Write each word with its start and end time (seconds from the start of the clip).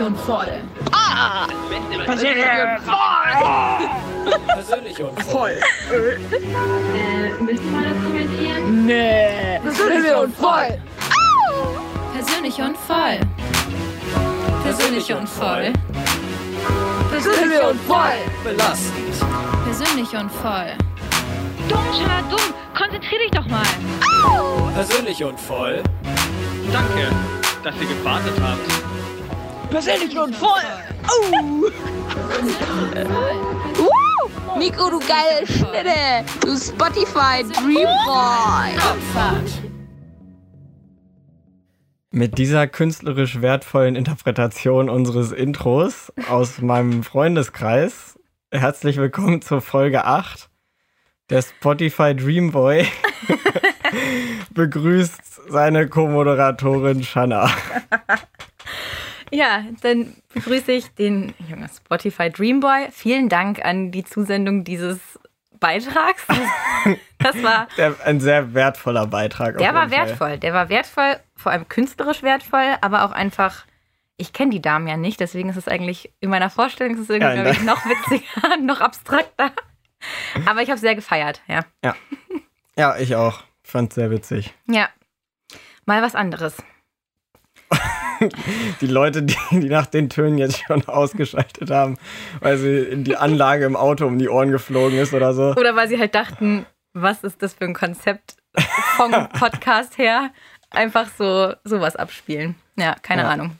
Persönlich 0.00 0.08
und 0.08 0.18
voll. 0.18 0.46
Persönlich 4.54 5.02
und 5.02 5.22
voll. 5.24 5.60
Äh, 5.92 7.42
müsst 7.42 7.62
ihr 7.62 7.70
mal 7.70 7.84
das 7.84 7.92
kommentieren? 8.02 8.86
Nee. 8.86 9.60
Persönlich 9.62 10.14
und 10.14 10.36
voll. 10.36 10.78
Persönlich 12.14 12.60
und 12.62 12.76
voll. 12.78 13.20
Persönlich 14.62 15.12
und 15.12 15.28
voll. 15.28 15.72
Persönlich 17.10 17.62
und 17.62 17.80
voll. 17.82 18.18
Belastend. 18.42 19.14
Persönlich 19.64 20.16
und 20.16 20.32
voll. 20.32 20.72
Dumm, 21.68 21.84
dumm. 22.30 22.54
Konzentrier 22.74 23.18
dich 23.18 23.30
doch 23.32 23.46
mal. 23.48 23.66
Persönlich 24.74 25.22
und 25.22 25.38
voll. 25.38 25.82
Danke, 26.72 27.10
dass 27.62 27.74
ihr 27.76 27.88
gewartet 27.88 28.34
habt. 28.42 28.99
Persönlich 29.70 30.18
und 30.18 30.34
voll. 30.34 30.48
Uh, 31.32 31.70
Nico, 34.58 34.90
du 34.90 34.98
geile 34.98 35.46
Schnitte. 35.46 36.24
Du 36.40 36.56
Spotify 36.56 37.44
Dream 37.44 37.88
Boy. 38.04 38.76
Mit 42.10 42.38
dieser 42.38 42.66
künstlerisch 42.66 43.40
wertvollen 43.40 43.94
Interpretation 43.94 44.90
unseres 44.90 45.30
Intros 45.30 46.12
aus 46.28 46.60
meinem 46.60 47.04
Freundeskreis 47.04 48.18
herzlich 48.52 48.96
willkommen 48.96 49.42
zur 49.42 49.60
Folge 49.60 50.04
8. 50.04 50.50
Der 51.30 51.42
Spotify 51.42 52.16
Dreamboy 52.16 52.84
begrüßt 54.54 55.48
seine 55.48 55.88
Co-Moderatorin 55.88 57.04
Shanna. 57.04 57.48
Ja, 59.30 59.64
dann 59.82 60.14
begrüße 60.34 60.72
ich 60.72 60.88
den 60.94 61.34
Junge 61.48 61.68
Spotify 61.68 62.30
Dreamboy. 62.30 62.88
Vielen 62.92 63.28
Dank 63.28 63.64
an 63.64 63.90
die 63.92 64.04
Zusendung 64.04 64.64
dieses 64.64 64.98
Beitrags. 65.58 66.26
Das 67.22 67.42
war, 67.42 67.68
Der, 67.76 67.94
ein 68.06 68.18
sehr 68.18 68.54
wertvoller 68.54 69.06
Beitrag. 69.06 69.58
der 69.58 69.74
war 69.74 69.90
Fall. 69.90 69.90
wertvoll. 69.90 70.38
Der 70.38 70.54
war 70.54 70.70
wertvoll, 70.70 71.16
vor 71.36 71.52
allem 71.52 71.68
künstlerisch 71.68 72.22
wertvoll, 72.22 72.76
aber 72.80 73.04
auch 73.04 73.12
einfach. 73.12 73.66
Ich 74.16 74.32
kenne 74.32 74.50
die 74.52 74.62
Damen 74.62 74.86
ja 74.88 74.96
nicht, 74.96 75.20
deswegen 75.20 75.50
ist 75.50 75.56
es 75.58 75.68
eigentlich 75.68 76.10
in 76.20 76.30
meiner 76.30 76.48
Vorstellung 76.48 76.94
ist 76.94 77.00
es 77.00 77.10
irgendwie 77.10 77.36
Ja, 77.36 77.50
ich, 77.50 77.62
noch 77.62 77.84
witziger, 77.84 78.56
noch 78.62 78.80
abstrakter. 78.80 79.52
Aber 80.46 80.62
ich 80.62 80.70
habe 80.70 80.80
sehr 80.80 80.94
gefeiert, 80.94 81.42
ja. 81.46 81.60
Ja, 82.74 82.96
ich 82.96 83.16
auch. 83.16 83.42
Fand 83.62 83.92
sehr 83.92 84.10
witzig. 84.10 84.54
Ja. 84.66 84.88
Mal 85.84 86.00
was 86.00 86.14
anderes. 86.14 86.56
Die 88.80 88.86
Leute, 88.86 89.22
die, 89.22 89.36
die 89.52 89.68
nach 89.68 89.86
den 89.86 90.08
Tönen 90.10 90.38
jetzt 90.38 90.62
schon 90.66 90.86
ausgeschaltet 90.88 91.70
haben, 91.70 91.98
weil 92.40 92.58
sie 92.58 92.78
in 92.78 93.04
die 93.04 93.16
Anlage 93.16 93.64
im 93.64 93.76
Auto 93.76 94.06
um 94.06 94.18
die 94.18 94.28
Ohren 94.28 94.50
geflogen 94.52 94.98
ist 94.98 95.14
oder 95.14 95.32
so. 95.34 95.54
Oder 95.56 95.74
weil 95.76 95.88
sie 95.88 95.98
halt 95.98 96.14
dachten, 96.14 96.66
was 96.92 97.24
ist 97.24 97.42
das 97.42 97.54
für 97.54 97.64
ein 97.64 97.74
Konzept 97.74 98.36
vom 98.96 99.10
Podcast 99.38 99.96
her? 99.98 100.32
Einfach 100.70 101.08
so 101.18 101.54
sowas 101.64 101.96
abspielen. 101.96 102.54
Ja, 102.76 102.94
keine 102.94 103.22
Ja. 103.22 103.28
Ahnung. 103.30 103.56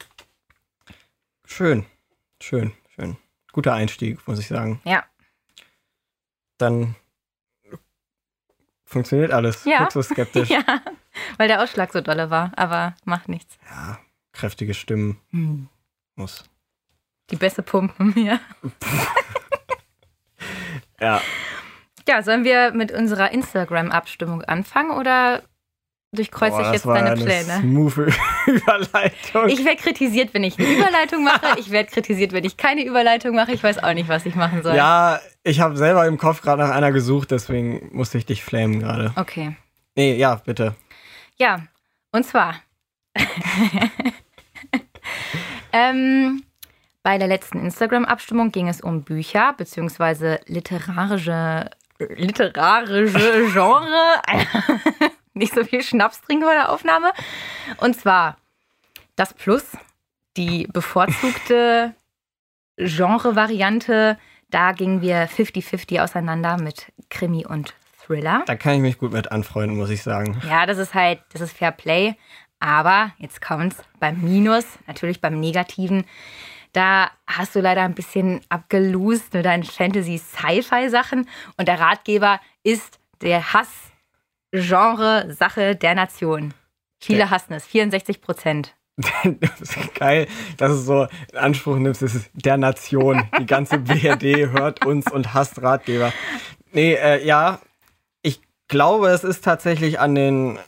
Schön, 1.45 1.85
schön, 2.41 2.71
schön. 2.95 3.17
Guter 3.51 3.73
Einstieg, 3.73 4.25
muss 4.27 4.39
ich 4.39 4.47
sagen. 4.47 4.79
Ja. 4.85 5.03
Dann 6.57 6.95
funktioniert 8.85 9.31
alles. 9.31 9.65
Ja. 9.65 9.79
Guckst 9.79 9.95
du 9.95 10.01
skeptisch. 10.03 10.49
Ja, 10.67 10.81
weil 11.37 11.49
der 11.49 11.61
Ausschlag 11.61 11.91
so 11.91 11.99
dolle 11.99 12.29
war, 12.29 12.51
aber 12.55 12.95
macht 13.03 13.27
nichts. 13.27 13.57
ja, 13.69 13.99
kräftige 14.41 14.73
Stimmen 14.73 15.17
Hm. 15.31 15.67
muss. 16.15 16.43
Die 17.29 17.35
Bässe 17.35 17.61
pumpen, 17.61 18.13
ja. 18.25 18.39
Ja, 20.99 21.21
Ja, 22.07 22.21
sollen 22.23 22.43
wir 22.43 22.71
mit 22.73 22.91
unserer 22.91 23.31
Instagram-Abstimmung 23.31 24.43
anfangen 24.43 24.91
oder 24.91 25.41
durchkreuze 26.13 26.57
Boah, 26.57 26.67
ich 26.67 26.73
jetzt 26.73 26.85
deine 26.85 27.11
eine 27.11 27.23
Pläne? 27.23 27.59
Smooth 27.59 27.97
Überleitung. 28.47 29.47
Ich 29.49 29.63
werde 29.65 29.77
kritisiert, 29.81 30.33
wenn 30.33 30.43
ich 30.43 30.59
eine 30.59 30.67
Überleitung 30.67 31.23
mache. 31.23 31.57
Ich 31.59 31.71
werde 31.71 31.89
kritisiert, 31.89 32.33
wenn 32.33 32.43
ich 32.43 32.57
keine 32.57 32.83
Überleitung 32.85 33.35
mache. 33.35 33.51
Ich 33.53 33.63
weiß 33.63 33.81
auch 33.83 33.93
nicht, 33.93 34.09
was 34.09 34.25
ich 34.25 34.35
machen 34.35 34.61
soll. 34.61 34.75
ja, 34.75 35.19
ich 35.43 35.59
habe 35.59 35.77
selber 35.77 36.05
im 36.05 36.17
Kopf 36.17 36.41
gerade 36.41 36.61
nach 36.63 36.71
einer 36.71 36.91
gesucht, 36.91 37.31
deswegen 37.31 37.89
musste 37.95 38.17
ich 38.17 38.25
dich 38.25 38.43
flamen 38.43 38.79
gerade. 38.79 39.13
Okay. 39.15 39.55
Nee, 39.95 40.15
ja, 40.15 40.35
bitte. 40.35 40.75
Ja, 41.37 41.61
und 42.11 42.25
zwar. 42.25 42.55
ähm, 45.73 46.43
bei 47.03 47.17
der 47.17 47.27
letzten 47.27 47.59
Instagram-Abstimmung 47.59 48.51
ging 48.51 48.67
es 48.67 48.81
um 48.81 49.03
Bücher 49.03 49.53
beziehungsweise 49.57 50.39
literarische, 50.45 51.69
literarische 51.97 53.49
Genre. 53.51 54.21
Nicht 55.33 55.55
so 55.55 55.63
viel 55.63 55.81
Schnaps 55.81 56.21
trinken 56.21 56.45
bei 56.45 56.53
der 56.53 56.69
Aufnahme. 56.71 57.11
Und 57.77 57.95
zwar 57.95 58.37
das 59.15 59.33
Plus, 59.33 59.65
die 60.37 60.67
bevorzugte 60.71 61.95
Genre-Variante. 62.77 64.17
Da 64.49 64.73
gingen 64.73 65.01
wir 65.01 65.29
50-50 65.29 66.01
auseinander 66.01 66.57
mit 66.61 66.91
Krimi 67.09 67.45
und 67.45 67.73
Thriller. 68.05 68.43
Da 68.45 68.55
kann 68.55 68.75
ich 68.75 68.81
mich 68.81 68.97
gut 68.97 69.13
mit 69.13 69.31
anfreunden, 69.31 69.77
muss 69.77 69.89
ich 69.89 70.03
sagen. 70.03 70.41
Ja, 70.47 70.65
das 70.65 70.77
ist 70.77 70.93
halt, 70.93 71.21
das 71.31 71.41
ist 71.41 71.57
Fair 71.57 71.71
Play. 71.71 72.15
Aber 72.61 73.11
jetzt 73.17 73.41
kommt's 73.41 73.75
beim 73.99 74.21
Minus, 74.21 74.65
natürlich 74.87 75.19
beim 75.19 75.37
Negativen. 75.39 76.05
Da 76.73 77.11
hast 77.27 77.53
du 77.55 77.59
leider 77.59 77.81
ein 77.81 77.95
bisschen 77.95 78.39
abgelost 78.47 79.33
mit 79.33 79.43
deinen 79.45 79.63
Fantasy-Sci-Fi-Sachen. 79.63 81.27
Und 81.57 81.67
der 81.67 81.79
Ratgeber 81.81 82.39
ist 82.63 82.99
der 83.21 83.51
Hass-Genre-Sache 84.53 85.75
der 85.75 85.95
Nation. 85.95 86.53
Viele 86.99 87.17
Der- 87.19 87.29
hassen 87.31 87.53
es, 87.53 87.65
64 87.65 88.21
Prozent. 88.21 88.73
Das 89.23 89.61
ist 89.61 89.95
geil, 89.95 90.27
dass 90.57 90.71
du 90.71 90.77
so 90.77 91.07
in 91.31 91.37
Anspruch 91.37 91.77
nimmst, 91.77 92.01
es 92.03 92.13
ist 92.15 92.29
der 92.33 92.57
Nation. 92.57 93.23
Die 93.39 93.45
ganze 93.45 93.77
BRD 93.79 94.51
hört 94.51 94.85
uns 94.85 95.11
und 95.11 95.33
hasst 95.33 95.61
Ratgeber. 95.61 96.13
Nee, 96.73 96.93
äh, 96.93 97.25
ja, 97.25 97.59
ich 98.21 98.39
glaube, 98.67 99.07
es 99.09 99.23
ist 99.23 99.43
tatsächlich 99.43 99.99
an 99.99 100.13
den 100.15 100.59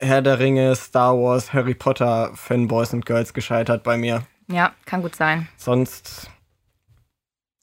Herr 0.00 0.22
der 0.22 0.38
Ringe, 0.38 0.74
Star 0.76 1.14
Wars, 1.16 1.52
Harry 1.52 1.74
Potter 1.74 2.32
Fanboys 2.34 2.94
und 2.94 3.04
Girls 3.04 3.34
gescheitert 3.34 3.82
bei 3.82 3.98
mir. 3.98 4.26
Ja, 4.48 4.72
kann 4.86 5.02
gut 5.02 5.14
sein. 5.14 5.48
Sonst 5.56 6.30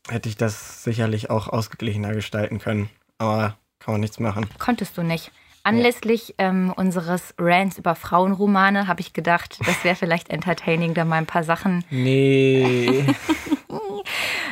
hätte 0.07 0.29
ich 0.29 0.37
das 0.37 0.83
sicherlich 0.83 1.29
auch 1.29 1.47
ausgeglichener 1.47 2.13
gestalten 2.13 2.59
können. 2.59 2.89
Aber 3.17 3.57
kann 3.79 3.95
man 3.95 4.01
nichts 4.01 4.19
machen. 4.19 4.47
Konntest 4.59 4.97
du 4.97 5.03
nicht. 5.03 5.31
Anlässlich 5.67 6.35
ähm, 6.37 6.73
unseres 6.75 7.33
Rants 7.37 7.77
über 7.77 7.95
Frauenromane 7.95 8.87
habe 8.87 9.01
ich 9.01 9.13
gedacht, 9.13 9.59
das 9.65 9.83
wäre 9.83 9.95
vielleicht 9.95 10.29
entertaining, 10.29 10.93
da 10.93 11.05
mal 11.05 11.17
ein 11.17 11.25
paar 11.25 11.43
Sachen 11.43 11.83
Nee. 11.89 13.05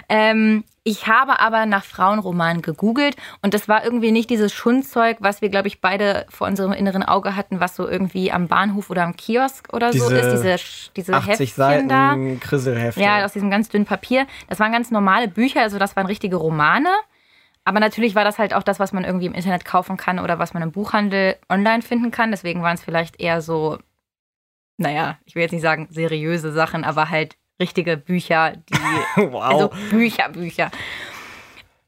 Ähm, 0.09 0.64
ich 0.84 1.08
habe 1.08 1.40
aber 1.40 1.66
nach 1.66 1.84
Frauenromanen 1.84 2.62
gegoogelt 2.62 3.16
und 3.42 3.56
das 3.56 3.68
war 3.68 3.84
irgendwie 3.84 4.12
nicht 4.12 4.30
dieses 4.30 4.54
Schundzeug, 4.54 5.18
was 5.20 5.42
wir, 5.42 5.50
glaube 5.50 5.68
ich, 5.68 5.81
beide 5.81 6.28
vor 6.30 6.46
unserem 6.46 6.74
inneren 6.74 7.02
Auge 7.02 7.36
hatten, 7.36 7.59
was 7.59 7.75
so 7.75 7.88
irgendwie 7.88 8.31
am 8.31 8.48
Bahnhof 8.48 8.92
oder 8.92 9.04
am 9.04 9.16
Kiosk 9.16 9.74
oder 9.74 9.92
so 9.94 10.09
Diese 10.09 10.16
ist. 10.16 10.31
Diese, 10.31 10.56
diese 10.96 11.14
80 11.16 11.58
Heftchen 11.58 11.90
da. 11.90 12.09
Seiten 12.09 12.40
Krisselhefte. 12.40 13.02
Ja, 13.02 13.25
aus 13.25 13.34
diesem 13.34 13.50
ganz 13.50 13.70
dünnen 13.70 13.86
Papier. 13.86 14.28
Das 14.48 14.59
waren 14.59 14.72
ganz 14.72 14.92
normale 14.92 15.28
Bücher, 15.28 15.62
also 15.62 15.80
das 15.80 15.96
waren 15.96 16.06
richtige 16.06 16.36
Romane. 16.36 16.90
Aber 17.65 17.79
natürlich 17.79 18.13
war 18.15 18.23
das 18.23 18.38
halt 18.38 18.53
auch 18.53 18.63
das, 18.63 18.79
was 18.79 18.94
man 18.94 19.03
irgendwie 19.03 19.25
im 19.25 19.33
Internet 19.33 19.65
kaufen 19.65 19.97
kann 19.97 20.19
oder 20.19 20.38
was 20.39 20.53
man 20.53 20.62
im 20.63 20.71
Buchhandel 20.71 21.35
online 21.50 21.81
finden 21.81 22.12
kann. 22.12 22.29
Deswegen 22.31 22.62
waren 22.62 22.75
es 22.75 22.83
vielleicht 22.83 23.19
eher 23.19 23.41
so, 23.41 23.79
naja, 24.77 25.17
ich 25.25 25.33
will 25.35 25.41
jetzt 25.41 25.51
nicht 25.51 25.63
sagen 25.63 25.88
seriöse 25.89 26.51
Sachen, 26.51 26.83
aber 26.83 27.09
halt 27.09 27.35
richtige 27.59 27.97
Bücher, 27.97 28.53
die 28.69 28.73
wow. 29.31 29.41
also 29.44 29.71
Bücher, 29.89 30.29
Bücher. 30.29 30.69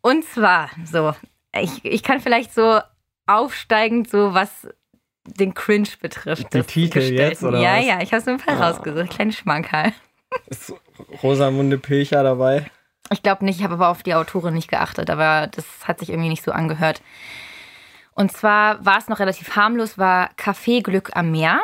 Und 0.01 0.23
zwar, 0.25 0.69
so, 0.85 1.13
ich, 1.55 1.85
ich 1.85 2.01
kann 2.01 2.21
vielleicht 2.21 2.53
so 2.53 2.79
aufsteigend 3.27 4.09
so, 4.09 4.33
was 4.33 4.67
den 5.25 5.53
Cringe 5.53 5.89
betrifft. 6.01 6.53
Die 6.53 6.63
Titel 6.63 6.99
jetzt, 6.99 7.43
oder 7.43 7.59
Ja, 7.59 7.77
was? 7.77 7.85
ja, 7.85 8.01
ich 8.01 8.13
habe 8.13 8.23
so 8.23 8.31
ein 8.31 8.37
paar 8.37 8.59
Ah. 8.59 8.69
rausgesucht. 8.69 9.09
Kleine 9.11 9.33
Schmankerl. 9.33 9.91
Ist 10.47 10.73
Rosamunde 11.21 11.77
Pilcher 11.77 12.23
dabei? 12.23 12.65
Ich 13.11 13.23
glaube 13.23 13.45
nicht, 13.45 13.57
ich 13.59 13.63
habe 13.63 13.75
aber 13.75 13.89
auf 13.89 14.03
die 14.03 14.13
Autorin 14.15 14.53
nicht 14.53 14.69
geachtet, 14.69 15.09
aber 15.09 15.47
das 15.47 15.65
hat 15.87 15.99
sich 15.99 16.09
irgendwie 16.09 16.29
nicht 16.29 16.43
so 16.43 16.51
angehört. 16.51 17.01
Und 18.13 18.31
zwar 18.31 18.83
war 18.85 18.97
es 18.97 19.07
noch 19.07 19.19
relativ 19.19 19.55
harmlos, 19.55 19.97
war 19.97 20.29
Kaffeeglück 20.37 21.11
am 21.15 21.31
Meer. 21.31 21.59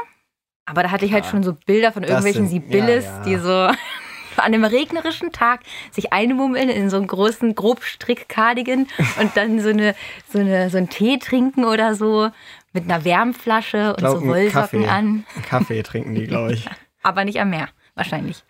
Aber 0.65 0.83
da 0.83 0.91
hatte 0.91 1.05
ich 1.05 1.11
halt 1.13 1.25
schon 1.25 1.43
so 1.43 1.53
Bilder 1.53 1.91
von 1.91 2.03
irgendwelchen 2.03 2.47
sind- 2.47 2.63
Sibyllis, 2.63 3.05
ja, 3.05 3.17
ja. 3.17 3.23
die 3.23 3.35
so 3.37 3.51
an 4.37 4.45
einem 4.53 4.63
regnerischen 4.63 5.31
Tag 5.31 5.61
sich 5.91 6.13
einmummeln 6.13 6.69
in 6.69 6.89
so 6.89 6.97
einen 6.97 7.07
großen 7.07 7.53
Grobstrick-Cardigan 7.55 8.87
und 9.19 9.35
dann 9.35 9.59
so, 9.59 9.69
eine, 9.69 9.95
so, 10.31 10.39
eine, 10.39 10.69
so 10.69 10.77
einen 10.77 10.89
Tee 10.89 11.17
trinken 11.17 11.65
oder 11.65 11.95
so 11.95 12.29
mit 12.71 12.85
einer 12.85 13.03
Wärmflasche 13.03 13.89
und 13.89 13.97
glaub, 13.97 14.19
so 14.19 14.25
Wollsocken 14.27 14.83
Kaffee. 14.83 14.87
an. 14.87 15.25
Kaffee 15.47 15.83
trinken 15.83 16.15
die, 16.15 16.27
glaube 16.27 16.53
ich. 16.53 16.67
Aber 17.03 17.25
nicht 17.25 17.39
am 17.39 17.49
Meer. 17.49 17.67
Wahrscheinlich. 17.95 18.43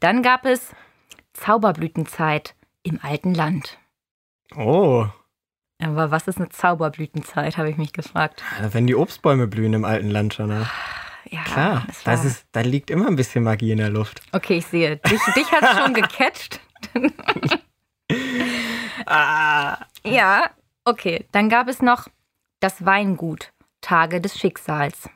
Dann 0.00 0.22
gab 0.22 0.44
es 0.44 0.70
Zauberblütenzeit 1.36 2.54
im 2.82 2.98
alten 3.02 3.34
Land. 3.34 3.78
Oh, 4.56 5.06
Aber 5.82 6.10
was 6.10 6.28
ist 6.28 6.38
eine 6.38 6.48
Zauberblütenzeit, 6.48 7.56
habe 7.58 7.70
ich 7.70 7.76
mich 7.76 7.92
gefragt. 7.92 8.42
wenn 8.72 8.86
die 8.86 8.94
Obstbäume 8.94 9.46
blühen 9.46 9.72
im 9.74 9.84
alten 9.84 10.10
Land 10.10 10.34
schon. 10.34 10.48
Ne? 10.48 10.66
Ja, 11.28 11.42
Klar, 11.42 11.86
das 12.04 12.24
ist, 12.24 12.46
da 12.52 12.60
liegt 12.60 12.88
immer 12.90 13.08
ein 13.08 13.16
bisschen 13.16 13.42
Magie 13.42 13.72
in 13.72 13.78
der 13.78 13.90
Luft. 13.90 14.20
Okay, 14.32 14.58
ich 14.58 14.66
sehe. 14.66 14.98
Dich, 14.98 15.20
dich 15.34 15.50
hat 15.50 15.62
es 15.64 15.78
schon 15.78 15.94
gecatcht. 15.94 16.60
Ah, 19.06 19.78
Ja, 20.04 20.50
okay. 20.84 21.26
Dann 21.32 21.48
gab 21.48 21.68
es 21.68 21.82
noch 21.82 22.08
das 22.60 22.84
Weingut, 22.84 23.52
Tage 23.80 24.20
des 24.20 24.38
Schicksals. 24.38 25.08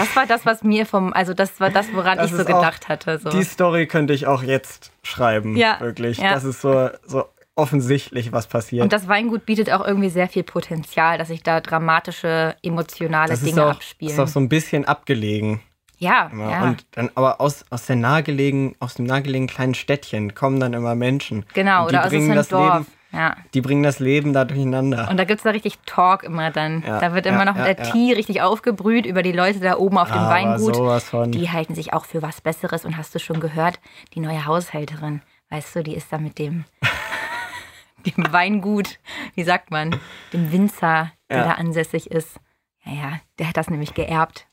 Das 0.00 0.16
war 0.16 0.26
das, 0.26 0.46
was 0.46 0.62
mir 0.62 0.86
vom, 0.86 1.12
also 1.12 1.34
das 1.34 1.60
war 1.60 1.70
das, 1.70 1.86
woran 1.94 2.18
Das 2.18 2.30
ich 2.30 2.36
so 2.36 2.42
auch 2.42 2.46
gedacht 2.46 2.88
hatte. 2.88 3.18
So. 3.18 3.30
die 3.30 3.42
Story 3.44 3.86
könnte 3.86 4.12
ich 4.12 4.26
auch 4.26 4.42
jetzt 4.42 4.92
schreiben. 5.02 5.56
Ja, 5.56 5.78
Wirklich. 5.80 6.18
ja. 6.18 6.32
Das 6.34 6.44
ist 6.44 6.60
so, 6.60 6.90
so 7.06 7.24
offensichtlich, 7.56 8.32
was 8.32 8.46
passiert. 8.46 8.82
Und 8.82 8.92
das 8.92 9.06
Weingut 9.08 9.44
bietet 9.46 9.70
auch 9.70 9.86
irgendwie 9.86 10.08
sehr 10.10 10.28
viel 10.28 10.42
Potenzial, 10.42 11.18
dass 11.18 11.28
sich 11.28 11.42
da 11.42 11.60
dramatische, 11.60 12.56
emotionale 12.62 13.30
Das 13.30 13.42
Dinge 13.42 13.64
auch, 13.66 13.70
abspielen. 13.70 14.12
ist 14.12 14.18
auch 14.18 14.28
so 14.28 14.40
ein 14.40 14.48
bisschen 14.48 14.84
abgelegen. 14.86 15.60
ja, 15.98 16.30
Immer. 16.32 16.50
ja. 16.50 16.62
Und 16.62 16.86
dann 16.92 17.10
aber 17.14 17.40
aus, 17.40 17.64
aus, 17.70 17.86
der 17.86 17.96
nahegelegen, 17.96 18.74
aus 18.80 18.94
dem 18.94 19.04
nahegelegenen 19.06 19.48
kleinen 19.48 19.74
Städtchen 19.74 20.34
kommen 20.34 20.58
dann 20.60 20.72
immer 20.72 20.94
Menschen. 20.94 21.44
genau, 21.52 21.86
oder 21.86 22.06
aus 22.06 22.10
das 22.12 22.48
Dorf. 22.48 22.74
Leben, 22.78 22.86
Ja. 23.12 23.36
die 23.54 23.60
bringen 23.60 23.82
das 23.82 23.98
Leben 23.98 24.32
da 24.32 24.44
durcheinander. 24.44 25.08
Und 25.10 25.16
da 25.16 25.24
gibt 25.24 25.38
es 25.38 25.42
da 25.42 25.50
richtig 25.50 25.78
Talk 25.84 26.22
immer 26.22 26.50
dann. 26.50 26.82
Ja, 26.86 27.00
da 27.00 27.12
wird 27.12 27.26
ja, 27.26 27.32
immer 27.32 27.44
noch 27.44 27.56
ja, 27.56 27.72
der 27.72 27.84
ja. 27.84 27.90
Tee 27.90 28.12
richtig 28.12 28.42
aufgebrüht 28.42 29.04
über 29.04 29.22
die 29.22 29.32
Leute 29.32 29.58
da 29.58 29.76
oben 29.78 29.98
auf 29.98 30.08
dem 30.08 30.18
Aber 30.18 30.30
Weingut. 30.30 31.34
Die 31.34 31.50
halten 31.50 31.74
sich 31.74 31.92
auch 31.92 32.04
für 32.04 32.22
was 32.22 32.40
Besseres. 32.40 32.84
Und 32.84 32.96
hast 32.96 33.14
du 33.14 33.18
schon 33.18 33.40
gehört, 33.40 33.80
die 34.14 34.20
neue 34.20 34.46
Haushälterin, 34.46 35.22
weißt 35.48 35.76
du, 35.76 35.82
die 35.82 35.94
ist 35.94 36.12
da 36.12 36.18
mit 36.18 36.38
dem, 36.38 36.64
dem 38.06 38.32
Weingut, 38.32 39.00
wie 39.34 39.42
sagt 39.42 39.72
man, 39.72 39.96
dem 40.32 40.52
Winzer, 40.52 41.10
der 41.28 41.44
da 41.44 41.52
ansässig 41.52 42.10
ist. 42.10 42.38
Ja, 42.84 42.92
ja, 42.92 43.12
der 43.38 43.48
hat 43.48 43.56
das 43.56 43.70
nämlich 43.70 43.94
geerbt 43.94 44.46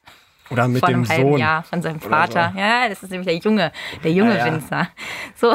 Oder 0.50 0.68
mit 0.68 0.80
vor 0.80 0.90
dem 0.90 1.02
einem 1.02 1.10
halben 1.10 1.30
Sohn. 1.32 1.40
Jahr 1.40 1.64
von 1.64 1.82
seinem 1.82 2.00
Vater. 2.00 2.52
so. 2.54 2.60
Ja, 2.60 2.90
das 2.90 3.04
ist 3.04 3.10
nämlich 3.10 3.28
der 3.28 3.38
Junge, 3.38 3.72
der 4.04 4.12
junge 4.12 4.38
ja. 4.38 4.46
Winzer. 4.46 4.90
So. 5.36 5.54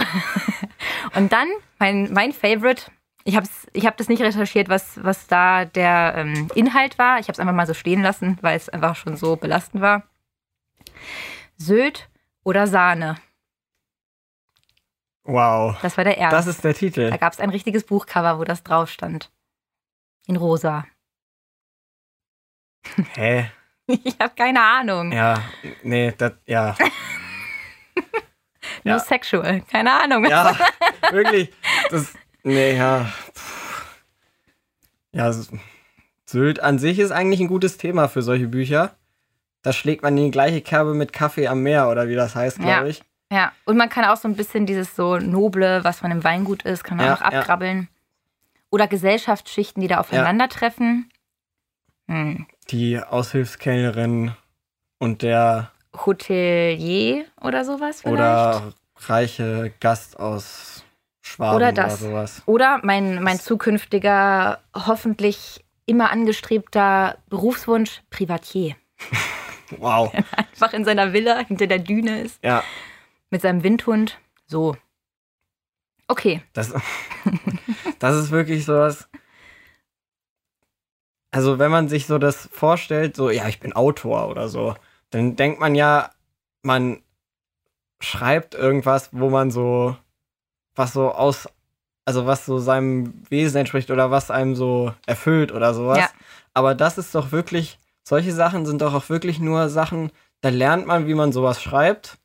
Und 1.15 1.33
dann 1.33 1.49
mein, 1.79 2.12
mein 2.12 2.33
Favorite. 2.33 2.91
Ich 3.25 3.37
habe 3.37 3.47
ich 3.73 3.87
hab 3.87 3.97
das 3.97 4.09
nicht 4.09 4.21
recherchiert, 4.21 4.69
was, 4.69 5.03
was 5.03 5.29
da 5.29 5.65
der 5.65 6.15
ähm, 6.17 6.49
Inhalt 6.55 6.99
war. 6.99 7.21
Ich 7.21 7.27
habe 7.29 7.33
es 7.33 7.39
einfach 7.39 7.55
mal 7.55 7.67
so 7.67 7.75
stehen 7.75 8.03
lassen, 8.03 8.37
weil 8.41 8.56
es 8.56 8.69
einfach 8.69 8.97
schon 8.97 9.17
so 9.17 9.37
belastend 9.37 9.81
war. 9.81 10.03
Sylt 11.56 12.09
oder 12.43 12.67
Sahne. 12.67 13.17
Wow. 15.25 15.79
Das 15.83 15.97
war 15.97 16.05
der 16.05 16.19
erste. 16.19 16.37
Das 16.37 16.47
ist 16.49 16.65
der 16.65 16.75
Titel. 16.75 17.11
da 17.11 17.17
gab 17.17 17.33
es 17.33 17.39
ein 17.39 17.50
richtiges 17.50 17.85
Buchcover, 17.85 18.39
wo 18.39 18.44
das 18.44 18.65
drauf 18.65 18.91
stand. 18.91 19.31
In 20.27 20.37
rosa. 20.37 20.85
Hä? 23.15 23.50
Ich 24.05 24.19
habe 24.19 24.33
keine 24.37 24.62
Ahnung. 24.62 25.12
Ja, 25.12 25.43
nee, 25.83 26.12
das, 26.17 26.33
ja. 26.47 26.75
No 27.94 28.03
ja. 28.93 28.99
sexual. 28.99 29.62
Keine 29.71 29.93
Ahnung. 29.93 30.25
Ja, 30.27 30.56
wirklich. 31.11 31.53
Das, 31.91 32.15
nee, 32.43 32.77
ja. 32.77 33.06
Ja, 35.12 35.33
Sylt 36.25 36.61
an 36.61 36.79
sich 36.79 36.99
ist 36.99 37.11
eigentlich 37.11 37.41
ein 37.41 37.49
gutes 37.49 37.77
Thema 37.77 38.09
für 38.09 38.23
solche 38.23 38.49
Bücher. 38.49 38.97
Da 39.62 39.73
schlägt 39.73 40.03
man 40.03 40.17
in 40.17 40.25
die 40.25 40.31
gleiche 40.31 40.62
Kerbe 40.62 40.94
mit 40.94 41.12
Kaffee 41.12 41.47
am 41.49 41.62
Meer 41.62 41.89
oder 41.89 42.09
wie 42.09 42.15
das 42.15 42.35
heißt, 42.35 42.59
Ja. 42.59 42.65
glaube 42.65 42.89
ich. 42.91 43.03
Ja, 43.31 43.53
und 43.65 43.77
man 43.77 43.89
kann 43.89 44.05
auch 44.05 44.17
so 44.17 44.29
ein 44.29 44.37
bisschen 44.37 44.67
dieses 44.67 44.94
so 44.97 45.19
Noble, 45.19 45.85
was 45.85 46.00
von 46.00 46.11
dem 46.11 46.23
Weingut 46.25 46.65
ist, 46.65 46.85
kann 46.85 46.97
man 46.99 47.06
Ja, 47.06 47.15
auch 47.15 47.21
abkrabbeln. 47.23 47.89
Oder 48.71 48.87
Gesellschaftsschichten, 48.89 49.81
die 49.81 49.89
da 49.89 50.00
aufeinandertreffen. 50.00 51.11
Hm. 52.09 52.47
Die 52.72 52.98
Aushilfskellnerin 52.98 54.32
und 54.98 55.22
der 55.22 55.70
Hotelier 56.06 57.26
oder 57.40 57.64
sowas 57.66 58.00
vielleicht. 58.00 58.14
oder 58.19 58.72
reiche 58.96 59.72
Gast 59.78 60.19
aus 60.19 60.82
Schwaben 61.20 61.56
Oder 61.56 61.69
oder, 61.69 61.82
das. 61.82 62.00
sowas. 62.00 62.42
Oder 62.46 62.80
mein, 62.82 63.22
mein 63.22 63.38
zukünftiger, 63.38 64.60
hoffentlich 64.74 65.64
immer 65.86 66.10
angestrebter 66.10 67.19
Berufswunsch, 67.28 68.02
Privatier. 68.10 68.76
Wow. 69.78 70.12
Einfach 70.36 70.74
in 70.74 70.84
seiner 70.84 71.14
Villa 71.14 71.38
hinter 71.46 71.66
der 71.66 71.78
Düne 71.78 72.20
ist, 72.20 72.38
Ja, 72.44 72.62
mit 73.30 73.40
seinem 73.40 73.62
Windhund. 73.62 74.19
So. 74.46 74.76
Okay. 76.08 76.42
das, 76.52 76.74
das 77.98 78.16
ist 78.16 78.30
wirklich 78.30 78.66
sowas. 78.66 79.08
Also, 81.32 81.58
wenn 81.58 81.70
man 81.70 81.88
sich 81.88 82.06
so 82.06 82.19
das 82.19 82.49
vorstellt, 82.52 83.17
so, 83.17 83.31
ja, 83.31 83.49
ich 83.49 83.58
bin 83.58 83.73
Autor 83.73 84.29
oder 84.29 84.49
so, 84.49 84.75
dann 85.11 85.34
denkt 85.34 85.61
man 85.61 85.75
ja, 85.75 86.11
man 86.62 87.02
schreibt 88.00 88.55
irgendwas, 88.55 89.11
wo 89.12 89.31
man 89.31 89.50
so, 89.50 89.96
was 90.75 90.93
so 90.93 91.11
aus, 91.11 91.49
also 92.05 92.26
was 92.26 92.46
so 92.46 92.58
seinem 92.58 93.14
Wesen 93.31 93.58
entspricht 93.58 93.90
oder 93.90 94.11
was 94.11 94.31
einem 94.31 94.55
so 94.55 94.93
erfüllt 95.06 95.52
oder 95.52 95.75
sowas. 95.75 95.99
Ja. 95.99 96.08
Aber 96.55 96.75
das 96.75 96.99
ist 96.99 97.14
doch 97.14 97.32
wirklich, 97.32 97.79
solche 98.02 98.32
Sachen 98.32 98.67
sind 98.67 98.82
doch 98.82 98.94
auch 98.94 99.08
wirklich 99.08 99.38
nur 99.38 99.69
Sachen, 99.69 100.11
da 100.40 100.49
lernt 100.49 100.87
man, 100.87 101.06
wie 101.06 101.14
man 101.14 101.32
sowas 101.32 101.62
schreibt 101.62 102.19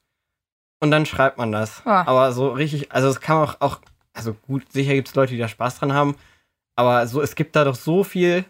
und 0.80 0.92
dann 0.92 1.06
schreibt 1.06 1.38
man 1.38 1.52
das. 1.52 1.84
Ja. 1.86 2.08
Aber 2.08 2.32
so 2.32 2.50
richtig, 2.50 2.92
also 2.92 3.08
es 3.08 3.22
kann 3.22 3.38
auch, 3.38 3.62
auch 3.62 3.80
also 4.14 4.34
gut, 4.34 4.72
sicher 4.72 4.94
gibt 4.94 5.08
es 5.08 5.16
Leute, 5.16 5.34
die 5.34 5.40
da 5.40 5.48
Spaß 5.48 5.80
dran 5.80 5.94
haben, 5.94 6.16
aber 6.76 7.06
so, 7.08 7.22
es 7.22 7.36
gibt 7.36 7.56
da 7.56 7.64
doch 7.64 7.76
so 7.76 8.04
viel, 8.04 8.46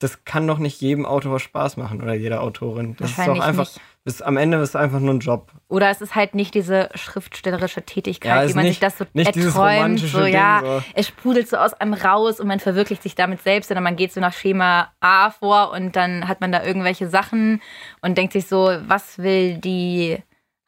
das 0.00 0.24
kann 0.24 0.46
doch 0.46 0.58
nicht 0.58 0.80
jedem 0.80 1.06
Autor 1.06 1.38
Spaß 1.40 1.76
machen 1.76 2.02
oder 2.02 2.14
jeder 2.14 2.42
Autorin. 2.42 2.96
Das 2.98 3.10
ist 3.10 3.26
doch 3.26 3.38
einfach, 3.40 3.70
bis 4.04 4.20
am 4.20 4.36
Ende 4.36 4.58
ist 4.58 4.70
es 4.70 4.76
einfach 4.76 4.98
nur 5.00 5.14
ein 5.14 5.20
Job. 5.20 5.52
Oder 5.68 5.88
es 5.88 6.00
ist 6.00 6.14
halt 6.14 6.34
nicht 6.34 6.54
diese 6.54 6.90
schriftstellerische 6.94 7.82
Tätigkeit, 7.82 8.42
Ja, 8.44 8.48
wie 8.48 8.54
man 8.54 8.64
nicht- 8.64 8.74
sich 8.74 8.80
das 8.80 8.98
so 8.98 9.04
nicht 9.14 9.36
erträumt. 9.36 10.00
So, 10.00 10.24
Ding, 10.24 10.34
ja, 10.34 10.60
so. 10.62 10.82
es 10.94 11.06
sprudelt 11.06 11.48
so 11.48 11.56
aus 11.56 11.72
einem 11.74 11.94
raus 11.94 12.40
und 12.40 12.48
man 12.48 12.60
verwirklicht 12.60 13.02
sich 13.02 13.14
damit 13.14 13.42
selbst, 13.42 13.68
sondern 13.68 13.84
man 13.84 13.96
geht 13.96 14.12
so 14.12 14.20
nach 14.20 14.32
Schema 14.34 14.92
A 15.00 15.30
vor 15.30 15.70
und 15.72 15.94
dann 15.96 16.26
hat 16.28 16.40
man 16.40 16.50
da 16.52 16.64
irgendwelche 16.64 17.08
Sachen 17.08 17.62
und 18.02 18.18
denkt 18.18 18.32
sich 18.34 18.46
so, 18.46 18.76
was 18.86 19.18
will 19.18 19.58
die 19.58 20.18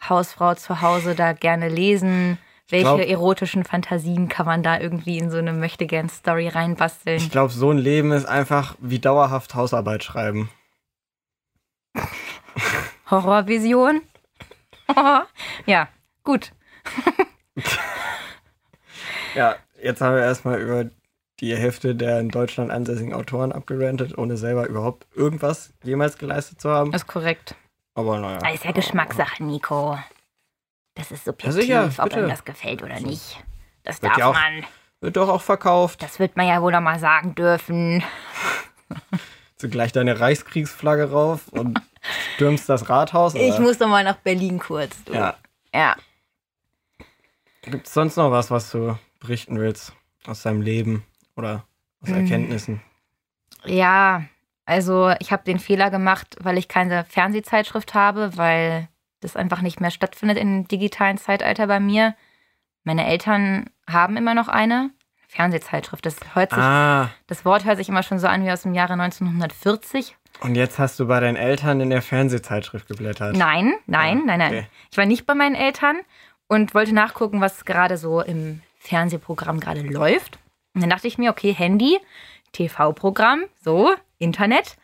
Hausfrau 0.08 0.54
zu 0.54 0.80
Hause 0.82 1.14
da 1.14 1.32
gerne 1.32 1.68
lesen? 1.68 2.38
Welche 2.68 2.84
glaub- 2.84 3.00
erotischen 3.00 3.64
Fantasien 3.64 4.28
kann 4.28 4.46
man 4.46 4.62
da 4.62 4.80
irgendwie 4.80 5.18
in 5.18 5.30
so 5.30 5.38
eine 5.38 5.52
Möchtegern-Story 5.52 6.48
reinbasteln? 6.48 7.18
Ich 7.18 7.30
glaube, 7.30 7.52
so 7.52 7.70
ein 7.70 7.78
Leben 7.78 8.10
ist 8.12 8.26
einfach 8.26 8.74
wie 8.80 8.98
dauerhaft 8.98 9.54
Hausarbeit 9.54 10.02
schreiben. 10.02 10.50
Horrorvision? 13.10 14.02
ja, 15.66 15.88
gut. 16.24 16.52
Ja, 19.34 19.56
jetzt 19.82 20.00
haben 20.00 20.14
wir 20.14 20.22
erstmal 20.22 20.58
über 20.60 20.86
die 21.40 21.54
Hälfte 21.54 21.94
der 21.94 22.20
in 22.20 22.30
Deutschland 22.30 22.70
ansässigen 22.70 23.12
Autoren 23.12 23.52
abgerantet, 23.52 24.16
ohne 24.16 24.38
selber 24.38 24.66
überhaupt 24.66 25.06
irgendwas 25.14 25.74
jemals 25.84 26.16
geleistet 26.16 26.60
zu 26.60 26.70
haben. 26.70 26.94
Ist 26.94 27.06
korrekt. 27.06 27.54
Aber 27.94 28.18
naja. 28.18 28.38
Das 28.38 28.54
ist 28.54 28.64
ja 28.64 28.72
Geschmackssache, 28.72 29.44
Nico. 29.44 29.98
Das 30.96 31.12
ist 31.12 31.24
subjektiv, 31.24 31.62
sicher, 31.62 31.90
ob 31.98 32.12
einem 32.12 32.28
das 32.28 32.44
gefällt 32.44 32.82
oder 32.82 32.98
nicht. 33.00 33.38
Das 33.84 34.02
Wird 34.02 34.12
darf 34.12 34.18
ja 34.18 34.26
auch- 34.30 34.34
man. 34.34 34.64
Wird 35.00 35.16
doch 35.16 35.28
auch 35.28 35.42
verkauft. 35.42 36.02
Das 36.02 36.18
wird 36.18 36.36
man 36.36 36.48
ja 36.48 36.60
wohl 36.62 36.72
noch 36.72 36.80
mal 36.80 36.98
sagen 36.98 37.34
dürfen. 37.34 38.02
Zugleich 39.56 39.92
deine 39.92 40.18
Reichskriegsflagge 40.20 41.10
rauf 41.10 41.48
und 41.48 41.80
stürmst 42.34 42.68
das 42.68 42.88
Rathaus. 42.88 43.34
Oder? 43.34 43.44
Ich 43.46 43.58
muss 43.58 43.78
noch 43.78 43.88
mal 43.88 44.04
nach 44.04 44.16
Berlin 44.16 44.58
kurz. 44.58 45.04
Du. 45.04 45.12
Ja. 45.14 45.36
ja. 45.74 45.96
Gibt 47.62 47.86
es 47.86 47.94
sonst 47.94 48.16
noch 48.16 48.30
was, 48.30 48.50
was 48.50 48.70
du 48.70 48.98
berichten 49.20 49.58
willst 49.58 49.92
aus 50.26 50.42
deinem 50.42 50.60
Leben 50.62 51.04
oder 51.36 51.64
aus 52.02 52.08
Hm. 52.08 52.16
Erkenntnissen? 52.22 52.82
Ja, 53.64 54.24
also 54.66 55.12
ich 55.20 55.32
habe 55.32 55.44
den 55.44 55.58
Fehler 55.58 55.90
gemacht, 55.90 56.36
weil 56.40 56.58
ich 56.58 56.68
keine 56.68 57.04
Fernsehzeitschrift 57.04 57.94
habe, 57.94 58.36
weil 58.36 58.88
das 59.26 59.36
einfach 59.36 59.60
nicht 59.62 59.80
mehr 59.80 59.90
stattfindet 59.90 60.38
im 60.38 60.66
digitalen 60.68 61.18
Zeitalter 61.18 61.66
bei 61.66 61.80
mir. 61.80 62.14
Meine 62.84 63.06
Eltern 63.06 63.68
haben 63.90 64.16
immer 64.16 64.34
noch 64.34 64.48
eine 64.48 64.90
Fernsehzeitschrift. 65.28 66.06
Das, 66.06 66.16
hört 66.34 66.50
sich, 66.50 66.58
Ah, 66.62 67.10
das 67.26 67.44
Wort 67.44 67.64
hört 67.64 67.76
sich 67.78 67.88
immer 67.88 68.02
schon 68.02 68.18
so 68.18 68.26
an 68.28 68.44
wie 68.44 68.50
aus 68.50 68.62
dem 68.62 68.74
Jahre 68.74 68.94
1940. 68.94 70.16
und 70.40 70.54
jetzt 70.54 70.78
hast 70.78 70.98
du 71.00 71.06
bei 71.06 71.18
deinen 71.20 71.36
Eltern 71.36 71.80
in 71.80 71.90
der 71.90 72.02
Fernsehzeitschrift 72.02 72.86
geblättert. 72.88 73.36
Nein, 73.36 73.74
nein, 73.86 74.18
Ja, 74.20 74.24
nein, 74.24 74.38
nein. 74.38 74.48
okay. 74.52 74.66
Ich 74.90 74.96
war 74.98 75.06
nicht 75.06 75.26
bei 75.26 75.34
meinen 75.34 75.54
Eltern 75.54 75.96
und 76.46 76.74
wollte 76.74 76.94
nachgucken, 76.94 77.40
was 77.40 77.64
gerade 77.64 77.96
so 77.98 78.20
im 78.20 78.62
Fernsehprogramm 78.78 79.58
gerade 79.60 79.80
läuft. 79.82 80.38
Und 80.74 80.82
dann 80.82 80.90
dachte 80.90 81.08
ich 81.08 81.18
mir, 81.18 81.30
okay, 81.30 81.52
Handy, 81.52 81.98
TV-Programm, 82.52 83.44
so, 83.62 83.94
Internet. 84.18 84.76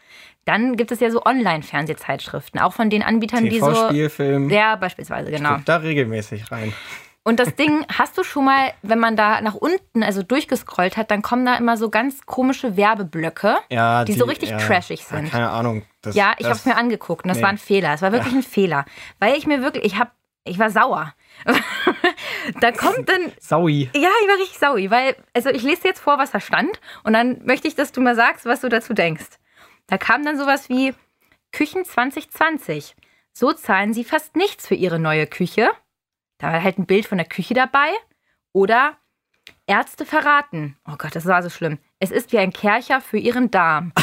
Dann 0.44 0.76
gibt 0.76 0.90
es 0.90 1.00
ja 1.00 1.11
so 1.11 1.25
Online-Fernsehzeitschriften, 1.25 2.61
auch 2.61 2.72
von 2.72 2.90
den 2.90 3.02
Anbietern, 3.02 3.44
die 3.44 3.61
so. 3.61 3.72
TV-Spielfilm. 3.72 4.50
Ja, 4.50 4.76
beispielsweise, 4.76 5.30
genau. 5.30 5.58
Da 5.64 5.76
regelmäßig 5.76 6.50
rein. 6.50 6.72
Und 7.25 7.38
das 7.38 7.54
Ding, 7.54 7.87
hast 7.88 8.18
du 8.18 8.25
schon 8.25 8.44
mal, 8.44 8.72
wenn 8.82 8.99
man 8.99 9.14
da 9.14 9.40
nach 9.40 9.54
unten, 9.54 10.02
also 10.02 10.25
durchgescrollt 10.25 10.96
hat, 10.96 11.12
dann 11.12 11.22
kommen 11.22 11.46
da 11.46 11.54
immer 11.54 11.76
so 11.76 11.88
ganz 11.88 12.26
komische 12.26 12.76
Werbeblöcke. 12.76 13.58
Ja, 13.70 14.04
Die 14.04 14.12
so 14.14 14.25
richtig 14.25 14.50
ja, 14.50 14.58
trashig 14.58 15.00
ja, 15.00 15.16
sind. 15.16 15.30
keine 15.30 15.50
Ahnung. 15.50 15.84
Das, 16.00 16.16
Ja, 16.16 16.34
ich 16.38 16.46
habe 16.46 16.56
es 16.56 16.64
mir 16.64 16.76
angeguckt 16.76 17.25
und 17.25 17.28
das 17.28 17.37
nee. 17.37 17.44
war 17.44 17.50
ein 17.50 17.58
Fehler. 17.58 17.94
Es 17.94 18.02
war 18.02 18.11
wirklich 18.11 18.34
ein 18.34 18.42
Fehler. 18.42 18.84
Weil 19.20 19.37
ich 19.37 19.46
mir 19.46 19.62
wirklich, 19.62 19.84
ich 19.84 20.00
habe, 20.00 20.11
ich 20.44 20.58
war 20.58 20.70
sauer. 20.70 21.14
da 22.61 22.72
kommt 22.72 23.08
dann, 23.08 23.32
Saui. 23.38 23.88
ja, 23.94 24.08
ich 24.22 24.28
war 24.28 24.38
richtig 24.38 24.58
sauer, 24.58 24.90
weil, 24.90 25.14
also 25.32 25.50
ich 25.50 25.62
lese 25.62 25.82
dir 25.82 25.88
jetzt 25.88 26.00
vor, 26.00 26.18
was 26.18 26.32
da 26.32 26.40
stand 26.40 26.80
und 27.04 27.12
dann 27.12 27.40
möchte 27.44 27.68
ich, 27.68 27.76
dass 27.76 27.92
du 27.92 28.00
mal 28.00 28.16
sagst, 28.16 28.46
was 28.46 28.62
du 28.62 28.68
dazu 28.68 28.94
denkst. 28.94 29.38
Da 29.86 29.98
kam 29.98 30.24
dann 30.24 30.38
sowas 30.38 30.68
wie 30.68 30.94
Küchen 31.52 31.84
2020. 31.84 32.94
So 33.32 33.52
zahlen 33.52 33.92
sie 33.94 34.04
fast 34.04 34.36
nichts 34.36 34.66
für 34.66 34.74
ihre 34.74 34.98
neue 34.98 35.26
Küche. 35.26 35.70
Da 36.38 36.52
war 36.52 36.62
halt 36.62 36.78
ein 36.78 36.86
Bild 36.86 37.06
von 37.06 37.18
der 37.18 37.26
Küche 37.26 37.54
dabei. 37.54 37.90
Oder 38.52 38.96
Ärzte 39.66 40.04
verraten. 40.04 40.76
Oh 40.86 40.96
Gott, 40.98 41.14
das 41.14 41.26
war 41.26 41.42
so 41.42 41.50
schlimm. 41.50 41.78
Es 41.98 42.10
ist 42.10 42.32
wie 42.32 42.38
ein 42.38 42.52
Kercher 42.52 43.00
für 43.00 43.18
ihren 43.18 43.50
Darm. 43.50 43.92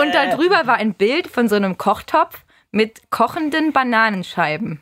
Und 0.00 0.14
da 0.14 0.34
drüber 0.34 0.66
war 0.66 0.76
ein 0.76 0.94
Bild 0.94 1.26
von 1.28 1.48
so 1.48 1.56
einem 1.56 1.76
Kochtopf 1.76 2.44
mit 2.70 3.10
kochenden 3.10 3.72
Bananenscheiben. 3.72 4.80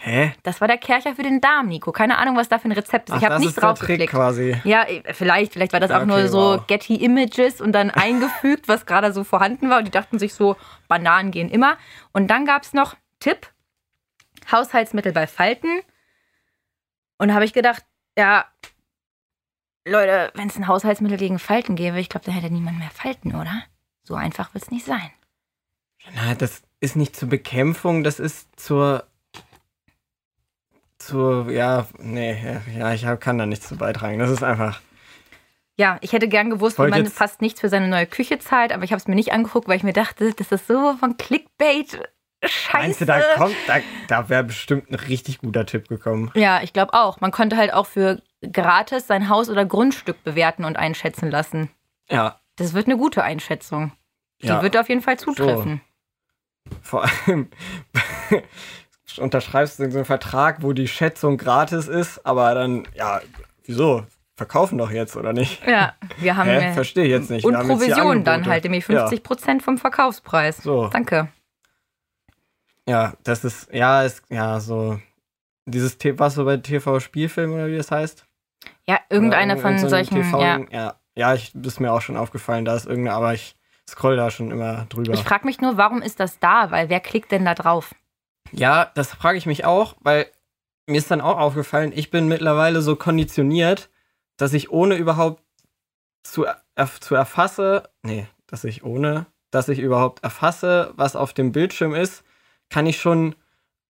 Hä? 0.00 0.34
Das 0.42 0.60
war 0.60 0.68
der 0.68 0.76
Kercher 0.76 1.14
für 1.14 1.22
den 1.22 1.40
Darm, 1.40 1.68
Nico. 1.68 1.92
Keine 1.92 2.18
Ahnung, 2.18 2.36
was 2.36 2.48
da 2.48 2.58
für 2.58 2.68
ein 2.68 2.72
Rezept 2.72 3.08
ist. 3.08 3.14
Ach, 3.14 3.18
ich 3.18 3.24
habe 3.24 3.34
das 3.36 3.44
nicht 3.44 3.54
drauf 3.54 3.78
Trick 3.78 3.88
geklickt. 3.88 4.12
quasi. 4.12 4.56
Ja, 4.64 4.84
vielleicht, 5.12 5.52
vielleicht 5.52 5.72
war 5.72 5.80
das 5.80 5.90
auch 5.90 5.98
Okay, 6.02 6.06
nur 6.06 6.28
so 6.28 6.38
wow. 6.58 6.66
Getty 6.66 6.96
Images 6.96 7.60
und 7.60 7.72
dann 7.72 7.90
eingefügt, 7.92 8.68
was 8.68 8.86
gerade 8.86 9.12
so 9.12 9.24
vorhanden 9.24 9.70
war. 9.70 9.78
Und 9.78 9.84
die 9.86 9.90
dachten 9.90 10.18
sich 10.18 10.34
so, 10.34 10.56
Bananen 10.88 11.30
gehen 11.30 11.48
immer. 11.48 11.78
Und 12.12 12.28
dann 12.28 12.44
gab 12.44 12.64
es 12.64 12.72
noch 12.72 12.96
Tipp, 13.20 13.50
Haushaltsmittel 14.50 15.12
bei 15.12 15.26
Falten. 15.26 15.80
Und 17.18 17.28
da 17.28 17.34
habe 17.34 17.44
ich 17.44 17.52
gedacht, 17.52 17.84
ja, 18.18 18.44
Leute, 19.86 20.32
wenn 20.34 20.48
es 20.48 20.56
ein 20.56 20.66
Haushaltsmittel 20.66 21.18
gegen 21.18 21.38
Falten 21.38 21.76
gäbe, 21.76 22.00
ich 22.00 22.08
glaube, 22.08 22.26
dann 22.26 22.34
hätte 22.34 22.52
niemand 22.52 22.78
mehr 22.78 22.90
Falten, 22.90 23.34
oder? 23.34 23.62
So 24.02 24.14
einfach 24.14 24.52
wird 24.54 24.64
es 24.64 24.70
nicht 24.70 24.84
sein. 24.86 25.10
Na, 26.14 26.34
das 26.34 26.62
ist 26.80 26.96
nicht 26.96 27.16
zur 27.16 27.28
Bekämpfung, 27.28 28.02
das 28.02 28.18
ist 28.18 28.48
zur. 28.60 29.06
Zur. 31.06 31.50
Ja, 31.50 31.86
nee, 31.98 32.36
ja, 32.76 32.92
ich 32.92 33.06
hab, 33.06 33.20
kann 33.20 33.38
da 33.38 33.46
nichts 33.46 33.68
zu 33.68 33.76
beitragen. 33.76 34.18
Das 34.18 34.30
ist 34.30 34.42
einfach. 34.42 34.80
Ja, 35.76 35.98
ich 36.02 36.12
hätte 36.12 36.28
gern 36.28 36.50
gewusst, 36.50 36.78
wie 36.78 36.88
man 36.88 37.06
fast 37.06 37.42
nichts 37.42 37.60
für 37.60 37.68
seine 37.68 37.88
neue 37.88 38.06
Küche 38.06 38.38
zahlt, 38.38 38.72
aber 38.72 38.84
ich 38.84 38.92
habe 38.92 39.00
es 39.00 39.08
mir 39.08 39.16
nicht 39.16 39.32
angeguckt, 39.32 39.66
weil 39.66 39.76
ich 39.76 39.82
mir 39.82 39.92
dachte, 39.92 40.32
das 40.32 40.52
ist 40.52 40.68
so 40.68 40.96
von 40.96 41.16
Clickbait. 41.16 42.00
Scheiße. 42.44 42.76
Meinst 42.76 43.00
du, 43.00 43.06
da 43.06 43.20
kommt. 43.36 43.56
Da, 43.66 43.78
da 44.08 44.28
wäre 44.28 44.44
bestimmt 44.44 44.90
ein 44.90 44.94
richtig 44.94 45.38
guter 45.38 45.66
Tipp 45.66 45.88
gekommen. 45.88 46.30
Ja, 46.34 46.62
ich 46.62 46.72
glaube 46.72 46.94
auch. 46.94 47.20
Man 47.20 47.30
konnte 47.30 47.56
halt 47.56 47.72
auch 47.72 47.86
für 47.86 48.22
gratis 48.52 49.06
sein 49.06 49.28
Haus 49.28 49.48
oder 49.48 49.64
Grundstück 49.64 50.22
bewerten 50.24 50.64
und 50.64 50.76
einschätzen 50.76 51.30
lassen. 51.30 51.70
Ja. 52.10 52.40
Das 52.56 52.74
wird 52.74 52.86
eine 52.86 52.98
gute 52.98 53.24
Einschätzung. 53.24 53.92
Die 54.42 54.48
ja. 54.48 54.62
wird 54.62 54.76
auf 54.76 54.88
jeden 54.88 55.00
Fall 55.00 55.18
zutreffen. 55.18 55.80
Vor 56.82 57.04
allem 57.04 57.48
unterschreibst 59.18 59.78
du 59.78 59.90
so 59.90 59.98
einen 59.98 60.04
Vertrag, 60.04 60.62
wo 60.62 60.72
die 60.72 60.88
Schätzung 60.88 61.36
gratis 61.36 61.88
ist, 61.88 62.24
aber 62.24 62.54
dann, 62.54 62.86
ja, 62.94 63.20
wieso? 63.64 64.04
Verkaufen 64.36 64.78
doch 64.78 64.90
jetzt, 64.90 65.16
oder 65.16 65.32
nicht? 65.32 65.64
Ja, 65.64 65.94
wir 66.18 66.36
haben 66.36 66.50
Hä? 66.50 66.72
Verstehe 66.72 67.06
jetzt 67.06 67.30
nicht. 67.30 67.44
und 67.44 67.54
Provision 67.54 68.24
dann 68.24 68.46
halt, 68.46 68.64
nämlich 68.64 68.84
50 68.84 69.22
Prozent 69.22 69.62
vom 69.62 69.78
Verkaufspreis. 69.78 70.58
So. 70.58 70.88
Danke. 70.88 71.28
Ja, 72.88 73.14
das 73.22 73.44
ist, 73.44 73.72
ja, 73.72 74.02
ist, 74.02 74.22
ja, 74.28 74.58
so. 74.60 75.00
Dieses, 75.66 75.96
was 76.18 76.34
so 76.34 76.44
bei 76.44 76.56
TV-Spielfilm 76.56 77.52
oder 77.52 77.68
wie 77.68 77.76
das 77.76 77.90
heißt? 77.90 78.26
Ja, 78.86 78.98
irgendeine 79.08 79.54
Oder 79.54 79.62
von 79.62 79.78
so 79.78 79.88
solchen. 79.88 80.18
Ja. 80.32 80.60
ja, 80.70 80.94
ja, 81.14 81.34
ich, 81.34 81.54
ist 81.54 81.80
mir 81.80 81.92
auch 81.92 82.02
schon 82.02 82.16
aufgefallen, 82.16 82.64
da 82.64 82.74
ist 82.74 82.86
irgendeine, 82.86 83.16
aber 83.16 83.34
ich 83.34 83.56
scroll 83.88 84.16
da 84.16 84.30
schon 84.30 84.50
immer 84.50 84.86
drüber. 84.88 85.14
Ich 85.14 85.22
frage 85.22 85.46
mich 85.46 85.60
nur, 85.60 85.76
warum 85.76 86.02
ist 86.02 86.20
das 86.20 86.38
da? 86.38 86.70
Weil 86.70 86.88
wer 86.88 87.00
klickt 87.00 87.32
denn 87.32 87.44
da 87.44 87.54
drauf? 87.54 87.94
Ja, 88.56 88.90
das 88.94 89.12
frage 89.12 89.38
ich 89.38 89.46
mich 89.46 89.64
auch, 89.64 89.96
weil 90.00 90.26
mir 90.86 90.98
ist 90.98 91.10
dann 91.10 91.20
auch 91.20 91.38
aufgefallen, 91.38 91.92
ich 91.94 92.10
bin 92.10 92.28
mittlerweile 92.28 92.82
so 92.82 92.96
konditioniert, 92.96 93.88
dass 94.36 94.52
ich 94.52 94.70
ohne 94.70 94.96
überhaupt 94.96 95.42
zu, 96.22 96.46
erf 96.74 97.00
zu 97.00 97.14
erfasse, 97.14 97.88
nee, 98.02 98.26
dass 98.46 98.64
ich 98.64 98.84
ohne, 98.84 99.26
dass 99.50 99.68
ich 99.68 99.78
überhaupt 99.78 100.22
erfasse, 100.24 100.92
was 100.96 101.16
auf 101.16 101.32
dem 101.32 101.52
Bildschirm 101.52 101.94
ist, 101.94 102.24
kann 102.70 102.86
ich 102.86 103.00
schon 103.00 103.34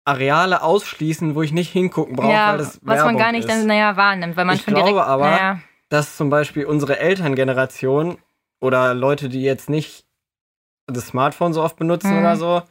Areale 0.04 0.62
ausschließen, 0.62 1.34
wo 1.34 1.42
ich 1.42 1.52
nicht 1.52 1.70
hingucken 1.72 2.16
brauche, 2.16 2.32
ja, 2.32 2.50
weil 2.52 2.58
das 2.58 2.76
was 2.82 2.82
man 2.82 2.96
Werbung 3.06 3.18
gar 3.18 3.32
nicht 3.32 3.44
ist. 3.44 3.50
dann 3.50 3.66
naja, 3.66 3.96
wahrnimmt, 3.96 4.36
weil 4.36 4.44
man 4.44 4.56
Ich 4.56 4.62
schon 4.62 4.74
glaube 4.74 4.90
direkt. 4.90 5.06
aber- 5.08 5.30
naja, 5.30 5.60
dass 5.88 6.16
zum 6.16 6.28
Beispiel 6.30 6.66
unsere 6.66 6.98
Elterngeneration 6.98 8.18
oder 8.60 8.94
Leute, 8.94 9.28
die 9.28 9.42
jetzt 9.42 9.68
nicht 9.70 10.06
das 10.86 11.08
Smartphone 11.08 11.52
so 11.52 11.62
oft 11.62 11.76
benutzen 11.76 12.12
Mhm. 12.12 12.18
oder 12.18 12.36
so, 12.36 12.62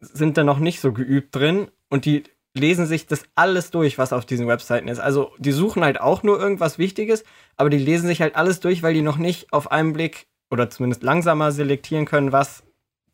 sind 0.00 0.36
da 0.36 0.44
noch 0.44 0.58
nicht 0.58 0.80
so 0.80 0.92
geübt 0.92 1.34
drin 1.34 1.70
und 1.88 2.04
die 2.04 2.24
lesen 2.54 2.86
sich 2.86 3.06
das 3.06 3.24
alles 3.34 3.70
durch, 3.70 3.98
was 3.98 4.12
auf 4.12 4.24
diesen 4.24 4.48
Webseiten 4.48 4.88
ist. 4.88 4.98
Also 4.98 5.32
die 5.38 5.52
suchen 5.52 5.84
halt 5.84 6.00
auch 6.00 6.22
nur 6.22 6.40
irgendwas 6.40 6.78
Wichtiges, 6.78 7.24
aber 7.56 7.70
die 7.70 7.78
lesen 7.78 8.06
sich 8.06 8.20
halt 8.20 8.36
alles 8.36 8.60
durch, 8.60 8.82
weil 8.82 8.94
die 8.94 9.02
noch 9.02 9.18
nicht 9.18 9.52
auf 9.52 9.70
einen 9.70 9.92
Blick 9.92 10.26
oder 10.50 10.70
zumindest 10.70 11.02
langsamer 11.02 11.52
selektieren 11.52 12.04
können, 12.04 12.32
was 12.32 12.64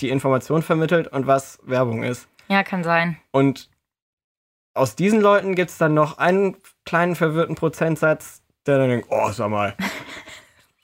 die 0.00 0.10
Information 0.10 0.62
vermittelt 0.62 1.08
und 1.08 1.26
was 1.26 1.58
Werbung 1.62 2.02
ist. 2.02 2.28
ja, 2.48 2.62
kann 2.62 2.84
sein. 2.84 3.16
Und 3.30 3.70
aus 4.74 4.96
diesen 4.96 5.20
Leuten 5.20 5.54
gibt 5.54 5.70
es 5.70 5.78
dann 5.78 5.94
noch 5.94 6.18
einen 6.18 6.56
kleinen 6.84 7.14
verwirrten 7.14 7.54
Prozentsatz, 7.54 8.42
der 8.66 8.78
dann 8.78 8.88
denkt, 8.88 9.06
oh, 9.10 9.30
sag 9.30 9.50
mal, 9.50 9.74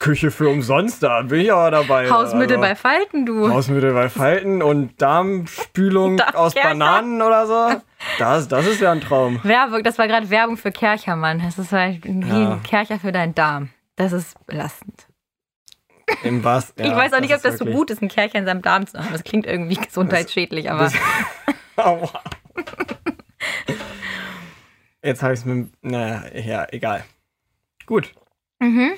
Küche 0.01 0.31
für 0.31 0.49
umsonst, 0.49 1.01
da 1.03 1.21
bin 1.21 1.41
ich 1.41 1.53
aber 1.53 1.69
dabei. 1.71 2.09
Hausmittel 2.09 2.57
Also, 2.57 2.61
bei 2.61 2.75
Falten, 2.75 3.25
du. 3.25 3.49
Hausmittel 3.49 3.93
bei 3.93 4.09
Falten 4.09 4.61
und 4.61 4.99
Darmspülung 5.01 6.19
aus 6.33 6.53
Kercher? 6.53 6.69
Bananen 6.69 7.21
oder 7.21 7.45
so. 7.47 7.81
Das, 8.19 8.47
das 8.47 8.65
ist 8.67 8.81
ja 8.81 8.91
ein 8.91 8.99
Traum. 9.01 9.39
Werbung, 9.43 9.83
das 9.83 9.97
war 9.99 10.07
gerade 10.07 10.29
Werbung 10.29 10.57
für 10.57 10.71
Kerchermann. 10.71 11.39
Das 11.43 11.57
ist 11.59 11.71
halt 11.71 12.03
wie 12.03 12.27
Ja. 12.27 12.53
ein 12.53 12.63
Kercher 12.63 12.99
für 12.99 13.11
deinen 13.11 13.35
Darm. 13.35 13.69
Das 13.95 14.11
ist 14.11 14.43
belastend. 14.47 15.07
Im 16.23 16.43
was, 16.43 16.73
ja, 16.79 16.85
ich 16.87 16.95
weiß 16.95 17.13
auch 17.13 17.19
nicht, 17.21 17.33
ob 17.35 17.41
das 17.43 17.57
so 17.59 17.65
gut 17.65 17.91
ist, 17.91 18.01
einen 18.01 18.09
Kercher 18.09 18.39
in 18.39 18.45
seinem 18.45 18.61
Darm 18.63 18.87
zu 18.87 18.97
haben. 18.97 19.07
Das 19.11 19.23
klingt 19.23 19.45
irgendwie 19.45 19.75
gesundheitsschädlich, 19.75 20.69
aber 20.71 20.85
das- 20.85 20.93
Aua. 21.77 22.09
Jetzt 25.03 25.23
habe 25.23 25.33
ich 25.33 25.39
es 25.39 25.45
mit. 25.45 25.55
dem- 25.55 25.71
Naja, 25.81 26.23
ja, 26.35 26.67
egal. 26.71 27.03
Gut. 27.85 28.13
mhm. 28.59 28.91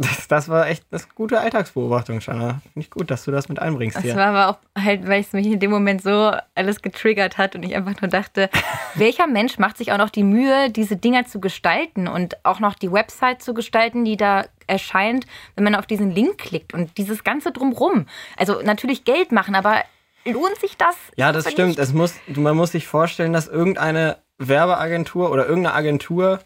Das, 0.00 0.28
das 0.28 0.48
war 0.48 0.66
echt 0.66 0.84
eine 0.90 1.02
gute 1.14 1.40
Alltagsbeobachtung, 1.40 2.22
Shanna. 2.22 2.62
Finde 2.72 2.80
ich 2.80 2.90
gut, 2.90 3.10
dass 3.10 3.24
du 3.24 3.32
das 3.32 3.50
mit 3.50 3.58
einbringst 3.58 3.98
das 3.98 4.02
hier. 4.02 4.16
war 4.16 4.28
aber 4.28 4.48
auch 4.48 4.82
halt, 4.82 5.06
weil 5.06 5.20
es 5.20 5.34
mich 5.34 5.46
in 5.46 5.60
dem 5.60 5.70
Moment 5.70 6.02
so 6.02 6.32
alles 6.54 6.80
getriggert 6.80 7.36
hat 7.36 7.54
und 7.54 7.64
ich 7.64 7.76
einfach 7.76 8.00
nur 8.00 8.08
dachte, 8.08 8.48
welcher 8.94 9.26
Mensch 9.26 9.58
macht 9.58 9.76
sich 9.76 9.92
auch 9.92 9.98
noch 9.98 10.08
die 10.08 10.24
Mühe, 10.24 10.70
diese 10.70 10.96
Dinger 10.96 11.26
zu 11.26 11.38
gestalten 11.38 12.08
und 12.08 12.42
auch 12.46 12.60
noch 12.60 12.74
die 12.74 12.90
Website 12.90 13.42
zu 13.42 13.52
gestalten, 13.52 14.06
die 14.06 14.16
da 14.16 14.46
erscheint, 14.66 15.26
wenn 15.54 15.64
man 15.64 15.74
auf 15.74 15.86
diesen 15.86 16.10
Link 16.10 16.38
klickt 16.38 16.72
und 16.72 16.96
dieses 16.96 17.22
ganze 17.22 17.52
drumrum. 17.52 18.06
Also 18.38 18.62
natürlich 18.62 19.04
Geld 19.04 19.32
machen, 19.32 19.54
aber 19.54 19.82
lohnt 20.24 20.56
sich 20.56 20.78
das? 20.78 20.96
Ja, 21.16 21.30
das 21.30 21.50
stimmt. 21.50 21.68
nicht? 21.68 21.78
Es 21.78 21.92
muss, 21.92 22.14
man 22.26 22.56
muss 22.56 22.72
sich 22.72 22.86
vorstellen, 22.86 23.34
dass 23.34 23.48
irgendeine 23.48 24.16
Werbeagentur 24.38 25.30
oder 25.30 25.46
irgendeine 25.46 25.74
Agentur 25.74 26.40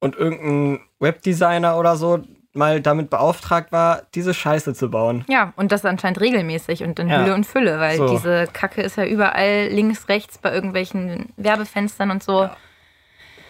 und 0.00 0.16
irgendein 0.16 0.80
Webdesigner 0.98 1.78
oder 1.78 1.96
so 1.96 2.24
mal 2.58 2.82
damit 2.82 3.08
beauftragt 3.08 3.72
war, 3.72 4.02
diese 4.14 4.34
Scheiße 4.34 4.74
zu 4.74 4.90
bauen. 4.90 5.24
Ja, 5.28 5.52
und 5.56 5.72
das 5.72 5.84
anscheinend 5.84 6.20
regelmäßig 6.20 6.82
und 6.82 6.98
in 6.98 7.08
Ja. 7.08 7.20
Hülle 7.22 7.34
und 7.34 7.44
Fülle, 7.46 7.78
weil 7.80 7.96
So. 7.96 8.08
diese 8.10 8.46
Kacke 8.52 8.82
ist 8.82 8.96
ja 8.96 9.06
überall 9.06 9.68
links, 9.68 10.08
rechts 10.08 10.36
bei 10.38 10.52
irgendwelchen 10.52 11.32
Werbefenstern 11.36 12.10
und 12.10 12.22
so. 12.22 12.50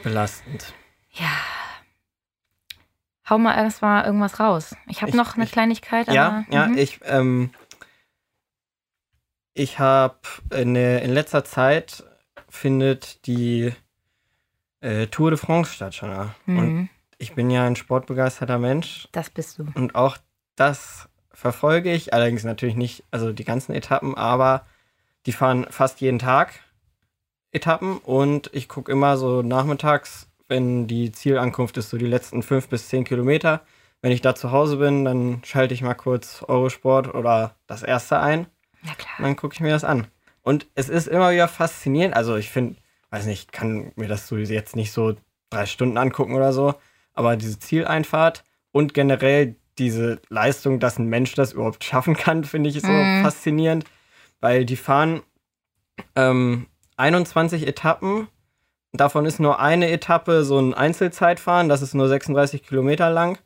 Belastend. 0.04 0.72
Hau 3.28 3.38
mal 3.38 3.56
erstmal 3.56 4.04
irgendwas 4.04 4.40
raus. 4.40 4.74
Ich 4.86 5.02
habe 5.02 5.16
noch 5.16 5.34
eine 5.34 5.44
ich- 5.44 5.52
Kleinigkeit. 5.52 6.08
Ja, 6.08 6.44
aber, 6.48 6.54
ja, 6.54 6.66
mhm. 6.66 6.78
ich, 6.78 7.00
ähm, 7.04 7.50
ich 9.54 9.78
habe 9.78 10.16
in, 10.54 10.74
in 10.76 11.10
letzter 11.12 11.44
Zeit 11.44 12.04
findet 12.48 13.26
die 13.26 13.72
äh, 14.80 15.08
Tour 15.08 15.30
de 15.30 15.38
France 15.38 15.74
statt. 15.74 16.00
Und 16.02 16.30
Mhm. 16.46 16.88
Ich 17.18 17.34
bin 17.34 17.50
ja 17.50 17.66
ein 17.66 17.76
sportbegeisterter 17.76 18.58
Mensch 18.58 19.08
Das 19.12 19.30
bist 19.30 19.58
du. 19.58 19.66
Und 19.74 19.94
auch 19.94 20.16
das 20.56 21.08
verfolge 21.32 21.92
ich, 21.92 22.14
allerdings 22.14 22.44
natürlich 22.44 22.76
nicht, 22.76 23.04
also 23.10 23.32
die 23.32 23.44
ganzen 23.44 23.74
Etappen, 23.74 24.16
aber 24.16 24.66
die 25.26 25.32
fahren 25.32 25.66
fast 25.70 26.00
jeden 26.00 26.18
Tag 26.18 26.60
Etappen 27.52 27.98
und 27.98 28.50
ich 28.52 28.68
gucke 28.68 28.90
immer 28.90 29.16
so 29.16 29.42
nachmittags, 29.42 30.28
wenn 30.48 30.86
die 30.86 31.12
Zielankunft 31.12 31.76
ist, 31.76 31.90
so 31.90 31.96
die 31.96 32.06
letzten 32.06 32.42
fünf 32.42 32.68
bis 32.68 32.88
zehn 32.88 33.04
Kilometer, 33.04 33.60
wenn 34.00 34.12
ich 34.12 34.20
da 34.20 34.34
zu 34.34 34.52
Hause 34.52 34.76
bin, 34.78 35.04
dann 35.04 35.42
schalte 35.44 35.74
ich 35.74 35.82
mal 35.82 35.94
kurz 35.94 36.42
Eurosport 36.46 37.14
oder 37.14 37.56
das 37.66 37.82
erste 37.82 38.20
ein. 38.20 38.46
Ja, 38.82 38.94
klar. 38.94 39.14
Und 39.18 39.24
dann 39.24 39.36
gucke 39.36 39.54
ich 39.54 39.60
mir 39.60 39.70
das 39.70 39.84
an. 39.84 40.06
Und 40.42 40.66
es 40.74 40.88
ist 40.88 41.08
immer 41.08 41.30
wieder 41.32 41.48
faszinierend. 41.48 42.14
Also 42.14 42.36
ich 42.36 42.50
finde, 42.50 42.76
weiß 43.10 43.26
nicht, 43.26 43.46
ich 43.46 43.52
kann 43.52 43.92
mir 43.96 44.08
das 44.08 44.28
so 44.28 44.36
jetzt 44.36 44.76
nicht 44.76 44.92
so 44.92 45.16
drei 45.50 45.66
Stunden 45.66 45.98
angucken 45.98 46.34
oder 46.34 46.52
so, 46.52 46.74
aber 47.18 47.36
diese 47.36 47.58
Zieleinfahrt 47.58 48.44
und 48.72 48.94
generell 48.94 49.56
diese 49.78 50.20
Leistung, 50.28 50.80
dass 50.80 50.98
ein 50.98 51.06
Mensch 51.06 51.34
das 51.34 51.52
überhaupt 51.52 51.84
schaffen 51.84 52.14
kann, 52.16 52.44
finde 52.44 52.70
ich 52.70 52.80
so 52.80 52.88
Mhm. 52.92 53.22
faszinierend, 53.22 53.84
weil 54.40 54.64
die 54.64 54.76
fahren 54.76 55.22
ähm, 56.16 56.66
21 56.96 57.66
Etappen. 57.66 58.28
Davon 58.92 59.26
ist 59.26 59.38
nur 59.40 59.60
eine 59.60 59.90
Etappe 59.90 60.44
so 60.44 60.58
ein 60.58 60.74
Einzelzeitfahren, 60.74 61.68
das 61.68 61.82
ist 61.82 61.94
nur 61.94 62.08
36 62.08 62.62
Kilometer 62.62 63.10
lang. 63.10 63.38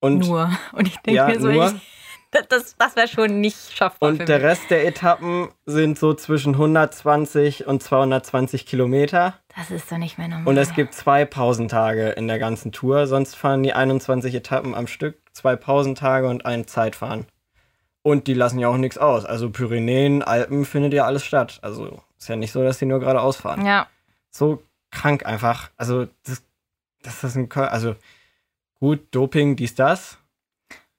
Und 0.00 0.26
nur. 0.26 0.50
Und 0.72 0.88
ich 0.88 0.96
denke 0.98 1.16
Ja, 1.16 1.26
mir 1.28 1.40
so, 1.40 1.48
nur. 1.48 1.66
ich, 1.66 2.01
das, 2.48 2.76
das, 2.78 2.96
wäre 2.96 3.08
schon 3.08 3.40
nicht 3.40 3.72
schaffbar 3.76 4.08
Und 4.10 4.28
der. 4.28 4.42
Rest 4.42 4.70
der 4.70 4.86
Etappen 4.86 5.48
sind 5.66 5.98
so 5.98 6.14
zwischen 6.14 6.54
120 6.54 7.66
und 7.66 7.82
220 7.82 8.66
Kilometer. 8.66 9.34
Das 9.56 9.70
ist 9.70 9.90
doch 9.92 9.98
nicht 9.98 10.18
mehr 10.18 10.28
normal. 10.28 10.48
Und 10.48 10.56
es 10.56 10.74
gibt 10.74 10.94
zwei 10.94 11.24
Pausentage 11.24 12.10
in 12.10 12.26
der 12.28 12.38
ganzen 12.38 12.72
Tour. 12.72 13.06
Sonst 13.06 13.36
fahren 13.36 13.62
die 13.62 13.72
21 13.74 14.34
Etappen 14.34 14.74
am 14.74 14.86
Stück, 14.86 15.18
zwei 15.32 15.56
Pausentage 15.56 16.26
und 16.28 16.46
ein 16.46 16.66
Zeitfahren. 16.66 17.26
Und 18.02 18.26
die 18.26 18.34
lassen 18.34 18.58
ja 18.58 18.68
auch 18.68 18.76
nichts 18.78 18.98
aus. 18.98 19.24
Also 19.24 19.50
Pyrenäen, 19.50 20.22
Alpen 20.22 20.64
findet 20.64 20.92
ja 20.94 21.04
alles 21.04 21.24
statt. 21.24 21.58
Also 21.62 22.02
ist 22.18 22.28
ja 22.28 22.36
nicht 22.36 22.52
so, 22.52 22.62
dass 22.62 22.78
die 22.78 22.86
nur 22.86 22.98
geradeaus 23.00 23.36
fahren. 23.36 23.64
Ja, 23.66 23.86
So 24.30 24.62
krank 24.90 25.24
einfach. 25.26 25.70
Also 25.76 26.06
das, 26.24 26.42
das 27.02 27.22
ist 27.24 27.36
ein, 27.36 27.48
Kör- 27.48 27.68
also 27.68 27.94
gut, 28.80 29.06
Doping, 29.14 29.54
dies, 29.56 29.74
das. 29.74 30.18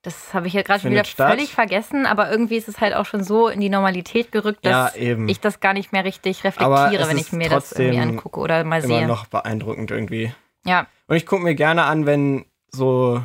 Das 0.04 0.34
habe 0.34 0.48
ich 0.48 0.54
ja 0.54 0.62
gerade 0.62 0.82
schon 0.82 0.92
wieder 0.92 1.04
statt. 1.06 1.32
völlig 1.32 1.54
vergessen, 1.54 2.06
aber 2.06 2.30
irgendwie 2.30 2.58
ist 2.58 2.68
es 2.68 2.80
halt 2.82 2.94
auch 2.94 3.06
schon 3.06 3.24
so 3.24 3.48
in 3.48 3.60
die 3.62 3.70
Normalität 3.70 4.32
gerückt, 4.32 4.66
Ja, 4.66 4.86
dass 4.86 4.96
eben. 4.98 5.28
ich 5.30 5.40
das 5.40 5.60
gar 5.60 5.74
nicht 5.74 5.92
mehr 5.92 6.04
richtig 6.04 6.40
Aber 6.58 6.86
reflektiere, 6.86 7.10
wenn 7.10 7.18
ich 7.18 7.32
mir 7.32 7.50
das 7.50 7.72
irgendwie 7.72 8.00
angucke 8.00 8.40
oder 8.40 8.64
mal 8.64 8.84
Immer 8.84 9.00
sehe. 9.00 9.08
noch 9.08 9.26
beeindruckend 9.28 9.90
irgendwie. 9.92 10.34
Ja, 10.66 10.88
Und 11.08 11.16
ich 11.16 11.26
gucke 11.26 11.44
mir 11.44 11.56
gerne 11.56 11.84
an, 11.86 12.06
wenn 12.06 12.46
so 12.70 13.22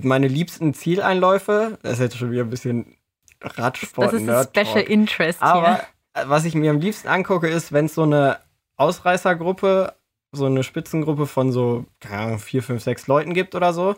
meine 0.00 0.28
liebsten 0.28 0.74
Zieleinläufe, 0.74 1.78
das 1.82 1.94
ist 1.94 1.98
jetzt 2.00 2.16
schon 2.18 2.30
wieder 2.30 2.42
ein 2.44 2.50
bisschen 2.50 2.96
Radsport, 3.42 4.12
das 4.12 4.20
ist 4.20 4.26
das 4.28 4.46
Special 4.48 4.82
Interest 4.82 5.42
Aber 5.42 5.76
hier. 5.76 5.84
äh, 6.14 6.28
was 6.28 6.44
ich 6.44 6.54
mir 6.54 6.70
am 6.70 6.80
liebsten 6.80 7.08
angucke, 7.08 7.48
ist, 7.48 7.72
wenn 7.72 7.86
es 7.86 7.94
so 7.94 8.02
eine 8.02 8.38
Ausreißergruppe, 8.76 9.94
so 10.32 10.46
eine 10.46 10.62
Spitzengruppe 10.62 11.26
von 11.26 11.52
so, 11.52 11.84
keine 12.00 12.22
Ahnung, 12.22 12.38
vier, 12.38 12.62
fünf, 12.62 12.82
sechs 12.82 13.06
Leuten 13.06 13.34
gibt 13.34 13.54
oder 13.54 13.72
so 13.72 13.94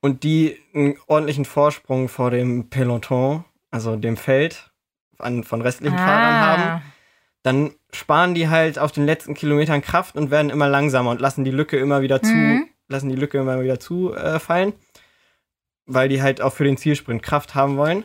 und 0.00 0.22
die 0.22 0.58
einen 0.74 0.96
ordentlichen 1.06 1.44
Vorsprung 1.44 2.08
vor 2.08 2.30
dem 2.30 2.68
Peloton, 2.70 3.44
also 3.70 3.96
dem 3.96 4.16
Feld 4.16 4.70
an, 5.18 5.44
von 5.44 5.60
restlichen 5.60 5.98
Fahrern 5.98 6.40
haben 6.40 6.62
Ah, 6.62 6.82
dann 7.42 7.72
sparen 7.92 8.34
die 8.34 8.48
halt 8.48 8.78
auf 8.78 8.92
den 8.92 9.06
letzten 9.06 9.34
Kilometern 9.34 9.80
Kraft 9.82 10.14
und 10.16 10.30
werden 10.30 10.50
immer 10.50 10.68
langsamer 10.68 11.10
und 11.10 11.20
lassen 11.20 11.44
die 11.44 11.50
Lücke 11.50 11.78
immer 11.78 12.02
wieder 12.02 12.22
zu, 12.22 12.32
Mhm. 12.34 12.68
lassen 12.88 13.08
die 13.08 13.16
Lücke 13.16 13.38
immer 13.38 13.62
wieder 13.62 13.80
zu 13.80 14.14
äh, 14.14 14.38
fallen, 14.38 14.72
weil 15.86 16.08
die 16.08 16.22
halt 16.22 16.40
auch 16.42 16.52
für 16.52 16.64
den 16.64 16.76
Zielsprint 16.76 17.22
Kraft 17.22 17.54
haben 17.54 17.76
wollen. 17.76 18.04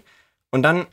Und 0.52 0.64
dann, 0.64 0.86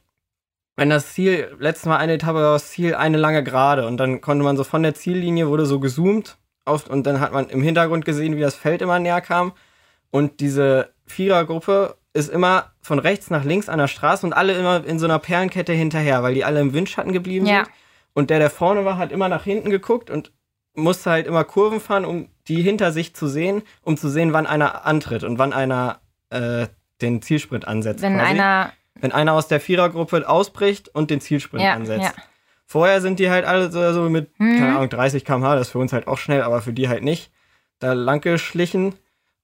wenn 0.76 0.90
das 0.90 1.12
Ziel, 1.12 1.54
letztes 1.58 1.86
Mal 1.86 1.98
eine 1.98 2.14
Etappe 2.14 2.38
war 2.38 2.54
das 2.54 2.70
Ziel 2.70 2.94
eine 2.94 3.16
lange 3.16 3.44
Gerade 3.44 3.86
und 3.86 3.96
dann 3.96 4.20
konnte 4.20 4.44
man 4.44 4.56
so 4.56 4.64
von 4.64 4.82
der 4.82 4.94
Ziellinie 4.94 5.48
wurde 5.48 5.66
so 5.66 5.78
gezoomt 5.80 6.38
auf, 6.64 6.88
und 6.88 7.06
dann 7.06 7.20
hat 7.20 7.32
man 7.32 7.48
im 7.48 7.62
Hintergrund 7.62 8.04
gesehen, 8.04 8.36
wie 8.36 8.40
das 8.40 8.54
Feld 8.56 8.82
immer 8.82 8.98
näher 8.98 9.20
kam. 9.20 9.52
Und 10.10 10.40
diese 10.40 10.91
Vierergruppe 11.12 11.96
ist 12.14 12.28
immer 12.30 12.72
von 12.82 12.98
rechts 12.98 13.30
nach 13.30 13.44
links 13.44 13.68
an 13.68 13.78
der 13.78 13.88
Straße 13.88 14.26
und 14.26 14.32
alle 14.32 14.52
immer 14.54 14.84
in 14.84 14.98
so 14.98 15.06
einer 15.06 15.18
Perlenkette 15.18 15.72
hinterher, 15.72 16.22
weil 16.22 16.34
die 16.34 16.44
alle 16.44 16.60
im 16.60 16.72
Windschatten 16.74 17.12
geblieben 17.12 17.46
Ja. 17.46 17.64
sind. 17.64 17.68
Und 18.14 18.28
der, 18.30 18.38
der 18.38 18.50
vorne 18.50 18.84
war, 18.84 18.98
hat 18.98 19.12
immer 19.12 19.28
nach 19.28 19.44
hinten 19.44 19.70
geguckt 19.70 20.10
und 20.10 20.32
musste 20.74 21.10
halt 21.10 21.26
immer 21.26 21.44
Kurven 21.44 21.80
fahren, 21.80 22.04
um 22.04 22.28
die 22.48 22.60
hinter 22.62 22.92
sich 22.92 23.14
zu 23.14 23.26
sehen, 23.28 23.62
um 23.82 23.96
zu 23.96 24.08
sehen, 24.08 24.32
wann 24.32 24.46
einer 24.46 24.84
antritt 24.86 25.22
und 25.24 25.38
wann 25.38 25.52
einer 25.52 26.00
äh, 26.30 26.66
den 27.00 27.22
Zielsprint 27.22 27.66
ansetzt. 27.66 28.02
wenn 28.02 28.14
quasi. 28.16 28.30
einer, 28.32 28.72
wenn 29.00 29.12
einer 29.12 29.32
aus 29.32 29.48
der 29.48 29.60
Vierergruppe 29.60 30.28
ausbricht 30.28 30.88
und 30.94 31.10
den 31.10 31.20
Zielsprint 31.20 31.62
ja, 31.62 31.72
ansetzt. 31.74 32.02
ja. 32.16 32.22
Vorher 32.66 33.00
sind 33.00 33.18
die 33.18 33.30
halt 33.30 33.44
alle 33.44 33.70
so, 33.70 33.92
so 33.92 34.08
mit, 34.10 34.38
Mhm. 34.38 34.58
keine 34.58 34.76
Ahnung, 34.76 34.88
30 34.90 35.24
km/h, 35.24 35.54
das 35.56 35.68
ist 35.68 35.72
für 35.72 35.78
uns 35.78 35.92
halt 35.92 36.06
auch 36.06 36.18
schnell, 36.18 36.42
aber 36.42 36.62
für 36.62 36.72
die 36.72 36.88
halt 36.88 37.02
nicht, 37.02 37.30
da 37.80 37.92
lang 37.94 38.20
geschlichen. 38.20 38.94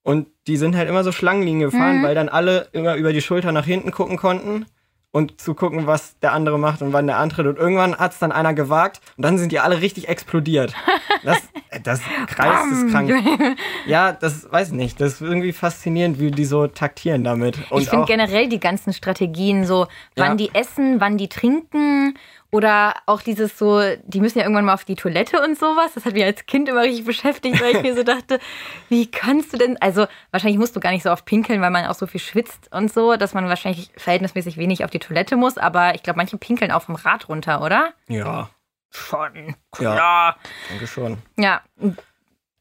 Und 0.09 0.29
die 0.47 0.57
sind 0.57 0.75
halt 0.75 0.89
immer 0.89 1.05
so 1.05 1.13
Schlangenlinien 1.13 1.71
gefahren, 1.71 1.99
Mhm. 1.99 2.03
weil 2.03 2.15
dann 2.15 2.31
alle 2.31 2.69
immer 2.73 2.95
über 2.97 3.13
die 3.13 3.21
Schulter 3.21 3.53
nach 3.53 3.67
hinten 3.67 3.91
gucken 3.91 4.17
konnten 4.17 4.65
und 5.11 5.39
zu 5.39 5.55
gucken, 5.55 5.87
was 5.87 6.19
der 6.21 6.33
andere 6.33 6.59
macht 6.59 6.81
und 6.81 6.95
wann 6.95 7.07
der 7.07 7.19
antritt. 7.19 7.47
Und 7.47 7.59
irgendwann 7.59 7.95
hat 7.99 8.13
es 8.13 8.19
dann 8.19 8.33
einer 8.33 8.55
gewagt 8.55 9.01
und 9.19 9.23
dann 9.25 9.37
sind 9.37 9.53
die 9.53 9.59
alle 9.61 9.83
richtig 9.83 10.09
explodiert. 10.09 10.73
Das, 11.25 11.39
das 11.83 12.01
Kreis 12.29 12.65
ist 12.71 12.91
krank. 12.93 13.11
Ja, 13.87 14.13
das 14.13 14.51
weiß 14.53 14.69
ich 14.69 14.75
nicht. 14.75 15.01
Das 15.01 15.15
ist 15.15 15.21
irgendwie 15.21 15.53
faszinierend, 15.53 16.21
wie 16.21 16.31
die 16.31 16.45
so 16.45 16.69
taktieren 16.69 17.25
damit. 17.25 17.59
Und 17.71 17.83
ich 17.83 17.91
finde 17.91 18.07
generell 18.07 18.49
die 18.49 18.61
ganzen 18.61 18.93
Strategien, 18.93 19.65
so 19.65 19.89
wann 20.15 20.31
Ja. 20.31 20.35
die 20.37 20.55
essen, 20.55 21.01
wann 21.01 21.19
die 21.19 21.29
trinken 21.29 22.15
oder 22.51 22.95
auch 23.07 23.21
dieses 23.21 23.59
so, 23.59 23.81
die 24.05 24.21
müssen 24.21 24.39
ja 24.39 24.45
irgendwann 24.45 24.65
mal 24.65 24.75
auf 24.75 24.85
die 24.85 24.95
Toilette 24.95 25.43
und 25.43 25.59
sowas. 25.59 25.93
Das 25.95 26.05
hat 26.05 26.15
mich 26.15 26.25
als 26.25 26.47
Kind 26.47 26.69
immer 26.69 26.83
richtig 26.83 27.05
beschäftigt, 27.05 27.61
weil 27.61 27.77
ich 27.77 27.83
mir 27.83 27.95
so 27.95 28.03
dachte, 28.03 28.41
wie 28.89 29.11
kannst 29.11 29.53
du 29.53 29.59
denn, 29.59 29.77
also 29.83 30.07
wahrscheinlich 30.31 30.59
musst 30.59 30.75
du 30.75 30.81
gar 30.81 30.93
nicht 30.93 31.03
so 31.03 31.11
oft 31.11 31.27
pinkeln, 31.27 31.61
weil 31.61 31.71
man 31.71 31.87
auch 31.87 31.95
so 31.95 32.07
viel 32.07 32.21
schwitzt 32.21 32.73
und 32.73 32.93
so, 32.93 33.17
dass 33.17 33.35
man 33.35 33.49
wahrscheinlich 33.49 33.91
verhältnismäßig 33.97 34.57
wenig 34.57 34.85
auf 34.85 34.91
die 34.91 34.99
Toilette 34.99 35.37
muss, 35.37 35.59
aber 35.59 35.95
ich 35.95 36.03
glaube, 36.03 36.17
manche 36.17 36.39
pinkeln 36.39 36.73
auch 36.73 36.83
vom 36.83 36.95
Rad 36.95 37.29
runter, 37.29 37.63
oder? 37.63 37.93
Ja, 38.09 38.51
Schon. 38.91 39.55
ja, 39.81 40.37
denke 40.71 40.87
schon. 40.87 41.19
Ja, 41.37 41.63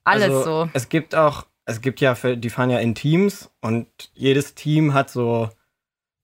alles 0.04 0.24
also, 0.26 0.44
so. 0.44 0.70
Es 0.74 0.90
gibt 0.90 1.16
auch, 1.16 1.46
es 1.66 1.82
gibt 1.82 2.02
ja, 2.02 2.14
die 2.14 2.50
fahren 2.50 2.70
ja 2.70 2.80
in 2.80 2.96
Teams 2.96 3.52
und 3.62 3.88
jedes 4.14 4.56
Team 4.56 4.94
hat 4.94 5.10
so, 5.10 5.50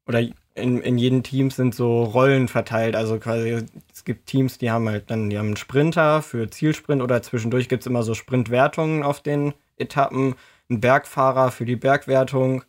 oder 0.05 0.21
in, 0.55 0.81
in 0.81 0.97
jedem 0.97 1.23
Team 1.23 1.49
sind 1.51 1.73
so 1.73 2.03
Rollen 2.03 2.47
verteilt. 2.47 2.95
Also 2.95 3.17
quasi, 3.19 3.65
es 3.91 4.05
gibt 4.05 4.27
Teams, 4.27 4.57
die 4.57 4.69
haben 4.71 4.87
halt 4.87 5.09
dann, 5.09 5.29
die 5.29 5.37
haben 5.37 5.47
einen 5.47 5.57
Sprinter 5.57 6.21
für 6.21 6.49
Zielsprint 6.49 7.01
oder 7.01 7.21
zwischendurch 7.21 7.69
gibt 7.69 7.83
es 7.83 7.87
immer 7.87 8.03
so 8.03 8.13
Sprintwertungen 8.13 9.03
auf 9.03 9.21
den 9.21 9.53
Etappen, 9.77 10.35
einen 10.69 10.81
Bergfahrer 10.81 11.51
für 11.51 11.65
die 11.65 11.75
Bergwertung 11.75 12.63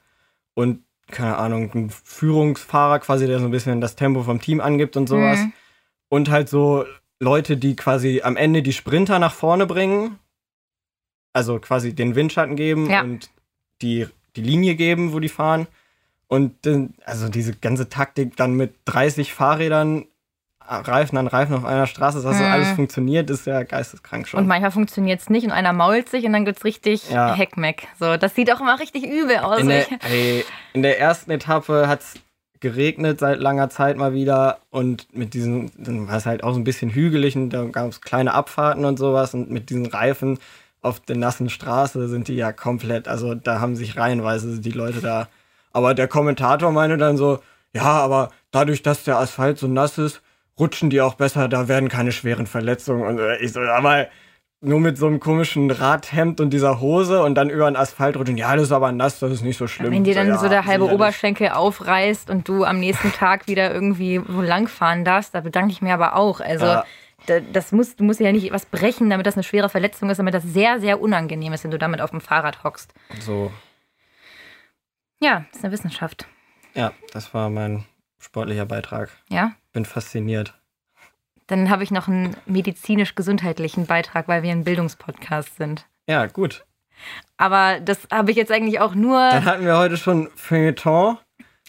und 0.54 0.80
keine 1.10 1.36
Ahnung, 1.36 1.70
einen 1.72 1.90
Führungsfahrer 1.90 2.98
quasi, 3.00 3.26
der 3.26 3.38
so 3.38 3.44
ein 3.44 3.50
bisschen 3.50 3.80
das 3.82 3.94
Tempo 3.96 4.22
vom 4.22 4.40
Team 4.40 4.60
angibt 4.60 4.96
und 4.96 5.06
sowas. 5.06 5.38
Mhm. 5.38 5.52
Und 6.08 6.30
halt 6.30 6.48
so 6.48 6.86
Leute, 7.20 7.56
die 7.58 7.76
quasi 7.76 8.22
am 8.22 8.36
Ende 8.36 8.62
die 8.62 8.72
Sprinter 8.72 9.18
nach 9.18 9.34
vorne 9.34 9.66
bringen. 9.66 10.18
Also 11.34 11.58
quasi 11.58 11.94
den 11.94 12.14
Windschatten 12.14 12.56
geben 12.56 12.88
Ja. 12.88 13.02
und 13.02 13.28
die, 13.82 14.06
die 14.36 14.42
Linie 14.42 14.76
geben, 14.76 15.12
wo 15.12 15.20
die 15.20 15.28
fahren. 15.28 15.66
Und 16.28 16.54
also 17.04 17.28
diese 17.28 17.54
ganze 17.54 17.88
Taktik 17.88 18.36
dann 18.36 18.54
mit 18.54 18.74
30 18.86 19.32
Fahrrädern, 19.32 20.06
Reifen 20.66 21.18
an 21.18 21.26
Reifen 21.26 21.54
auf 21.54 21.66
einer 21.66 21.86
Straße, 21.86 22.22
dass 22.22 22.38
das 22.38 22.38
Mhm. 22.40 22.52
alles 22.52 22.70
funktioniert, 22.70 23.28
ist 23.28 23.46
ja 23.46 23.62
geisteskrank 23.64 24.26
schon. 24.26 24.40
Und 24.40 24.46
manchmal 24.46 24.70
funktioniert 24.70 25.20
es 25.20 25.28
nicht 25.28 25.44
und 25.44 25.52
einer 25.52 25.74
mault 25.74 26.08
sich 26.08 26.24
und 26.24 26.32
dann 26.32 26.46
gibt's 26.46 26.64
richtig 26.64 27.10
Ja. 27.10 27.34
Heckmeck. 27.34 27.86
So, 28.00 28.16
das 28.16 28.34
sieht 28.34 28.50
auch 28.50 28.60
immer 28.60 28.80
richtig 28.80 29.04
übel 29.04 29.36
aus. 29.38 29.60
in, 29.60 29.68
der, 29.68 29.86
ey, 30.10 30.42
in 30.72 30.82
der 30.82 30.98
ersten 30.98 31.30
Etappe 31.30 31.86
hat 31.86 32.00
es 32.00 32.14
geregnet 32.60 33.20
seit 33.20 33.40
langer 33.40 33.68
Zeit 33.68 33.98
mal 33.98 34.14
wieder 34.14 34.58
und 34.70 35.14
mit 35.14 35.34
diesen, 35.34 35.70
dann 35.76 36.08
war 36.08 36.16
es 36.16 36.24
halt 36.24 36.42
auch 36.42 36.54
so 36.54 36.58
ein 36.58 36.64
bisschen 36.64 36.88
hügelig 36.90 37.36
und 37.36 37.50
da 37.50 37.64
gab 37.64 37.90
es 37.90 38.00
kleine 38.00 38.32
Abfahrten 38.32 38.86
und 38.86 38.98
sowas 38.98 39.34
und 39.34 39.50
mit 39.50 39.68
diesen 39.68 39.84
Reifen 39.84 40.38
auf 40.80 40.98
der 41.00 41.16
nassen 41.16 41.50
Straße 41.50 42.08
sind 42.08 42.28
die 42.28 42.36
ja 42.36 42.52
komplett, 42.52 43.06
also 43.06 43.34
da 43.34 43.60
haben 43.60 43.76
sich 43.76 43.98
reihenweise 43.98 44.60
die 44.60 44.70
Leute 44.70 45.02
da. 45.02 45.28
Aber 45.74 45.92
der 45.92 46.08
Kommentator 46.08 46.70
meinte 46.72 46.96
dann 46.96 47.18
so, 47.18 47.40
ja, 47.74 47.82
aber 47.82 48.30
dadurch, 48.52 48.82
dass 48.82 49.04
der 49.04 49.18
Asphalt 49.18 49.58
so 49.58 49.66
nass 49.66 49.98
ist, 49.98 50.22
rutschen 50.58 50.88
die 50.88 51.00
auch 51.02 51.14
besser, 51.14 51.48
da 51.48 51.68
werden 51.68 51.88
keine 51.88 52.12
schweren 52.12 52.46
Verletzungen. 52.46 53.02
Und 53.02 53.20
ich 53.40 53.52
so, 53.52 53.60
aber 53.60 54.06
nur 54.60 54.80
mit 54.80 54.96
so 54.96 55.06
einem 55.06 55.20
komischen 55.20 55.70
Radhemd 55.70 56.40
und 56.40 56.50
dieser 56.50 56.80
Hose 56.80 57.22
und 57.22 57.34
dann 57.34 57.50
über 57.50 57.70
den 57.70 57.76
Asphalt 57.76 58.16
rutschen. 58.16 58.36
Ja, 58.36 58.54
das 58.54 58.66
ist 58.66 58.72
aber 58.72 58.92
nass, 58.92 59.18
das 59.18 59.32
ist 59.32 59.42
nicht 59.42 59.58
so 59.58 59.66
schlimm. 59.66 59.92
Wenn 59.92 60.04
dir 60.04 60.14
dann 60.14 60.28
ja, 60.28 60.38
so 60.38 60.48
der 60.48 60.64
halbe. 60.64 60.90
Oberschenkel 60.90 61.48
aufreißt 61.48 62.30
und 62.30 62.48
du 62.48 62.64
am 62.64 62.78
nächsten 62.80 63.12
Tag 63.18 63.46
wieder 63.46 63.74
irgendwie 63.74 64.22
wo 64.26 64.40
langfahren 64.40 65.04
darfst, 65.04 65.34
da 65.34 65.40
bedanke 65.40 65.72
ich 65.72 65.82
mir 65.82 65.92
aber 65.92 66.16
auch. 66.16 66.40
Also 66.40 66.64
Ja. 66.66 66.84
da, 67.26 67.40
das 67.40 67.72
muss, 67.72 67.96
du 67.96 68.04
musst 68.04 68.20
ja 68.20 68.32
nicht 68.32 68.52
was 68.52 68.64
brechen, 68.64 69.10
damit 69.10 69.26
das 69.26 69.34
eine 69.34 69.42
schwere 69.42 69.68
Verletzung 69.68 70.08
ist, 70.08 70.18
damit 70.18 70.32
das 70.34 70.44
sehr, 70.44 70.80
sehr 70.80 71.00
unangenehm 71.00 71.52
ist, 71.52 71.64
wenn 71.64 71.70
du 71.72 71.78
damit 71.78 72.00
auf 72.00 72.10
dem 72.10 72.20
Fahrrad 72.20 72.64
hockst. 72.64 72.94
So, 73.20 73.50
Ja, 75.24 75.46
ist 75.52 75.64
eine 75.64 75.72
Wissenschaft. 75.72 76.26
ja, 76.74 76.92
das 77.12 77.32
war 77.32 77.48
mein 77.48 77.84
sportlicher 78.18 78.66
Beitrag. 78.66 79.10
Ja. 79.30 79.52
Bin 79.72 79.86
fasziniert. 79.86 80.52
Dann 81.46 81.70
habe 81.70 81.82
ich 81.82 81.90
noch 81.90 82.08
einen 82.08 82.36
medizinisch-gesundheitlichen 82.46 83.86
Beitrag, 83.86 84.28
weil 84.28 84.42
wir 84.42 84.50
ein 84.52 84.64
Bildungspodcast 84.64 85.56
sind. 85.56 85.86
Ja, 86.06 86.26
gut. 86.26 86.64
Aber 87.38 87.80
das 87.80 88.06
habe 88.12 88.30
ich 88.32 88.36
jetzt 88.36 88.52
eigentlich 88.52 88.80
auch 88.80 88.94
nur. 88.94 89.18
Dann 89.30 89.44
hatten 89.46 89.64
wir 89.64 89.78
heute 89.78 89.96
schon 89.96 90.28
Feuilleton 90.36 91.16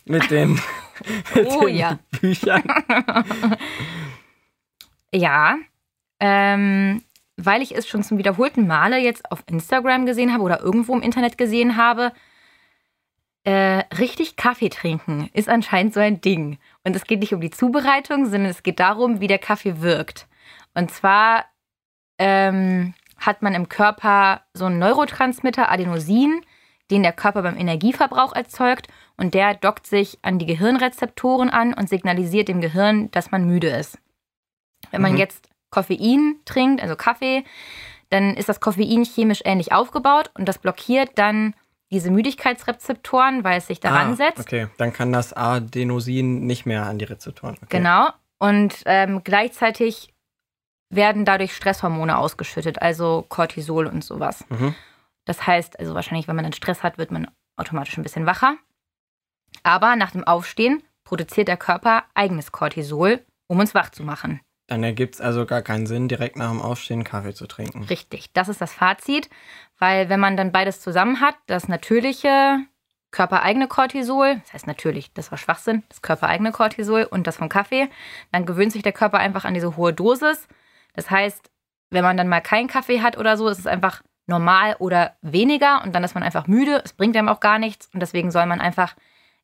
mit 0.06 0.30
den, 0.32 0.60
mit 1.34 1.48
Oh, 1.48 1.66
den 1.66 1.76
ja. 1.78 2.00
Büchern. 2.20 2.64
Ja, 5.14 5.56
ähm, 6.20 7.02
weil 7.38 7.62
ich 7.62 7.74
es 7.74 7.88
schon 7.88 8.04
zum 8.04 8.18
wiederholten 8.18 8.68
Male 8.68 8.98
jetzt 8.98 9.32
auf 9.32 9.44
Instagram 9.50 10.06
gesehen 10.06 10.34
habe 10.34 10.44
oder 10.44 10.60
irgendwo 10.60 10.94
im 10.94 11.02
Internet 11.02 11.38
gesehen 11.38 11.78
habe, 11.78 12.12
äh, 13.46 13.84
richtig 13.98 14.36
Kaffee 14.36 14.70
trinken 14.70 15.30
ist 15.34 15.50
anscheinend 15.50 15.94
so 15.94 16.00
ein 16.00 16.20
Ding. 16.20 16.58
Und 16.84 16.96
es 16.96 17.06
geht 17.06 17.20
nicht 17.20 17.34
um 17.34 17.42
die 17.42 17.52
Zubereitung, 17.52 18.26
sondern 18.26 18.50
es 18.50 18.64
geht 18.64 18.80
darum, 18.80 19.22
wie 19.22 19.28
der 19.28 19.38
Kaffee 19.40 19.82
wirkt. 19.82 20.28
Und 20.74 20.92
zwar 20.92 21.46
ähm, 22.18 22.94
hat 23.18 23.42
man 23.42 23.54
im 23.54 23.70
Körper 23.70 24.42
so 24.54 24.66
einen 24.66 24.80
Neurotransmitter 24.80 25.72
Adenosin, 25.72 26.42
den 26.92 27.04
der 27.04 27.14
Körper 27.14 27.44
beim 27.44 27.58
Energieverbrauch 27.58 28.34
erzeugt 28.34 28.88
und 29.18 29.34
der 29.34 29.54
dockt 29.56 29.88
sich 29.88 30.20
an 30.22 30.40
die 30.40 30.46
Gehirnrezeptoren 30.46 31.50
an 31.50 31.74
und 31.74 31.88
signalisiert 31.90 32.48
dem 32.48 32.62
Gehirn, 32.62 33.10
dass 33.12 33.32
man 33.32 33.46
müde 33.46 33.70
ist. 33.70 33.98
Wenn 34.92 35.02
man 35.02 35.14
Mhm. 35.14 35.18
jetzt 35.18 35.50
Koffein 35.72 36.38
trinkt, 36.46 36.82
also 36.82 36.96
Kaffee, 36.96 37.44
dann 38.10 38.36
ist 38.36 38.50
das 38.50 38.60
Koffein 38.60 39.04
chemisch 39.04 39.42
ähnlich 39.46 39.72
aufgebaut 39.72 40.32
und 40.36 40.46
das 40.48 40.60
blockiert 40.60 41.12
dann 41.16 41.56
diese 41.96 42.12
Müdigkeitsrezeptoren, 42.12 43.44
weil 43.46 43.58
es 43.60 43.68
sich 43.68 43.80
daran 43.80 44.12
Ah, 44.12 44.16
setzt. 44.16 44.40
Okay, 44.40 44.68
dann 44.78 44.92
kann 44.92 45.14
das 45.14 45.32
Adenosin 45.32 46.46
nicht 46.46 46.66
mehr 46.66 46.86
an 46.86 47.00
die 47.00 47.06
Rezeptoren. 47.06 47.56
Okay. 47.64 47.78
Genau. 47.78 48.10
Und 48.38 48.84
ähm, 48.86 49.22
gleichzeitig 49.24 50.14
werden 50.94 51.24
dadurch 51.24 51.56
Stresshormone 51.56 52.18
ausgeschüttet, 52.18 52.82
also 52.82 53.26
Cortisol 53.30 53.88
und 53.88 54.04
sowas. 54.04 54.44
Mhm. 54.50 54.76
Das 55.26 55.48
heißt, 55.48 55.80
also 55.80 55.96
wahrscheinlich, 55.96 56.28
wenn 56.28 56.36
man 56.36 56.44
dann 56.44 56.54
Stress 56.54 56.84
hat, 56.84 56.98
wird 56.98 57.12
man 57.12 57.32
automatisch 57.58 57.98
ein 57.98 58.04
bisschen 58.04 58.26
wacher. 58.26 58.58
Aber 59.64 59.96
nach 59.96 60.12
dem 60.12 60.26
Aufstehen 60.26 60.84
produziert 61.06 61.48
der 61.48 61.58
Körper 61.58 62.04
eigenes 62.14 62.52
Cortisol, 62.52 63.26
um 63.48 63.60
uns 63.60 63.74
wach 63.74 63.90
zu 63.90 64.04
machen. 64.04 64.42
Dann 64.68 64.84
ergibt 64.84 65.16
es 65.16 65.22
also 65.22 65.46
gar 65.46 65.62
keinen 65.62 65.86
Sinn, 65.86 66.08
direkt 66.08 66.38
nach 66.38 66.50
dem 66.50 66.62
Aufstehen 66.62 67.04
Kaffee 67.04 67.34
zu 67.34 67.46
trinken. 67.46 67.84
Richtig, 67.84 68.34
das 68.34 68.50
ist 68.50 68.62
das 68.62 68.74
Fazit, 68.74 69.30
weil 69.78 70.10
wenn 70.10 70.20
man 70.20 70.38
dann 70.38 70.52
beides 70.52 70.82
zusammen 70.82 71.22
hat, 71.22 71.36
das 71.46 71.68
natürliche 71.68 72.60
körpereigene 73.12 73.68
Cortisol, 73.68 74.42
das 74.44 74.54
heißt 74.54 74.68
natürlich, 74.68 75.14
das 75.14 75.32
war 75.32 75.38
Schwachsinn, 75.38 75.84
das 75.88 76.02
körpereigene 76.02 76.52
Cortisol 76.52 77.04
und 77.04 77.28
das 77.28 77.38
vom 77.38 77.48
Kaffee, 77.48 77.90
dann 78.32 78.46
gewöhnt 78.46 78.72
sich 78.72 78.84
der 78.84 78.92
Körper 78.92 79.20
einfach 79.20 79.46
an 79.46 79.54
diese 79.54 79.78
hohe 79.78 79.94
Dosis. 79.94 80.48
Das 80.94 81.10
heißt, 81.10 81.50
wenn 81.92 82.04
man 82.04 82.18
dann 82.18 82.28
mal 82.28 82.42
keinen 82.42 82.68
Kaffee 82.68 83.02
hat 83.02 83.18
oder 83.18 83.38
so, 83.38 83.48
ist 83.48 83.60
es 83.60 83.68
einfach 83.68 84.02
normal 84.28 84.76
oder 84.80 85.16
weniger 85.22 85.84
und 85.84 85.94
dann 85.94 86.04
ist 86.04 86.16
man 86.16 86.24
einfach 86.24 86.48
müde, 86.48 86.82
es 86.84 86.94
bringt 86.94 87.16
einem 87.16 87.30
auch 87.30 87.40
gar 87.40 87.60
nichts 87.60 87.90
und 87.94 88.00
deswegen 88.00 88.32
soll 88.32 88.46
man 88.48 88.60
einfach 88.60 88.96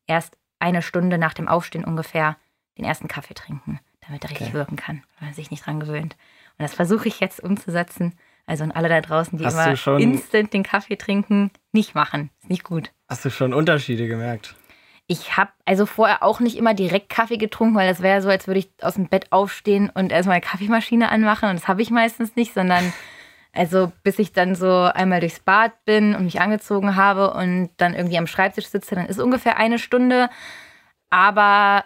erst 0.07 0.37
eine 0.59 0.81
Stunde 0.81 1.17
nach 1.17 1.33
dem 1.33 1.47
Aufstehen 1.47 1.85
ungefähr 1.85 2.37
den 2.77 2.85
ersten 2.85 3.07
Kaffee 3.07 3.33
trinken, 3.33 3.79
damit 4.07 4.23
er 4.23 4.29
richtig 4.31 4.47
Okay. 4.47 4.53
wirken 4.57 4.75
kann, 4.75 5.03
wenn 5.19 5.27
man 5.29 5.33
sich 5.33 5.51
nicht 5.51 5.65
dran 5.65 5.79
gewöhnt. 5.79 6.15
Und 6.57 6.63
das 6.63 6.73
versuche 6.73 7.07
ich 7.07 7.19
jetzt 7.19 7.41
umzusetzen. 7.41 8.13
Also 8.45 8.63
an 8.63 8.71
alle 8.71 8.89
da 8.89 9.01
draußen, 9.01 9.37
die 9.37 9.45
Hast 9.45 9.53
immer 9.53 9.75
schon- 9.77 10.01
instant 10.01 10.53
den 10.53 10.63
Kaffee 10.63 10.95
trinken, 10.97 11.51
nicht 11.71 11.95
machen. 11.95 12.29
Ist 12.41 12.49
nicht 12.49 12.63
gut. 12.63 12.91
Hast 13.07 13.23
du 13.23 13.29
schon 13.29 13.53
Unterschiede 13.53 14.07
gemerkt? 14.07 14.55
Ich 15.07 15.35
habe 15.37 15.51
also 15.65 15.85
vorher 15.85 16.23
auch 16.23 16.39
nicht 16.39 16.57
immer 16.57 16.73
direkt 16.73 17.09
Kaffee 17.09 17.37
getrunken, 17.37 17.75
weil 17.75 17.87
das 17.87 18.01
wäre 18.01 18.21
so, 18.21 18.29
als 18.29 18.47
würde 18.47 18.59
ich 18.59 18.69
aus 18.81 18.95
dem 18.95 19.07
Bett 19.07 19.31
aufstehen 19.31 19.89
und 19.93 20.11
erstmal 20.11 20.35
eine 20.35 20.45
Kaffeemaschine 20.45 21.09
anmachen. 21.09 21.49
Und 21.49 21.59
das 21.59 21.67
habe 21.67 21.81
ich 21.81 21.91
meistens 21.91 22.35
nicht, 22.35 22.53
sondern 22.53 22.91
also 23.53 23.91
bis 24.03 24.19
ich 24.19 24.31
dann 24.33 24.55
so 24.55 24.69
einmal 24.93 25.19
durchs 25.19 25.39
Bad 25.39 25.85
bin 25.85 26.15
und 26.15 26.23
mich 26.25 26.39
angezogen 26.41 26.95
habe 26.95 27.33
und 27.33 27.69
dann 27.77 27.93
irgendwie 27.93 28.17
am 28.17 28.27
Schreibtisch 28.27 28.67
sitze, 28.67 28.95
dann 28.95 29.05
ist 29.05 29.19
ungefähr 29.19 29.57
eine 29.57 29.79
Stunde. 29.79 30.29
Aber 31.09 31.83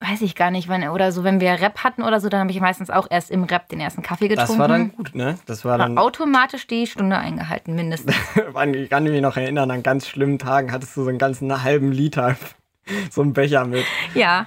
weiß 0.00 0.22
ich 0.22 0.36
gar 0.36 0.50
nicht, 0.50 0.68
wann 0.68 0.86
oder 0.88 1.10
so, 1.10 1.24
wenn 1.24 1.40
wir 1.40 1.50
Rap 1.60 1.82
hatten 1.82 2.02
oder 2.02 2.20
so, 2.20 2.28
dann 2.28 2.40
habe 2.40 2.50
ich 2.50 2.60
meistens 2.60 2.88
auch 2.88 3.08
erst 3.10 3.30
im 3.30 3.44
Rap 3.44 3.68
den 3.68 3.80
ersten 3.80 4.02
Kaffee 4.02 4.28
getrunken. 4.28 4.52
Das 4.52 4.58
war 4.58 4.68
dann 4.68 4.92
gut, 4.92 5.14
ne? 5.14 5.38
Das 5.46 5.64
war 5.64 5.76
dann. 5.76 5.96
War 5.96 6.04
automatisch 6.04 6.66
die 6.66 6.86
Stunde 6.86 7.18
eingehalten, 7.18 7.74
mindestens. 7.74 8.14
ich 8.74 8.90
kann 8.90 9.04
mich 9.04 9.20
noch 9.20 9.36
erinnern, 9.36 9.70
an 9.70 9.82
ganz 9.82 10.06
schlimmen 10.06 10.38
Tagen 10.38 10.70
hattest 10.70 10.96
du 10.96 11.02
so 11.02 11.08
einen 11.08 11.18
ganzen 11.18 11.62
halben 11.62 11.90
Liter, 11.90 12.36
so 13.10 13.22
einen 13.22 13.32
Becher 13.32 13.64
mit. 13.64 13.84
ja, 14.14 14.46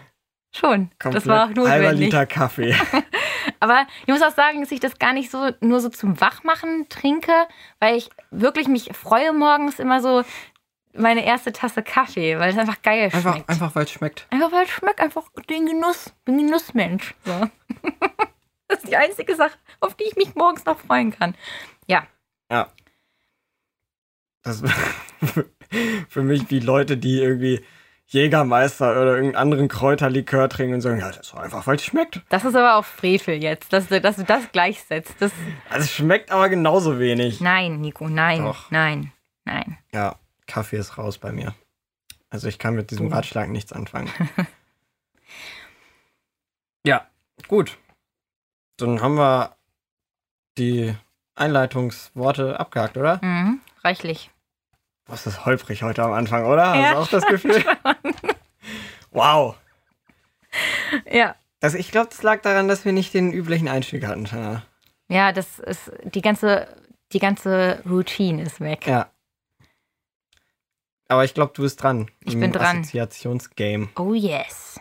schon. 0.52 0.90
Komplett 1.00 1.16
das 1.24 1.28
war 1.28 1.44
auch 1.44 1.48
halber 1.48 1.88
notwendig. 1.88 2.00
Liter 2.00 2.26
Kaffee. 2.26 2.76
Aber 3.60 3.86
ich 4.06 4.08
muss 4.08 4.24
auch 4.24 4.32
sagen, 4.32 4.62
dass 4.62 4.72
ich 4.72 4.80
das 4.80 4.98
gar 4.98 5.14
nicht 5.14 5.30
so 5.30 5.52
nur 5.60 5.82
so 5.82 5.90
zum 5.90 6.20
Wachmachen 6.20 6.88
trinke, 6.90 7.32
weil 7.80 7.96
ich 7.96 8.10
wirklich 8.32 8.68
mich 8.68 8.90
freue 8.94 9.34
morgens 9.34 9.80
immer 9.80 10.02
so 10.02 10.24
meine 10.93 11.25
erste 11.25 11.51
Tasse 11.54 11.84
Kaffee, 11.84 12.38
weil 12.39 12.51
es 12.51 12.58
einfach 12.58 12.82
geil 12.82 13.10
Einfach, 13.13 13.34
schmeckt. 13.34 13.49
einfach 13.49 13.75
weil 13.75 13.84
es 13.86 13.91
schmeckt. 13.91 14.27
Einfach 14.30 14.51
weil 14.51 14.63
es 14.65 14.69
schmeckt, 14.71 14.99
einfach 14.99 15.23
den 15.49 15.65
Genuss. 15.65 16.13
Bin 16.25 16.38
Genussmensch. 16.38 17.13
So. 17.25 17.32
das 18.67 18.80
ist 18.80 18.88
die 18.89 18.97
einzige 18.97 19.36
Sache, 19.36 19.58
auf 19.80 19.95
die 19.95 20.04
ich 20.06 20.15
mich 20.15 20.36
morgens 20.36 20.65
noch 20.65 20.80
freuen 20.80 21.12
kann. 21.12 21.36
Ja, 21.88 22.08
Das 24.43 24.62
für 26.10 26.21
mich 26.23 26.49
wie 26.49 26.60
Leute, 26.60 26.97
die 26.97 27.19
irgendwie 27.21 27.63
Jägermeister 28.08 28.91
oder 28.91 29.12
irgendeinen 29.15 29.36
anderen 29.38 29.67
Kräuterlikör 29.69 30.49
trinken 30.49 30.73
und 30.75 30.82
sagen, 30.82 30.99
ja, 30.99 31.08
das 31.08 31.27
ist 31.27 31.34
einfach, 31.36 31.65
weil 31.67 31.75
es 31.77 31.86
schmeckt. 31.86 32.21
das 32.27 32.43
ist 32.43 32.56
aber 32.56 32.75
auch 32.75 32.84
Frevel 32.84 33.41
jetzt, 33.41 33.71
dass 33.71 33.88
du, 33.88 34.01
dass 34.01 34.17
du 34.17 34.23
das 34.25 34.51
gleichsetzt. 34.51 35.15
Das, 35.19 35.32
Also 35.69 35.86
es 35.86 35.91
schmeckt 35.93 36.30
aber 36.32 36.49
genauso 36.49 36.99
wenig. 36.99 37.39
nein, 37.39 37.80
Nico, 37.80 38.10
nein, 38.10 38.43
Doch. 38.43 38.69
nein, 38.69 39.13
nein. 39.45 39.77
Ja, 39.93 40.15
Kaffee 40.52 40.78
ist 40.78 40.98
raus 40.98 41.18
bei 41.18 41.32
mir. 41.32 41.56
Also 42.30 42.48
ich 42.48 42.60
kann 42.60 42.76
mit 42.76 42.92
diesem. 42.92 43.08
Ratschlag 43.12 43.50
nichts 43.50 43.72
anfangen. 43.74 44.10
ja, 46.86 47.08
gut. 47.48 47.78
Dann 48.78 49.02
haben 49.02 49.16
wir 49.16 49.56
die 50.58 50.96
Einleitungsworte 51.36 52.60
abgehakt, 52.60 52.98
oder? 52.98 53.20
Mhm, 53.24 53.62
reichlich. 53.84 54.30
Was 55.06 55.26
ist 55.26 55.46
holprig 55.46 55.84
heute 55.84 56.04
am 56.04 56.12
Anfang, 56.14 56.46
oder? 56.46 56.70
Hast 56.70 56.78
Ja, 56.80 56.94
du 56.94 57.00
auch 57.00 57.08
das 57.08 57.26
Gefühl? 57.26 57.64
wow. 59.12 59.56
Ja. 61.10 61.36
Das, 61.60 61.74
ich 61.76 61.92
glaube, 61.92 62.10
das 62.10 62.24
lag 62.24 62.42
daran, 62.42 62.68
dass 62.68 62.86
wir 62.86 62.92
nicht 62.92 63.14
den 63.14 63.32
üblichen 63.32 63.68
Einstieg 63.68 64.06
hatten. 64.06 64.26
Tana. 64.26 64.64
Ja, 65.08 65.32
das 65.32 65.60
ist 65.60 65.92
die 66.04 66.22
ganze, 66.22 66.68
die 67.12 67.20
ganze 67.20 67.82
Routine 67.88 68.42
ist 68.44 68.60
weg. 68.60 68.88
Ja. 68.88 69.10
Aber 71.12 71.26
ich 71.26 71.34
glaube, 71.34 71.52
du 71.54 71.63
bist 71.63 71.84
dran. 71.84 72.10
Ich 72.24 72.39
bin 72.39 72.54
dran. 72.54 72.80
Assoziationsgame. 72.80 73.89
Oh 73.97 74.13
yes. 74.13 74.80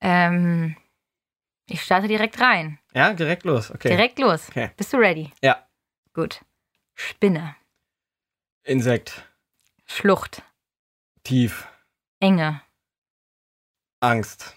Ähm, 0.00 0.76
ich 1.68 1.80
starte 1.84 2.08
direkt 2.08 2.40
rein. 2.40 2.80
Ja, 2.92 3.12
direkt 3.12 3.44
los. 3.44 3.70
Okay. 3.70 3.90
Direkt 3.90 4.18
los. 4.18 4.48
Okay. 4.48 4.72
Bist 4.76 4.92
du 4.92 4.96
ready? 4.96 5.32
Ja. 5.44 5.64
Gut. 6.14 6.44
Spinne, 6.96 7.54
Insekt. 8.64 9.24
Schlucht, 9.84 10.42
Tief. 11.22 11.68
Enge, 12.18 12.60
Angst. 14.00 14.56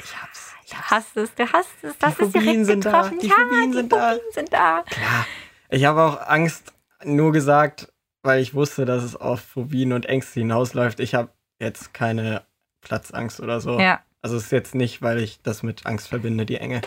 Ich 0.00 0.20
hab's. 0.20 0.54
Du 0.68 0.76
hast 0.76 1.16
es, 1.16 1.34
du 1.34 1.52
hast 1.52 1.84
es. 1.84 1.96
Das 1.98 2.16
Die 2.16 2.22
ist 2.24 2.34
direkt 2.34 2.46
Phobien 2.48 2.64
sind 2.64 2.84
da, 2.84 2.90
getroffen. 2.90 3.18
die 3.20 3.26
ja, 3.28 3.34
Phobien 3.36 3.70
die 3.70 3.76
sind 3.76 3.92
da. 3.92 4.10
Phobien 4.14 4.32
sind 4.32 4.52
da. 4.52 4.82
Klar. 4.82 5.26
Ich 5.70 5.84
habe 5.84 6.02
auch 6.02 6.26
Angst 6.26 6.72
nur 7.04 7.32
gesagt, 7.32 7.92
weil 8.22 8.40
ich 8.40 8.54
wusste, 8.54 8.84
dass 8.84 9.02
es 9.04 9.16
auf 9.16 9.40
Phobien 9.40 9.92
und 9.92 10.06
Ängste 10.06 10.40
hinausläuft. 10.40 11.00
Ich 11.00 11.14
habe 11.14 11.30
jetzt 11.58 11.94
keine 11.94 12.42
Platzangst 12.80 13.40
oder 13.40 13.60
so. 13.60 13.78
Ja, 13.80 14.02
Also 14.22 14.36
es 14.36 14.44
ist 14.44 14.52
jetzt 14.52 14.74
nicht, 14.74 15.02
weil 15.02 15.18
ich 15.20 15.40
das 15.42 15.62
mit 15.62 15.86
Angst 15.86 16.08
verbinde, 16.08 16.46
die 16.46 16.56
Enge. 16.56 16.80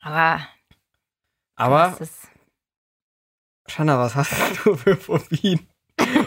aber 0.00 0.46
Aber, 1.56 1.96
Shanna, 3.66 3.98
was 3.98 4.14
hast 4.14 4.32
du 4.64 4.74
für 4.76 4.96
Phobien? 4.96 5.66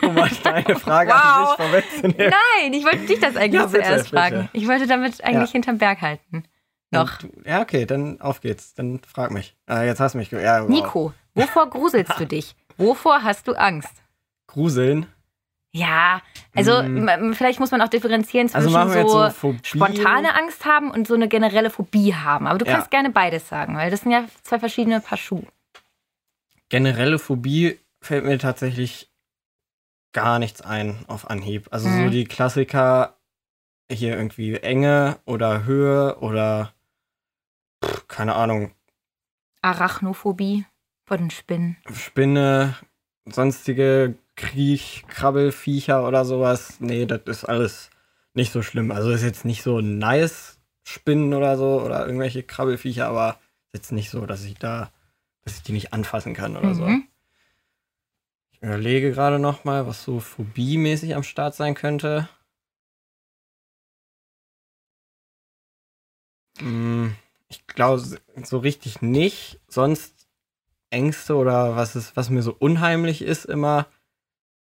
Um 0.02 0.16
mal 0.16 0.30
deine 0.44 0.76
Frage 0.78 1.14
an 1.14 1.22
Wow. 1.24 1.48
dich 1.50 1.66
vorwegzunehmen. 1.66 2.34
Nein, 2.60 2.74
ich 2.74 2.84
wollte 2.84 3.06
dich 3.06 3.20
das 3.20 3.36
eigentlich 3.36 3.62
Ja, 3.62 3.66
bitte, 3.68 3.84
zuerst 3.84 4.12
bitte. 4.12 4.16
fragen. 4.18 4.50
Ich 4.54 4.68
wollte 4.68 4.86
damit 4.86 5.24
eigentlich 5.24 5.50
Ja. 5.50 5.54
hinterm 5.54 5.78
Berg 5.78 6.02
halten. 6.02 6.44
Noch. 6.92 7.24
Und 7.24 7.46
Ja, 7.46 7.62
okay, 7.62 7.86
dann 7.86 8.20
auf 8.20 8.42
geht's. 8.42 8.74
Dann 8.74 9.00
frag 9.00 9.32
mich. 9.32 9.56
Ah, 9.66 9.84
jetzt 9.84 10.00
hast 10.00 10.14
du 10.14 10.18
mich. 10.18 10.30
Ja, 10.32 10.64
wow. 10.64 10.70
Nico, 10.70 11.14
wovor 11.34 11.70
gruselst 11.70 12.20
du 12.20 12.26
dich? 12.28 12.54
Wovor 12.82 13.24
hast 13.24 13.48
du 13.48 13.54
Angst? 13.54 13.94
Gruseln. 14.48 15.08
Ja, 15.74 16.22
also 16.54 16.82
Hm. 16.84 17.34
vielleicht 17.34 17.60
muss 17.62 17.72
man 17.72 17.82
auch 17.82 17.88
differenzieren 17.88 18.50
Also 18.54 18.70
zwischen 18.70 18.94
jetzt 18.98 19.12
so, 19.12 19.30
so 19.30 19.56
spontane 19.63 20.36
Angst 20.36 20.65
haben 20.65 20.91
und 20.91 21.08
so 21.08 21.13
eine 21.13 21.30
generelle 21.30 21.70
Phobie 21.70 22.13
haben. 22.13 22.46
Aber 22.48 22.58
du 22.58 22.65
Ja. 22.65 22.74
kannst 22.74 22.91
gerne 22.91 23.10
beides 23.10 23.48
sagen, 23.48 23.78
weil 23.78 23.89
das 23.89 24.02
sind 24.02 24.12
ja 24.12 24.26
zwei 24.44 24.60
verschiedene 24.60 25.00
Paar 25.00 25.17
Schuhe. 25.17 25.48
Generelle 26.70 27.20
Phobie 27.20 27.80
fällt 28.02 28.26
mir 28.26 28.38
tatsächlich 28.38 29.10
gar 30.13 30.39
nichts 30.39 30.62
ein 30.62 31.06
auf 31.08 31.30
Anhieb. 31.30 31.67
Also 31.72 31.89
so 31.89 32.06
Mhm. 32.08 32.12
die 32.12 32.26
Klassiker 32.26 33.15
hier 33.89 34.17
irgendwie 34.17 34.56
Enge 34.56 35.20
oder 35.26 35.63
Höhe 35.63 36.17
oder 36.20 36.74
pff, 37.84 38.08
keine 38.10 38.36
Ahnung. 38.36 38.74
Arachnophobie. 39.62 40.65
Vor 41.12 41.17
den 41.17 41.30
Spinnen. 41.30 41.76
Spinne, 41.93 42.78
sonstige 43.26 44.15
Kriech, 44.38 45.04
Krabbelfiecher 45.10 46.08
oder 46.08 46.24
sowas. 46.24 46.80
Nee, 46.80 47.06
das 47.06 47.24
ist 47.26 47.43
alles 47.43 47.89
nicht 48.34 48.54
so 48.54 48.62
schlimm. 48.62 48.91
Also 48.91 49.12
ist 49.12 49.21
jetzt 49.21 49.43
nicht 49.43 49.62
so 49.62 49.82
nice 49.82 50.58
Spinnen 50.86 51.34
oder 51.34 51.58
so 51.58 51.82
oder 51.82 52.06
irgendwelche 52.06 52.43
Krabbelfiecher, 52.43 53.08
aber 53.08 53.41
ist 53.74 53.74
jetzt 53.74 53.91
nicht 53.91 54.10
so, 54.10 54.26
dass 54.26 54.45
ich 54.45 54.54
da, 54.54 54.89
dass 55.43 55.58
ich 55.58 55.63
die 55.63 55.74
nicht 55.74 55.91
anfassen 55.91 56.34
kann 56.34 56.56
oder 56.56 56.74
so. 56.76 56.86
Mhm. 56.86 57.06
Ich 58.54 58.62
überlege 58.62 59.12
gerade 59.12 59.38
noch 59.38 59.65
mal, 59.65 59.88
was 59.88 60.06
so 60.06 60.21
phobiemäßig 60.21 61.13
am 61.13 61.24
Start 61.24 61.56
sein 61.56 61.74
könnte. 61.76 62.30
Hm, 66.60 67.17
Ich 67.50 67.67
glaube, 67.67 68.02
so 68.45 68.60
richtig 68.60 69.02
nicht. 69.02 69.60
Sonst 69.67 70.21
Ängste 70.92 71.36
oder 71.36 71.76
was 71.76 71.96
ist, 71.96 72.16
was 72.16 72.30
mir 72.30 72.42
so 72.42 72.56
unheimlich 72.58 73.22
ist 73.22 73.46
immer 73.46 73.88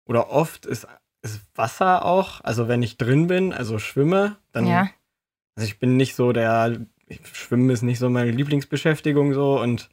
oder 0.06 0.30
oft 0.30 0.66
ist, 0.66 0.86
ist 1.22 1.40
Wasser 1.54 2.04
auch. 2.04 2.40
Also 2.42 2.68
wenn 2.68 2.82
ich 2.82 2.98
drin 2.98 3.26
bin, 3.26 3.52
also 3.52 3.78
schwimme, 3.78 4.36
dann. 4.52 4.66
Ja. 4.66 4.88
Also 5.54 5.66
ich 5.66 5.78
bin 5.78 5.96
nicht 5.96 6.14
so 6.14 6.32
der. 6.32 6.86
Schwimmen 7.32 7.70
ist 7.70 7.82
nicht 7.82 8.00
so 8.00 8.10
meine 8.10 8.32
Lieblingsbeschäftigung 8.32 9.32
so 9.32 9.60
und 9.60 9.88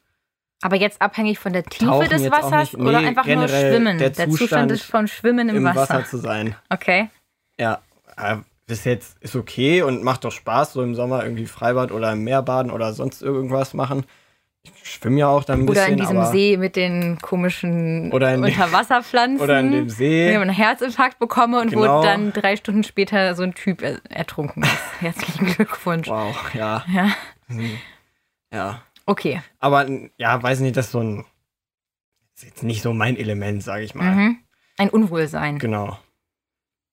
Aber 0.62 0.74
jetzt 0.74 1.00
abhängig 1.00 1.38
von 1.38 1.52
der 1.52 1.62
Tiefe 1.62 2.08
des 2.08 2.28
Wassers 2.28 2.72
nicht. 2.72 2.76
Nee, 2.76 2.88
oder 2.88 2.98
einfach 2.98 3.24
nur 3.24 3.46
Schwimmen? 3.46 3.98
der 3.98 4.12
Zustand 4.12 4.36
Zustand 4.36 4.72
ist 4.72 4.82
von 4.82 5.06
Schwimmen 5.06 5.48
im, 5.48 5.58
im 5.58 5.64
Wasser. 5.64 5.80
Wasser. 5.80 6.04
zu 6.06 6.16
sein. 6.18 6.56
Okay. 6.70 7.08
Ja, 7.56 7.82
äh, 8.16 8.38
bis 8.66 8.82
jetzt 8.82 9.16
ist 9.20 9.36
okay 9.36 9.82
und 9.82 10.02
macht 10.02 10.24
doch 10.24 10.32
Spaß, 10.32 10.72
so 10.72 10.82
im 10.82 10.96
Sommer 10.96 11.22
irgendwie 11.22 11.46
Freibad 11.46 11.92
oder 11.92 12.12
im 12.12 12.24
Meer 12.24 12.42
baden 12.42 12.72
oder 12.72 12.92
sonst 12.92 13.22
irgendwas 13.22 13.74
machen. 13.74 14.04
Ich 14.66 14.90
schwimme 14.94 15.18
ja 15.20 15.28
auch 15.28 15.44
dann 15.44 15.60
ein 15.60 15.62
Oder 15.68 15.72
bisschen, 15.74 15.92
in 15.92 15.98
diesem 15.98 16.16
aber 16.18 16.30
See 16.32 16.56
mit 16.56 16.76
den 16.76 17.18
komischen 17.20 18.12
Oder 18.12 18.34
Unterwasserpflanzen. 18.34 19.40
oder 19.40 19.60
in 19.60 19.70
dem 19.72 19.84
Wo 19.84 19.88
ich 19.88 19.94
See. 19.94 20.34
einen 20.36 20.50
Herzinfarkt 20.50 21.18
bekomme 21.18 21.60
und 21.60 21.70
Genau. 21.70 21.98
wo 22.00 22.02
dann 22.02 22.32
drei 22.32 22.56
Stunden 22.56 22.82
später 22.84 23.34
so 23.34 23.42
ein 23.42 23.54
Typ 23.54 23.82
er 23.82 24.00
ertrunken 24.10 24.62
ist. 24.62 24.78
Herzlichen 25.00 25.46
Glückwunsch. 25.46 26.08
Wow, 26.08 26.34
ja, 26.54 26.84
Ja. 26.92 27.10
ja. 28.52 28.82
Okay. 29.06 29.42
Aber 29.60 29.86
ja, 30.16 30.42
weiß 30.42 30.60
nicht, 30.60 30.76
das 30.76 30.86
ist 30.86 30.92
so 30.92 31.00
ein 31.00 31.24
ist 32.36 32.44
jetzt 32.44 32.62
nicht 32.62 32.82
so 32.82 32.92
mein 32.94 33.16
Element, 33.16 33.62
sage 33.62 33.84
ich 33.84 33.94
mal. 33.94 34.14
Mhm. 34.14 34.38
Ein 34.78 34.90
Unwohlsein. 34.90 35.58
Genau. 35.58 35.98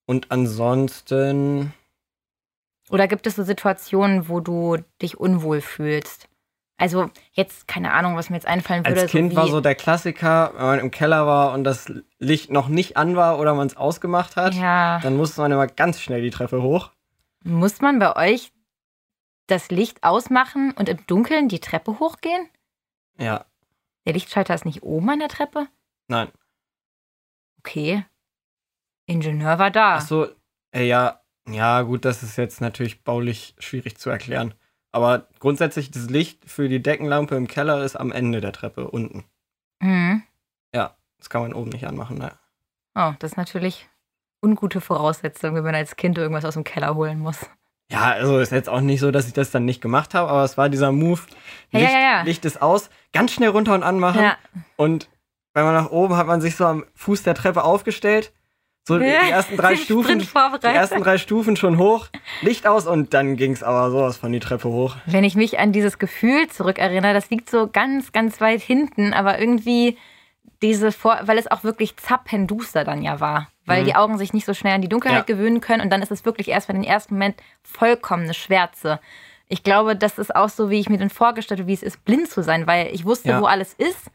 Und 0.06 0.30
ansonsten 0.30 1.74
Oder 2.90 3.08
gibt 3.08 3.26
es 3.26 3.38
so 3.38 3.44
Situationen, 3.44 4.28
wo 4.30 4.40
du 4.42 4.78
dich 5.02 5.18
unwohl 5.20 5.62
fühlst? 5.62 6.28
Also 6.82 7.12
jetzt 7.34 7.68
keine 7.68 7.94
Ahnung, 7.94 8.16
was 8.16 8.32
mir 8.32 8.38
jetzt 8.38 8.48
einfallen 8.48 8.84
würde. 8.86 9.02
als 9.02 9.12
Kind 9.12 9.32
so 9.34 9.38
war 9.38 9.48
so 9.48 9.62
der 9.62 9.76
Klassiker, 9.76 10.52
wenn 10.56 10.66
man 10.66 10.80
im 10.80 10.90
Keller 10.90 11.28
war 11.28 11.54
und 11.54 11.64
das 11.64 11.92
Licht 12.18 12.50
noch 12.50 12.70
nicht 12.70 12.98
an 12.98 13.16
war 13.16 13.38
oder 13.38 13.54
man 13.54 13.68
es 13.68 13.78
ausgemacht 13.78 14.36
hat, 14.36 14.56
Ja. 14.56 15.00
dann 15.02 15.16
musste 15.16 15.42
man 15.42 15.52
immer 15.52 15.68
ganz 15.68 16.02
schnell 16.02 16.24
die 16.24 16.32
Treppe 16.32 16.64
hoch. 16.64 16.90
Muss 17.44 17.82
man 17.82 18.00
bei 18.00 18.16
euch 18.16 18.52
das 19.46 19.70
Licht 19.70 20.04
ausmachen 20.04 20.72
und 20.72 20.90
im 20.90 21.06
Dunkeln 21.06 21.50
die 21.50 21.60
Treppe 21.60 22.00
hochgehen? 22.00 22.50
Ja, 23.20 23.46
Der 24.08 24.14
Lichtschalter 24.14 24.56
ist 24.56 24.66
nicht 24.66 24.82
oben 24.82 25.08
an 25.12 25.20
der 25.20 25.28
Treppe? 25.30 25.68
nein. 26.08 26.30
Okay. 27.60 28.06
Ingenieur 29.06 29.60
war 29.60 29.70
da. 29.70 29.98
Ach 29.98 30.02
so, 30.02 30.28
äh, 30.74 30.84
ja, 30.88 31.22
ja, 31.48 31.82
gut, 31.84 32.06
das 32.06 32.24
ist 32.24 32.38
jetzt 32.38 32.60
natürlich 32.60 33.04
baulich 33.04 33.56
schwierig 33.60 33.98
zu 33.98 34.10
erklären. 34.10 34.56
Aber 34.92 35.28
grundsätzlich, 35.40 35.92
das 35.92 36.10
Licht 36.10 36.50
für 36.50 36.68
die 36.68 36.82
Deckenlampe 36.82 37.36
im 37.36 37.48
Keller 37.48 37.84
ist 37.84 37.96
am 37.96 38.12
Ende 38.12 38.42
der 38.42 38.52
Treppe 38.52 38.90
unten. 38.90 39.24
Mhm. 39.80 40.24
Das 41.22 41.30
kann 41.30 41.44
man 41.44 41.54
oben 41.54 41.70
nicht 41.70 41.86
anmachen, 41.86 42.18
ne? 42.18 42.32
Oh, 42.96 43.14
das 43.20 43.34
ist 43.34 43.38
natürlich 43.38 43.88
ungute 44.42 44.82
Voraussetzung, 44.82 45.54
wenn 45.54 45.64
man 45.64 45.76
als 45.76 45.96
Kind 45.96 46.18
irgendwas 46.18 46.46
aus 46.46 46.56
dem 46.56 46.64
Keller 46.64 46.96
holen 46.96 47.20
muss. 47.20 47.48
Ja, 47.92 48.06
also 48.06 48.40
ist 48.40 48.52
jetzt 48.52 48.70
auch 48.70 48.82
nicht 48.82 49.00
so, 49.00 49.12
dass 49.12 49.28
ich 49.28 49.34
das 49.34 49.52
dann 49.52 49.64
nicht 49.64 49.82
gemacht 49.82 50.16
habe, 50.16 50.32
aber 50.32 50.44
es 50.44 50.58
war 50.58 50.68
dieser 50.68 50.92
Move. 50.92 51.22
Ja, 51.70 51.80
Licht, 51.80 51.92
ja, 51.94 52.00
ja. 52.00 52.22
Licht 52.24 52.44
ist 52.46 52.60
aus, 52.60 52.90
ganz 53.14 53.34
schnell 53.34 53.50
runter 53.50 53.76
und 53.76 53.84
anmachen. 53.84 54.24
Ja. 54.24 54.36
Und 54.78 55.10
wenn 55.54 55.64
man 55.64 55.76
nach 55.76 55.92
oben 55.92 56.18
hat 56.18 56.26
man 56.26 56.42
sich 56.42 56.56
so 56.56 56.66
am 56.66 56.86
Fuß 56.96 57.22
der 57.22 57.36
Treppe 57.36 57.64
aufgestellt. 57.64 58.34
So 58.84 58.98
die 59.00 59.06
ersten 59.06 59.58
drei 59.58 59.76
Stufen, 59.76 60.20
die 60.20 60.66
ersten 60.68 61.02
drei 61.02 61.18
Stufen 61.18 61.56
schon 61.56 61.78
hoch, 61.78 62.08
Licht 62.42 62.66
aus 62.68 62.88
und 62.88 63.14
dann 63.14 63.36
ging 63.38 63.52
es 63.52 63.62
aber 63.64 63.92
sowas 63.92 64.18
von 64.18 64.32
die 64.32 64.40
Treppe 64.40 64.70
hoch. 64.70 64.96
Wenn 65.06 65.24
ich 65.24 65.36
mich 65.36 65.60
an 65.60 65.72
dieses 65.72 66.00
Gefühl 66.00 66.48
zurückerinnere, 66.48 67.14
das 67.14 67.30
liegt 67.30 67.50
so 67.50 67.68
ganz, 67.68 68.12
ganz 68.12 68.42
weit 68.42 68.62
hinten, 68.62 69.14
aber 69.14 69.40
irgendwie 69.40 69.98
diese 70.64 70.92
Vor 70.92 71.20
weil 71.24 71.38
es 71.38 71.50
auch 71.50 71.64
wirklich 71.64 71.96
zappenduster 71.98 72.84
dann 72.84 73.02
ja 73.02 73.20
war, 73.20 73.50
weil 73.66 73.82
Mhm. 73.82 73.86
die 73.86 73.96
Augen 73.96 74.18
sich 74.18 74.34
nicht 74.34 74.46
so 74.46 74.54
schnell 74.54 74.74
an 74.76 74.82
die 74.82 74.90
Dunkelheit 74.90 75.28
Ja. 75.30 75.36
gewöhnen 75.36 75.62
können 75.62 75.82
und 75.82 75.90
dann 75.92 76.02
ist 76.02 76.12
es 76.12 76.26
wirklich 76.26 76.48
erst 76.50 76.68
für 76.68 76.74
den 76.74 76.84
ersten 76.84 77.16
Moment 77.16 77.36
vollkommene 77.64 78.34
Schwärze. 78.34 79.00
Ich 79.48 79.64
glaube, 79.64 79.96
das 79.96 80.18
ist 80.18 80.36
auch 80.36 80.50
so, 80.50 80.70
wie 80.70 80.80
ich 80.80 80.90
mir 80.90 80.98
dann 80.98 81.10
vorgestellt 81.10 81.60
habe, 81.60 81.68
wie 81.68 81.74
es 81.74 81.84
ist, 81.84 82.04
blind 82.06 82.30
zu 82.30 82.42
sein, 82.44 82.68
weil 82.68 82.88
ich 82.94 83.06
wusste, 83.06 83.30
Ja. 83.30 83.42
wo 83.42 83.46
alles 83.46 83.74
ist, 83.74 84.10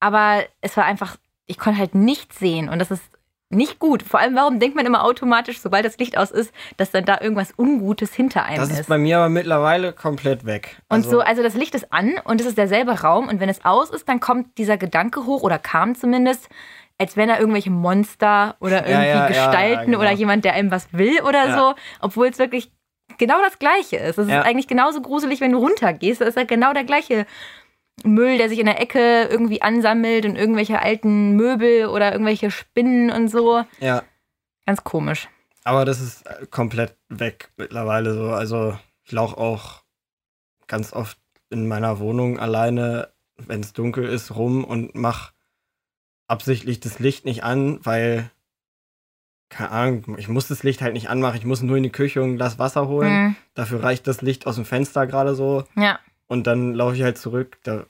aber 0.00 0.44
es 0.60 0.76
war 0.76 0.84
einfach, 0.84 1.16
ich 1.46 1.58
konnte 1.58 1.78
halt 1.80 1.94
nichts 1.94 2.38
sehen 2.38 2.68
und 2.68 2.78
das 2.78 2.90
ist 2.90 3.02
nicht 3.48 3.78
gut. 3.78 4.02
Vor 4.02 4.20
allem, 4.20 4.34
warum 4.34 4.58
denkt 4.58 4.76
man 4.76 4.86
immer 4.86 5.04
automatisch, 5.04 5.60
sobald 5.60 5.84
das 5.84 5.98
Licht 5.98 6.18
aus 6.18 6.30
ist, 6.30 6.52
dass 6.76 6.90
dann 6.90 7.04
da 7.04 7.20
irgendwas 7.20 7.54
Ungutes 7.56 8.12
hinter 8.12 8.44
einem 8.44 8.58
Das 8.58 8.78
ist 8.78 8.88
bei 8.88 8.98
mir 8.98 9.18
aber 9.18 9.28
mittlerweile 9.28 9.92
komplett 9.92 10.44
weg. 10.44 10.76
und 10.88 10.98
Also, 10.98 11.10
so, 11.10 11.20
also 11.20 11.42
das 11.42 11.54
Licht 11.54 11.74
ist 11.74 11.92
an 11.92 12.14
und 12.24 12.40
es 12.40 12.46
ist 12.46 12.58
derselbe 12.58 13.00
Raum 13.02 13.28
und 13.28 13.38
wenn 13.40 13.48
es 13.48 13.64
aus 13.64 13.90
ist, 13.90 14.08
dann 14.08 14.20
kommt 14.20 14.58
dieser 14.58 14.76
Gedanke 14.76 15.26
hoch 15.26 15.42
oder 15.42 15.58
kam 15.58 15.94
zumindest, 15.94 16.48
als 16.98 17.16
wenn 17.16 17.28
da 17.28 17.38
irgendwelche 17.38 17.70
Monster 17.70 18.56
oder 18.60 18.86
irgendwie 18.86 19.08
ja, 19.08 19.20
ja, 19.20 19.28
Gestalten 19.28 19.74
ja, 19.74 19.84
genau. 19.84 19.98
oder 20.00 20.12
jemand, 20.12 20.44
der 20.44 20.54
einem 20.54 20.70
was 20.70 20.92
will 20.92 21.20
oder 21.22 21.56
so, 21.56 21.74
obwohl 22.00 22.28
es 22.28 22.38
wirklich 22.38 22.72
genau 23.18 23.40
das 23.42 23.58
Gleiche 23.58 23.96
ist. 23.96 24.18
Es 24.18 24.26
ist 24.26 24.32
eigentlich 24.32 24.66
genauso 24.66 25.00
gruselig, 25.00 25.40
wenn 25.40 25.52
du 25.52 25.58
runtergehst. 25.58 26.20
Das 26.20 26.28
ist 26.30 26.36
ja 26.36 26.44
genau 26.44 26.72
der 26.72 26.84
gleiche 26.84 27.26
Müll, 28.04 28.38
der 28.38 28.48
sich 28.48 28.58
in 28.58 28.66
der 28.66 28.80
Ecke 28.80 29.24
irgendwie 29.30 29.62
ansammelt 29.62 30.26
und 30.26 30.36
irgendwelche 30.36 30.80
alten 30.80 31.32
Möbel 31.36 31.86
oder 31.86 32.12
irgendwelche 32.12 32.50
Spinnen 32.50 33.10
und 33.10 33.28
so. 33.28 33.64
ja, 33.80 34.02
Ganz 34.66 34.82
komisch. 34.84 35.28
aber 35.64 35.84
das 35.84 36.00
ist 36.00 36.26
äh, 36.26 36.46
komplett 36.46 36.96
weg 37.08 37.50
mittlerweile 37.56 38.14
so. 38.14 38.30
Also 38.30 38.76
ich 39.04 39.12
lauche 39.12 39.38
auch 39.38 39.82
ganz 40.66 40.92
oft 40.92 41.18
in 41.50 41.68
meiner 41.68 41.98
Wohnung 42.00 42.38
alleine, 42.38 43.08
wenn 43.38 43.60
es 43.60 43.72
dunkel 43.72 44.04
ist, 44.04 44.34
rum 44.34 44.64
und 44.64 44.94
mach 44.94 45.32
absichtlich 46.28 46.80
das 46.80 46.98
Licht 46.98 47.24
nicht 47.24 47.44
an, 47.44 47.78
weil 47.84 48.30
keine 49.48 49.70
Ahnung, 49.70 50.16
ich 50.18 50.26
muss 50.28 50.48
das 50.48 50.64
Licht 50.64 50.82
halt 50.82 50.92
nicht 50.94 51.08
anmachen. 51.08 51.36
Ich 51.38 51.44
muss 51.44 51.62
nur 51.62 51.76
in 51.76 51.84
die 51.84 51.90
Küche 51.90 52.20
und 52.20 52.32
ein 52.32 52.36
Glas 52.36 52.58
Wasser 52.58 52.88
holen. 52.88 53.08
Hm, 53.08 53.36
Dafür 53.54 53.80
reicht 53.84 54.08
das 54.08 54.20
Licht 54.20 54.44
aus 54.48 54.56
dem 54.56 54.64
Fenster 54.64 55.06
gerade 55.06 55.34
so. 55.36 55.64
ja. 55.76 55.98
Und 56.28 56.46
dann 56.46 56.74
laufe 56.74 56.96
ich 56.96 57.02
halt 57.02 57.18
zurück. 57.18 57.58
Da, 57.62 57.84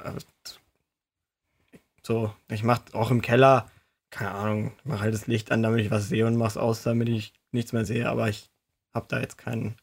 so, 2.02 2.32
ich 2.48 2.62
mach 2.62 2.80
auch 2.92 3.10
im 3.10 3.22
Keller, 3.22 3.70
keine 4.10 4.32
Ahnung, 4.32 4.72
mach 4.84 5.00
halt 5.00 5.14
das 5.14 5.26
Licht 5.26 5.50
an, 5.50 5.62
damit 5.62 5.80
ich 5.84 5.90
was 5.90 6.08
sehe 6.08 6.26
und 6.26 6.36
mach's 6.36 6.56
aus, 6.56 6.82
damit 6.82 7.08
ich 7.08 7.32
nichts 7.50 7.72
mehr 7.72 7.84
sehe. 7.84 8.08
Aber 8.08 8.28
ich 8.28 8.50
habe 8.94 9.06
da 9.08 9.20
jetzt 9.20 9.38
keinen 9.38 9.76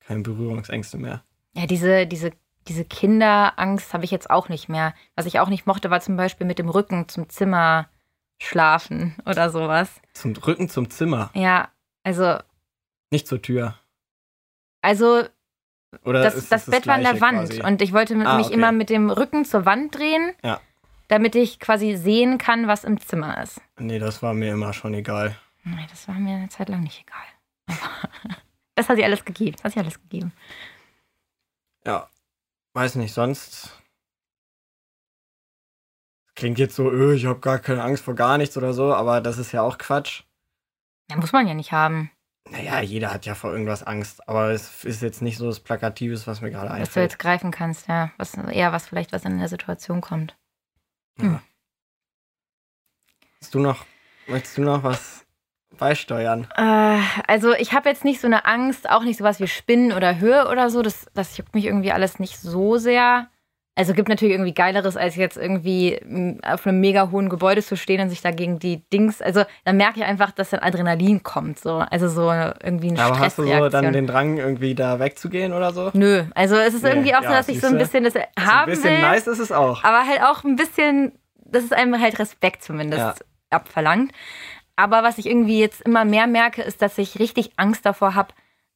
keine 0.00 0.22
Berührungsängste 0.22 0.98
mehr. 0.98 1.22
Ja, 1.54 1.66
diese, 1.66 2.06
diese, 2.06 2.32
diese 2.68 2.84
Kinderangst 2.84 3.94
habe 3.94 4.04
ich 4.04 4.10
jetzt 4.10 4.30
auch 4.30 4.48
nicht 4.48 4.68
mehr. 4.68 4.94
Was 5.14 5.26
ich 5.26 5.38
auch 5.38 5.48
nicht 5.48 5.66
mochte, 5.66 5.90
war 5.90 6.00
zum 6.00 6.16
Beispiel 6.16 6.46
mit 6.46 6.58
dem 6.58 6.68
Rücken 6.68 7.08
zum 7.08 7.28
Zimmer 7.28 7.88
schlafen 8.42 9.14
oder 9.26 9.50
sowas. 9.50 10.00
Zum 10.14 10.32
Rücken 10.34 10.68
zum 10.68 10.90
Zimmer, 10.90 11.30
Ja, 11.34 11.70
also, 12.02 12.38
nicht 13.10 13.26
zur 13.28 13.42
Tür. 13.42 13.78
also 14.80 15.24
Oder 16.04 16.22
das, 16.22 16.48
das, 16.48 16.66
Bett 16.66 16.86
war 16.86 16.94
an 16.94 17.02
der 17.02 17.20
Wand 17.20 17.48
quasi? 17.50 17.62
und 17.62 17.82
ich 17.82 17.92
wollte 17.92 18.14
Ah, 18.24 18.36
mich 18.36 18.46
okay. 18.46 18.54
immer 18.54 18.72
mit 18.72 18.90
dem 18.90 19.10
Rücken 19.10 19.44
zur 19.44 19.64
Wand 19.66 19.94
drehen, 19.96 20.32
Ja. 20.42 20.60
damit 21.08 21.34
ich 21.34 21.58
quasi 21.58 21.96
sehen 21.96 22.38
kann, 22.38 22.68
was 22.68 22.84
im 22.84 23.00
Zimmer 23.00 23.42
ist. 23.42 23.60
Nee, 23.78 23.98
das 23.98 24.22
war 24.22 24.32
mir 24.32 24.52
immer 24.52 24.72
schon 24.72 24.94
egal. 24.94 25.36
Nee, 25.64 25.86
das 25.90 26.06
war 26.08 26.14
mir 26.14 26.36
eine 26.36 26.48
Zeit 26.48 26.68
lang 26.68 26.80
nicht 26.82 27.04
egal. 27.06 27.76
Das 28.76 28.88
hat 28.88 28.96
sie 28.96 29.04
alles 29.04 29.26
gegeben. 29.26 29.56
Das 29.56 29.64
hat 29.64 29.72
sie 29.74 29.80
alles 29.80 30.00
gegeben. 30.00 30.32
Ja, 31.84 32.08
weiß 32.72 32.94
nicht, 32.94 33.12
sonst. 33.12 33.76
Klingt 36.34 36.58
jetzt 36.58 36.76
so, 36.76 36.90
öh, 36.90 37.14
ich 37.14 37.26
habe 37.26 37.40
gar 37.40 37.58
keine 37.58 37.82
Angst 37.82 38.04
vor 38.04 38.14
gar 38.14 38.38
nichts 38.38 38.56
oder 38.56 38.72
so, 38.72 38.94
aber 38.94 39.20
das 39.20 39.36
ist 39.36 39.52
ja 39.52 39.60
auch 39.60 39.76
Quatsch. 39.76 40.22
Ja, 41.10 41.16
muss 41.16 41.32
man 41.32 41.46
ja 41.46 41.52
nicht 41.52 41.72
haben. 41.72 42.10
Naja, 42.50 42.80
jeder 42.80 43.12
hat 43.12 43.26
ja 43.26 43.34
vor 43.34 43.52
irgendwas 43.52 43.82
Angst, 43.84 44.28
aber 44.28 44.50
es 44.50 44.84
ist 44.84 45.02
jetzt 45.02 45.22
nicht 45.22 45.38
so 45.38 45.46
das 45.46 45.60
Plakatives, 45.60 46.26
was 46.26 46.40
mir 46.40 46.50
gerade 46.50 46.68
Was 46.70 46.74
du 46.74 46.80
einfällt. 46.80 47.10
jetzt 47.12 47.18
greifen 47.20 47.50
kannst, 47.52 47.86
ja. 47.88 48.10
Was, 48.16 48.34
eher 48.34 48.72
was 48.72 48.88
vielleicht, 48.88 49.12
was 49.12 49.24
in 49.24 49.38
der 49.38 49.48
Situation 49.48 50.00
kommt. 50.00 50.36
Ja. 51.18 51.40
Hast 53.40 53.54
du 53.54 53.60
noch, 53.60 53.84
möchtest 54.26 54.58
du 54.58 54.62
noch 54.62 54.82
was 54.82 55.24
beisteuern? 55.78 56.48
Äh, 56.56 56.98
also 57.26 57.52
ich 57.54 57.72
habe 57.72 57.88
jetzt 57.88 58.04
nicht 58.04 58.20
so 58.20 58.26
eine 58.26 58.44
Angst, 58.44 58.90
auch 58.90 59.04
nicht 59.04 59.18
sowas 59.18 59.38
wie 59.38 59.46
Spinnen 59.46 59.92
oder 59.92 60.18
Höhe 60.18 60.48
oder 60.48 60.70
so. 60.70 60.82
Das, 60.82 61.06
das 61.14 61.36
juckt 61.36 61.54
mich 61.54 61.66
irgendwie 61.66 61.92
alles 61.92 62.18
nicht 62.18 62.38
so 62.38 62.78
sehr. 62.78 63.28
Also 63.76 63.94
gibt 63.94 64.08
natürlich 64.08 64.34
irgendwie 64.34 64.52
Geileres, 64.52 64.96
als 64.96 65.16
jetzt 65.16 65.36
irgendwie 65.36 65.98
auf 66.42 66.66
einem 66.66 66.80
mega 66.80 67.10
hohen 67.10 67.28
Gebäude 67.28 67.62
zu 67.62 67.76
stehen 67.76 68.00
und 68.00 68.10
sich 68.10 68.20
dagegen 68.20 68.58
die 68.58 68.82
Dings. 68.90 69.22
Also 69.22 69.44
da 69.64 69.72
merke 69.72 70.00
ich 70.00 70.04
einfach, 70.04 70.32
dass 70.32 70.50
dann 70.50 70.60
Adrenalin 70.60 71.22
kommt. 71.22 71.58
So. 71.60 71.76
Also 71.78 72.08
so 72.08 72.30
irgendwie 72.30 72.90
eine 72.90 73.00
Aber 73.00 73.18
hast 73.20 73.38
du 73.38 73.44
so 73.44 73.68
dann 73.68 73.92
den 73.92 74.06
Drang, 74.06 74.36
irgendwie 74.38 74.74
da 74.74 74.98
wegzugehen 74.98 75.52
oder 75.52 75.72
so? 75.72 75.90
Nö, 75.94 76.24
also 76.34 76.56
es 76.56 76.74
ist 76.74 76.82
Nee, 76.82 76.90
irgendwie 76.90 77.14
auch 77.14 77.22
so, 77.22 77.30
ja, 77.30 77.36
dass 77.36 77.48
ich 77.48 77.60
so 77.60 77.68
ein 77.68 77.78
bisschen 77.78 78.04
das 78.04 78.14
So 78.14 78.18
ein 78.18 78.46
haben 78.46 78.70
bisschen 78.70 78.90
will, 78.92 79.00
nice 79.00 79.26
ist 79.28 79.38
es 79.38 79.52
auch. 79.52 79.82
aber 79.84 80.06
halt 80.06 80.22
auch 80.22 80.44
ein 80.44 80.56
bisschen, 80.56 81.12
das 81.36 81.62
ist 81.64 81.72
einem 81.72 81.98
halt 82.00 82.18
Respekt 82.18 82.62
zumindest 82.64 83.00
Ja. 83.00 83.14
abverlangt. 83.50 84.12
Aber 84.76 85.02
was 85.02 85.16
ich 85.18 85.26
irgendwie 85.26 85.60
jetzt 85.60 85.80
immer 85.82 86.04
mehr 86.04 86.26
merke, 86.26 86.62
ist, 86.62 86.82
dass 86.82 86.98
ich 86.98 87.18
richtig 87.18 87.52
Angst 87.56 87.86
davor 87.86 88.14
habe, 88.14 88.34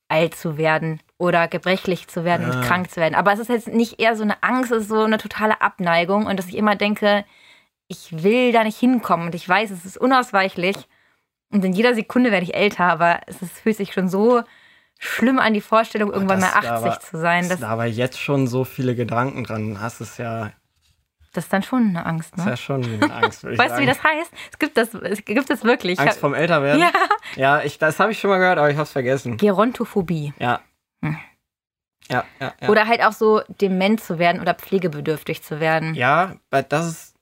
alt 0.08 0.34
zu 0.34 0.56
werden 0.56 1.00
oder 1.24 1.48
gebrechlich 1.48 2.06
zu 2.08 2.24
werden 2.24 2.50
Ah. 2.50 2.54
und 2.56 2.64
krank 2.64 2.90
zu 2.90 2.96
werden. 3.00 3.14
Aber 3.14 3.32
es 3.32 3.38
ist 3.40 3.48
jetzt 3.48 3.68
nicht 3.68 4.00
eher 4.00 4.16
so 4.16 4.22
eine 4.22 4.42
Angst, 4.42 4.70
es 4.70 4.82
ist 4.82 4.88
so 4.88 5.02
eine 5.02 5.18
totale 5.18 5.60
Abneigung 5.60 6.26
und 6.26 6.38
dass 6.38 6.46
ich 6.48 6.56
immer 6.56 6.76
denke, 6.76 7.24
ich 7.88 8.22
will 8.22 8.52
da 8.52 8.64
nicht 8.64 8.78
hinkommen 8.78 9.26
und 9.26 9.34
ich 9.34 9.48
weiß, 9.48 9.70
es 9.70 9.84
ist 9.84 9.96
unausweichlich 9.98 10.76
und 11.50 11.64
in 11.64 11.72
jeder 11.72 11.94
Sekunde 11.94 12.30
werde 12.32 12.44
ich 12.44 12.54
älter, 12.54 12.84
aber 12.84 13.20
es 13.26 13.42
ist, 13.42 13.58
fühlt 13.60 13.76
sich 13.76 13.92
schon 13.92 14.08
so 14.08 14.42
schlimm 14.98 15.38
an 15.38 15.52
die 15.54 15.60
Vorstellung, 15.60 16.12
irgendwann 16.12 16.40
das- 16.40 16.54
mal 16.54 16.60
da 16.62 16.68
80 16.76 16.86
aber- 16.92 17.00
zu 17.00 17.18
sein. 17.18 17.40
Das 17.42 17.48
Das, 17.50 17.60
da 17.60 17.68
aber 17.68 17.84
jetzt 17.86 18.18
schon 18.20 18.46
so 18.46 18.64
viele 18.64 18.94
Gedanken 18.94 19.44
dran 19.44 19.78
hast, 19.80 20.00
ist 20.00 20.18
ja, 20.18 20.50
das 21.34 21.44
ist 21.44 21.52
dann 21.52 21.62
schon 21.64 21.88
eine 21.88 22.06
Angst, 22.06 22.32
ist 22.36 22.44
ne? 22.44 22.50
ja 22.52 22.56
schon 22.56 22.84
eine 22.84 23.12
Angst, 23.12 23.42
Weißt 23.58 23.76
du, 23.76 23.80
wie 23.82 23.86
das 23.86 24.02
heißt? 24.02 24.32
Es 24.52 24.58
gibt 24.58 24.76
das, 24.76 24.94
es 24.94 25.24
gibt 25.24 25.50
das 25.50 25.64
wirklich. 25.64 25.98
Angst 25.98 26.20
vom 26.20 26.32
Älterwerden? 26.32 26.80
ja. 26.80 26.90
Ja, 27.36 27.60
ich, 27.62 27.78
das 27.78 27.98
habe 27.98 28.12
ich 28.12 28.20
schon 28.20 28.30
mal 28.30 28.38
gehört, 28.38 28.58
aber 28.58 28.70
ich 28.70 28.76
habe 28.76 28.84
es 28.84 28.92
vergessen. 28.92 29.36
Gerontophobie. 29.36 30.32
Ja. 30.38 30.60
Hm. 31.04 31.16
Ja, 32.10 32.24
ja, 32.40 32.54
ja. 32.60 32.68
Oder 32.68 32.86
halt 32.86 33.02
auch 33.02 33.12
so 33.12 33.42
dement 33.60 34.00
zu 34.00 34.18
werden 34.18 34.40
oder 34.40 34.54
pflegebedürftig 34.54 35.42
zu 35.42 35.60
werden. 35.60 35.94
Ja, 35.94 36.36
weil 36.50 36.62
das 36.62 36.86
ist, 36.86 37.14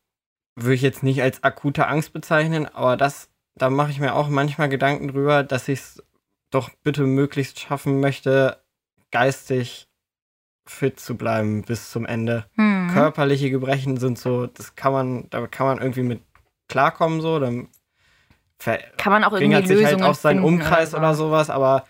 würde 0.57 0.75
ich 0.75 0.83
jetzt 0.83 1.03
nicht 1.03 1.23
als 1.23 1.45
akute 1.45 1.87
Angst 1.87 2.13
bezeichnen, 2.13 2.67
aber 2.67 2.97
das, 2.97 3.29
da 3.55 3.71
mache 3.71 3.91
ich 3.91 4.01
mir 4.01 4.15
auch 4.15 4.29
manchmal 4.29 4.69
Gedanken 4.69 5.09
drüber, 5.09 5.45
dass 5.45 5.69
ich 5.69 5.79
es 5.79 6.03
doch 6.51 6.71
bitte 6.83 7.05
möglichst 7.05 7.61
schaffen 7.61 8.01
möchte, 8.01 8.63
geistig 9.11 9.89
fit 10.67 10.99
zu 10.99 11.17
bleiben 11.17 11.63
bis 11.63 11.91
zum 11.91 12.07
Ende. 12.07 12.47
Hm. 12.57 12.91
Körperliche 12.93 13.51
Gebrechen 13.51 13.97
sind 13.99 14.19
so, 14.19 14.47
das 14.47 14.75
kann 14.75 14.93
man, 14.93 15.31
da 15.31 15.47
kann 15.47 15.67
man 15.67 15.79
irgendwie 15.79 16.03
mit 16.03 16.23
klarkommen, 16.69 17.21
so, 17.21 17.39
dann 17.39 17.69
Kann 18.97 19.13
man 19.13 19.25
auch 19.25 19.33
irgendwie 19.33 19.67
sich 19.67 19.79
Lösungen 19.79 20.03
halt 20.03 20.03
auch 20.03 20.15
sein 20.15 20.37
finden 20.37 20.45
Umkreis 20.55 20.93
oder, 20.93 21.01
oder, 21.01 21.15
so. 21.15 21.27
sowas, 21.27 21.51
aber 21.51 21.85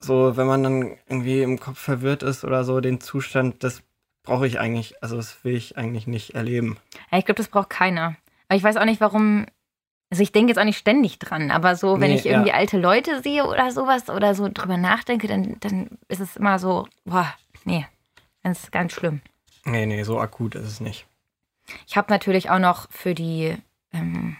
so, 0.00 0.36
wenn 0.36 0.46
man 0.46 0.62
dann 0.62 0.82
irgendwie 1.08 1.42
im 1.42 1.58
Kopf 1.60 1.78
verwirrt 1.78 2.22
ist 2.22 2.44
oder 2.44 2.64
so, 2.64 2.80
den 2.80 3.00
Zustand, 3.00 3.62
das 3.62 3.82
brauche 4.22 4.46
ich 4.46 4.58
eigentlich, 4.58 5.02
also 5.02 5.16
das 5.16 5.44
will 5.44 5.54
ich 5.54 5.76
eigentlich 5.76 6.06
nicht 6.06 6.34
erleben. 6.34 6.78
Ja, 7.10 7.18
ich 7.18 7.24
glaube, 7.24 7.36
das 7.38 7.48
braucht 7.48 7.70
keiner. 7.70 8.16
Aber 8.48 8.56
ich 8.56 8.62
weiß 8.62 8.76
auch 8.76 8.84
nicht, 8.84 9.00
warum. 9.00 9.46
Also 10.12 10.24
ich 10.24 10.32
denke 10.32 10.50
jetzt 10.50 10.58
auch 10.58 10.64
nicht 10.64 10.78
ständig 10.78 11.20
dran, 11.20 11.52
aber 11.52 11.76
so, 11.76 12.00
wenn 12.00 12.10
Nee, 12.10 12.16
ich 12.16 12.26
irgendwie 12.26 12.48
ja. 12.48 12.56
alte 12.56 12.78
Leute 12.78 13.22
sehe 13.22 13.46
oder 13.46 13.70
sowas 13.70 14.10
oder 14.10 14.34
so 14.34 14.48
drüber 14.52 14.76
nachdenke, 14.76 15.28
dann, 15.28 15.56
dann 15.60 15.98
ist 16.08 16.18
es 16.20 16.36
immer 16.36 16.58
so, 16.58 16.88
boah, 17.04 17.32
nee, 17.64 17.86
ganz, 18.42 18.72
ganz 18.72 18.92
schlimm. 18.92 19.20
Nee, 19.64 19.86
nee, 19.86 20.02
so 20.02 20.18
akut 20.18 20.56
ist 20.56 20.66
es 20.66 20.80
nicht. 20.80 21.06
Ich 21.86 21.96
habe 21.96 22.10
natürlich 22.10 22.50
auch 22.50 22.58
noch 22.58 22.90
für 22.90 23.14
die, 23.14 23.56
ähm, 23.92 24.36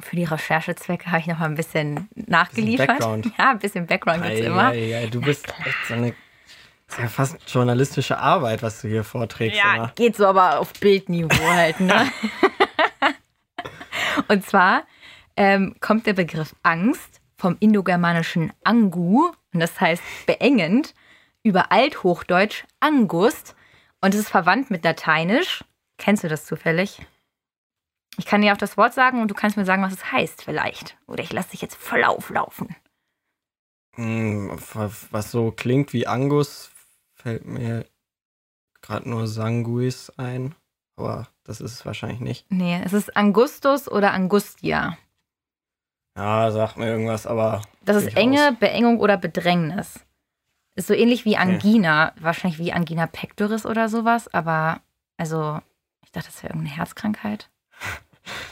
für 0.00 0.16
die 0.16 0.24
Recherchezwecke 0.24 1.10
habe 1.10 1.20
ich 1.20 1.26
noch 1.26 1.38
mal 1.38 1.46
ein 1.46 1.54
bisschen 1.54 2.08
nachgeliefert. 2.14 2.88
Background. 2.88 3.30
Ja, 3.38 3.50
ein 3.50 3.58
bisschen 3.58 3.86
Background 3.86 4.22
gibt's 4.22 4.40
Ei, 4.40 4.44
immer. 4.44 4.68
ei, 4.68 4.96
ei, 4.96 5.06
du 5.06 5.20
bist 5.20 5.46
echt 5.64 5.86
so 5.86 5.94
eine, 5.94 6.08
ist 6.88 6.98
ja 6.98 7.08
fast 7.08 7.36
journalistische 7.50 8.18
Arbeit, 8.18 8.62
was 8.62 8.80
du 8.80 8.88
hier 8.88 9.04
vorträgst. 9.04 9.58
Ja, 9.58 9.74
immer. 9.74 9.92
geht 9.94 10.16
so 10.16 10.26
aber 10.26 10.60
auf 10.60 10.72
Bildniveau 10.74 11.48
halt, 11.50 11.80
ne? 11.80 12.10
Und 14.28 14.44
zwar 14.44 14.84
ähm, 15.36 15.76
kommt 15.80 16.06
der 16.06 16.14
Begriff 16.14 16.54
Angst 16.62 17.20
vom 17.36 17.56
indogermanischen 17.60 18.52
Angu, 18.64 19.30
und 19.54 19.60
das 19.60 19.80
heißt 19.80 20.02
beengend, 20.26 20.94
über 21.42 21.70
Althochdeutsch 21.70 22.64
Angust 22.80 23.54
und 24.00 24.14
es 24.14 24.20
ist 24.20 24.28
verwandt 24.28 24.70
mit 24.70 24.84
Lateinisch. 24.84 25.64
Kennst 25.96 26.24
du 26.24 26.28
das 26.28 26.44
zufällig? 26.44 27.00
Ich 28.18 28.26
kann 28.26 28.42
dir 28.42 28.52
auch 28.52 28.58
das 28.58 28.76
Wort 28.76 28.92
sagen 28.94 29.22
und 29.22 29.30
du 29.30 29.34
kannst 29.34 29.56
mir 29.56 29.64
sagen, 29.64 29.82
was 29.82 29.92
es 29.92 30.12
heißt 30.12 30.42
vielleicht. 30.42 30.98
Oder 31.06 31.22
ich 31.22 31.32
lasse 31.32 31.50
dich 31.50 31.62
jetzt 31.62 31.76
voll 31.76 32.04
auflaufen. 32.04 32.74
Hm, 33.94 34.58
was 35.10 35.30
so 35.30 35.50
klingt 35.50 35.92
wie 35.92 36.06
Angus, 36.06 36.70
fällt 37.14 37.46
mir 37.46 37.86
gerade 38.82 39.08
nur 39.08 39.26
Sanguis 39.26 40.10
ein, 40.16 40.54
aber 40.96 41.28
das 41.44 41.60
ist 41.60 41.72
es 41.72 41.86
wahrscheinlich 41.86 42.20
nicht. 42.20 42.46
Nee, 42.50 42.80
es 42.84 42.92
ist 42.92 43.16
Angustus 43.16 43.90
oder 43.90 44.12
Angustia. 44.12 44.98
Ja, 46.16 46.50
sagt 46.50 46.76
mir 46.76 46.86
irgendwas, 46.86 47.26
aber 47.26 47.62
Das 47.84 48.02
ist. 48.02 48.16
Enge, 48.16 48.56
Beengung 48.58 48.98
oder 48.98 49.16
Bedrängnis. 49.16 50.00
Ist 50.74 50.88
so 50.88 50.94
ähnlich 50.94 51.24
wie 51.24 51.36
Angina, 51.36 52.12
wahrscheinlich 52.20 52.58
wie 52.58 52.72
Angina 52.72 53.06
pectoris 53.06 53.66
oder 53.66 53.88
sowas, 53.88 54.32
aber 54.32 54.80
also, 55.16 55.60
ich 56.04 56.12
dachte, 56.12 56.28
das 56.28 56.42
wäre 56.42 56.52
irgendeine 56.52 56.76
Herzkrankheit. 56.76 57.50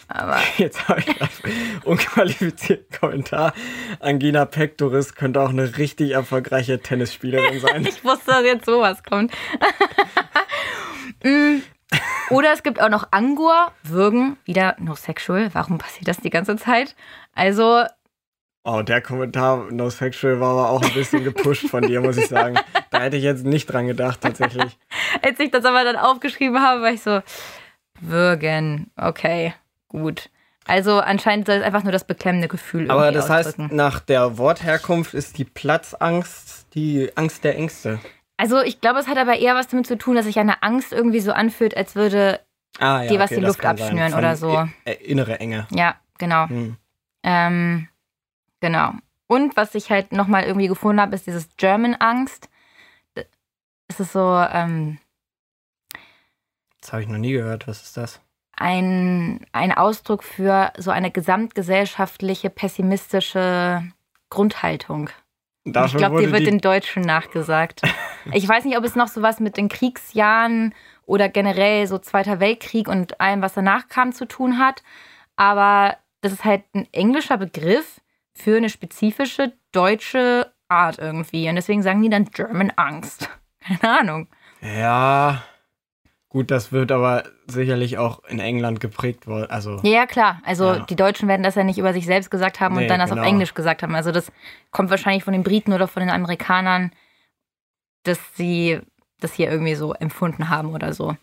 Aber 0.08 0.38
Jetzt 0.56 0.88
habe 0.88 1.00
ich 1.00 1.08
einen 1.20 1.82
unqualifizierten 1.84 2.98
Kommentar. 2.98 3.52
Angina 4.00 4.44
pectoris 4.44 5.14
könnte 5.14 5.40
auch 5.40 5.50
eine 5.50 5.76
richtig 5.78 6.12
erfolgreiche 6.12 6.80
Tennisspielerin 6.80 7.60
sein. 7.60 7.86
ich 7.88 8.04
wusste, 8.04 8.32
dass 8.32 8.44
jetzt 8.44 8.66
sowas 8.66 9.02
kommt. 9.02 9.32
Mm. 11.22 11.58
Oder 12.30 12.52
es 12.52 12.64
gibt 12.64 12.80
auch 12.80 12.88
noch 12.88 13.12
Angor, 13.12 13.72
Würgen, 13.84 14.36
wieder 14.44 14.74
no 14.78 14.96
sexual. 14.96 15.50
Warum 15.52 15.78
passiert 15.78 16.08
das 16.08 16.16
die 16.18 16.30
ganze 16.30 16.56
Zeit? 16.56 16.96
Also, 17.32 17.84
Oh, 18.68 18.82
der 18.82 19.00
Kommentar 19.00 19.70
No 19.70 19.90
Sexual 19.90 20.40
war 20.40 20.50
aber 20.50 20.70
auch 20.70 20.82
ein 20.82 20.92
bisschen 20.92 21.22
gepusht 21.22 21.68
von 21.68 21.86
dir, 21.86 22.00
muss 22.00 22.16
ich 22.16 22.26
sagen. 22.26 22.58
Da 22.90 23.02
hätte 23.02 23.16
ich 23.16 23.22
jetzt 23.22 23.46
nicht 23.46 23.66
dran 23.66 23.86
gedacht, 23.86 24.22
tatsächlich. 24.22 24.76
als 25.22 25.38
ich 25.38 25.52
das 25.52 25.64
aber 25.64 25.84
dann 25.84 25.94
aufgeschrieben 25.94 26.60
habe, 26.60 26.80
war 26.80 26.90
ich 26.90 27.00
so, 27.00 27.22
Würgen, 28.00 28.90
okay, 28.96 29.54
gut. 29.88 30.30
Also 30.66 30.98
anscheinend 30.98 31.46
soll 31.46 31.56
es 31.56 31.62
einfach 31.62 31.84
nur 31.84 31.92
das 31.92 32.04
beklemmende 32.04 32.48
Gefühl 32.48 32.90
Aber 32.90 33.12
das 33.12 33.30
heißt, 33.30 33.58
nach 33.70 34.00
der 34.00 34.36
Wortherkunft 34.36 35.14
ist 35.14 35.38
die 35.38 35.44
Platzangst 35.44 36.66
die 36.74 37.10
Angst 37.16 37.44
der 37.44 37.56
Ängste. 37.56 38.00
Also 38.36 38.60
ich 38.62 38.80
glaube, 38.80 38.98
es 38.98 39.06
hat 39.06 39.16
aber 39.16 39.38
eher 39.38 39.54
was 39.54 39.68
damit 39.68 39.86
zu 39.86 39.96
tun, 39.96 40.16
dass 40.16 40.26
sich 40.26 40.38
eine 40.38 40.62
Angst 40.62 40.92
irgendwie 40.92 41.20
so 41.20 41.32
anfühlt, 41.32 41.76
als 41.76 41.94
würde, 41.94 42.40
Ah, 42.78 43.02
ja, 43.02 43.10
Die, 43.12 43.18
was 43.18 43.30
die 43.30 43.36
das 43.36 43.44
Luft 43.44 43.64
abschnüren 43.64 44.12
oder 44.12 44.36
so. 44.36 44.68
äh, 44.84 44.92
innere 44.94 45.38
Enge. 45.40 45.66
ja, 45.70 45.94
genau. 46.18 46.48
Hm. 46.48 46.76
Ähm, 47.22 47.88
genau. 48.60 48.92
Und 49.28 49.56
was 49.56 49.74
ich 49.74 49.90
halt 49.90 50.12
nochmal 50.12 50.44
irgendwie 50.44 50.68
gefunden 50.68 51.00
habe, 51.00 51.14
ist 51.14 51.26
dieses 51.26 51.48
German-Angst. 51.56 52.48
Es 53.88 54.00
ist 54.00 54.12
so 54.12 54.36
ähm, 54.52 54.98
Das 56.80 56.92
habe 56.92 57.02
ich 57.02 57.08
noch 57.08 57.18
nie 57.18 57.32
gehört. 57.32 57.66
Was 57.66 57.82
ist 57.82 57.96
das? 57.96 58.20
Ein, 58.56 59.44
ein 59.52 59.72
Ausdruck 59.72 60.22
für 60.24 60.72
so 60.78 60.90
eine 60.90 61.10
gesamtgesellschaftliche 61.10 62.50
pessimistische 62.50 63.82
Grundhaltung. 64.30 65.10
Und 65.64 65.70
ich 65.70 65.72
Dafür 65.72 65.98
glaube, 65.98 66.14
wurde 66.16 66.32
wird 66.32 66.40
die- 66.42 66.44
den 66.46 66.60
Deutschen 66.60 67.02
nachgesagt. 67.02 67.82
ich 68.32 68.48
weiß 68.48 68.64
nicht, 68.64 68.76
ob 68.78 68.84
es 68.84 68.96
noch 68.96 69.08
so 69.08 69.22
was 69.22 69.40
mit 69.40 69.56
den 69.56 69.68
Kriegsjahren 69.68 70.74
oder 71.06 71.28
generell 71.28 71.86
so 71.86 71.98
Zweiter 71.98 72.40
Weltkrieg 72.40 72.88
und 72.88 73.20
allem, 73.20 73.42
was 73.42 73.54
danach 73.54 73.88
kam, 73.88 74.12
zu 74.12 74.26
tun 74.26 74.58
hat. 74.58 74.82
Aber 75.36 75.96
das 76.22 76.32
ist 76.32 76.44
halt 76.44 76.62
ein 76.74 76.88
englischer 76.92 77.36
Begriff 77.36 78.00
für 78.34 78.56
eine 78.56 78.68
spezifische 78.70 79.52
deutsche 79.72 80.52
Art 80.68 80.98
irgendwie. 80.98 81.48
Und 81.48 81.56
deswegen 81.56 81.82
sagen 81.82 82.02
die 82.02 82.08
dann 82.08 82.24
German 82.26 82.72
Angst. 82.76 83.28
Keine 83.60 83.98
Ahnung. 84.00 84.28
Ja. 84.60 85.42
Gut, 86.36 86.50
das 86.50 86.70
wird 86.70 86.92
aber 86.92 87.24
sicherlich 87.46 87.96
auch 87.96 88.22
in 88.24 88.40
England 88.40 88.78
geprägt 88.78 89.26
worden. 89.26 89.50
Also, 89.50 89.80
Ja, 89.82 89.90
ja, 89.90 90.06
klar. 90.06 90.42
Also 90.44 90.74
Ja. 90.74 90.78
die 90.80 90.94
Deutschen 90.94 91.28
werden 91.28 91.42
das 91.42 91.54
ja 91.54 91.64
nicht 91.64 91.78
über 91.78 91.94
sich 91.94 92.04
selbst 92.04 92.30
gesagt 92.30 92.60
haben 92.60 92.74
und 92.76 92.82
Nee, 92.82 92.88
dann 92.88 93.00
das 93.00 93.08
genau. 93.08 93.22
auf 93.22 93.26
Englisch 93.26 93.54
gesagt 93.54 93.82
haben. 93.82 93.94
Also 93.94 94.12
das 94.12 94.30
kommt 94.70 94.90
wahrscheinlich 94.90 95.24
von 95.24 95.32
den 95.32 95.42
Briten 95.42 95.72
oder 95.72 95.88
von 95.88 96.00
den 96.00 96.10
Amerikanern, 96.10 96.90
dass 98.02 98.18
sie 98.34 98.80
das 99.20 99.32
hier 99.32 99.50
irgendwie 99.50 99.76
so 99.76 99.94
empfunden 99.94 100.50
haben 100.50 100.74
oder 100.74 100.92
so. 100.92 101.16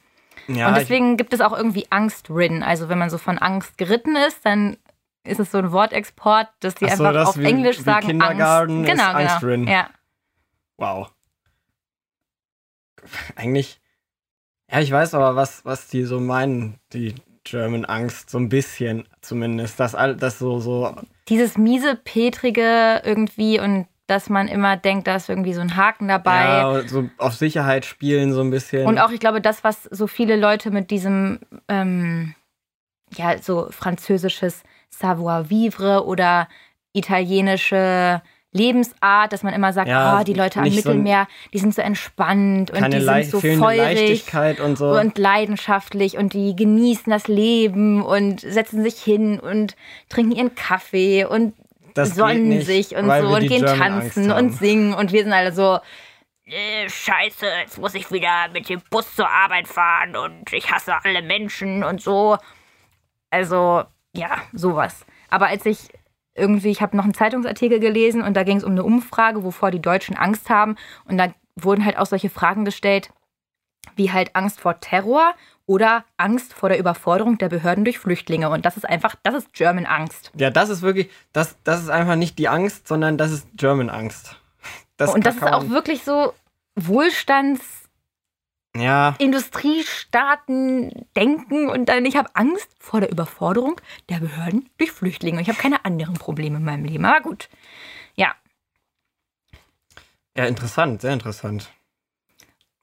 ja, 0.47 0.69
und 0.69 0.77
deswegen 0.77 1.15
gibt 1.15 1.31
es 1.31 1.41
auch 1.41 1.55
irgendwie 1.55 1.85
Angst-ridden. 1.91 2.63
Also 2.63 2.89
wenn 2.89 2.97
man 2.97 3.11
so 3.11 3.19
von 3.19 3.37
Angst 3.37 3.77
geritten 3.77 4.15
ist, 4.15 4.43
dann 4.43 4.77
ist 5.23 5.39
es 5.39 5.51
so 5.51 5.59
ein 5.59 5.71
Wortexport, 5.71 6.47
dass 6.61 6.73
die 6.73 6.85
so, 6.85 6.91
einfach 6.91 7.13
das 7.13 7.29
auf 7.29 7.37
wie- 7.37 7.45
Englisch 7.45 7.77
wie 7.77 7.83
sagen 7.83 8.07
Kindergarten 8.07 8.77
Angst. 8.79 8.89
ist 8.89 8.97
Genau, 8.97 9.09
genau. 9.13 9.19
Angst-ridden. 9.31 9.67
Ja. 9.67 9.89
Wow. 10.77 11.11
Eigentlich. 13.35 13.79
Ja, 14.73 14.79
ich 14.79 14.91
weiß 14.91 15.13
aber, 15.13 15.35
was, 15.35 15.63
was 15.65 15.87
die 15.87 16.03
so 16.03 16.19
meinen, 16.19 16.79
die 16.93 17.13
German 17.43 17.85
Angst, 17.85 18.31
so 18.31 18.39
ein 18.39 18.49
bisschen 18.49 19.07
zumindest. 19.21 19.79
Das, 19.79 19.93
all- 19.93 20.15
das 20.15 20.39
so, 20.39 20.59
so. 20.59 20.95
Dieses 21.29 21.59
miese, 21.59 21.95
petrige 21.95 22.99
irgendwie 23.05 23.59
und 23.59 23.85
dass 24.07 24.29
man 24.29 24.47
immer 24.47 24.75
denkt, 24.75 25.05
da 25.05 25.17
ist 25.17 25.29
irgendwie 25.29 25.53
so 25.53 25.61
ein 25.61 25.75
Haken 25.77 26.07
dabei. 26.07 26.57
Ja, 26.57 26.87
so 26.87 27.09
auf 27.17 27.35
Sicherheit 27.35 27.85
spielen 27.85 28.33
so 28.33 28.41
ein 28.41 28.49
bisschen. 28.49 28.87
Und 28.87 28.97
auch, 28.97 29.11
ich 29.11 29.19
glaube, 29.19 29.41
das, 29.41 29.63
was 29.63 29.83
so 29.83 30.07
viele 30.07 30.37
Leute 30.37 30.71
mit 30.71 30.89
diesem, 30.89 31.39
ähm, 31.67 32.33
ja, 33.15 33.37
so 33.37 33.67
französisches 33.69 34.63
Savoir-vivre 34.89 36.03
oder 36.05 36.47
italienische 36.93 38.21
Lebensart, 38.53 39.33
dass 39.33 39.43
man 39.43 39.53
immer 39.53 39.73
sagt, 39.73 39.89
Ja, 39.89 40.19
oh, 40.19 40.23
die 40.23 40.33
Leute 40.33 40.59
am 40.59 40.65
nicht 40.65 40.83
so 40.83 40.89
Mittelmeer, 40.89 41.27
die 41.53 41.59
sind 41.59 41.73
so 41.75 41.81
entspannt 41.81 42.71
und 42.71 42.93
die 42.93 43.01
sind 43.01 43.25
so 43.25 43.39
feurig 43.39 44.25
und 44.63 44.77
so. 44.77 44.91
und 44.91 45.17
leidenschaftlich 45.17 46.17
und 46.17 46.33
die 46.33 46.55
genießen 46.55 47.11
das 47.11 47.27
Leben 47.27 48.01
und 48.03 48.41
setzen 48.41 48.83
sich 48.83 49.01
hin 49.01 49.39
und 49.39 49.75
trinken 50.09 50.31
ihren 50.31 50.55
Kaffee 50.55 51.25
und 51.25 51.53
Das 51.95 52.15
sonnen 52.15 52.49
nicht, 52.49 52.65
sich 52.65 52.95
und 52.95 53.05
so 53.05 53.27
und 53.35 53.47
gehen 53.47 53.65
tanzen 53.65 54.31
und 54.31 54.51
singen 54.53 54.93
und 54.93 55.11
wir 55.11 55.23
sind 55.23 55.33
alle 55.33 55.51
so, 55.51 55.79
äh, 56.45 56.89
scheiße, 56.89 57.45
jetzt 57.61 57.79
muss 57.79 57.95
ich 57.95 58.11
wieder 58.11 58.49
mit 58.51 58.69
dem 58.69 58.81
Bus 58.89 59.15
zur 59.15 59.29
Arbeit 59.29 59.67
fahren 59.67 60.15
und 60.15 60.51
ich 60.51 60.69
hasse 60.71 60.93
alle 61.03 61.21
Menschen 61.21 61.83
und 61.83 62.01
so. 62.01 62.37
Also, 63.29 63.83
ja, 64.15 64.41
sowas. 64.53 65.05
Aber 65.29 65.47
als 65.47 65.65
ich 65.65 65.89
irgendwie, 66.35 66.71
ich 66.71 66.81
habe 66.81 66.97
noch 66.97 67.03
einen 67.03 67.13
Zeitungsartikel 67.13 67.79
gelesen 67.79 68.21
und 68.21 68.35
da 68.35 68.43
ging 68.43 68.57
es 68.57 68.63
um 68.63 68.71
eine 68.71 68.83
Umfrage, 68.83 69.43
wovor 69.43 69.71
die 69.71 69.81
Deutschen 69.81 70.15
Angst 70.17 70.49
haben. 70.49 70.75
Und 71.05 71.17
da 71.17 71.33
wurden 71.55 71.85
halt 71.85 71.97
auch 71.97 72.05
solche 72.05 72.29
Fragen 72.29 72.65
gestellt, 72.65 73.11
wie 73.95 74.11
halt 74.11 74.35
Angst 74.35 74.59
vor 74.59 74.79
Terror 74.79 75.35
oder 75.65 76.03
Angst 76.17 76.53
vor 76.53 76.69
der 76.69 76.79
Überforderung 76.79 77.37
der 77.37 77.49
Behörden 77.49 77.85
durch 77.85 77.99
Flüchtlinge. 77.99 78.49
Und 78.49 78.65
das 78.65 78.77
ist 78.77 78.85
einfach, 78.85 79.15
das 79.23 79.35
ist 79.35 79.53
German 79.53 79.85
Angst. 79.85 80.31
Ja, 80.35 80.49
das 80.49 80.69
ist 80.69 80.81
wirklich, 80.81 81.09
das, 81.31 81.55
das 81.63 81.81
ist 81.81 81.89
einfach 81.89 82.15
nicht 82.15 82.37
die 82.39 82.49
Angst, 82.49 82.87
sondern 82.87 83.17
das 83.17 83.31
ist 83.31 83.47
German 83.55 83.89
Angst. 83.89 84.39
Das 84.97 85.13
und 85.13 85.25
das 85.25 85.35
ist 85.35 85.43
auch 85.43 85.69
wirklich 85.69 86.03
so 86.03 86.33
Wohlstands- 86.75 87.82
Ja, 88.75 89.15
Industriestaaten 89.19 91.05
denken 91.15 91.69
und 91.69 91.89
dann 91.89 92.05
ich 92.05 92.15
habe 92.15 92.35
Angst 92.35 92.69
vor 92.79 93.01
der 93.01 93.11
Überforderung 93.11 93.79
der 94.09 94.19
Behörden 94.19 94.67
durch 94.77 94.91
Flüchtlinge. 94.91 95.41
Ich 95.41 95.47
habe 95.47 95.59
keine 95.59 95.85
anderen 95.85 96.15
Probleme 96.15 96.57
in 96.57 96.63
meinem 96.63 96.85
Leben. 96.85 97.05
Aber 97.05 97.21
gut. 97.21 97.49
Ja. 98.15 98.33
ja, 100.35 100.45
interessant, 100.45 101.01
sehr 101.01 101.13
interessant. 101.13 101.69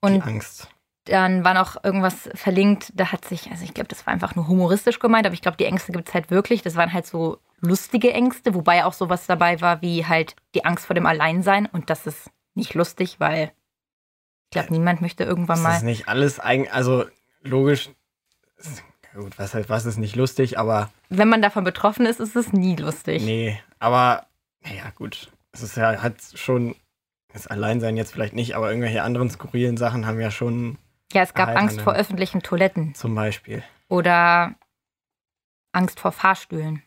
Und 0.01 0.15
die 0.15 0.23
Angst. 0.23 0.69
dann 1.07 1.45
war 1.45 1.55
noch 1.55 1.83
irgendwas 1.83 2.31
verlinkt, 2.35 2.93
da 2.95 3.11
hat 3.11 3.25
sich, 3.25 3.51
also 3.51 3.65
ich 3.65 3.75
glaube, 3.75 3.89
das 3.89 4.07
war 4.07 4.13
einfach 4.13 4.37
nur 4.37 4.47
humoristisch 4.47 5.01
gemeint, 5.01 5.27
aber 5.27 5.35
ich 5.35 5.43
glaube, 5.43 5.57
die 5.57 5.67
Ängste 5.67 5.91
gibt 5.93 6.09
es 6.09 6.15
halt 6.15 6.31
wirklich. 6.31 6.63
Das 6.63 6.77
waren 6.77 6.93
halt 6.93 7.07
so 7.07 7.39
lustige 7.61 8.13
Ängste, 8.13 8.55
wobei 8.55 8.85
auch 8.85 8.93
sowas 8.93 9.27
dabei 9.27 9.61
war 9.61 9.83
wie 9.83 10.07
halt 10.07 10.37
die 10.55 10.65
Angst 10.65 10.87
vor 10.87 10.95
dem 10.95 11.07
Alleinsein. 11.07 11.67
Und 11.67 11.91
das 11.91 12.07
ist 12.07 12.31
nicht 12.55 12.75
lustig, 12.75 13.17
weil 13.19 13.53
ich 14.51 14.53
glaube, 14.53 14.73
niemand 14.73 15.01
möchte 15.01 15.23
irgendwann 15.23 15.59
Das 15.59 15.63
mal. 15.63 15.77
ist 15.77 15.83
nicht 15.85 16.09
alles 16.09 16.41
eigen, 16.41 16.69
also 16.71 17.05
logisch. 17.43 17.89
Gut, 19.15 19.39
was, 19.39 19.55
was 19.69 19.87
ist 19.87 19.97
nicht 19.97 20.17
lustig, 20.17 20.59
aber 20.59 20.91
Wenn 21.09 21.29
man 21.29 21.41
davon 21.41 21.63
betroffen 21.65 22.05
ist, 22.05 22.19
ist 22.21 22.35
es 22.37 22.53
nie 22.53 22.75
lustig. 22.77 23.23
nee, 23.25 23.61
aber 23.79 24.27
naja, 24.65 24.91
gut. 24.97 25.31
Es 25.53 25.63
ist 25.63 25.77
ja, 25.77 26.03
hat 26.03 26.15
schon, 26.35 26.75
das 27.33 27.47
Alleinsein 27.47 27.97
jetzt 27.97 28.13
vielleicht 28.13 28.35
nicht, 28.35 28.55
aber 28.57 28.69
irgendwelche 28.71 29.03
anderen 29.03 29.31
skurrilen 29.31 29.77
Sachen 29.77 30.05
haben 30.07 30.21
ja 30.21 30.31
schon 30.33 30.79
Ja, 31.13 31.23
es 31.23 31.35
gab. 31.35 31.49
Angst 31.57 31.81
vor 31.81 31.95
öffentlichen 31.95 32.43
Toiletten. 32.43 32.95
zum 32.95 33.15
Beispiel. 33.15 33.63
oder 33.89 34.55
Angst 35.73 36.01
vor 36.01 36.11
Fahrstühlen. 36.13 36.83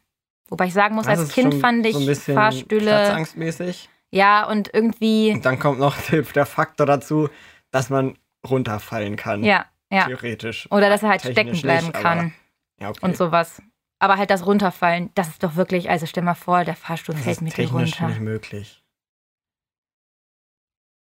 Wobei 0.50 0.66
ich 0.68 0.74
sagen 0.74 0.96
muss, 0.96 1.06
Das 1.06 1.20
als 1.20 1.30
Kind 1.32 1.54
fand 1.56 1.86
ich 1.86 1.94
so 1.94 2.00
ein 2.02 2.06
bisschen 2.06 2.36
Fahrstühle. 2.36 2.92
Platzangstmäßig. 2.92 3.90
Ja, 4.12 4.46
und 4.48 4.72
irgendwie. 4.74 5.32
Und 5.32 5.44
dann 5.46 5.58
kommt 5.58 5.80
noch 5.80 5.96
der 6.36 6.46
Faktor 6.46 6.86
dazu, 6.86 7.30
dass 7.74 7.90
man 7.90 8.18
runterfallen 8.48 9.16
kann. 9.18 9.44
Ja, 9.44 9.66
ja. 9.92 10.06
Theoretisch. 10.06 10.72
Oder 10.72 10.90
dass 10.90 11.04
er 11.04 11.10
halt 11.10 11.22
stecken 11.22 11.60
bleiben 11.62 11.88
nicht, 11.88 11.94
kann 12.02 12.20
aber- 12.20 12.32
Ja, 12.80 12.90
okay. 12.90 13.00
und 13.06 13.18
sowas. 13.18 13.62
Aber 14.00 14.18
halt 14.18 14.30
das 14.30 14.46
Runterfallen, 14.46 15.12
das 15.16 15.30
ist 15.30 15.44
doch 15.44 15.56
wirklich, 15.56 15.90
also 15.90 16.06
stell 16.06 16.24
mal 16.24 16.34
vor, 16.36 16.64
der 16.66 16.76
Fahrstuhl 16.76 17.16
das 17.16 17.24
fällt 17.24 17.38
ist 17.38 17.42
mit 17.42 17.54
dir 17.54 17.64
technisch 17.64 17.94
runter. 17.94 18.08
nicht 18.10 18.20
möglich. 18.22 18.84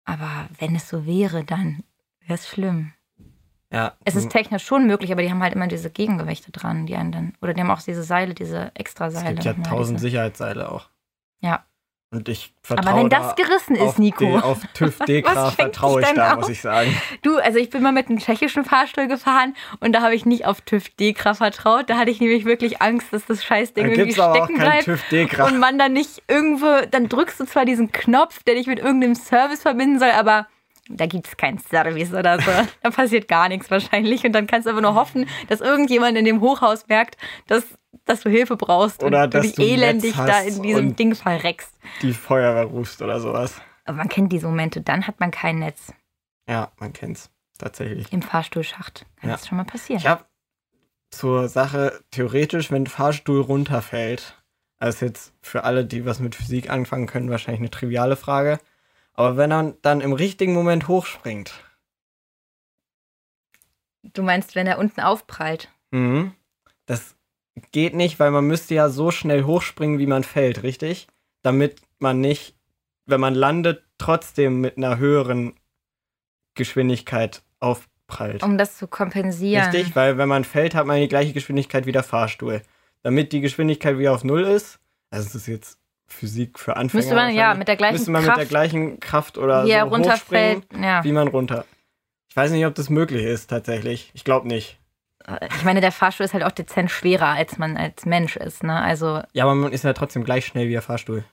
Aber 0.05 0.47
wenn 0.59 0.75
es 0.75 0.89
so 0.89 1.05
wäre, 1.05 1.43
dann 1.43 1.83
wäre 2.19 2.33
es 2.35 2.47
schlimm. 2.47 2.93
Ja. 3.71 3.95
Es 4.03 4.15
ist 4.15 4.29
technisch 4.29 4.65
schon 4.65 4.85
möglich, 4.85 5.11
aber 5.13 5.21
die 5.21 5.29
haben 5.31 5.41
halt 5.41 5.53
immer 5.55 5.67
diese 5.67 5.89
Gegengewichte 5.89 6.51
dran, 6.51 6.85
die 6.85 6.95
einen 6.97 7.11
dann. 7.13 7.33
Oder 7.41 7.53
die 7.53 7.61
haben 7.61 7.71
auch 7.71 7.81
diese 7.81 8.03
Seile, 8.03 8.33
diese 8.33 8.71
extra 8.75 9.07
es 9.07 9.13
Seile. 9.13 9.35
gibt 9.35 9.45
ja 9.45 9.53
tausend 9.53 9.99
diese- 9.99 10.07
Sicherheitsseile 10.09 10.69
auch. 10.69 10.89
Ja. 11.39 11.65
Und 12.13 12.27
ich 12.27 12.53
vertraue 12.61 12.89
Aber 12.89 12.99
wenn 12.99 13.09
da 13.09 13.19
das 13.19 13.35
gerissen 13.37 13.73
ist, 13.77 13.97
Nico. 13.97 14.25
Die, 14.25 14.35
auf 14.35 14.59
TÜV 14.73 14.99
Dekra 14.99 15.49
vertraue 15.51 16.01
ich 16.01 16.07
da, 16.09 16.33
auf? 16.33 16.39
muss 16.41 16.49
ich 16.49 16.59
sagen. 16.59 16.93
Du, 17.21 17.37
also 17.37 17.57
ich 17.57 17.69
bin 17.69 17.81
mal 17.81 17.93
mit 17.93 18.09
einem 18.09 18.19
tschechischen 18.19 18.65
Fahrstuhl 18.65 19.07
gefahren 19.07 19.55
und 19.79 19.93
da 19.93 20.01
habe 20.01 20.13
ich 20.13 20.25
nicht 20.25 20.45
auf 20.45 20.59
TÜV 20.59 20.89
Dekra 20.89 21.35
vertraut. 21.35 21.89
Da 21.89 21.97
hatte 21.97 22.11
ich 22.11 22.19
nämlich 22.19 22.43
wirklich 22.43 22.81
Angst, 22.81 23.13
dass 23.13 23.25
das 23.27 23.45
Scheißding 23.45 23.85
Da 23.85 23.91
irgendwie 23.91 24.11
stecken 24.11 24.57
bleibt. 24.57 25.39
Und 25.39 25.59
man 25.59 25.79
dann 25.79 25.93
nicht 25.93 26.21
irgendwo, 26.27 26.85
dann 26.91 27.07
drückst 27.07 27.39
du 27.39 27.45
zwar 27.45 27.63
diesen 27.63 27.93
Knopf, 27.93 28.43
der 28.43 28.55
dich 28.55 28.67
mit 28.67 28.79
irgendeinem 28.79 29.15
Service 29.15 29.61
verbinden 29.61 29.97
soll, 29.97 30.11
aber 30.11 30.47
da 30.89 31.05
gibt 31.05 31.27
es 31.27 31.37
keinen 31.37 31.59
Service 31.59 32.13
oder 32.13 32.39
so. 32.39 32.51
Da 32.83 32.89
passiert 32.89 33.27
gar 33.27 33.47
nichts 33.47 33.71
wahrscheinlich. 33.71 34.25
Und 34.25 34.33
dann 34.33 34.47
kannst 34.47 34.65
du 34.65 34.71
aber 34.71 34.81
nur 34.81 34.95
hoffen, 34.95 35.27
dass 35.47 35.61
irgendjemand 35.61 36.17
in 36.17 36.25
dem 36.25 36.41
Hochhaus 36.41 36.87
merkt, 36.87 37.17
dass, 37.47 37.63
dass 38.05 38.21
du 38.21 38.29
Hilfe 38.29 38.55
brauchst 38.57 39.03
Oder 39.03 39.23
und 39.25 39.33
du 39.33 39.39
dass 39.41 39.53
du 39.53 39.61
ein 39.63 39.67
elendig 39.67 40.15
da 40.15 40.41
in 40.41 40.61
diesem 40.63 40.95
Ding 40.95 41.15
verreckst. 41.15 41.73
Die 42.01 42.13
Feuerwehr 42.13 42.63
rufst 42.65 43.01
oder 43.01 43.19
sowas. 43.19 43.61
Aber 43.85 43.97
man 43.97 44.09
kennt 44.09 44.31
diese 44.31 44.47
Momente, 44.47 44.81
dann 44.81 45.07
hat 45.07 45.19
man 45.19 45.31
kein 45.31 45.59
Netz 45.59 45.93
Ja, 46.47 46.71
man 46.79 46.93
kennt's. 46.93 47.29
Tatsächlich. 47.57 48.11
im 48.11 48.21
Fahrstuhlschacht. 48.23 49.05
Kann 49.19 49.29
Ja. 49.29 49.35
das 49.35 49.47
schon 49.47 49.57
mal 49.57 49.65
passieren. 49.65 49.99
Ich 49.99 50.07
habe 50.07 50.25
zur 51.11 51.47
Sache, 51.47 52.01
theoretisch, 52.09 52.71
wenn 52.71 52.83
ein 52.83 52.87
Fahrstuhl 52.87 53.41
runterfällt, 53.41 54.41
also 54.79 55.05
jetzt 55.05 55.33
für 55.41 55.63
alle, 55.63 55.85
die 55.85 56.05
was 56.05 56.19
mit 56.19 56.33
Physik 56.33 56.69
anfangen 56.71 57.05
können, 57.05 57.29
wahrscheinlich 57.29 57.59
eine 57.61 57.69
triviale 57.69 58.15
Frage. 58.15 58.59
Aber 59.13 59.37
wenn 59.37 59.51
er 59.51 59.73
dann 59.83 60.01
im 60.01 60.13
richtigen 60.13 60.53
Moment 60.53 60.87
hochspringt, 60.87 61.53
Du 64.03 64.23
meinst, 64.23 64.55
wenn 64.55 64.65
er 64.67 64.79
unten 64.79 64.99
aufprallt? 65.01 65.69
mhm, 65.91 66.33
das 66.87 67.15
geht 67.71 67.93
nicht, 67.93 68.19
weil 68.19 68.31
man 68.31 68.45
müsste 68.45 68.75
ja 68.75 68.89
so 68.89 69.11
schnell 69.11 69.43
hochspringen, 69.43 69.99
wie 69.99 70.07
man 70.07 70.23
fällt, 70.23 70.63
richtig? 70.63 71.07
Damit 71.41 71.81
man 71.99 72.21
nicht, 72.21 72.55
wenn 73.05 73.19
man 73.19 73.35
landet, 73.35 73.83
trotzdem 73.97 74.61
mit 74.61 74.77
einer 74.77 74.97
höheren 74.97 75.53
Geschwindigkeit 76.55 77.43
aufprallt. 77.59 78.43
Um 78.43 78.57
das 78.57 78.77
zu 78.77 78.87
kompensieren. 78.87 79.69
Richtig, 79.69 79.95
weil 79.95 80.17
wenn 80.17 80.29
man 80.29 80.43
fällt, 80.43 80.75
hat 80.75 80.85
man 80.85 80.99
die 80.99 81.07
gleiche 81.07 81.33
Geschwindigkeit 81.33 81.85
wie 81.85 81.91
der 81.91 82.03
Fahrstuhl. 82.03 82.61
Damit 83.03 83.31
die 83.31 83.41
Geschwindigkeit 83.41 83.97
wieder 83.97 84.13
auf 84.13 84.23
Null 84.23 84.43
ist, 84.43 84.79
also 85.09 85.27
es 85.27 85.35
ist 85.35 85.47
jetzt 85.47 85.79
Physik 86.05 86.59
für 86.59 86.75
Anfänger. 86.75 87.01
Müsste 87.01 87.15
man 87.15 87.33
ja 87.33 87.53
mit 87.53 87.67
der 87.67 87.77
gleichen 87.77 87.95
müsste 87.95 88.11
man 88.11 88.23
Kraft, 88.23 88.37
mit 88.37 88.45
der 88.45 88.49
gleichen 88.49 88.99
Kraft 88.99 89.37
oder 89.37 89.63
wie 89.63 89.69
so 89.69 89.75
er 89.75 89.83
runterfällt. 89.85 90.63
Ja. 90.79 91.03
wie 91.03 91.11
man 91.11 91.27
runter. 91.27 91.65
Ich 92.29 92.35
weiß 92.35 92.51
nicht, 92.51 92.65
ob 92.65 92.75
das 92.75 92.89
möglich 92.89 93.23
ist 93.23 93.49
tatsächlich. 93.49 94.11
Ich 94.13 94.23
glaube 94.23 94.47
nicht. 94.47 94.79
Ich 95.55 95.63
meine, 95.63 95.81
der 95.81 95.91
Fahrstuhl 95.91 96.25
ist 96.25 96.33
halt 96.33 96.43
auch 96.43 96.51
dezent 96.51 96.91
schwerer, 96.91 97.27
als 97.29 97.57
man 97.57 97.77
als 97.77 98.05
Mensch 98.05 98.35
ist. 98.37 98.63
Ne? 98.63 98.79
Also 98.81 99.21
Ja, 99.33 99.43
aber 99.45 99.55
man 99.55 99.71
ist 99.71 99.83
ja 99.83 99.93
trotzdem 99.93 100.23
gleich 100.23 100.45
schnell 100.45 100.67
wie 100.67 100.73
der 100.73 100.81
Fahrstuhl. 100.81 101.23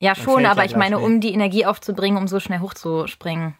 ja 0.00 0.12
Man 0.16 0.24
schon, 0.24 0.46
aber 0.46 0.60
ja 0.62 0.66
ich 0.66 0.76
meine, 0.76 0.96
nicht. 0.96 1.04
um 1.04 1.20
die 1.20 1.32
Energie 1.32 1.66
aufzubringen, 1.66 2.18
um 2.18 2.28
so 2.28 2.40
schnell 2.40 2.60
hochzuspringen. 2.60 3.56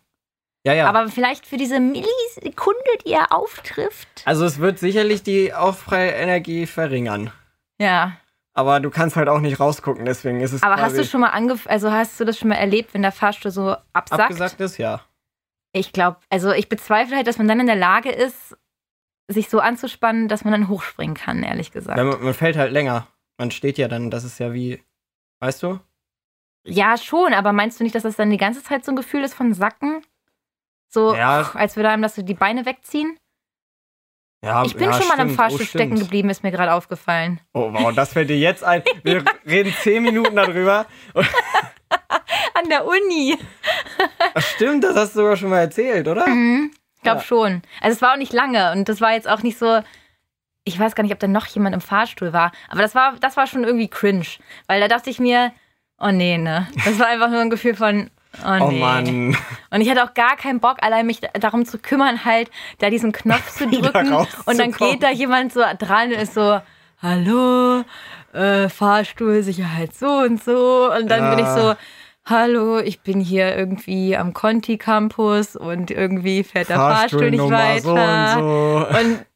Ja, 0.66 0.74
ja. 0.74 0.88
Aber 0.88 1.09
vielleicht 1.09 1.46
für 1.46 1.57
diese 1.57 1.80
Millisekunde, 1.80 2.80
die 3.07 3.12
er 3.12 3.32
auftrifft. 3.32 4.22
also 4.26 4.44
es 4.44 4.59
wird 4.59 4.78
sicherlich 4.78 5.22
die 5.22 5.55
Aufprallenergie 5.55 6.66
verringern. 6.66 7.32
Ja. 7.80 8.12
Aber 8.53 8.80
du 8.80 8.90
kannst 8.90 9.16
halt 9.16 9.28
auch 9.28 9.38
nicht 9.40 9.59
rausgucken, 9.61 10.05
deswegen 10.05 10.40
ist 10.40 10.53
es 10.53 10.62
Aber 10.62 10.76
hast 10.76 10.98
du 10.98 11.05
schon 11.05 11.20
mal 11.20 11.28
angef 11.30 11.66
also 11.66 11.90
hast 11.90 12.18
du 12.20 12.24
das 12.24 12.36
schon 12.38 12.48
mal 12.48 12.57
erlebt, 12.57 12.92
wenn 12.92 13.03
der 13.03 13.12
Fahrstuhl 13.12 13.51
so 13.51 13.74
absackt? 13.92 14.20
abgesagt 14.22 14.61
ist, 14.61 14.76
ja. 14.76 15.01
Ich 15.72 15.92
glaube, 15.92 16.16
also 16.30 16.51
ich 16.51 16.68
bezweifle 16.68 17.14
halt, 17.16 17.28
dass 17.28 17.38
man 17.38 17.46
dann 17.46 17.61
in 17.61 17.66
der 17.66 17.76
Lage 17.76 18.11
ist, 18.11 18.57
sich 19.33 19.49
so 19.49 19.61
anzuspannen, 19.61 20.28
dass 20.28 20.45
man 20.45 20.53
dann 20.53 20.68
hochspringen 20.68 21.14
kann, 21.14 21.43
ehrlich 21.43 21.70
gesagt. 21.72 21.97
Man, 21.97 22.22
man 22.22 22.35
fällt 22.35 22.57
halt 22.57 22.72
länger. 22.72 23.07
Man 23.39 23.51
steht 23.51 23.78
ja 23.78 23.89
dann, 23.89 24.11
das 24.11 24.24
ist 24.24 24.39
ja 24.39 24.53
wie, 24.53 24.83
weißt 25.41 25.62
du? 25.62 25.81
Ja, 26.66 26.99
schon, 26.99 27.33
aber 27.33 27.53
meinst 27.53 27.81
du 27.81 27.85
nicht, 27.85 27.95
dass 27.95 28.03
das 28.03 28.16
dann 28.16 28.28
die 28.31 28.37
ganze 28.37 28.62
Zeit 28.62 28.85
so 28.85 28.93
ein 28.93 28.97
Gefühl 28.97 29.24
ist 29.24 29.35
von 29.35 29.55
Sacken? 29.55 30.03
So, 30.89 31.14
Ja. 31.14 31.45
pff, 31.45 31.57
als 31.57 31.76
würde 31.76 31.89
einem 31.89 32.03
das 32.03 32.16
so 32.16 32.22
die 32.22 32.35
Beine 32.35 32.66
wegziehen? 32.66 33.16
Ja, 34.45 34.64
Ich 34.64 34.74
bin 34.74 34.85
ja, 34.85 34.93
schon 34.95 35.07
mal 35.09 35.14
am 35.20 35.28
stimmt. 35.28 35.37
Fahrstuhl 35.37 35.62
oh, 35.62 35.64
stecken 35.64 35.97
stimmt. 35.97 36.01
geblieben, 36.09 36.31
ist 36.31 36.43
mir 36.43 36.51
gerade 36.51 36.72
aufgefallen. 36.72 37.41
Oh, 37.53 37.72
wow, 37.72 37.95
das 37.95 38.12
fällt 38.14 38.31
dir 38.31 38.39
jetzt 38.39 38.64
ein. 38.64 38.83
Wir 39.03 39.22
reden 39.47 39.72
zehn 39.83 40.03
Minuten 40.03 40.35
darüber. 40.37 40.87
An 42.55 42.68
der 42.68 42.85
Uni. 42.87 43.39
Ach, 44.35 44.43
stimmt, 44.43 44.85
das 44.85 44.97
hast 44.97 45.14
du 45.14 45.20
sogar 45.20 45.37
schon 45.37 45.51
mal 45.51 45.61
erzählt, 45.61 46.09
oder? 46.09 46.26
Mhm. 46.26 46.72
Ich 47.01 47.05
glaube 47.05 47.20
Ja. 47.20 47.24
schon. 47.24 47.62
Also 47.80 47.96
es 47.96 48.03
war 48.03 48.12
auch 48.12 48.18
nicht 48.18 48.32
lange 48.32 48.72
und 48.72 48.88
das 48.88 49.01
war 49.01 49.12
jetzt 49.12 49.28
auch 49.28 49.42
nicht 49.42 49.59
so. 49.59 49.80
Ich 50.64 50.78
weiß 50.78 50.94
gar 50.94 51.03
nicht, 51.03 51.12
ob 51.14 51.18
da 51.18 51.26
noch 51.26 51.46
jemand 51.46 51.74
im 51.74 51.80
Fahrstuhl 51.80 52.32
war, 52.34 52.53
aber 52.68 52.82
das 52.82 52.94
war, 52.94 53.14
das 53.20 53.36
war 53.38 53.46
schon 53.46 53.64
irgendwie 53.64 53.88
cringe. 53.88 54.26
Weil 54.66 54.80
da 54.80 54.88
dachte 54.88 55.09
ich 55.11 55.18
mir, 55.18 55.53
Oh 56.03 56.11
nee, 56.11 56.38
ne. 56.38 56.66
Das 56.86 56.98
war 56.98 57.09
einfach 57.09 57.28
nur 57.28 57.40
ein 57.40 57.51
Gefühl 57.51 57.74
von, 57.74 58.11
oh 58.42 58.48
nee. 58.48 58.64
Oh 58.64 58.70
Mann. 58.70 59.36
Und 59.70 59.80
ich 59.82 59.90
hatte 59.90 60.03
auch 60.03 60.14
gar 60.14 60.36
keinen 60.36 60.59
Bock, 60.61 60.78
allein 60.82 61.05
mich 61.07 61.20
darum 61.20 61.66
zu 61.66 61.78
kümmern, 61.78 62.24
halt 62.24 62.51
da 62.78 62.88
diesen 62.88 63.12
Knopf 63.12 63.51
zu 63.57 63.66
drücken. 63.68 64.14
Und 64.46 64.59
dann 64.59 64.72
geht 64.72 65.03
da 65.03 65.11
jemand 65.11 65.53
so 65.53 65.61
dran 65.78 66.09
und 66.09 66.18
ist 66.18 66.32
so, 66.34 66.61
hallo, 67.03 67.84
äh, 68.32 68.68
Fahrstuhl, 68.70 69.42
Sicherheit 69.42 69.94
so 69.94 70.07
und 70.09 70.42
so. 70.42 70.90
Und 70.90 71.11
dann 71.11 71.36
bin 71.36 71.44
ich 71.44 71.51
so, 71.51 71.74
hallo, 72.25 72.79
ich 72.79 73.01
bin 73.01 73.21
hier 73.21 73.57
irgendwie 73.57 74.16
am 74.16 74.33
Conti 74.35 74.79
Campus 74.79 75.57
und 75.57 75.91
irgendwie 75.91 76.45
fährt 76.45 76.68
der 76.68 76.77
Fahrstuhl 76.77 77.31
nicht 77.31 77.41
weiter. 77.51 77.81
so 77.83 77.95
und 77.95 78.29
so. 78.29 78.99
Und, 78.99 79.27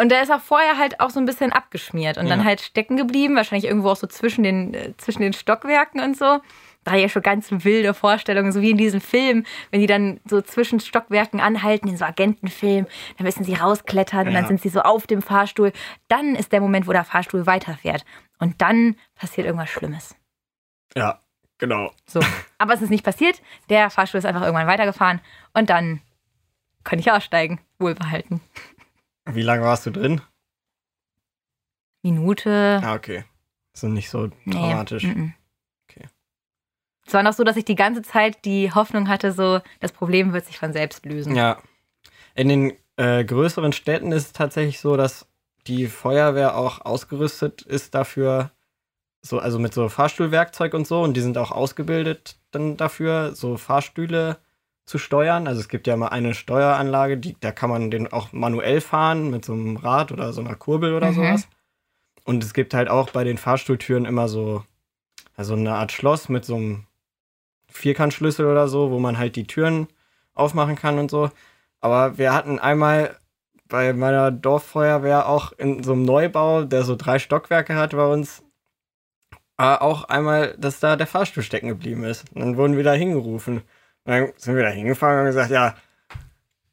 und 0.00 0.08
der 0.10 0.22
ist 0.22 0.32
auch 0.32 0.40
vorher 0.40 0.78
halt 0.78 1.00
auch 1.00 1.10
so 1.10 1.20
ein 1.20 1.26
bisschen 1.26 1.52
abgeschmiert 1.52 2.18
und 2.18 2.28
dann 2.28 2.40
Ja. 2.40 2.44
halt 2.44 2.60
stecken 2.60 2.96
geblieben, 2.96 3.36
wahrscheinlich 3.36 3.68
irgendwo 3.68 3.90
auch 3.90 3.96
so 3.96 4.06
zwischen 4.06 4.42
den, 4.44 4.74
äh, 4.74 4.96
zwischen 4.96 5.22
den 5.22 5.32
Stockwerken 5.32 6.00
und 6.00 6.16
so. 6.16 6.40
Da 6.84 6.96
ja 6.96 7.08
schon 7.08 7.22
ganz 7.22 7.48
wilde 7.50 7.94
Vorstellungen, 7.94 8.52
so 8.52 8.60
wie 8.60 8.70
in 8.70 8.76
diesem 8.76 9.00
Film, 9.00 9.46
wenn 9.70 9.80
die 9.80 9.86
dann 9.86 10.20
so 10.28 10.42
zwischen 10.42 10.80
Stockwerken 10.80 11.40
anhalten, 11.40 11.88
in 11.88 11.96
so 11.96 12.04
Agentenfilm, 12.04 12.86
dann 13.16 13.24
müssen 13.24 13.42
sie 13.42 13.54
rausklettern 13.54 14.28
und 14.28 14.34
dann 14.34 14.42
Ja. 14.42 14.48
sind 14.48 14.60
sie 14.60 14.68
so 14.68 14.80
auf 14.80 15.06
dem 15.06 15.22
Fahrstuhl. 15.22 15.72
Dann 16.08 16.34
ist 16.36 16.52
der 16.52 16.60
Moment, 16.60 16.86
wo 16.86 16.92
der 16.92 17.04
Fahrstuhl 17.04 17.46
weiterfährt. 17.46 18.04
Und 18.38 18.60
dann 18.60 18.96
passiert 19.14 19.46
irgendwas 19.46 19.70
Schlimmes. 19.70 20.14
Ja, 20.94 21.20
genau. 21.58 21.92
So. 22.06 22.20
Aber 22.58 22.74
es 22.74 22.82
ist 22.82 22.90
nicht 22.90 23.04
passiert. 23.04 23.40
Der 23.68 23.90
Fahrstuhl 23.90 24.18
ist 24.18 24.24
einfach 24.24 24.42
irgendwann 24.42 24.66
weitergefahren 24.66 25.20
und 25.52 25.70
dann 25.70 26.00
konnte 26.84 27.00
ich 27.00 27.10
aussteigen. 27.12 27.60
Wohlbehalten. 27.78 28.40
Wie 29.26 29.42
lange 29.42 29.62
warst 29.62 29.86
du 29.86 29.90
drin? 29.90 30.20
Minute. 32.02 32.80
Ah, 32.82 32.94
okay. 32.94 33.24
Ist 33.72 33.82
nicht 33.84 34.10
so 34.10 34.28
Nee, 34.44 34.52
dramatisch. 34.52 35.04
mm-mm. 35.04 35.32
Okay. 35.88 36.06
Es 37.06 37.14
war 37.14 37.22
noch 37.22 37.32
so, 37.32 37.44
dass 37.44 37.56
ich 37.56 37.64
die 37.64 37.74
ganze 37.74 38.02
Zeit 38.02 38.44
die 38.44 38.72
Hoffnung 38.72 39.08
hatte, 39.08 39.32
so, 39.32 39.60
das 39.80 39.92
Problem 39.92 40.32
wird 40.32 40.46
sich 40.46 40.58
von 40.58 40.72
selbst 40.72 41.04
lösen. 41.06 41.34
Ja. 41.34 41.58
In 42.34 42.48
den 42.48 42.72
äh, 42.96 43.24
größeren 43.24 43.72
Städten 43.72 44.12
ist 44.12 44.26
es 44.26 44.32
tatsächlich 44.32 44.80
so, 44.80 44.96
dass 44.96 45.26
die 45.66 45.86
Feuerwehr 45.86 46.56
auch 46.56 46.82
ausgerüstet 46.84 47.62
ist 47.62 47.94
dafür, 47.94 48.50
so, 49.24 49.38
also 49.38 49.58
mit 49.58 49.72
so 49.72 49.88
Fahrstuhlwerkzeug 49.88 50.74
und 50.74 50.86
so, 50.86 51.02
und 51.02 51.14
die 51.14 51.22
sind 51.22 51.38
auch 51.38 51.50
ausgebildet 51.50 52.36
dann 52.50 52.76
dafür, 52.76 53.34
so 53.34 53.56
Fahrstühle 53.56 54.36
zu 54.84 54.98
steuern. 54.98 55.48
Also 55.48 55.60
es 55.60 55.68
gibt 55.68 55.86
ja 55.86 55.96
mal 55.96 56.08
eine 56.08 56.34
Steueranlage, 56.34 57.16
die, 57.16 57.34
da 57.40 57.50
kann 57.50 57.70
man 57.70 57.90
den 57.90 58.12
auch 58.12 58.32
manuell 58.32 58.82
fahren 58.82 59.30
mit 59.30 59.44
so 59.44 59.54
einem 59.54 59.76
Rad 59.76 60.12
oder 60.12 60.32
so 60.34 60.42
einer 60.42 60.54
Kurbel 60.54 60.92
oder 60.94 61.10
Mhm. 61.10 61.14
sowas. 61.14 61.48
Und 62.24 62.44
es 62.44 62.52
gibt 62.52 62.74
halt 62.74 62.88
auch 62.88 63.10
bei 63.10 63.24
den 63.24 63.38
Fahrstuhltüren 63.38 64.04
immer 64.04 64.28
so, 64.28 64.62
also 65.36 65.54
eine 65.54 65.74
Art 65.74 65.92
Schloss 65.92 66.28
mit 66.28 66.44
so 66.44 66.56
einem 66.56 66.86
Vierkantschlüssel 67.68 68.46
oder 68.46 68.68
so, 68.68 68.90
wo 68.90 68.98
man 68.98 69.18
halt 69.18 69.36
die 69.36 69.46
Türen 69.46 69.88
aufmachen 70.34 70.76
kann 70.76 70.98
und 70.98 71.10
so. 71.10 71.30
Aber 71.80 72.18
wir 72.18 72.34
hatten 72.34 72.58
einmal 72.58 73.16
bei 73.68 73.94
meiner 73.94 74.30
Dorffeuerwehr 74.30 75.28
auch 75.28 75.52
in 75.52 75.82
so 75.82 75.92
einem 75.92 76.04
Neubau, 76.04 76.64
der 76.64 76.84
so 76.84 76.94
drei 76.94 77.18
Stockwerke 77.18 77.74
hat 77.74 77.92
bei 77.92 78.06
uns, 78.06 78.42
äh, 79.58 79.62
auch 79.62 80.04
einmal, 80.04 80.54
dass 80.58 80.80
da 80.80 80.96
der 80.96 81.06
Fahrstuhl 81.06 81.42
stecken 81.42 81.68
geblieben 81.68 82.04
ist. 82.04 82.24
Und 82.34 82.40
dann 82.40 82.56
wurden 82.56 82.76
wir 82.76 82.84
da 82.84 82.92
hingerufen. 82.92 83.58
Und 83.58 83.64
dann 84.04 84.32
sind 84.36 84.56
wir 84.56 84.62
da 84.62 84.70
hingefahren 84.70 85.20
und 85.20 85.26
gesagt, 85.26 85.50
ja, 85.50 85.74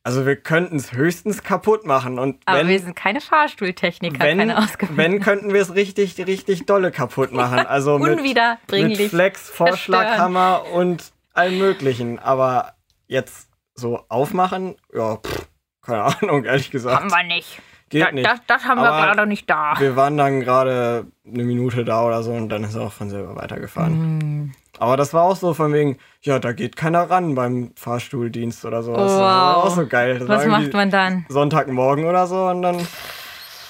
also 0.04 0.26
wir 0.26 0.36
könnten 0.36 0.78
es 0.78 0.94
höchstens 0.94 1.44
kaputt 1.44 1.86
machen. 1.86 2.18
Und 2.18 2.42
Aber 2.46 2.60
wenn, 2.60 2.68
wir 2.70 2.80
sind 2.80 2.96
keine 2.96 3.22
Fahrstuhltechniker, 3.22 4.20
wenn, 4.20 4.40
keine 4.40 4.58
ausgebildeten. 4.58 4.98
wenn 4.98 5.20
könnten 5.20 5.54
wir 5.54 5.62
es 5.62 5.76
richtig, 5.76 6.18
richtig 6.26 6.66
dolle 6.66 6.92
kaputt 6.92 7.32
machen. 7.32 7.60
Also 7.60 8.00
mit, 8.00 8.10
mit 8.10 8.20
Unwiederbringlich. 8.20 9.10
Flex, 9.10 9.50
Vorschlaghammer 9.50 10.66
und 10.74 11.12
allem 11.34 11.60
möglichen. 11.60 12.18
Aber 12.18 12.74
jetzt 13.08 13.50
so 13.76 14.04
aufmachen, 14.10 14.76
ja, 14.94 15.18
pff, 15.18 15.48
keine 15.82 16.04
Ahnung, 16.04 16.46
ehrlich 16.46 16.72
gesagt. 16.72 17.00
Haben 17.00 17.12
wir 17.12 17.24
nicht. 17.24 17.62
Geht 17.92 18.02
Da, 18.04 18.12
nicht. 18.12 18.26
das, 18.26 18.40
das 18.48 18.66
haben 18.66 18.82
wir 18.82 18.90
Aber 18.92 19.06
gerade 19.14 19.28
nicht 19.28 19.50
da. 19.50 19.76
Wir 19.78 19.96
waren 19.96 20.18
dann 20.18 20.40
gerade 20.42 21.06
eine 21.26 21.44
Minute 21.44 21.86
da 21.86 22.04
oder 22.04 22.24
so 22.24 22.32
und 22.32 22.50
dann 22.50 22.64
ist 22.64 22.74
er 22.76 22.82
auch 22.82 22.92
von 22.94 23.10
selber 23.10 23.36
weitergefahren. 23.36 24.18
Mm. 24.48 24.52
Aber 24.80 24.98
das 24.98 25.14
war 25.14 25.24
auch 25.24 25.36
so 25.36 25.54
von 25.54 25.72
wegen, 25.74 25.98
ja, 26.22 26.40
da 26.40 26.54
geht 26.54 26.76
keiner 26.76 27.10
ran 27.10 27.36
beim 27.36 27.74
Fahrstuhldienst 27.76 28.66
oder 28.66 28.82
so. 28.82 28.94
Das 28.96 29.12
war 29.12 29.58
Wow. 29.58 29.66
auch 29.66 29.76
so 29.76 29.86
geil. 29.86 30.18
Das 30.20 30.28
Was 30.28 30.46
macht 30.48 30.74
man 30.74 30.90
dann? 30.90 31.26
Sonntagmorgen 31.30 32.06
oder 32.06 32.26
so 32.26 32.48
und 32.48 32.62
dann, 32.64 32.80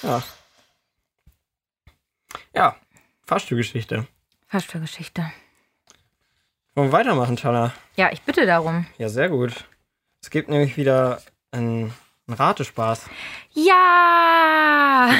ja. 0.02 0.22
Ja, 2.54 2.76
Fahrstuhlgeschichte. 3.26 4.06
Fahrstuhlgeschichte. 4.48 5.30
Wollen 6.74 6.88
wir 6.88 6.92
weitermachen, 6.92 7.36
Tala? 7.36 7.72
Ja, 7.96 8.10
ich 8.12 8.22
bitte 8.22 8.46
darum. 8.46 8.86
Ja, 8.98 9.08
sehr 9.08 9.28
gut. 9.28 9.64
Es 10.22 10.30
gibt 10.30 10.48
nämlich 10.48 10.76
wieder 10.76 11.20
einen, 11.50 11.92
einen 12.26 12.36
Ratespaß. 12.36 13.06
Ja! 13.52 15.10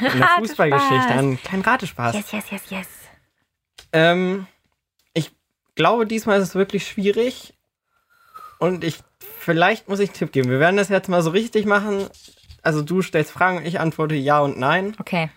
In 0.00 0.04
der 0.04 0.10
Ratespaß. 0.10 0.38
Fußballgeschichte. 0.38 1.08
Einen 1.08 1.40
kleinen 1.40 1.62
Ratespaß. 1.62 2.14
Yes, 2.14 2.32
yes, 2.32 2.50
yes, 2.50 2.70
yes. 2.70 2.88
Ähm, 3.92 4.46
ich 5.14 5.30
glaube, 5.74 6.06
diesmal 6.06 6.40
ist 6.40 6.48
es 6.48 6.54
wirklich 6.54 6.86
schwierig. 6.86 7.54
Und 8.58 8.84
ich, 8.84 8.98
vielleicht 9.38 9.88
muss 9.88 10.00
ich 10.00 10.10
einen 10.10 10.16
Tipp 10.18 10.32
geben. 10.32 10.50
Wir 10.50 10.60
werden 10.60 10.76
das 10.76 10.88
jetzt 10.88 11.08
mal 11.08 11.22
so 11.22 11.30
richtig 11.30 11.64
machen. 11.64 12.08
Also 12.62 12.82
du 12.82 13.02
stellst 13.02 13.30
Fragen, 13.30 13.64
ich 13.64 13.80
antworte 13.80 14.16
ja 14.16 14.40
und 14.40 14.58
nein. 14.58 14.96
Okay. 14.98 15.30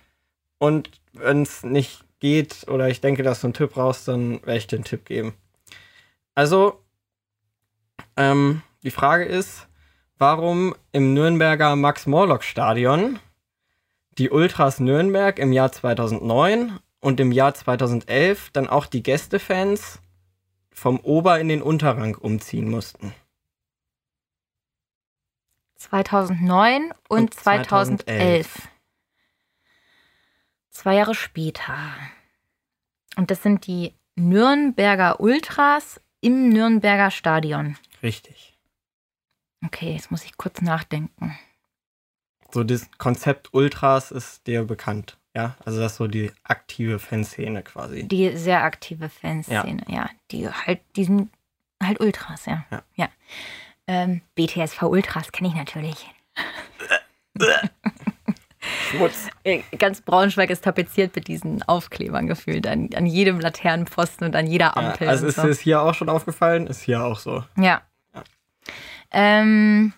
Und 0.57 0.89
wenn 1.13 1.43
es 1.43 1.63
nicht 1.63 2.03
geht 2.19 2.67
oder 2.67 2.89
ich 2.89 3.01
denke, 3.01 3.23
dass 3.23 3.41
du 3.41 3.47
einen 3.47 3.53
Tipp 3.53 3.73
brauchst, 3.73 4.07
dann 4.07 4.41
werde 4.45 4.57
ich 4.57 4.67
dir 4.67 4.77
einen 4.77 4.85
Tipp 4.85 5.05
geben. 5.05 5.33
Also, 6.35 6.83
ähm, 8.17 8.63
die 8.83 8.91
Frage 8.91 9.25
ist, 9.25 9.67
warum 10.21 10.75
im 10.91 11.15
Nürnberger 11.15 11.75
Max-Morlock-Stadion 11.75 13.19
die 14.19 14.29
Ultras 14.29 14.79
Nürnberg 14.79 15.39
im 15.39 15.51
Jahr 15.51 15.71
2009 15.71 16.79
und 16.99 17.19
im 17.19 17.31
Jahr 17.31 17.55
2011 17.55 18.51
dann 18.51 18.69
auch 18.69 18.85
die 18.85 19.01
Gästefans 19.01 19.99
vom 20.71 20.99
Ober- 20.99 21.39
in 21.39 21.47
den 21.47 21.63
Unterrang 21.63 22.15
umziehen 22.15 22.69
mussten. 22.69 23.15
2009 25.77 26.93
und, 27.09 27.19
Und 27.19 27.33
2011. 27.33 28.05
2011. 28.47 28.69
Zwei 30.69 30.95
Jahre 30.95 31.15
später. 31.15 31.95
Und 33.17 33.31
das 33.31 33.41
sind 33.41 33.65
die 33.65 33.95
Nürnberger 34.15 35.19
Ultras 35.19 35.99
im 36.19 36.49
Nürnberger 36.49 37.09
Stadion. 37.09 37.75
Richtig. 38.03 38.50
Okay, 39.65 39.93
jetzt 39.93 40.11
muss 40.11 40.23
ich 40.23 40.37
kurz 40.37 40.61
nachdenken. 40.61 41.37
So 42.51 42.63
das 42.63 42.89
Konzept 42.97 43.53
Ultras 43.53 44.11
ist 44.11 44.45
dir 44.47 44.63
bekannt. 44.63 45.17
Ja, 45.33 45.55
also 45.63 45.79
das 45.79 45.93
ist 45.93 45.97
so 45.97 46.07
die 46.07 46.31
aktive 46.43 46.99
Fanszene 46.99 47.63
quasi. 47.63 48.03
Die 48.03 48.35
sehr 48.35 48.63
aktive 48.63 49.07
Fanszene, 49.07 49.83
ja. 49.87 50.09
Die 50.31 50.49
halt, 50.49 50.81
die 50.97 51.05
sind 51.05 51.29
halt 51.81 52.01
Ultras, 52.01 52.45
ja. 52.47 52.65
Ja. 52.95 53.07
Ähm, 53.87 54.21
BTSV 54.35 54.81
Ultras 54.83 55.31
kenne 55.31 55.47
ich 55.47 55.55
natürlich. 55.55 56.09
Schmutz. 58.89 59.29
Äh, 59.43 59.61
Ganz 59.77 60.01
Braunschweig 60.01 60.49
ist 60.49 60.63
tapeziert 60.63 61.15
mit 61.15 61.27
diesen 61.27 61.63
Aufklebern 61.63 62.27
gefühlt. 62.27 62.67
An, 62.67 62.89
an 62.93 63.05
jedem 63.05 63.39
Laternenpfosten 63.39 64.27
und 64.27 64.35
an 64.35 64.47
jeder 64.47 64.73
Ja, 64.75 64.89
Ampel. 64.91 65.07
also 65.07 65.23
und 65.23 65.29
ist 65.29 65.35
so. 65.37 65.47
es 65.47 65.59
hier 65.59 65.81
auch 65.81 65.93
schon 65.93 66.09
aufgefallen? 66.09 66.67
Ist 66.67 66.81
hier 66.81 67.03
auch 67.03 67.17
so. 67.19 67.43
Ja. 67.57 67.63
Ja. 67.63 67.81
Ähm, 69.11 69.93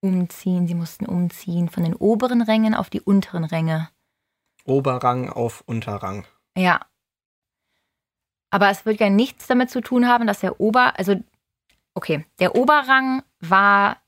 umziehen, 0.00 0.66
sie 0.66 0.74
mussten 0.74 1.06
umziehen 1.06 1.68
von 1.68 1.84
den 1.84 1.94
oberen 1.94 2.42
Rängen 2.42 2.74
auf 2.74 2.90
die 2.90 3.00
unteren 3.00 3.44
Ränge. 3.44 3.88
Oberrang 4.64 5.28
auf 5.28 5.62
Unterrang. 5.66 6.26
Ja. 6.56 6.80
Aber 8.50 8.70
es 8.70 8.84
wird 8.84 9.00
ja 9.00 9.10
nichts 9.10 9.46
damit 9.46 9.70
zu 9.70 9.80
tun 9.80 10.08
haben, 10.08 10.26
dass 10.26 10.40
der 10.40 10.60
Ober, 10.60 10.98
also, 10.98 11.16
okay, 11.94 12.26
der 12.38 12.56
Oberrang 12.56 13.22
war 13.40 13.98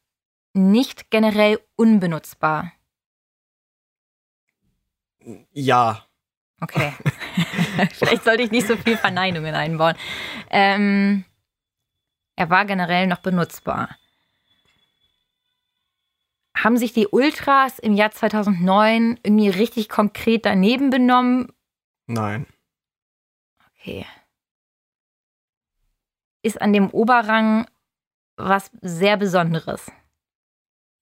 nicht 0.55 1.11
generell 1.11 1.61
unbenutzbar. 1.77 2.73
Ja. 5.53 6.05
Okay. 6.61 6.93
Vielleicht 7.93 8.25
sollte 8.25 8.43
ich 8.43 8.51
nicht 8.51 8.67
so 8.67 8.77
viel 8.77 8.97
Verneinungen 8.97 9.55
einbauen. 9.55 9.97
Ähm, 10.51 11.25
er 12.37 12.51
war 12.51 12.65
generell 12.65 13.07
noch 13.07 13.19
benutzbar. 13.19 13.97
Haben 16.57 16.77
sich 16.77 16.93
die 16.93 17.09
Ultras 17.09 17.79
im 17.79 17.95
Jahr 17.95 18.11
2009 18.11 19.19
irgendwie 19.23 19.49
richtig 19.49 19.89
konkret 19.89 20.45
daneben 20.45 20.91
benommen? 20.91 21.53
Nein. 22.07 22.47
Okay. 23.79 24.07
Ist 26.43 26.61
an 26.61 26.73
dem 26.73 26.91
Oberrang 26.91 27.67
was 28.37 28.71
sehr 28.81 29.17
Besonderes 29.17 29.91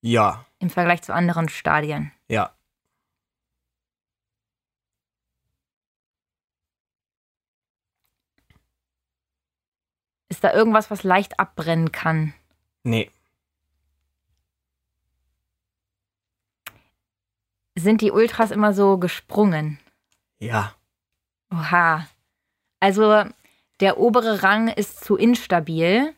Ja. 0.01 0.45
im 0.59 0.69
Vergleich 0.69 1.01
zu 1.01 1.13
anderen 1.13 1.49
Stadien? 1.49 2.11
Ja. 2.27 2.55
Ist 10.41 10.45
da 10.45 10.53
irgendwas, 10.55 10.89
was 10.89 11.03
leicht 11.03 11.39
abbrennen 11.39 11.91
kann? 11.91 12.33
Nee. 12.81 13.11
Sind 17.77 18.01
die 18.01 18.09
Ultras 18.09 18.49
immer 18.49 18.73
so 18.73 18.97
gesprungen? 18.97 19.77
Ja. 20.39 20.73
Oha. 21.53 22.07
Also 22.79 23.23
der 23.81 23.99
obere 23.99 24.41
Rang 24.41 24.69
ist 24.69 25.03
zu 25.05 25.15
instabil. 25.15 26.15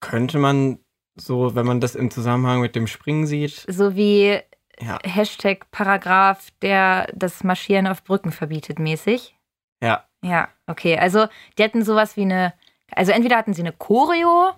Könnte 0.00 0.38
man 0.38 0.80
so, 1.14 1.54
wenn 1.54 1.66
man 1.66 1.80
das 1.80 1.94
im 1.94 2.10
Zusammenhang 2.10 2.60
mit 2.60 2.74
dem 2.74 2.88
Springen 2.88 3.28
sieht, 3.28 3.64
So 3.68 3.94
wie 3.94 4.40
ja, 4.80 4.98
Hashtag 5.04 5.70
Paragraph, 5.70 6.50
der 6.62 7.06
das 7.14 7.44
Marschieren 7.44 7.86
auf 7.86 8.02
Brücken 8.02 8.32
verbietet, 8.32 8.80
mäßig. 8.80 9.36
ja, 9.80 10.04
Ja, 10.24 10.48
okay. 10.66 10.98
Also 10.98 11.26
die 11.58 11.62
hatten 11.64 11.84
sowas 11.84 12.16
wie 12.16 12.22
eine, 12.22 12.54
also 12.92 13.12
entweder 13.12 13.36
hatten 13.36 13.52
sie 13.52 13.60
eine 13.62 13.72
Choreo 13.72 14.52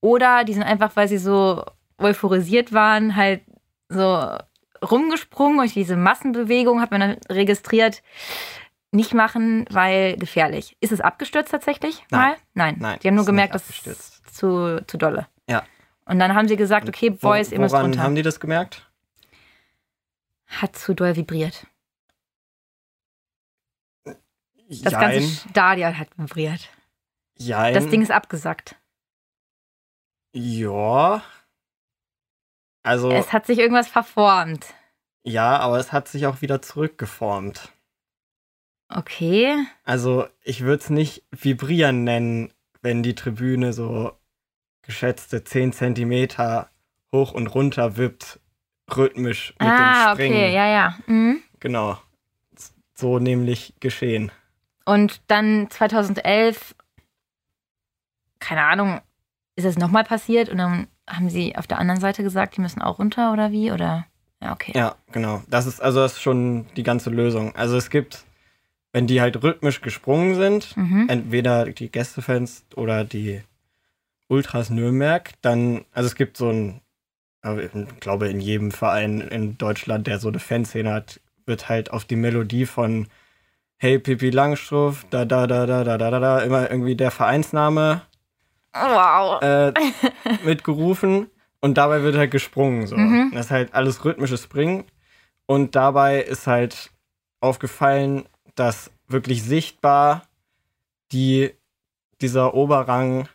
oder 0.00 0.42
die 0.44 0.52
sind 0.54 0.64
einfach, 0.64 0.96
weil 0.96 1.06
sie 1.06 1.18
so 1.18 1.64
euphorisiert 1.98 2.72
waren, 2.72 3.14
halt 3.14 3.42
so 3.88 4.36
rumgesprungen 4.84 5.60
und 5.60 5.72
diese 5.74 5.96
Massenbewegung 5.96 6.80
hat 6.80 6.90
man 6.90 7.00
dann 7.00 7.16
registriert. 7.30 8.02
Nicht 8.94 9.14
machen, 9.14 9.64
weil 9.70 10.16
gefährlich. 10.16 10.76
Ist 10.80 10.92
es 10.92 11.00
abgestürzt 11.00 11.50
tatsächlich 11.52 12.02
Nein. 12.10 12.20
mal? 12.20 12.36
Nein. 12.54 12.76
Nein, 12.80 12.98
Die 13.02 13.08
haben 13.08 13.14
nur 13.14 13.24
gemerkt, 13.24 13.54
nicht 13.54 13.64
das 13.64 13.70
abgestürzt. 13.70 14.22
ist 14.26 14.36
zu, 14.36 14.84
zu 14.86 14.98
dolle. 14.98 15.28
Ja. 15.48 15.62
Und 16.04 16.18
dann 16.18 16.34
haben 16.34 16.48
sie 16.48 16.56
gesagt, 16.56 16.88
okay, 16.88 17.08
Boys, 17.10 17.50
Wo- 17.50 17.54
ihr 17.54 17.60
müsst 17.60 17.72
woran 17.72 17.86
runter. 17.86 18.02
haben 18.02 18.14
die 18.16 18.22
das 18.22 18.40
gemerkt? 18.40 18.90
Hat 20.48 20.76
zu 20.76 20.94
doll 20.94 21.16
vibriert. 21.16 21.66
Das 24.80 24.92
Jein, 24.92 25.00
ganze 25.00 25.48
Stadion 25.50 25.98
hat 25.98 26.08
vibriert. 26.16 26.68
jein. 27.36 27.74
Das 27.74 27.88
Ding 27.88 28.00
ist 28.02 28.10
abgesackt. 28.10 28.76
Ja. 30.34 31.22
Also, 32.82 33.10
Es 33.10 33.32
hat 33.32 33.46
sich 33.46 33.58
irgendwas 33.58 33.88
verformt. 33.88 34.74
ja, 35.24 35.58
aber 35.58 35.78
es 35.78 35.92
hat 35.92 36.08
sich 36.08 36.26
auch 36.26 36.40
wieder 36.42 36.62
zurückgeformt. 36.62 37.70
Okay. 38.88 39.54
Also, 39.84 40.26
ich 40.42 40.62
würde 40.62 40.82
es 40.82 40.90
nicht 40.90 41.22
vibrieren 41.30 42.04
nennen, 42.04 42.52
wenn 42.82 43.02
die 43.02 43.14
Tribüne 43.14 43.72
so 43.72 44.12
geschätzte 44.82 45.44
10 45.44 45.72
Zentimeter 45.72 46.70
hoch 47.14 47.32
und 47.32 47.46
runter 47.46 47.96
wippt, 47.96 48.40
rhythmisch 48.94 49.54
mit 49.60 49.68
ah, 49.68 50.14
dem 50.14 50.16
Springen. 50.16 50.34
okay, 50.34 50.54
ja, 50.54 50.66
ja. 50.66 50.98
Mhm. 51.06 51.42
Genau. 51.60 51.98
So 52.94 53.18
nämlich 53.18 53.74
geschehen. 53.80 54.32
Und 54.84 55.20
dann 55.28 55.70
2011, 55.70 56.74
keine 58.38 58.64
Ahnung, 58.64 59.00
ist 59.56 59.64
es 59.64 59.78
nochmal 59.78 60.04
passiert 60.04 60.48
und 60.48 60.58
dann 60.58 60.86
haben 61.08 61.30
sie 61.30 61.56
auf 61.56 61.66
der 61.66 61.78
anderen 61.78 62.00
Seite 62.00 62.22
gesagt, 62.22 62.56
die 62.56 62.60
müssen 62.60 62.82
auch 62.82 62.98
runter 62.98 63.32
oder 63.32 63.50
wie? 63.52 63.70
Oder? 63.70 64.06
Ja, 64.40 64.52
okay. 64.52 64.72
Ja, 64.74 64.96
genau. 65.12 65.42
Das 65.48 65.66
ist 65.66 65.80
also 65.80 66.00
das 66.00 66.14
ist 66.14 66.22
schon 66.22 66.66
die 66.76 66.82
ganze 66.82 67.10
Lösung. 67.10 67.54
Also 67.54 67.76
es 67.76 67.90
gibt, 67.90 68.24
wenn 68.92 69.06
die 69.06 69.20
halt 69.20 69.42
rhythmisch 69.42 69.80
gesprungen 69.82 70.34
sind, 70.34 70.76
Mhm. 70.76 71.06
entweder 71.08 71.66
die 71.66 71.90
Gästefans 71.90 72.64
oder 72.74 73.04
die 73.04 73.42
Ultras 74.28 74.70
Nürnberg, 74.70 75.30
dann, 75.42 75.84
also 75.92 76.06
es 76.06 76.14
gibt 76.14 76.36
so 76.36 76.48
ein, 76.50 76.80
ich 77.44 78.00
glaube 78.00 78.28
in 78.28 78.40
jedem 78.40 78.70
Verein 78.70 79.20
in 79.20 79.58
Deutschland, 79.58 80.06
der 80.06 80.18
so 80.18 80.28
eine 80.28 80.38
Fanszene 80.38 80.92
hat, 80.92 81.20
wird 81.44 81.68
halt 81.68 81.90
auf 81.90 82.04
die 82.04 82.16
Melodie 82.16 82.66
von 82.66 83.08
Hey 83.82 83.98
Pippi 83.98 84.30
Langstrumpf, 84.30 85.06
da 85.10 85.24
da 85.24 85.48
da 85.48 85.66
da 85.66 85.82
da 85.82 85.98
da 85.98 86.08
da 86.12 86.20
da 86.20 86.38
immer 86.38 86.70
irgendwie 86.70 86.94
der 86.94 87.10
Vereinsname 87.10 88.02
Wow. 88.72 89.42
äh, 89.42 89.72
mitgerufen 90.44 91.28
und 91.60 91.78
dabei 91.78 92.04
wird 92.04 92.14
halt 92.14 92.30
gesprungen. 92.30 92.86
So. 92.86 92.96
Mhm. 92.96 93.32
Das 93.34 93.46
ist 93.46 93.50
halt 93.50 93.74
alles 93.74 94.04
rhythmisches 94.04 94.44
Springen. 94.44 94.84
Und 95.46 95.74
dabei 95.74 96.22
ist 96.22 96.46
halt 96.46 96.92
aufgefallen, 97.40 98.28
dass 98.54 98.92
wirklich 99.08 99.42
sichtbar 99.42 100.28
die, 101.10 101.50
dieser 102.20 102.54
Oberrang, 102.54 103.28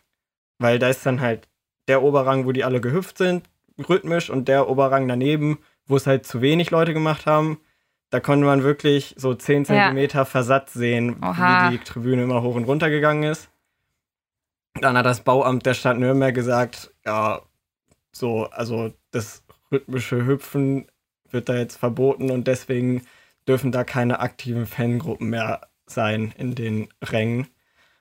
weil 0.58 0.78
da 0.78 0.88
ist 0.88 1.04
dann 1.04 1.20
halt 1.20 1.46
der 1.88 2.02
Oberrang, 2.02 2.46
wo 2.46 2.52
die 2.52 2.64
alle 2.64 2.80
gehüpft 2.80 3.18
sind, 3.18 3.50
rhythmisch, 3.86 4.30
und 4.30 4.48
der 4.48 4.70
Oberrang 4.70 5.08
daneben, 5.08 5.58
wo 5.84 5.96
es 5.96 6.06
halt 6.06 6.24
zu 6.24 6.40
wenig 6.40 6.70
Leute 6.70 6.94
gemacht 6.94 7.26
haben. 7.26 7.60
Da 8.10 8.20
konnte 8.20 8.46
man 8.46 8.62
wirklich 8.62 9.14
so 9.18 9.34
10 9.34 9.62
Ja. 9.62 9.64
Zentimeter 9.66 10.24
Versatz 10.24 10.72
sehen, 10.72 11.16
Oha. 11.22 11.70
wie 11.70 11.78
die 11.78 11.84
Tribüne 11.84 12.22
immer 12.22 12.42
hoch 12.42 12.54
und 12.54 12.64
runter 12.64 12.88
gegangen 12.90 13.24
ist. 13.24 13.50
Dann 14.80 14.96
hat 14.96 15.06
das 15.06 15.20
Bauamt 15.22 15.66
der 15.66 15.74
Stadt 15.74 15.98
Nürnberg 15.98 16.34
gesagt, 16.34 16.92
ja, 17.04 17.42
so, 18.12 18.46
also 18.50 18.92
das 19.10 19.42
rhythmische 19.70 20.24
Hüpfen 20.26 20.86
wird 21.30 21.48
da 21.48 21.56
jetzt 21.56 21.76
verboten 21.76 22.30
und 22.30 22.46
deswegen 22.46 23.02
dürfen 23.46 23.72
da 23.72 23.84
keine 23.84 24.20
aktiven 24.20 24.66
Fangruppen 24.66 25.28
mehr 25.30 25.68
sein 25.86 26.32
in 26.36 26.54
den 26.54 26.88
Rängen. 27.02 27.48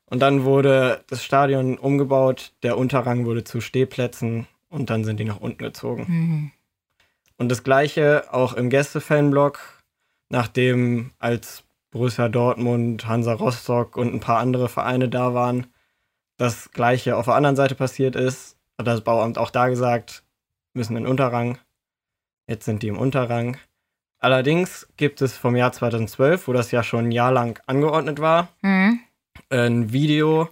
Und 0.05 0.21
dann 0.21 0.43
wurde 0.45 1.03
das 1.09 1.23
Stadion 1.23 1.77
umgebaut, 1.77 2.53
der 2.63 2.77
Unterrang 2.77 3.25
wurde 3.25 3.43
zu 3.43 3.59
Stehplätzen 3.59 4.47
und 4.69 4.89
dann 4.89 5.03
sind 5.03 5.19
die 5.19 5.25
nach 5.25 5.41
unten 5.41 5.63
gezogen. 5.63 6.05
Mhm. 6.07 6.51
Und 7.37 7.49
das 7.49 7.63
gleiche 7.63 8.33
auch 8.33 8.53
im 8.53 8.69
Gästefanblock, 8.69 9.59
nachdem 10.29 11.11
als 11.19 11.63
Borussia 11.91 12.29
Dortmund, 12.29 13.07
Hansa 13.07 13.33
Rostock 13.33 13.95
und 13.97 14.13
ein 14.13 14.19
paar 14.19 14.39
andere 14.39 14.69
Vereine 14.69 15.09
da 15.09 15.33
waren, 15.33 15.67
das 16.37 16.71
gleiche 16.71 17.15
auf 17.17 17.25
der 17.25 17.35
anderen 17.35 17.55
Seite 17.55 17.75
passiert 17.75 18.15
ist, 18.15 18.57
hat 18.77 18.87
das 18.87 19.01
Bauamt 19.01 19.37
auch 19.37 19.49
da 19.49 19.69
gesagt, 19.69 20.23
müssen 20.73 20.95
in 20.95 21.03
den 21.03 21.09
Unterrang. 21.11 21.57
Jetzt 22.47 22.65
sind 22.65 22.83
die 22.83 22.87
im 22.89 22.97
Unterrang. 22.97 23.57
Allerdings 24.19 24.87
gibt 24.97 25.21
es 25.21 25.35
vom 25.37 25.55
Jahr 25.55 25.71
2012, 25.71 26.47
wo 26.47 26.53
das 26.53 26.71
ja 26.71 26.83
schon 26.83 27.05
ein 27.07 27.11
Jahr 27.11 27.31
lang 27.31 27.59
angeordnet 27.65 28.19
war, 28.19 28.49
Mhm. 28.61 28.99
ein 29.49 29.91
Video, 29.93 30.49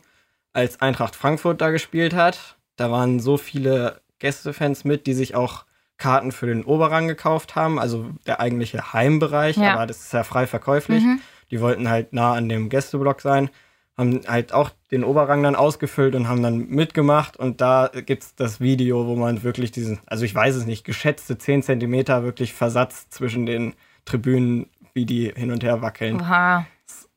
als 0.54 0.82
Eintracht 0.82 1.16
Frankfurt 1.16 1.62
da 1.62 1.70
gespielt 1.70 2.14
hat. 2.14 2.58
Da 2.78 2.90
waren 2.92 3.20
so 3.20 3.38
viele 3.38 4.02
Gästefans 4.20 4.86
mit, 4.86 5.06
die 5.08 5.14
sich 5.14 5.36
auch 5.36 5.66
Karten 5.98 6.32
für 6.32 6.48
den 6.48 6.64
Oberrang 6.64 7.08
gekauft 7.08 7.56
haben, 7.56 7.80
also 7.80 8.10
der 8.28 8.40
eigentliche 8.40 8.94
Heimbereich, 8.94 9.58
Ja. 9.58 9.74
aber 9.76 9.88
das 9.88 10.02
ist 10.02 10.14
ja 10.14 10.24
frei 10.24 10.46
verkäuflich. 10.48 11.04
Mhm. 11.04 11.22
Die 11.52 11.62
wollten 11.62 11.90
halt 11.90 12.12
nah 12.14 12.34
an 12.34 12.50
dem 12.50 12.70
Gästeblock 12.70 13.22
sein, 13.22 13.50
haben 13.98 14.22
halt 14.28 14.52
auch 14.52 14.72
den 14.92 15.04
Oberrang 15.06 15.42
dann 15.44 15.56
ausgefüllt 15.56 16.16
und 16.16 16.28
haben 16.28 16.44
dann 16.44 16.68
mitgemacht 16.68 17.38
und 17.38 17.62
da 17.62 17.90
gibt's 18.06 18.36
das 18.36 18.60
Video, 18.60 19.08
wo 19.08 19.16
man 19.16 19.44
wirklich 19.44 19.72
diesen, 19.72 20.00
also 20.06 20.26
ich 20.26 20.36
weiß 20.36 20.56
es 20.56 20.66
nicht, 20.66 20.84
geschätzte 20.84 21.38
10 21.38 21.64
Zentimeter 21.64 22.24
wirklich 22.24 22.54
Versatz 22.54 23.10
zwischen 23.10 23.46
den 23.46 23.74
Tribünen, 24.04 24.68
wie 24.94 25.06
die 25.06 25.32
hin 25.36 25.52
und 25.52 25.64
her 25.64 25.82
wackeln. 25.82 26.20
Oha. 26.20 26.66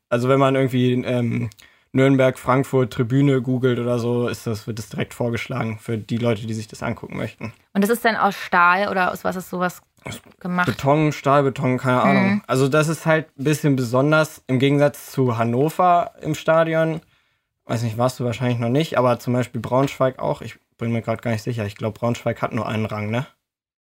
Also 0.09 0.29
wenn 0.29 0.39
man 0.39 0.55
irgendwie 0.55 0.93
ähm, 0.93 1.49
Nürnberg, 1.91 2.37
Frankfurt, 2.37 2.93
Tribüne 2.93 3.41
googelt 3.41 3.79
oder 3.79 3.97
so, 3.99 4.27
ist 4.27 4.45
das, 4.45 4.67
wird 4.67 4.77
das 4.77 4.89
direkt 4.89 5.13
vorgeschlagen 5.13 5.79
für 5.79 5.97
die 5.97 6.17
Leute, 6.17 6.45
die 6.45 6.53
sich 6.53 6.67
das 6.67 6.83
angucken 6.83 7.17
möchten. 7.17 7.53
Und 7.73 7.83
das 7.83 7.89
ist 7.89 8.05
dann 8.05 8.15
aus 8.15 8.35
Stahl 8.35 8.89
oder 8.89 9.11
aus 9.11 9.23
was 9.23 9.35
ist 9.35 9.49
sowas 9.49 9.81
gemacht? 10.39 10.67
Beton, 10.67 11.11
Stahlbeton, 11.11 11.77
keine 11.77 12.01
Ahnung. 12.01 12.29
Mhm. 12.29 12.43
Also 12.47 12.67
das 12.67 12.87
ist 12.87 13.05
halt 13.05 13.27
ein 13.37 13.43
bisschen 13.43 13.75
besonders 13.75 14.43
im 14.47 14.59
Gegensatz 14.59 15.11
zu 15.11 15.37
Hannover 15.37 16.13
im 16.21 16.35
Stadion. 16.35 17.01
Weiß 17.65 17.83
nicht, 17.83 17.97
warst 17.97 18.19
du 18.19 18.25
wahrscheinlich 18.25 18.59
noch 18.59 18.69
nicht, 18.69 18.97
aber 18.97 19.19
zum 19.19 19.33
Beispiel 19.33 19.61
Braunschweig 19.61 20.19
auch. 20.19 20.41
Ich 20.41 20.57
bin 20.77 20.91
mir 20.91 21.01
gerade 21.01 21.21
gar 21.21 21.31
nicht 21.31 21.43
sicher. 21.43 21.65
Ich 21.65 21.75
glaube, 21.75 21.99
Braunschweig 21.99 22.41
hat 22.41 22.53
nur 22.53 22.67
einen 22.67 22.85
Rang, 22.85 23.09
ne? 23.11 23.27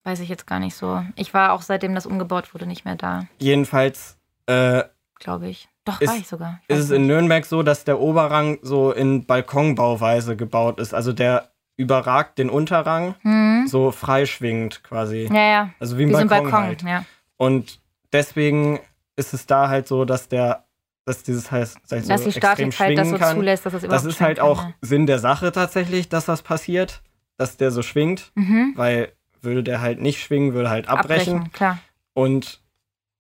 Weiß 0.04 0.20
ich 0.20 0.30
jetzt 0.30 0.46
gar 0.46 0.60
nicht 0.60 0.76
so. 0.76 1.04
Ich 1.16 1.34
war 1.34 1.54
auch 1.54 1.62
seitdem 1.62 1.96
das 1.96 2.06
umgebaut 2.06 2.54
wurde 2.54 2.66
nicht 2.68 2.86
mehr 2.86 2.96
da, 2.96 3.26
Jedenfalls 3.40 4.18
äh, 4.48 4.84
glaube 5.18 5.48
ich. 5.48 5.70
Doch, 5.86 6.00
Ist- 6.02 6.10
war 6.10 6.18
ich 6.18 6.28
sogar. 6.28 6.60
Ich 6.68 6.76
ist 6.78 6.86
es 6.86 6.92
in. 6.92 7.08
Nürnberg 7.08 7.46
so, 7.46 7.62
dass 7.64 7.84
der 7.84 8.00
Oberrang 8.00 8.60
so 8.62 8.92
in 8.92 9.26
Balkonbauweise 9.26 10.36
gebaut 10.36 10.80
ist. 10.80 10.94
Also 10.94 11.14
der 11.14 11.50
überragt 11.76 12.38
den 12.38 12.50
Unterrang 12.50 13.16
Mhm. 13.24 13.68
so 13.68 13.92
freischwingend 13.92 14.84
quasi. 14.84 15.28
Ja, 15.34 15.42
ja. 15.42 15.70
Also 15.80 15.98
wie 15.98 16.04
ein 16.04 16.10
so 16.10 16.18
Balkon, 16.18 16.30
Balkon, 16.52 16.64
halt. 16.64 16.82
ja. 16.84 17.06
Und 17.38 17.80
deswegen 18.14 18.80
ist 19.16 19.34
es 19.34 19.46
da 19.46 19.68
halt 19.70 19.88
so, 19.88 20.06
dass 20.06 20.28
der, 20.30 20.66
dass 21.06 21.24
dieses 21.24 21.52
heißt, 21.52 21.78
halt 21.92 22.04
so 22.06 22.10
Dass 22.10 22.22
die 22.22 22.30
extrem 22.30 22.72
Statik 22.72 22.80
halt 22.80 22.98
das 22.98 23.10
so 23.10 23.18
kann. 23.18 23.36
zulässt, 23.36 23.66
dass 23.66 23.74
das 23.74 23.82
Das 23.82 23.88
überhaupt 23.90 24.08
ist 24.08 24.22
halt 24.22 24.38
schwingen 24.38 24.52
auch 24.52 24.62
kann, 24.62 24.74
Sinn 24.82 25.06
der 25.08 25.20
Sache 25.20 25.52
tatsächlich, 25.52 26.10
dass 26.10 26.26
das 26.26 26.44
passiert, 26.44 27.02
dass 27.38 27.58
der 27.58 27.72
so 27.72 27.82
schwingt, 27.82 28.32
ja. 28.36 28.42
Mhm. 28.44 28.74
weil 28.76 29.12
würde 29.42 29.64
der 29.64 29.82
halt 29.82 30.00
nicht 30.00 30.22
schwingen, 30.24 30.54
würde 30.54 30.70
halt 30.70 30.88
abbrechen. 30.88 31.52
klar. 31.52 31.80
Und 32.14 32.62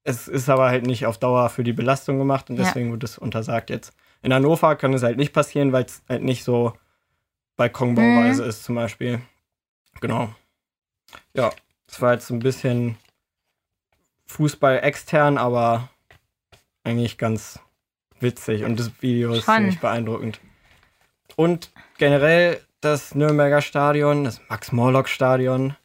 es 0.03 0.27
ist 0.27 0.49
aber 0.49 0.65
halt 0.69 0.85
nicht 0.85 1.05
auf 1.05 1.17
Dauer 1.17 1.49
für 1.49 1.63
die 1.63 1.73
Belastung 1.73 2.17
gemacht 2.17 2.49
und 2.49 2.57
Ja. 2.57 2.63
deswegen 2.65 2.91
wird 2.91 3.03
es 3.03 3.17
untersagt 3.17 3.69
jetzt. 3.69 3.93
In 4.21 4.33
Hannover 4.33 4.75
kann 4.75 4.93
es 4.93 5.03
halt 5.03 5.17
nicht 5.17 5.33
passieren, 5.33 5.71
weil 5.73 5.85
es 5.85 6.01
halt 6.09 6.23
nicht 6.23 6.43
so 6.43 6.73
Balkonbauweise 7.55 8.43
Mhm. 8.43 8.49
ist 8.49 8.63
zum 8.63 8.75
Beispiel. 8.75 9.21
Genau. 10.01 10.33
Ja, 11.33 11.51
das 11.87 12.01
war 12.01 12.13
jetzt 12.13 12.27
so 12.27 12.33
ein 12.33 12.39
bisschen 12.39 12.97
Fußball 14.27 14.79
extern, 14.83 15.37
aber 15.37 15.89
eigentlich 16.83 17.17
ganz 17.17 17.59
witzig 18.19 18.63
und 18.63 18.79
das 18.79 18.91
Video 19.01 19.33
ist 19.33 19.45
ziemlich 19.45 19.79
beeindruckend. 19.79 20.39
und 21.35 21.71
generell 21.97 22.61
das 22.81 23.15
Nürnberger 23.15 23.61
Stadion, 23.61 24.23
das 24.25 24.41
Max-Morlock-Stadion, 24.49 25.75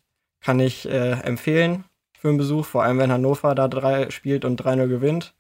kann 0.41 0.61
ich 0.61 0.87
äh, 0.89 1.13
empfehlen 1.21 1.85
für 2.21 2.29
einen 2.29 2.39
Besuch, 2.39 2.67
vor 2.67 2.83
allem 2.83 2.99
wenn 2.99 3.13
Hannover 3.13 3.55
da 3.55 3.69
drei 3.69 4.11
spielt 4.11 4.45
und 4.45 4.61
3-0 4.63 4.89
gewinnt. 4.89 5.35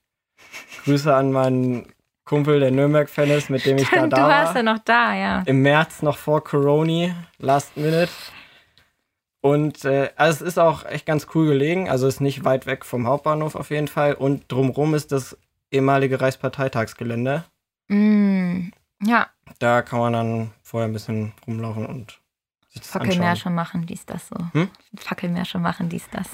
Grüße 0.84 1.14
an 1.14 1.32
meinen 1.32 1.92
Kumpel, 2.24 2.60
der 2.60 2.70
Nürnberg-Fan 2.70 3.30
ist, 3.30 3.50
mit 3.50 3.64
dem 3.66 3.78
ich 3.78 3.88
da 3.88 4.02
du 4.02 4.08
da 4.08 4.28
warst 4.28 4.54
war. 4.54 4.56
ja 4.56 4.62
noch 4.62 4.78
da, 4.80 5.14
ja. 5.14 5.42
Im 5.46 5.62
März 5.62 6.02
noch 6.02 6.18
vor 6.18 6.44
Corona, 6.44 7.14
Last 7.38 7.76
Minute. 7.76 8.10
Und 9.40 9.84
äh, 9.84 10.10
also 10.16 10.44
es 10.44 10.52
ist 10.52 10.58
auch 10.58 10.84
echt 10.84 11.06
ganz 11.06 11.28
cool 11.34 11.46
gelegen. 11.46 11.88
Also 11.88 12.06
ist 12.06 12.20
nicht 12.20 12.44
weit 12.44 12.66
weg 12.66 12.84
vom 12.84 13.06
Hauptbahnhof 13.06 13.54
auf 13.54 13.70
jeden 13.70 13.88
Fall. 13.88 14.14
Und 14.14 14.50
drumrum 14.52 14.94
ist 14.94 15.10
das 15.10 15.38
ehemalige 15.70 16.20
Reichsparteitagsgelände. 16.20 17.44
Mm, 17.88 18.68
ja, 19.02 19.26
Da 19.58 19.82
kann 19.82 20.00
man 20.00 20.12
dann 20.12 20.50
vorher 20.62 20.88
ein 20.88 20.92
bisschen 20.92 21.32
rumlaufen 21.46 21.86
und 21.86 22.20
sich 22.68 22.82
das 22.82 22.94
anschauen. 22.94 23.12
Fackelmärsche 23.12 23.50
machen, 23.50 23.86
dies, 23.86 24.04
das 24.04 24.28
so. 24.28 24.36
Hm? 24.52 24.68
Fackelmärsche 24.96 25.58
machen, 25.58 25.88
dies, 25.88 26.08
das. 26.10 26.28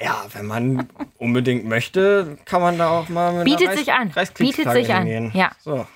Ja, 0.00 0.26
wenn 0.32 0.46
man 0.46 0.88
unbedingt 1.18 1.64
möchte, 1.64 2.36
kann 2.44 2.60
man 2.60 2.76
da 2.76 2.90
auch 2.90 3.08
mal 3.08 3.32
mit 3.32 3.44
Bietet 3.44 3.68
einer 3.68 3.76
sich 3.78 3.92
an. 3.92 4.12
Bietet 4.36 4.70
sich 4.72 4.92
an. 4.92 5.06
hingehen. 5.06 5.30
Ja. 5.34 5.52
So, 5.58 5.86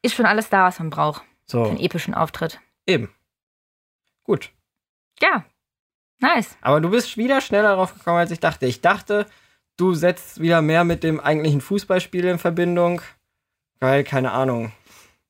Ist 0.00 0.14
schon 0.14 0.26
alles 0.26 0.48
da, 0.48 0.64
was 0.64 0.78
man 0.78 0.90
braucht 0.90 1.22
für 1.46 1.50
so, 1.58 1.64
einen 1.64 1.78
epischen 1.78 2.14
Auftritt. 2.14 2.60
eben. 2.86 3.10
Gut. 4.24 4.50
Ja, 5.20 5.44
nice. 6.20 6.56
Aber 6.62 6.80
du 6.80 6.90
bist 6.90 7.16
wieder 7.16 7.40
schneller 7.40 7.74
drauf 7.74 7.92
gekommen, 7.94 8.18
als 8.18 8.30
ich 8.30 8.40
dachte. 8.40 8.66
Ich 8.66 8.80
dachte, 8.80 9.26
du 9.76 9.94
setzt 9.94 10.40
wieder 10.40 10.62
mehr 10.62 10.84
mit 10.84 11.02
dem 11.04 11.20
eigentlichen 11.20 11.60
Fußballspiel 11.60 12.24
in 12.24 12.38
Verbindung. 12.38 13.02
Weil, 13.80 14.04
keine 14.04 14.30
Ahnung. 14.32 14.72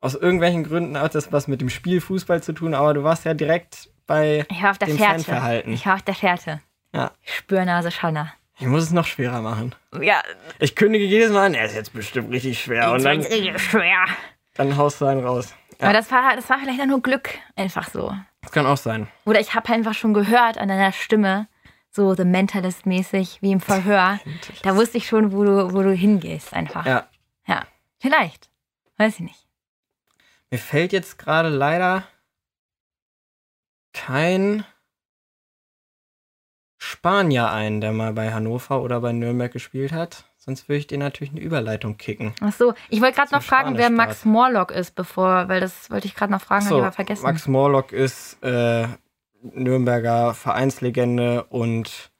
Aus 0.01 0.15
irgendwelchen 0.15 0.63
Gründen 0.65 0.99
hat 0.99 1.15
das 1.15 1.33
was 1.33 1.49
mit 1.49 1.61
dem 1.61 1.71
Spiel 1.71 2.01
Fußball 2.01 2.43
zu 2.43 2.53
tun, 2.53 2.75
aber 2.75 2.93
du 2.93 3.03
warst 3.03 3.25
ja 3.25 3.35
direkt 3.35 3.89
bei 4.07 4.45
Ich 4.51 4.63
war 4.63 4.73
auf 4.73 4.79
der 4.79 4.89
dem 4.89 4.99
Fährte. 4.99 5.25
Fanverhalten. 5.25 5.73
Ich 5.73 5.87
war 5.87 5.95
auf 5.95 6.03
der 6.03 6.15
Fährte. 6.15 6.61
Ja. 6.93 7.13
Spürnase 7.23 7.91
Schanner. 7.91 8.33
Ich 8.59 8.67
muss 8.67 8.85
es 8.85 8.91
noch 8.93 9.07
schwerer 9.07 9.41
machen. 9.41 9.75
Ja, 10.01 10.23
Ich 10.59 10.77
kündige 10.77 11.05
jedes 11.05 11.31
Mal 11.33 11.47
an, 11.47 11.55
er 11.55 11.65
ist 11.65 11.75
jetzt 11.75 11.93
bestimmt 11.93 12.31
richtig 12.31 12.61
schwer. 12.63 12.93
Und 12.93 13.03
dann, 13.03 13.21
richtig 13.21 13.61
schwer. 13.61 14.05
dann 14.55 14.77
haust 14.77 15.01
du 15.01 15.07
einen 15.07 15.25
raus. 15.25 15.55
Ja. 15.81 15.87
Aber 15.89 15.95
das 15.95 16.11
war, 16.13 16.37
das 16.37 16.49
war 16.49 16.59
vielleicht 16.59 16.81
auch 16.81 16.87
nur 16.87 17.03
Glück. 17.03 17.31
Einfach 17.57 17.89
so. 17.89 18.15
Das 18.43 18.53
kann 18.53 18.67
auch 18.67 18.77
sein. 18.77 19.09
Oder 19.25 19.41
ich 19.41 19.55
habe 19.55 19.73
einfach 19.73 19.95
schon 19.95 20.15
gehört 20.15 20.59
an 20.59 20.69
deiner 20.69 20.93
Stimme, 20.93 21.49
so 21.91 22.15
The 22.15 22.23
Mentalist-mäßig, 22.25 23.39
wie 23.41 23.53
im 23.53 23.61
Verhör. 23.61 24.21
Da 24.63 24.77
wusste 24.77 24.99
ich 24.99 25.07
schon, 25.07 25.33
wo 25.33 25.45
du, 25.45 25.73
wo 25.73 25.83
du 25.83 25.93
hingehst, 25.93 26.53
einfach. 26.53 26.87
Ja. 26.87 27.09
Ja, 27.47 27.63
vielleicht. 27.99 28.49
Weiß 28.99 29.15
ich 29.15 29.21
nicht. 29.21 29.47
Mir 30.51 30.59
fällt 30.59 30.93
jetzt 30.93 31.19
gerade 31.19 31.49
leider 31.49 32.05
kein 33.93 34.65
Spanier 36.85 37.53
ein, 37.53 37.81
der 37.81 37.93
mal 37.93 38.13
bei 38.13 38.33
Hannover 38.33 38.83
oder 38.83 39.01
bei 39.01 39.13
Nürnberg 39.13 39.53
gespielt 39.53 39.93
hat. 39.93 40.25
Sonst 40.37 40.69
würde 40.69 40.79
ich 40.79 40.89
dir 40.89 40.99
natürlich 40.99 41.31
eine 41.31 41.39
Überleitung 41.39 41.97
kicken. 41.97 42.35
Ach 42.41 42.53
so, 42.53 42.75
ich 42.89 43.01
wollte 43.01 43.15
gerade 43.15 43.33
noch 43.33 43.43
fragen, 43.43 43.79
wer. 43.79 43.89
Max 43.89 44.25
Morlock 44.25 44.73
ist, 44.73 44.97
bevor, 44.97 45.49
weil 45.49 45.61
das 45.61 45.93
wollte 45.93 46.09
ich 46.09 46.17
gerade 46.17 46.33
noch 46.33 46.41
fragen, 46.41 46.65
habe 46.65 46.75
ich 46.79 46.83
aber 46.83 46.93
vergessen. 46.93 47.23
Max 47.23 47.47
Morlock 47.47 47.93
ist 47.93 48.43
äh, 48.43 48.89
Nürnberger 49.43 50.35
Vereinslegende 50.35 51.45
und 51.45 52.11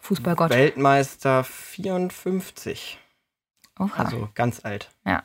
Fußballgott. 0.00 0.50
Weltmeister 0.50 1.44
54. 1.44 2.98
Oha. 3.78 4.02
Also 4.02 4.28
ganz 4.34 4.64
alt. 4.64 4.90
Ja. 5.06 5.22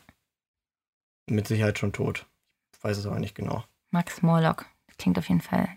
Mit 1.26 1.48
Sicherheit 1.48 1.80
schon 1.80 1.92
tot. 1.92 2.28
Ich 2.72 2.84
weiß 2.84 3.00
es 3.00 3.08
aber 3.08 3.18
nicht 3.18 3.34
genau. 3.34 3.64
Max 3.90 4.22
Morlock. 4.22 4.68
Klingt 5.00 5.18
auf 5.18 5.28
jeden 5.28 5.42
Fall. 5.42 5.70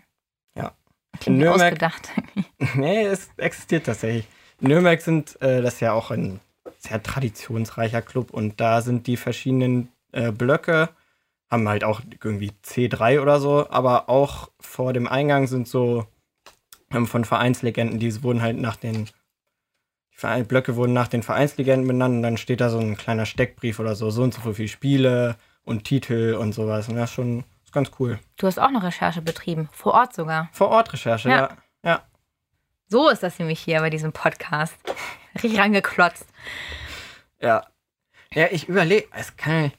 Klingt 1.19 1.39
Nürnberg- 1.39 1.73
ausgedacht. 1.73 2.09
nee, 2.75 3.05
es 3.05 3.29
existiert 3.37 3.85
tatsächlich. 3.85 4.27
In 4.59 4.69
Nürnberg 4.69 5.01
sind 5.01 5.41
äh, 5.41 5.61
das 5.61 5.75
ist 5.75 5.79
ja 5.81 5.93
auch 5.93 6.11
ein 6.11 6.39
sehr 6.77 7.01
traditionsreicher 7.01 8.01
Club 8.01 8.31
und 8.31 8.59
da 8.59 8.81
sind 8.81 9.07
die 9.07 9.17
verschiedenen 9.17 9.89
äh, 10.11 10.31
Blöcke, 10.31 10.89
haben 11.49 11.67
halt 11.67 11.83
auch 11.83 12.01
irgendwie 12.23 12.51
C3 12.63 13.21
oder 13.21 13.39
so, 13.39 13.69
aber 13.69 14.09
auch 14.09 14.49
vor 14.59 14.93
dem 14.93 15.07
Eingang 15.07 15.47
sind 15.47 15.67
so 15.67 16.05
ähm, 16.91 17.07
von 17.07 17.25
Vereinslegenden, 17.25 17.99
die 17.99 18.23
wurden 18.23 18.41
halt 18.41 18.57
nach 18.59 18.75
den 18.75 19.05
die 20.13 20.17
Verein 20.17 20.45
Blöcke 20.45 20.75
wurden 20.75 20.93
nach 20.93 21.07
den 21.07 21.23
Vereinslegenden 21.23 21.87
benannt 21.87 22.15
und 22.17 22.23
dann 22.23 22.37
steht 22.37 22.61
da 22.61 22.69
so 22.69 22.77
ein 22.79 22.97
kleiner 22.97 23.25
Steckbrief 23.25 23.79
oder 23.79 23.95
so, 23.95 24.11
so 24.11 24.23
und 24.23 24.33
so 24.33 24.53
viele 24.53 24.67
Spiele 24.67 25.35
und 25.63 25.83
Titel 25.83 26.35
und 26.39 26.53
sowas. 26.53 26.89
Und 26.89 26.95
das 26.95 27.09
ist 27.09 27.15
schon 27.15 27.43
ist 27.71 27.73
ganz 27.73 27.91
cool. 27.99 28.19
Du 28.37 28.47
hast 28.47 28.59
auch 28.59 28.69
noch 28.71 28.83
Recherche 28.83 29.21
betrieben. 29.21 29.69
Vor 29.71 29.93
Ort 29.93 30.13
sogar. 30.13 30.49
Vor 30.51 30.67
Ort 30.69 30.91
Recherche, 30.91 31.29
Ja. 31.29 31.37
ja. 31.37 31.49
Ja. 31.83 32.01
So 32.87 33.09
ist 33.09 33.23
das 33.23 33.39
nämlich 33.39 33.59
hier 33.61 33.79
bei 33.79 33.89
diesem 33.89 34.11
Podcast. 34.11 34.75
Richtig 35.35 35.57
rangeklotzt. 35.57 36.27
Ja. 37.41 37.65
Ja, 38.33 38.47
ich 38.51 38.67
überlege, 38.67 39.07
es 39.13 39.35
kann. 39.37 39.71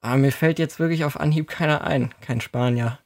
Aber 0.00 0.16
mir 0.16 0.32
fällt 0.32 0.58
jetzt 0.58 0.78
wirklich 0.80 1.04
auf 1.04 1.18
Anhieb 1.18 1.48
keiner 1.48 1.82
ein. 1.84 2.12
Kein 2.20 2.40
Spanier. 2.40 2.98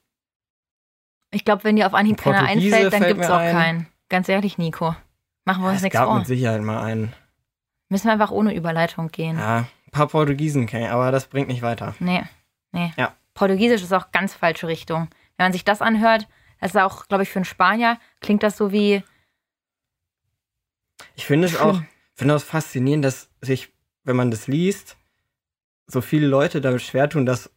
Ich 1.31 1.45
glaube, 1.45 1.65
wenn 1.65 1.77
dir 1.77 1.87
auf 1.87 1.95
Anhieb 1.95 2.19
keiner 2.19 2.43
einfällt, 2.43 2.93
dann 2.93 3.03
gibt 3.05 3.21
es 3.21 3.31
auch 3.31 3.37
ein. 3.39 3.53
keinen. 3.53 3.87
Ganz 4.09 4.29
ehrlich, 4.29 4.59
Nico. 4.59 4.97
Machen 5.45 5.63
wir 5.63 5.69
uns 5.69 5.79
es 5.79 5.83
nichts 5.83 5.99
gab 5.99 6.07
vor. 6.09 6.19
mit 6.19 6.27
Sicherheit 6.27 6.63
mal 6.63 6.83
einen. 6.83 7.13
Müssen 7.89 8.07
wir 8.07 8.13
einfach 8.13 8.31
ohne 8.31 8.55
Überleitung 8.55 9.09
gehen. 9.09 9.39
Ja, 9.39 9.59
ein 9.59 9.91
paar 9.93 10.09
Portugiesen 10.09 10.67
kenne 10.67 10.87
ich, 10.87 10.91
aber 10.91 11.13
das 11.13 11.27
bringt 11.27 11.49
nicht 11.49 11.63
weiter. 11.63 11.95
Nee, 12.01 12.23
nee. 12.73 12.93
Ja. 12.97 13.15
Portugiesisch 13.41 13.83
ist 13.83 13.95
auch 13.95 14.13
ganz 14.13 14.35
falsche 14.35 14.69
Richtung. 14.69 15.09
Wenn 15.39 15.47
man 15.47 15.53
sich 15.55 15.65
das 15.65 15.81
anhört, 15.81 16.29
das 16.61 16.73
ist 16.73 16.77
auch, 16.77 17.09
glaube 17.09 17.23
ich, 17.23 17.31
für 17.31 17.39
einen 17.39 17.47
Spanier, 17.47 17.97
klingt 18.21 18.43
das 18.43 18.59
so 18.59 18.71
wie, 18.71 19.03
Ich 21.15 21.25
finde 21.25 21.47
es 21.49 21.59
auch, 21.59 21.81
finde 22.15 22.35
es 22.35 22.45
faszinierend, 22.45 23.03
dass 23.03 23.31
sich, 23.41 23.73
wenn 24.05 24.17
man 24.17 24.31
das 24.31 24.47
liest, 24.47 24.99
so 25.87 26.03
viele 26.03 26.27
Leute 26.27 26.61
damit 26.61 26.83
schwer 26.83 27.09
tun, 27.09 27.25
das 27.25 27.51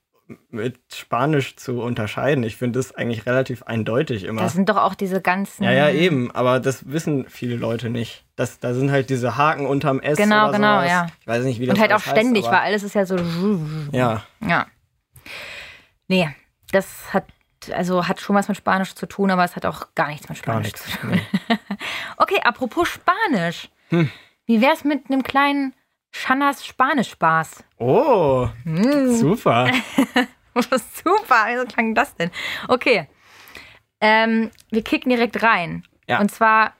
mit 0.47 0.79
Spanisch 0.93 1.57
zu 1.57 1.81
unterscheiden. 1.81 2.45
Ich 2.45 2.55
finde 2.55 2.79
das 2.79 2.95
eigentlich 2.95 3.25
relativ 3.25 3.63
eindeutig 3.63 4.23
immer. 4.23 4.41
das 4.41 4.53
sind 4.53 4.69
doch 4.69 4.77
auch 4.77 4.95
diese 4.95 5.19
ganzen. 5.19 5.65
Ja, 5.65 5.71
ja, 5.73 5.89
eben, 5.89 6.31
aber 6.31 6.61
das 6.61 6.89
wissen 6.89 7.25
viele 7.27 7.57
Leute 7.57 7.89
nicht. 7.89 8.23
Das, 8.37 8.57
da 8.59 8.73
sind 8.73 8.89
halt 8.89 9.09
diese 9.09 9.35
Haken 9.35 9.65
unterm 9.65 9.99
S. 9.99 10.15
Genau, 10.15 10.49
genau, 10.49 10.77
sowas. 10.77 10.89
ja. 10.89 11.07
Ich 11.19 11.27
weiß 11.27 11.43
nicht, 11.43 11.59
wie 11.59 11.65
das 11.65 11.75
Und 11.75 11.81
halt 11.81 11.91
auch 11.91 11.97
heißt, 11.97 12.11
ständig, 12.11 12.45
weil 12.45 12.59
alles 12.59 12.83
ist 12.83 12.95
ja 12.95 13.05
so. 13.05 13.17
Ja, 13.91 14.23
Ja. 14.39 14.67
Nee, 16.07 16.29
das 16.71 17.13
hat, 17.13 17.25
also 17.71 18.07
hat 18.07 18.19
schon 18.21 18.35
was 18.35 18.47
mit 18.47 18.57
Spanisch 18.57 18.93
zu 18.95 19.05
tun, 19.07 19.31
aber 19.31 19.43
es 19.43 19.55
hat 19.55 19.65
auch 19.65 19.93
gar 19.95 20.07
nichts 20.09 20.27
mit 20.29 20.37
Spanisch 20.37 20.65
nichts. 20.73 20.85
zu 20.85 20.97
tun. 20.97 21.11
Nee. 21.11 21.57
Okay, 22.17 22.39
apropos 22.43 22.87
Spanisch. 22.87 23.69
Hm. 23.89 24.09
Wie 24.45 24.61
wär's 24.61 24.83
mit 24.83 25.09
einem 25.09 25.23
kleinen 25.23 25.73
Shannas 26.11 26.65
Spanisch-Spaß? 26.65 27.63
Oh, 27.79 28.47
Hm. 28.63 29.15
super. 29.15 29.69
Super, 31.03 31.45
wieso 31.47 31.65
klang 31.65 31.95
das 31.95 32.13
denn? 32.15 32.29
Okay. 32.67 33.07
Ähm, 33.99 34.51
wir 34.69 34.83
kicken 34.83 35.09
direkt 35.09 35.41
rein. 35.41 35.83
Ja. 36.07 36.19
Und 36.19 36.29
zwar, 36.29 36.73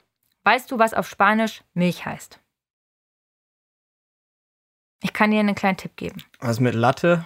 weißt 0.44 0.70
du, 0.70 0.78
was 0.78 0.94
auf 0.94 1.10
Spanisch 1.10 1.64
Milch 1.74 2.06
heißt? 2.06 2.40
Ich 5.02 5.12
kann 5.14 5.32
dir 5.32 5.40
einen 5.40 5.56
kleinen 5.56 5.78
Tipp 5.78 5.96
geben. 5.96 6.24
Was 6.40 6.60
mit 6.60 6.76
Latte? 6.76 7.26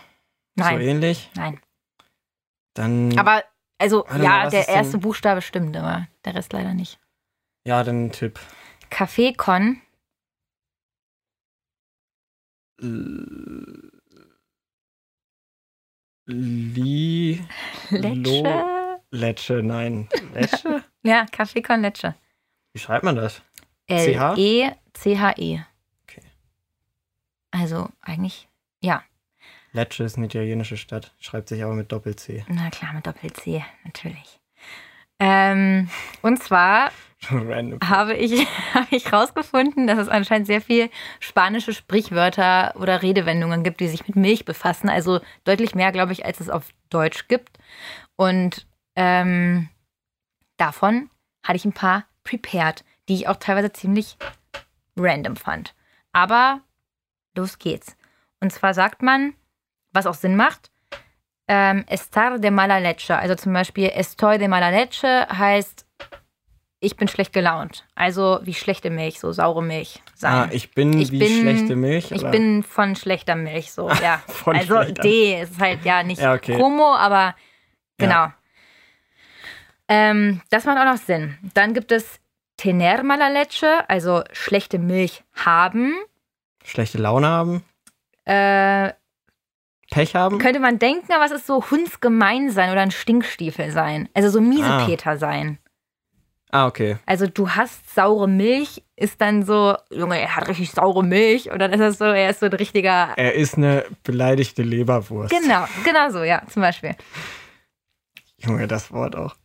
Nein, 0.56 0.78
So 0.78 0.84
ähnlich? 0.84 1.30
nein. 1.36 1.60
Dann. 2.78 3.18
Aber, 3.18 3.44
also, 3.78 4.06
Warte 4.08 4.24
ja, 4.24 4.30
mal, 4.30 4.50
der 4.50 4.60
ist 4.62 4.68
denn- 4.68 4.76
erste 4.76 4.98
Buchstabe 4.98 5.42
stimmt, 5.42 5.76
aber 5.78 6.08
der 6.26 6.36
Rest 6.36 6.54
leider 6.54 6.74
nicht. 6.74 7.00
ja, 7.66 7.84
dann 7.84 8.06
ein 8.06 8.12
Tipp. 8.12 8.40
Con 9.38 9.82
L- 12.82 13.92
Li. 16.26 17.42
Leche. 17.90 18.44
Lo- 18.44 19.02
Lecce, 19.12 19.64
nein. 19.64 20.10
Lecce? 20.34 20.84
Ja, 21.04 21.24
Café 21.32 21.62
con 21.66 21.82
Leche. 21.82 22.16
Wie 22.74 22.80
schreibt 22.80 23.04
man 23.06 23.16
das? 23.16 23.42
L-E-C-H-E. 23.88 25.62
Okay. 26.04 26.22
Also, 27.52 27.90
eigentlich, 28.02 28.50
ja. 28.82 29.04
Lecce 29.78 30.04
ist 30.04 30.18
eine 30.18 30.26
italienische 30.26 30.76
Stadt, 30.76 31.14
schreibt 31.20 31.50
sich 31.50 31.64
aber 31.64 31.76
mit 31.76 31.92
Doppel-C. 31.92 32.46
Na 32.50 32.70
klar, 32.72 32.94
mit 32.94 33.06
Doppel-C, 33.06 33.64
natürlich. 33.86 34.40
Ähm, 35.20 35.90
und 36.24 36.42
zwar 36.42 36.92
habe 37.84 38.16
ich, 38.16 38.48
habe 38.74 38.88
ich 38.90 39.14
rausgefunden, 39.14 39.86
dass 39.86 40.00
es 40.00 40.10
anscheinend 40.10 40.48
sehr 40.48 40.62
viel 40.62 40.90
spanische 41.20 41.74
Sprichwörter 41.74 42.74
oder 42.76 43.04
Redewendungen 43.04 43.64
gibt, 43.64 43.80
die 43.80 43.88
sich 43.88 44.08
mit 44.08 44.16
Milch 44.16 44.46
befassen. 44.46 44.90
Also 44.90 45.22
deutlich 45.44 45.76
mehr, 45.76 45.92
glaube 45.92 46.12
ich, 46.12 46.26
als 46.26 46.40
es 46.40 46.50
auf 46.50 46.70
Deutsch 46.90 47.28
gibt. 47.28 47.60
Und 48.16 48.66
ähm, 48.96 49.70
davon 50.58 51.12
hatte 51.44 51.58
ich 51.58 51.66
ein 51.66 51.74
paar 51.74 52.06
prepared, 52.24 52.84
die 53.08 53.14
ich 53.14 53.28
auch 53.28 53.38
teilweise 53.38 53.72
ziemlich 53.72 54.18
random 54.98 55.36
fand. 55.36 55.76
Aber 56.14 56.62
los 57.36 57.60
geht's. 57.60 57.96
Und 58.40 58.52
zwar 58.52 58.74
sagt 58.74 59.04
man, 59.04 59.36
was 59.98 60.06
auch 60.08 60.14
Sinn 60.14 60.36
macht, 60.36 60.70
ähm, 61.48 61.84
estar 61.88 62.40
de 62.40 62.52
mala 62.52 62.78
leche. 62.78 63.18
Also 63.18 63.36
zum 63.36 63.54
Beispiel 63.54 63.90
estoy 63.94 64.38
de 64.38 64.48
mala 64.48 64.70
leche 64.70 65.28
heißt, 65.32 65.86
ich 66.80 66.96
bin 66.96 67.08
schlecht 67.08 67.34
gelaunt. 67.34 67.86
Also 67.96 68.40
wie 68.44 68.54
schlechte 68.54 68.90
Milch, 68.92 69.20
so 69.20 69.32
saure 69.32 69.64
Milch 69.64 70.02
sein. 70.14 70.34
Ah, 70.34 70.50
ich 70.52 70.72
bin 70.76 71.00
Ich 71.02 71.12
wie 71.12 71.20
bin- 71.20 71.42
schlechte 71.42 71.76
Milch. 71.76 72.12
Ich 72.12 72.22
oder? 72.22 72.32
bin 72.32 72.64
von 72.64 72.96
schlechter 72.96 73.36
Milch, 73.36 73.72
so, 73.72 73.90
ja. 74.04 74.22
von 74.28 74.56
also 74.56 74.84
D 74.84 75.42
ist 75.42 75.60
halt 75.60 75.84
ja 75.86 76.04
nicht 76.04 76.22
Ja, 76.22 76.34
okay. 76.36 76.56
Como, 76.58 76.94
aber 76.96 77.34
genau. 77.98 78.14
Ja. 78.28 78.34
Ähm, 79.88 80.42
das 80.50 80.66
macht 80.66 80.78
auch 80.78 80.86
noch 80.86 80.98
Sinn. 81.02 81.38
Dann 81.54 81.74
gibt 81.74 81.92
es 81.92 82.20
tener 82.58 83.04
mala 83.04 83.30
leche, 83.30 83.90
also 83.90 84.24
schlechte 84.34 84.80
Milch 84.80 85.24
haben. 85.34 85.96
Schlechte 86.64 86.98
Laune 86.98 87.28
haben, 87.28 87.64
Äh, 88.26 88.92
Pech 89.92 90.16
haben. 90.16 90.38
könnte 90.40 90.60
man 90.60 90.80
denken, 90.80 91.12
aber 91.14 91.26
es 91.26 91.32
ist 91.32 91.48
so 91.48 91.70
hundsgemein 91.72 92.50
sein 92.50 92.72
oder 92.72 92.82
ein 92.82 92.92
Stinkstiefel 92.92 93.72
sein. 93.72 94.10
Also 94.14 94.30
so 94.30 94.42
Miesepeter 94.42 95.18
sein. 95.18 95.60
Ah, 96.52 96.66
okay. 96.68 96.98
Also 97.06 97.28
du 97.28 97.50
hast 97.50 97.94
saure 97.94 98.28
Milch, 98.28 98.84
ist 98.96 99.20
dann 99.20 99.44
so, 99.44 99.76
Junge, 99.92 100.20
er 100.20 100.36
hat 100.36 100.48
richtig 100.48 100.72
saure 100.72 101.04
Milch. 101.04 101.52
Und 101.52 101.60
dann 101.60 101.74
ist 101.74 101.80
das 101.80 101.98
so, 101.98 102.06
er 102.06 102.30
ist 102.30 102.40
so 102.40 102.46
ein 102.46 102.54
richtiger. 102.54 103.14
Er 103.18 103.34
ist 103.34 103.58
eine 103.58 103.86
beleidigte 104.04 104.62
Leberwurst. 104.64 105.32
Genau, 105.32 105.66
genau 105.84 106.10
so, 106.10 106.24
ja, 106.24 106.42
zum 106.50 106.62
Beispiel. 106.62 106.96
Junge, 108.38 108.68
das 108.68 108.92
Wort 108.92 109.16
auch. 109.16 109.36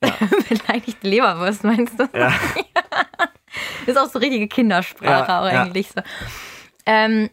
Beleidigte 0.00 1.08
Leberwurst, 1.08 1.64
meinst 1.64 1.98
du? 1.98 2.08
Ja. 2.14 2.32
Ist 3.86 3.96
auch 3.98 4.08
so 4.08 4.18
richtige 4.18 4.48
Kindersprache 4.48 5.28
Ja, 5.28 5.40
auch 5.40 5.52
ja. 5.52 5.62
eigentlich 5.62 5.88
so. 5.88 6.02
Ähm, 6.84 7.30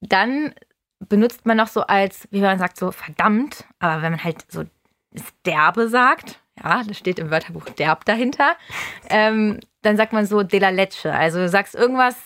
dann 0.00 0.54
benutzt 1.00 1.46
man 1.46 1.56
noch 1.56 1.68
so 1.68 1.82
als, 1.82 2.28
wie 2.30 2.40
man 2.40 2.58
sagt, 2.58 2.78
so 2.78 2.90
verdammt, 2.92 3.64
aber 3.78 4.02
wenn 4.02 4.12
man 4.12 4.24
halt 4.24 4.44
so 4.50 4.64
das 5.12 5.24
derbe 5.44 5.88
sagt, 5.88 6.40
ja, 6.62 6.82
das 6.82 6.98
steht 6.98 7.18
im 7.18 7.30
Wörterbuch 7.30 7.64
derb 7.70 8.04
dahinter, 8.04 8.56
ähm, 9.10 9.60
dann 9.82 9.96
sagt 9.96 10.12
man 10.12 10.26
so 10.26 10.42
de 10.42 10.58
la 10.58 10.70
leche. 10.70 11.12
Also 11.12 11.38
du 11.38 11.48
sagst 11.48 11.74
irgendwas, 11.74 12.16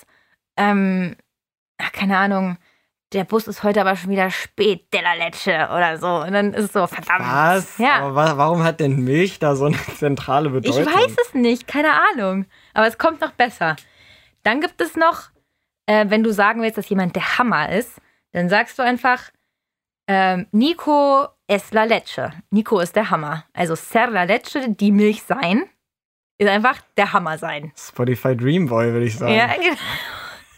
ähm, 0.56 1.16
ach, 1.78 1.92
keine 1.92 2.16
Ahnung, 2.16 2.56
der 3.12 3.24
Bus 3.24 3.48
ist 3.48 3.64
heute 3.64 3.80
aber 3.80 3.96
schon 3.96 4.10
wieder 4.10 4.30
spät, 4.30 4.92
de 4.92 5.02
la 5.02 5.14
leche 5.14 5.68
oder 5.74 5.98
so. 5.98 6.22
Und 6.22 6.32
dann 6.32 6.54
ist 6.54 6.66
es 6.66 6.72
so, 6.72 6.86
verdammt. 6.86 7.20
Was? 7.20 7.78
Ja. 7.78 8.00
Aber 8.00 8.14
wa 8.14 8.36
warum 8.36 8.62
hat 8.62 8.78
denn 8.78 9.02
Milch 9.02 9.40
da 9.40 9.56
so 9.56 9.64
eine 9.66 9.76
zentrale 9.98 10.48
Ich 10.48 10.54
Bedeutung? 10.54 10.86
weiß 10.86 11.16
es 11.26 11.34
nicht, 11.34 11.66
keine 11.66 11.92
Ahnung. 12.12 12.46
Aber 12.72 12.86
es 12.86 12.98
kommt 12.98 13.20
noch 13.20 13.32
besser. 13.32 13.76
Dann 14.44 14.60
gibt 14.60 14.80
es 14.80 14.96
noch, 14.96 15.30
äh, 15.86 16.06
wenn 16.08 16.22
du 16.22 16.32
sagen 16.32 16.62
willst, 16.62 16.78
dass 16.78 16.88
jemand 16.88 17.16
der 17.16 17.38
Hammer 17.38 17.70
ist, 17.70 18.00
dann 18.32 18.48
sagst 18.48 18.78
du 18.78 18.82
einfach, 18.82 19.30
ähm, 20.06 20.46
Nico 20.52 21.28
es 21.46 21.72
la 21.72 21.84
leche. 21.84 22.32
Nico 22.50 22.78
ist 22.80 22.96
der 22.96 23.10
Hammer. 23.10 23.44
Also 23.52 23.74
ser 23.74 24.08
la 24.08 24.24
leche, 24.24 24.68
die 24.68 24.92
Milch 24.92 25.22
sein, 25.22 25.64
ist 26.38 26.48
einfach 26.48 26.80
der 26.96 27.12
Hammer 27.12 27.38
sein. 27.38 27.72
Spotify 27.76 28.36
Dreamboy, 28.36 28.92
würde 28.92 29.06
ich 29.06 29.16
sagen. 29.16 29.34
Ja, 29.34 29.48
genau. 29.48 29.76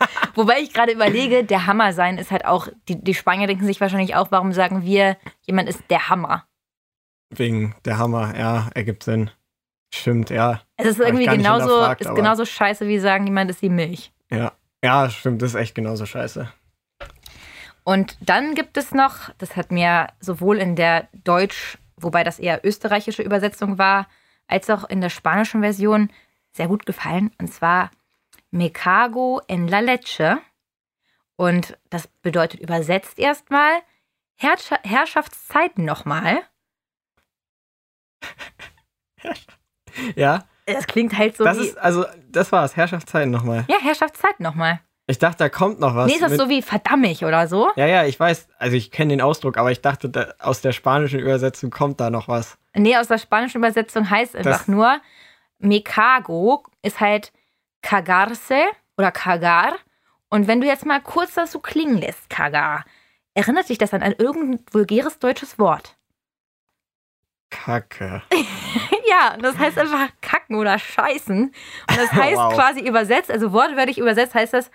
Wobei 0.34 0.60
ich 0.60 0.72
gerade 0.72 0.92
überlege, 0.92 1.44
der 1.44 1.66
Hammer 1.66 1.92
sein 1.92 2.18
ist 2.18 2.30
halt 2.30 2.44
auch, 2.44 2.68
die, 2.88 3.02
die 3.02 3.14
Spanier 3.14 3.46
denken 3.46 3.66
sich 3.66 3.80
wahrscheinlich 3.80 4.14
auch, 4.14 4.30
warum 4.30 4.52
sagen 4.52 4.82
wir, 4.84 5.16
jemand 5.42 5.68
ist 5.68 5.82
der 5.90 6.08
Hammer. 6.08 6.46
Wegen 7.30 7.74
der 7.84 7.98
Hammer, 7.98 8.36
ja, 8.38 8.68
ergibt 8.74 9.04
Sinn. 9.04 9.30
Stimmt, 9.94 10.30
ja. 10.30 10.62
Es 10.76 10.86
ist 10.86 11.00
irgendwie 11.00 11.26
genauso, 11.26 11.84
ist 11.84 12.14
genauso 12.14 12.44
scheiße, 12.44 12.86
wie 12.88 12.98
sagen, 12.98 13.26
jemand 13.26 13.50
ist 13.50 13.62
die 13.62 13.68
Milch. 13.68 14.12
Ja. 14.30 14.52
Ja, 14.84 15.08
stimmt, 15.10 15.42
das 15.42 15.50
ist 15.50 15.60
echt 15.60 15.74
genauso 15.74 16.06
scheiße. 16.06 16.52
Und 17.84 18.16
dann 18.20 18.54
gibt 18.54 18.76
es 18.76 18.92
noch, 18.92 19.30
das 19.38 19.56
hat 19.56 19.72
mir 19.72 20.08
sowohl 20.20 20.58
in 20.58 20.76
der 20.76 21.08
Deutsch, 21.12 21.78
wobei 21.96 22.22
das 22.24 22.38
eher 22.38 22.64
österreichische 22.64 23.22
Übersetzung 23.22 23.78
war, 23.78 24.06
als 24.46 24.70
auch 24.70 24.84
in 24.88 25.00
der 25.00 25.10
spanischen 25.10 25.62
Version 25.62 26.10
sehr 26.52 26.68
gut 26.68 26.86
gefallen. 26.86 27.32
Und 27.38 27.52
zwar 27.52 27.90
Me 28.50 28.70
cago 28.70 29.40
en 29.48 29.66
la 29.66 29.80
leche. 29.80 30.38
Und 31.36 31.76
das 31.90 32.06
bedeutet 32.06 32.60
übersetzt 32.60 33.18
erstmal 33.18 33.80
Herrscha 34.36 34.78
Herrschaftszeiten 34.84 35.84
nochmal. 35.84 36.42
Ja, 40.16 40.44
Das 40.66 40.86
klingt 40.86 41.16
halt 41.16 41.36
so 41.36 41.44
das 41.44 41.58
wie. 41.58 41.66
ist, 41.68 41.78
also, 41.78 42.04
das 42.28 42.50
war's, 42.52 42.76
Herrschaftszeiten 42.76 43.30
nochmal. 43.30 43.64
ja, 43.68 43.78
Herrschaftszeiten 43.80 44.42
nochmal. 44.42 44.80
Ich 45.08 45.18
dachte, 45.18 45.38
da 45.38 45.48
kommt 45.48 45.80
noch 45.80 45.94
was. 45.96 46.06
Nee, 46.06 46.14
ist 46.14 46.22
das 46.22 46.30
mit- 46.30 46.40
so 46.40 46.48
wie 46.48 46.62
verdammig 46.62 47.24
oder 47.24 47.48
so? 47.48 47.70
ja, 47.76 47.86
ja, 47.86 48.04
ich 48.04 48.18
weiß, 48.18 48.48
also 48.58 48.76
ich 48.76 48.90
kenne 48.90 49.10
den 49.10 49.20
Ausdruck, 49.20 49.58
aber 49.58 49.70
ich 49.72 49.80
dachte, 49.80 50.08
da, 50.08 50.32
aus 50.38 50.60
der 50.60 50.72
spanischen 50.72 51.18
Übersetzung 51.18 51.70
kommt 51.70 52.00
da 52.00 52.08
noch 52.10 52.28
was. 52.28 52.56
Nee, 52.74 52.96
aus 52.96 53.08
der 53.08 53.18
spanischen 53.18 53.58
Übersetzung 53.58 54.08
heißt 54.08 54.36
einfach 54.36 54.50
Das- 54.60 54.68
nur, 54.68 55.00
me 55.58 55.82
cago 55.82 56.62
ist 56.82 57.00
halt 57.00 57.32
cagarse 57.82 58.62
oder 58.96 59.10
cagar. 59.10 59.74
Und 60.28 60.46
wenn 60.48 60.60
du 60.60 60.66
jetzt 60.66 60.86
mal 60.86 61.00
kurz 61.00 61.34
das 61.34 61.52
so 61.52 61.58
klingen 61.58 61.98
lässt, 61.98 62.30
cagar, 62.30 62.84
erinnert 63.34 63.68
dich 63.68 63.78
das 63.78 63.90
dann 63.90 64.02
an 64.02 64.14
irgendein 64.16 64.64
vulgäres 64.70 65.18
deutsches 65.18 65.58
Wort? 65.58 65.96
Kacke. 67.50 68.22
ja, 69.10 69.36
das 69.38 69.58
heißt 69.58 69.78
einfach 69.78 70.08
kacken 70.22 70.56
oder 70.56 70.78
scheißen. 70.78 71.42
Und 71.42 71.96
das 71.98 72.12
heißt 72.12 72.36
Wow. 72.38 72.54
quasi 72.54 72.80
übersetzt, 72.80 73.30
also 73.30 73.52
wortwörtlich 73.52 73.98
übersetzt 73.98 74.34
heißt 74.34 74.54
das, 74.54 74.70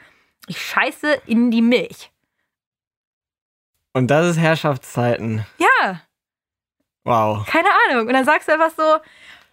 ich 0.47 0.61
scheiße 0.61 1.21
in 1.25 1.51
die 1.51 1.61
Milch. 1.61 2.11
Und 3.93 4.07
das 4.07 4.27
ist 4.27 4.37
Herrschaftszeiten. 4.37 5.45
Ja, 5.57 6.01
Wow. 7.03 7.45
keine 7.47 7.69
Ahnung. 7.89 8.07
Und 8.07 8.13
dann 8.13 8.25
sagst 8.25 8.47
du 8.47 8.53
einfach 8.53 8.71
so, 8.75 8.97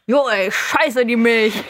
jo, 0.06 0.28
ey, 0.28 0.50
scheiße 0.50 1.02
in 1.02 1.08
die 1.08 1.16
Milch. 1.16 1.54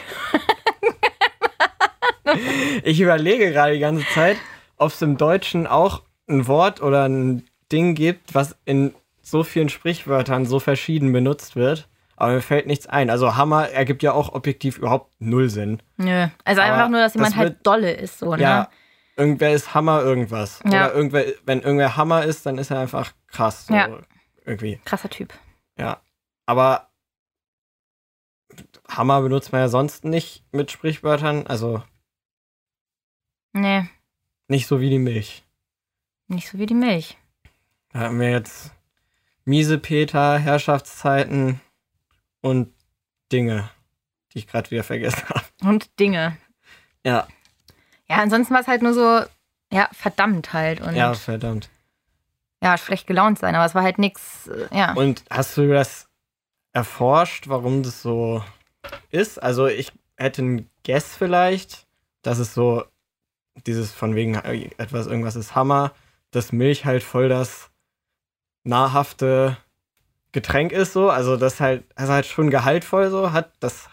Ich 2.83 2.99
überlege 2.99 3.51
gerade 3.51 3.73
die 3.73 3.79
ganze 3.79 4.05
Zeit, 4.13 4.37
ob 4.77 4.89
es 4.91 5.01
im 5.01 5.17
Deutschen 5.17 5.67
auch 5.67 6.01
ein 6.27 6.47
Wort 6.47 6.81
oder 6.81 7.07
ein 7.07 7.47
Ding 7.71 7.95
gibt, 7.95 8.33
was 8.33 8.57
in 8.65 8.93
so 9.21 9.43
vielen 9.43 9.69
Sprichwörtern 9.69 10.45
so 10.45 10.59
verschieden 10.59 11.13
benutzt 11.13 11.55
wird. 11.55 11.87
Aber 12.17 12.33
mir 12.33 12.41
fällt 12.41 12.65
nichts 12.67 12.87
ein. 12.87 13.09
Also 13.09 13.35
Hammer 13.35 13.69
ergibt 13.69 14.01
ja 14.01 14.13
auch 14.13 14.33
objektiv 14.33 14.77
überhaupt 14.77 15.13
null 15.19 15.49
Sinn. 15.49 15.81
Nö, 15.97 16.27
also 16.43 16.61
Aber 16.61 16.73
einfach 16.73 16.89
nur, 16.89 16.99
dass 16.99 17.13
jemand 17.13 17.35
halt 17.35 17.57
dolle 17.65 17.91
ist, 17.91 18.19
so, 18.19 18.35
ne? 18.35 18.41
Ja, 18.41 18.69
irgendwer 19.15 19.53
ist 19.53 19.73
Hammer 19.73 20.01
irgendwas. 20.01 20.59
Ja. 20.63 20.69
Oder 20.87 20.93
irgendwer, 20.93 21.25
wenn 21.45 21.61
irgendwer 21.61 21.95
Hammer 21.97 22.23
ist, 22.25 22.45
dann 22.45 22.57
ist 22.57 22.71
er 22.71 22.79
einfach 22.79 23.13
krass. 23.27 23.67
So 23.67 23.73
Ja. 23.73 23.99
Irgendwie. 24.45 24.79
Krasser 24.85 25.09
Typ. 25.09 25.33
Ja. 25.77 26.01
Aber 26.45 26.89
Hammer 28.87 29.21
benutzt 29.21 29.51
man 29.51 29.61
ja 29.61 29.67
sonst 29.69 30.05
nicht 30.05 30.43
mit 30.51 30.71
Sprichwörtern. 30.71 31.47
Also 31.47 31.83
Nee, 33.53 33.89
nicht 34.47 34.67
so 34.67 34.81
wie 34.81 34.89
die 34.89 34.99
Milch. 34.99 35.43
nicht 36.27 36.49
so 36.49 36.57
wie 36.59 36.65
die 36.65 36.73
Milch. 36.73 37.17
Da 37.89 37.99
haben 38.01 38.19
wir 38.19 38.29
jetzt 38.29 38.71
Miesepeter, 39.45 40.37
Herrschaftszeiten 40.37 41.61
und 42.41 42.73
Dinge, 43.31 43.69
die 44.33 44.39
ich 44.39 44.47
gerade 44.47 44.69
wieder 44.71 44.83
vergessen 44.83 45.23
habe. 45.29 45.45
Und 45.63 45.99
Dinge. 45.99 46.37
Ja, 47.05 47.27
Ja, 48.09 48.17
ansonsten 48.17 48.53
war 48.53 48.61
es 48.61 48.67
halt 48.67 48.81
nur 48.81 48.93
so, 48.93 49.23
ja, 49.71 49.89
verdammt 49.91 50.53
halt. 50.53 50.81
Und 50.81 50.95
ja, 50.95 51.07
ja, 51.07 51.13
verdammt. 51.13 51.69
schlecht 52.77 53.07
gelaunt 53.07 53.39
sein, 53.39 53.55
aber 53.55 53.65
es 53.65 53.75
war 53.75 53.83
halt 53.83 53.99
nichts, 53.99 54.49
ja. 54.71 54.93
Und 54.93 55.23
hast 55.29 55.57
du 55.57 55.67
das 55.71 56.07
erforscht, 56.73 57.47
warum 57.47 57.83
das 57.83 58.01
so 58.01 58.43
ist? 59.09 59.41
Also 59.41 59.67
ich 59.67 59.91
hätte 60.17 60.41
einen 60.41 60.69
Guess 60.83 61.15
vielleicht, 61.15 61.87
dass 62.21 62.39
es 62.39 62.53
so 62.53 62.83
dieses 63.65 63.91
von 63.91 64.15
wegen 64.15 64.35
äh, 64.35 64.69
etwas, 64.77 65.07
irgendwas 65.07 65.35
ist 65.35 65.55
Hammer, 65.55 65.93
dass 66.31 66.51
Milch 66.51 66.85
halt 66.85 67.03
voll 67.03 67.29
das 67.29 67.69
nahrhafte 68.63 69.57
Getränk 70.31 70.71
ist 70.71 70.93
so. 70.93 71.09
Also 71.09 71.37
das 71.37 71.59
halt, 71.59 71.85
ist 71.97 72.09
halt 72.09 72.25
schon 72.25 72.49
gehaltvoll 72.49 73.09
so, 73.09 73.31
hat 73.31 73.51
das 73.59 73.89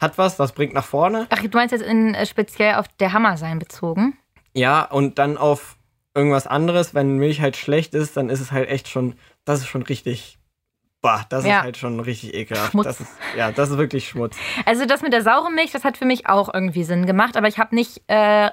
hat 0.00 0.18
was, 0.18 0.36
das 0.36 0.52
bringt 0.52 0.74
nach 0.74 0.84
vorne. 0.84 1.26
Ach, 1.30 1.40
du 1.42 1.48
meinst 1.56 1.72
jetzt 1.72 1.84
in, 1.84 2.14
äh, 2.14 2.26
speziell 2.26 2.74
auf 2.76 2.86
der 3.00 3.12
Hammer 3.12 3.36
sein 3.36 3.58
bezogen? 3.58 4.16
Ja, 4.54 4.82
und 4.84 5.18
dann 5.18 5.36
auf 5.36 5.76
irgendwas 6.14 6.46
anderes, 6.46 6.94
wenn 6.94 7.16
Milch 7.18 7.40
halt 7.40 7.56
schlecht 7.56 7.94
ist, 7.94 8.16
dann 8.16 8.28
ist 8.28 8.40
es 8.40 8.50
halt 8.52 8.68
echt 8.68 8.88
schon, 8.88 9.14
das 9.44 9.60
ist 9.60 9.66
schon 9.68 9.82
richtig, 9.82 10.38
bah, 11.00 11.24
das 11.28 11.44
Ja. 11.44 11.58
ist 11.58 11.62
halt 11.64 11.76
schon 11.76 12.00
richtig 12.00 12.34
ekelhaft. 12.34 12.72
Schmutz. 12.72 12.84
Das 12.86 13.00
ist, 13.00 13.12
ja, 13.36 13.52
das 13.52 13.70
ist 13.70 13.78
wirklich 13.78 14.08
Schmutz. 14.08 14.36
Also 14.66 14.84
das 14.84 15.02
mit 15.02 15.12
der 15.12 15.22
sauren 15.22 15.54
Milch, 15.54 15.70
das 15.70 15.84
hat 15.84 15.96
für 15.96 16.06
mich 16.06 16.26
auch 16.26 16.52
irgendwie 16.52 16.82
Sinn 16.84 17.06
gemacht, 17.06 17.36
aber 17.36 17.46
ich 17.48 17.58
habe 17.58 17.74
nicht 17.74 18.02
äh, 18.08 18.50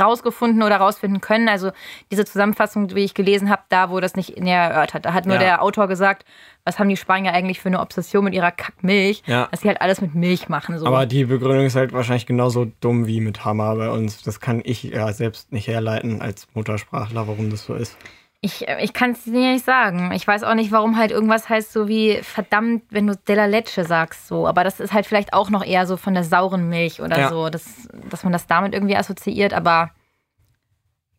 rausgefunden 0.00 0.62
oder 0.62 0.76
rausfinden 0.76 1.20
können. 1.20 1.48
Also 1.48 1.70
diese 2.10 2.24
Zusammenfassung, 2.24 2.94
wie 2.94 3.04
ich 3.04 3.14
gelesen 3.14 3.50
habe, 3.50 3.62
da 3.68 3.90
wurde 3.90 4.02
das 4.04 4.16
nicht 4.16 4.38
näher 4.40 4.62
erörtert. 4.70 5.04
Da 5.04 5.12
hat 5.12 5.26
nur 5.26 5.36
Ja. 5.36 5.40
der 5.40 5.62
Autor 5.62 5.86
gesagt, 5.88 6.24
was 6.64 6.78
haben 6.78 6.88
die 6.88 6.96
Spanier 6.96 7.32
eigentlich 7.32 7.60
für 7.60 7.68
eine 7.68 7.80
Obsession 7.80 8.24
mit 8.24 8.34
ihrer 8.34 8.50
Kackmilch, 8.50 9.22
Ja. 9.26 9.48
dass 9.50 9.60
sie 9.60 9.68
halt 9.68 9.80
alles 9.80 10.00
mit 10.00 10.14
Milch 10.14 10.48
machen. 10.48 10.78
So. 10.78 10.86
Aber 10.86 11.06
die 11.06 11.24
Begründung 11.26 11.66
ist 11.66 11.76
halt 11.76 11.92
wahrscheinlich 11.92 12.26
genauso 12.26 12.66
dumm 12.80 13.06
wie 13.06 13.20
mit 13.20 13.44
Hammer 13.44 13.76
bei 13.76 13.90
uns. 13.90 14.22
Das 14.22 14.40
kann 14.40 14.62
ich 14.64 14.82
ja 14.84 15.12
selbst 15.12 15.52
nicht 15.52 15.68
herleiten 15.68 16.20
als 16.22 16.48
Muttersprachler, 16.54 17.28
warum 17.28 17.50
das 17.50 17.64
so 17.64 17.74
ist. 17.74 17.96
Ich, 18.44 18.66
ich 18.68 18.92
kann 18.92 19.12
es 19.12 19.24
dir 19.24 19.52
nicht 19.52 19.64
sagen. 19.64 20.12
Ich 20.12 20.26
weiß 20.26 20.42
auch 20.42 20.52
nicht, 20.54 20.70
warum 20.70 20.98
halt 20.98 21.10
irgendwas 21.10 21.48
heißt 21.48 21.72
so 21.72 21.88
wie 21.88 22.20
verdammt, 22.22 22.82
wenn 22.90 23.06
du 23.06 23.16
Della 23.16 23.46
Leche 23.46 23.84
sagst 23.84 24.28
so. 24.28 24.46
Aber 24.46 24.64
das 24.64 24.80
ist 24.80 24.92
halt 24.92 25.06
vielleicht 25.06 25.32
auch 25.32 25.48
noch 25.48 25.64
eher 25.64 25.86
so 25.86 25.96
von 25.96 26.12
der 26.12 26.24
sauren 26.24 26.68
Milch 26.68 27.00
oder 27.00 27.18
Ja. 27.18 27.28
so, 27.30 27.48
dass, 27.48 27.88
dass 28.10 28.22
man 28.22 28.32
das 28.34 28.46
damit 28.46 28.74
irgendwie 28.74 28.96
assoziiert. 28.96 29.54
Aber 29.54 29.90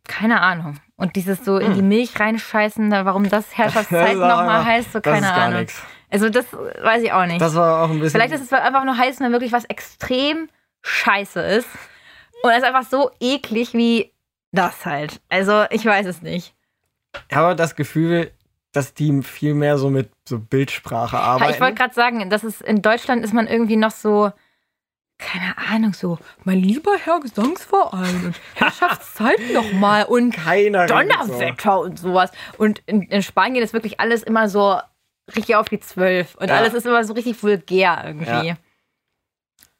keine 0.07 0.41
Ahnung. 0.41 0.79
Und 0.97 1.15
dieses 1.15 1.43
so 1.43 1.57
in 1.57 1.73
die 1.73 1.81
Milch 1.81 2.19
reinscheißen, 2.19 2.91
warum 2.91 3.27
das 3.27 3.57
Herrschaftszeit 3.57 4.11
Hm. 4.13 4.19
Nochmal 4.19 4.63
heißt, 4.63 4.93
so 4.93 4.99
das 4.99 5.13
keine 5.13 5.33
Ahnung. 5.33 5.59
nix. 5.61 5.81
Also 6.11 6.29
das 6.29 6.45
weiß 6.53 7.01
ich 7.03 7.11
auch 7.11 7.25
nicht. 7.25 7.41
Das 7.41 7.55
war 7.55 7.83
auch 7.83 7.89
ein 7.89 7.99
bisschen. 7.99 8.19
Vielleicht 8.21 8.33
ist 8.35 8.43
es 8.43 8.53
einfach 8.53 8.85
nur 8.85 8.97
heiß, 8.97 9.19
wenn 9.19 9.31
wirklich 9.31 9.51
was 9.51 9.65
extrem 9.65 10.47
scheiße 10.83 11.41
ist. 11.41 11.67
Und 12.43 12.51
es 12.51 12.57
ist 12.59 12.63
einfach 12.65 12.87
so 12.87 13.09
eklig 13.19 13.73
wie 13.73 14.13
das 14.51 14.85
halt. 14.85 15.21
Also 15.29 15.65
ich 15.71 15.83
weiß 15.85 16.05
es 16.05 16.21
nicht. 16.21 16.54
Ich 17.29 17.35
habe 17.35 17.55
das 17.55 17.75
Gefühl, 17.75 18.31
dass 18.71 18.93
die 18.93 19.21
viel 19.23 19.53
mehr 19.53 19.77
so 19.77 19.89
mit 19.89 20.09
so 20.27 20.39
Bildsprache 20.39 21.15
Ja, 21.15 21.21
arbeiten. 21.23 21.53
ich 21.53 21.61
wollte 21.61 21.75
gerade 21.75 21.93
sagen, 21.93 22.29
dass 22.29 22.43
es 22.43 22.61
in 22.61 22.81
Deutschland 22.81 23.23
ist 23.23 23.33
man 23.33 23.47
irgendwie 23.47 23.77
noch 23.77 23.91
so, 23.91 24.31
keine 25.17 25.57
Ahnung, 25.57 25.93
so, 25.93 26.17
mein 26.43 26.57
lieber 26.59 26.91
Herr 26.97 27.21
Gesangsverein 27.21 28.25
und 28.25 28.35
Herrschaftszeiten 28.55 29.53
nochmal 29.53 30.03
und 30.03 30.31
Keiner 30.35 30.87
Donnerwetter 30.87 31.79
und 31.79 31.97
sowas. 31.97 32.31
Und 32.57 32.81
in, 32.85 33.03
in 33.03 33.23
Spanien 33.23 33.63
ist 33.63 33.71
wirklich 33.73 33.99
alles 34.01 34.23
immer 34.23 34.49
so 34.49 34.77
richtig 35.35 35.55
auf 35.55 35.69
die 35.69 35.79
Zwölf. 35.79 36.35
Und 36.35 36.49
Ja. 36.49 36.55
alles 36.57 36.73
ist 36.73 36.85
immer 36.85 37.03
so 37.05 37.13
richtig 37.13 37.41
vulgär 37.41 38.03
irgendwie. 38.05 38.47
Ja. 38.47 38.57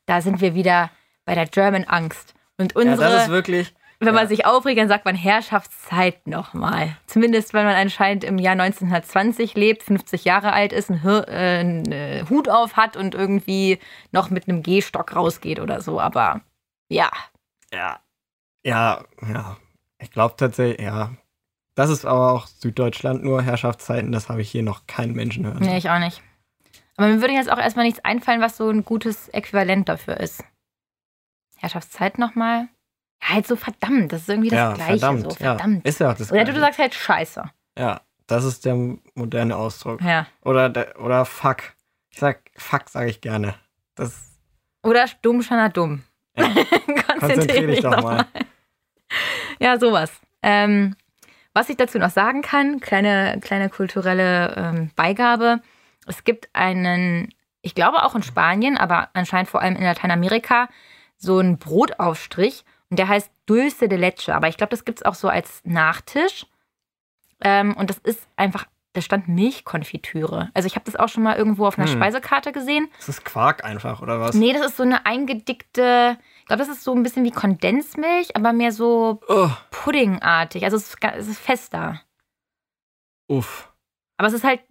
Da 0.06 0.22
sind 0.22 0.40
wir 0.40 0.56
wieder 0.56 0.90
bei 1.26 1.36
der 1.36 1.48
German 1.48 1.84
Angst. 1.84 2.34
Und 2.58 2.72
So. 2.74 2.80
Ja, 2.82 2.92
unsere, 2.94 3.12
das 3.12 3.24
ist 3.24 3.30
wirklich. 3.30 3.74
Wenn 4.00 4.14
man 4.14 4.24
ja. 4.24 4.28
sich 4.28 4.46
aufregt, 4.46 4.80
dann 4.80 4.88
sagt 4.88 5.06
man 5.06 5.16
Herrschaftszeit 5.16 6.28
nochmal. 6.28 6.98
Zumindest, 7.08 7.54
wenn 7.54 7.66
man 7.66 7.76
anscheinend 7.76 8.24
im 8.24 8.38
Jahr 8.38 8.54
1920 8.54 9.56
lebt, 9.56 9.84
50 9.84 10.26
Jahre 10.26 10.54
alt 10.54 10.74
ist, 10.74 10.90
einen, 10.90 11.02
Hir 11.02 11.28
äh, 11.28 11.60
einen 11.60 11.92
äh, 11.92 12.26
Hut 12.30 12.50
auf 12.50 12.76
hat 12.76 12.98
und 12.98 13.16
irgendwie 13.16 13.80
noch 14.12 14.30
mit 14.30 14.48
einem 14.48 14.64
Gehstock 14.64 15.16
rausgeht 15.16 15.60
oder 15.60 15.82
so. 15.82 16.00
Aber 16.00 16.42
ja, 16.90 17.10
Ja. 17.74 18.00
Ja, 18.64 19.04
ja. 19.22 19.58
Ich 20.00 20.12
glaube 20.12 20.36
tatsächlich, 20.38 20.86
ja. 20.86 21.12
Das 21.76 21.90
ist 21.90 22.06
aber 22.06 22.32
auch 22.32 22.48
Süddeutschland 22.48 23.24
nur 23.24 23.42
Herrschaftszeiten, 23.42 24.12
das 24.12 24.30
habe 24.30 24.42
ich 24.42 24.50
hier 24.50 24.64
noch 24.64 24.88
keinen 24.88 25.14
Menschen 25.14 25.46
hören. 25.46 25.60
nee, 25.60 25.78
ich 25.78 25.90
auch 25.90 26.00
nicht. 26.00 26.24
Aber 26.98 27.08
mir 27.08 27.20
würde 27.20 27.34
jetzt 27.34 27.52
auch 27.52 27.58
erstmal 27.58 27.86
nichts 27.86 28.04
einfallen, 28.06 28.42
was 28.42 28.58
so 28.58 28.70
ein 28.70 28.86
gutes 28.86 29.28
Äquivalent 29.30 29.90
dafür 29.90 30.18
ist. 30.18 30.44
Herrschaftszeit 31.58 32.18
nochmal. 32.18 32.70
Halt 33.22 33.48
so 33.48 33.56
verdammt, 33.56 34.12
das 34.12 34.22
ist 34.22 34.30
irgendwie 34.30 34.50
das 34.50 34.58
ja, 34.58 34.74
Gleiche. 34.74 35.00
verdammt. 35.00 35.24
so, 35.24 35.30
verdammt. 35.32 35.86
Ja, 35.86 35.90
ist 35.90 36.00
ja 36.00 36.12
auch 36.12 36.16
das 36.16 36.32
Oder 36.32 36.46
du, 36.46 36.52
Gleiche. 36.52 36.54
du 36.54 36.60
sagst 36.60 36.80
halt 36.80 36.94
Scheiße. 36.94 37.44
Ja, 37.78 38.02
das 38.28 38.44
ist 38.44 38.66
der 38.66 38.76
moderne 39.16 39.56
Ausdruck. 39.56 40.02
Ja. 40.02 40.28
Oder, 40.44 40.70
der, 40.70 41.00
oder 41.00 41.26
fuck. 41.26 41.58
Ich 42.10 42.20
sag, 42.20 42.40
fuck 42.56 42.90
sage 42.90 43.10
ich 43.10 43.22
gerne. 43.22 43.56
Das 43.96 44.40
Oder 44.84 45.06
dumm, 45.22 45.42
schana 45.42 45.70
dumm. 45.70 46.04
Ja. 46.38 46.44
Konzentrier 46.54 47.20
konzentrier 47.20 47.68
dich 47.68 47.82
doch 47.82 48.02
mal. 48.02 48.26
Ja, 49.60 49.80
sowas. 49.80 50.12
Ähm, 50.42 50.96
was 51.54 51.70
ich 51.70 51.78
dazu 51.78 51.98
noch 51.98 52.10
sagen 52.10 52.42
kann, 52.42 52.80
kleine, 52.80 53.40
kleine 53.42 53.70
kulturelle 53.70 54.54
ähm, 54.58 54.92
Beigabe. 54.96 55.62
Es 56.06 56.24
gibt 56.24 56.50
einen, 56.54 57.34
ich 57.62 57.76
glaube 57.76 58.04
auch 58.04 58.16
in 58.16 58.24
Spanien, 58.24 58.78
aber 58.78 59.10
anscheinend 59.14 59.50
vor 59.50 59.62
allem 59.62 59.76
in 59.76 59.84
Lateinamerika, 59.84 60.68
so 61.18 61.40
einen 61.40 61.58
Brotaufstrich 61.58 62.66
und 62.96 63.00
der 63.00 63.10
heißt 63.10 63.30
Dulce 63.46 63.90
de 63.90 63.98
Leche. 63.98 64.34
Aber 64.34 64.48
ich 64.48 64.56
glaube, 64.56 64.72
das 64.72 64.86
gibt 64.86 65.00
es 65.00 65.06
auch 65.06 65.16
so 65.16 65.28
als 65.28 65.60
Nachtisch. 65.66 66.46
Ähm, 67.42 67.76
und 67.76 67.90
das 67.90 67.98
ist 67.98 68.26
einfach, 68.38 68.66
da 68.94 69.02
stand 69.02 69.28
Milchkonfitüre. 69.28 70.50
Also 70.54 70.68
ich 70.68 70.76
habe 70.76 70.86
das 70.86 70.96
auch 70.96 71.10
schon 71.10 71.24
mal 71.24 71.36
irgendwo 71.36 71.68
auf 71.68 71.78
einer 71.78 71.88
Hm. 71.90 71.96
Speisekarte 71.98 72.54
gesehen. 72.54 72.88
Das 72.98 73.10
ist 73.10 73.26
Quark 73.26 73.66
einfach, 73.66 74.02
oder 74.02 74.22
was? 74.22 74.34
Nee, 74.36 74.54
das 74.54 74.66
ist 74.66 74.78
so 74.78 74.84
eine 74.84 75.06
eingedickte, 75.06 76.18
ich 76.40 76.46
glaube, 76.46 76.60
das 76.62 76.70
ist 76.70 76.84
so 76.86 76.94
ein 76.96 77.04
bisschen 77.04 77.26
wie 77.26 77.32
Kondensmilch, 77.32 78.36
aber 78.38 78.54
mehr 78.54 78.72
so 78.72 79.20
Oh, 79.28 79.50
puddingartig. 79.72 80.64
Also 80.64 80.78
es 80.78 80.88
ist, 80.94 80.98
es 81.04 81.28
ist 81.28 81.40
fester. 81.40 82.02
uff. 83.28 83.72
Aber 84.18 84.30
es 84.30 84.34
ist 84.34 84.46
halt, 84.46 84.62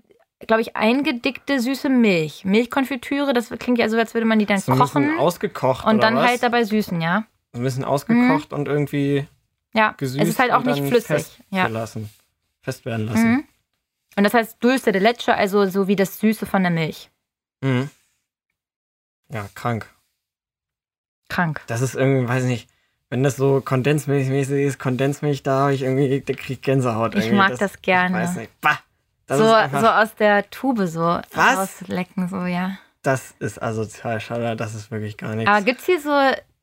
glaube 0.47 0.63
ich, 0.63 0.75
eingedickte 0.77 1.61
süße 1.61 1.91
Milch. 1.91 2.47
Milchkonfitüre, 2.47 3.35
das 3.35 3.51
klingt 3.51 3.79
ja 3.79 3.91
so, 3.91 3.99
als 3.99 4.15
würde 4.15 4.27
man 4.27 4.39
die 4.39 4.47
dann 4.47 4.59
So 4.59 4.73
kochen 4.75 5.19
ausgekocht. 5.19 5.85
und 5.87 6.03
dann 6.03 6.17
was? 6.17 6.27
halt 6.27 6.43
dabei 6.43 6.65
süßen, 6.65 6.99
ja. 7.03 7.25
Ein 7.55 7.63
bisschen 7.63 7.85
ausgekocht 7.85 8.53
und 8.53 8.69
irgendwie 8.69 9.27
Ja, 9.73 9.93
gesüßt. 9.97 10.23
es 10.23 10.29
ist 10.31 10.39
halt 10.39 10.53
auch 10.53 10.65
nicht 10.65 10.79
flüssig. 10.87 11.07
Fest 11.07 11.39
Ja. 11.51 11.67
gelassen. 11.67 12.11
Fest 12.63 12.85
werden 12.85 13.07
lassen. 13.07 13.31
Mhm. 13.33 13.45
Und 14.17 14.25
das 14.25 14.35
heißt 14.35 14.57
Dulce 14.63 14.93
de 14.93 15.01
Leche, 15.01 15.35
also 15.35 15.67
so 15.67 15.87
wie 15.89 15.97
das 15.97 16.19
Süße 16.21 16.47
von 16.47 16.63
der 16.63 16.71
Milch. 16.71 17.11
Mhm. 17.61 17.91
Ja, 19.31 19.47
krank. 19.55 19.89
Krank. 21.29 21.63
Das 21.67 21.81
ist 21.81 21.95
irgendwie, 21.95 22.29
weiß 22.29 22.45
ich 22.45 22.49
nicht, 22.51 22.69
wenn 23.11 23.23
das 23.23 23.37
so 23.37 23.61
kondensmilchmäßig 23.61 24.65
ist, 24.67 24.79
Kondensmilch, 24.79 25.43
da 25.43 25.61
habe 25.61 25.75
ich 25.75 25.83
irgendwie, 25.83 26.21
da 26.21 26.33
krieg 26.35 26.51
ich 26.51 26.63
Gänsehaut. 26.63 27.15
Ich 27.15 27.27
irgendwie. 27.27 27.37
mag 27.39 27.59
das 27.59 27.81
gerne. 27.83 28.23
Ich 28.23 28.29
weiß 28.29 28.37
nicht. 28.37 28.61
Bah, 28.61 28.79
das, 29.27 29.39
So, 29.39 29.53
einfach, 29.53 29.81
so 29.81 29.89
aus 29.89 30.15
der 30.17 30.49
Tube 30.51 30.87
so 30.87 31.01
Was? 31.33 31.57
rauslecken, 31.83 32.29
so, 32.29 32.45
ja. 32.45 32.79
das 33.03 33.35
ist 33.39 33.63
asozial, 33.63 34.21
schade, 34.21 34.57
das 34.57 34.75
ist 34.75 34.91
wirklich 34.91 35.17
gar 35.17 35.35
nichts. 35.35 35.51
Aber 35.51 35.63
gibt's 35.65 35.87
hier 35.87 36.01
so 36.01 36.11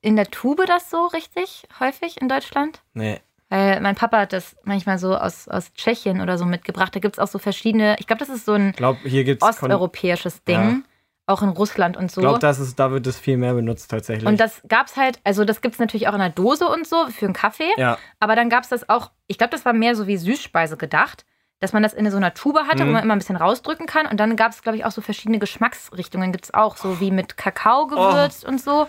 in 0.01 0.15
der 0.15 0.25
Tube 0.29 0.65
das 0.65 0.89
so 0.89 1.05
richtig 1.07 1.63
häufig 1.79 2.19
in 2.21 2.27
Deutschland? 2.29 2.81
nee. 2.93 3.19
Weil 3.53 3.81
mein 3.81 3.95
Papa 3.95 4.17
hat 4.19 4.31
das 4.31 4.55
manchmal 4.63 4.97
so 4.97 5.13
aus, 5.17 5.49
aus 5.49 5.73
Tschechien 5.73 6.21
oder 6.21 6.37
so 6.37 6.45
mitgebracht. 6.45 6.95
Da 6.95 7.01
gibt 7.01 7.15
es 7.15 7.19
auch 7.19 7.27
so 7.27 7.37
verschiedene, 7.37 7.97
ich 7.99 8.07
glaube, 8.07 8.21
das 8.21 8.29
ist 8.29 8.45
so 8.45 8.53
ein 8.53 8.69
Ich 8.69 8.77
glaube, 8.77 8.99
gibt 9.09 9.43
es. 9.43 9.49
osteuropäisches 9.49 10.45
Ding. 10.45 10.85
Auch 11.27 11.41
in 11.41 11.49
Russland 11.49 11.97
und 11.97 12.05
Ich 12.05 12.11
so. 12.13 12.21
glaube, 12.21 12.39
das 12.39 12.59
ist, 12.59 12.79
da 12.79 12.91
wird 12.91 13.05
es 13.07 13.17
viel 13.19 13.35
mehr 13.35 13.53
benutzt 13.53 13.91
tatsächlich. 13.91 14.25
und 14.25 14.39
das 14.39 14.61
gab's 14.69 14.95
halt, 14.95 15.19
also 15.25 15.43
das 15.43 15.59
gibt's 15.59 15.79
natürlich 15.79 16.07
auch 16.07 16.13
in 16.13 16.19
der 16.19 16.29
Dose 16.29 16.65
und 16.67 16.87
so 16.87 17.07
für 17.07 17.25
einen 17.25 17.33
Kaffee. 17.33 17.69
ja, 17.75 17.97
Aber 18.21 18.37
dann 18.37 18.49
gab's 18.49 18.69
das 18.69 18.87
auch, 18.87 19.11
ich 19.27 19.37
glaube, 19.37 19.51
das 19.51 19.65
war 19.65 19.73
mehr 19.73 19.95
so 19.97 20.07
wie 20.07 20.15
Süßspeise 20.15 20.77
gedacht, 20.77 21.25
dass 21.59 21.73
man 21.73 21.83
das 21.83 21.93
in 21.93 22.09
so 22.09 22.15
einer 22.17 22.33
Tube 22.33 22.57
hatte, 22.67 22.83
wo 22.83 22.87
Mhm. 22.87 22.93
man 22.93 23.03
immer 23.03 23.15
ein 23.15 23.19
bisschen 23.19 23.35
rausdrücken 23.35 23.85
kann. 23.85 24.07
Und 24.07 24.17
dann 24.19 24.37
gab's, 24.37 24.61
glaube 24.63 24.77
ich, 24.77 24.85
auch 24.85 24.91
so 24.91 25.01
verschiedene 25.01 25.39
Geschmacksrichtungen. 25.39 26.31
Gibt's 26.31 26.53
auch, 26.53 26.75
so 26.77 26.99
wie 27.01 27.11
mit 27.11 27.35
Kakao 27.37 27.87
gewürzt 27.87 28.45
und 28.45 28.61
so. 28.61 28.87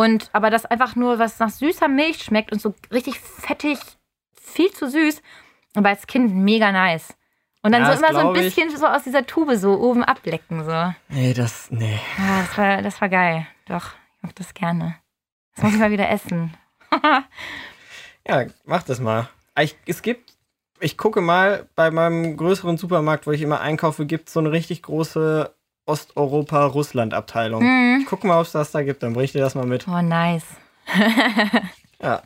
Und 0.00 0.30
aber 0.32 0.50
das 0.50 0.64
einfach 0.66 0.96
nur, 0.96 1.18
was 1.18 1.38
nach 1.38 1.50
süßer 1.50 1.88
Milch 1.88 2.22
schmeckt 2.22 2.52
und 2.52 2.60
so 2.60 2.74
richtig 2.92 3.20
fettig, 3.20 3.78
viel 4.40 4.70
zu 4.72 4.88
süß. 4.88 5.22
Aber 5.74 5.90
als 5.90 6.06
Kind 6.06 6.34
mega 6.34 6.72
nice. 6.72 7.14
Und 7.62 7.72
dann 7.72 7.82
Ja, 7.82 7.92
so 7.92 7.98
immer 7.98 8.12
so 8.12 8.18
ein 8.18 8.32
glaub 8.32 8.36
ich. 8.36 8.54
bisschen 8.54 8.74
so 8.76 8.86
aus 8.86 9.02
dieser 9.04 9.26
Tube 9.26 9.54
so 9.56 9.78
oben 9.78 10.02
ablecken. 10.02 10.64
So. 10.64 10.70
Ja, 10.70 10.94
nee, 11.08 11.34
das, 11.34 11.70
nee. 11.70 12.00
das 12.16 12.56
war, 12.58 12.82
das 12.82 13.00
war 13.00 13.08
geil. 13.10 13.46
Doch, 13.66 13.90
ich 14.16 14.22
mag 14.22 14.34
das 14.36 14.54
gerne. 14.54 14.96
Das 15.54 15.64
muss 15.64 15.74
ich 15.74 15.78
mal 15.80 15.90
wieder 15.90 16.08
essen. 16.08 16.54
Ja, 18.28 18.44
mach 18.64 18.82
das 18.82 19.00
mal. 19.00 19.28
Ich, 19.58 19.76
es 19.86 20.02
gibt, 20.02 20.34
ich 20.78 20.96
gucke 20.98 21.20
mal, 21.20 21.68
bei 21.74 21.90
meinem 21.90 22.36
größeren 22.36 22.76
Supermarkt, 22.76 23.26
wo 23.26 23.32
ich 23.32 23.42
immer 23.42 23.60
einkaufe, 23.60 24.06
gibt 24.06 24.28
es 24.28 24.34
so 24.34 24.40
eine 24.40 24.52
richtig 24.52 24.82
große 24.82 25.52
Osteuropa-Russland-Abteilung. 25.90 27.62
Mhm. 27.62 27.98
Ich 28.02 28.06
gucke 28.06 28.26
mal, 28.26 28.38
ob 28.40 28.46
es 28.46 28.52
das 28.52 28.70
da 28.70 28.82
gibt, 28.82 29.02
dann 29.02 29.12
bring 29.12 29.24
ich 29.24 29.32
dir 29.32 29.40
das 29.40 29.54
mal 29.54 29.66
mit. 29.66 29.86
Oh, 29.88 30.02
nice. 30.02 30.46
Ja. 32.02 32.22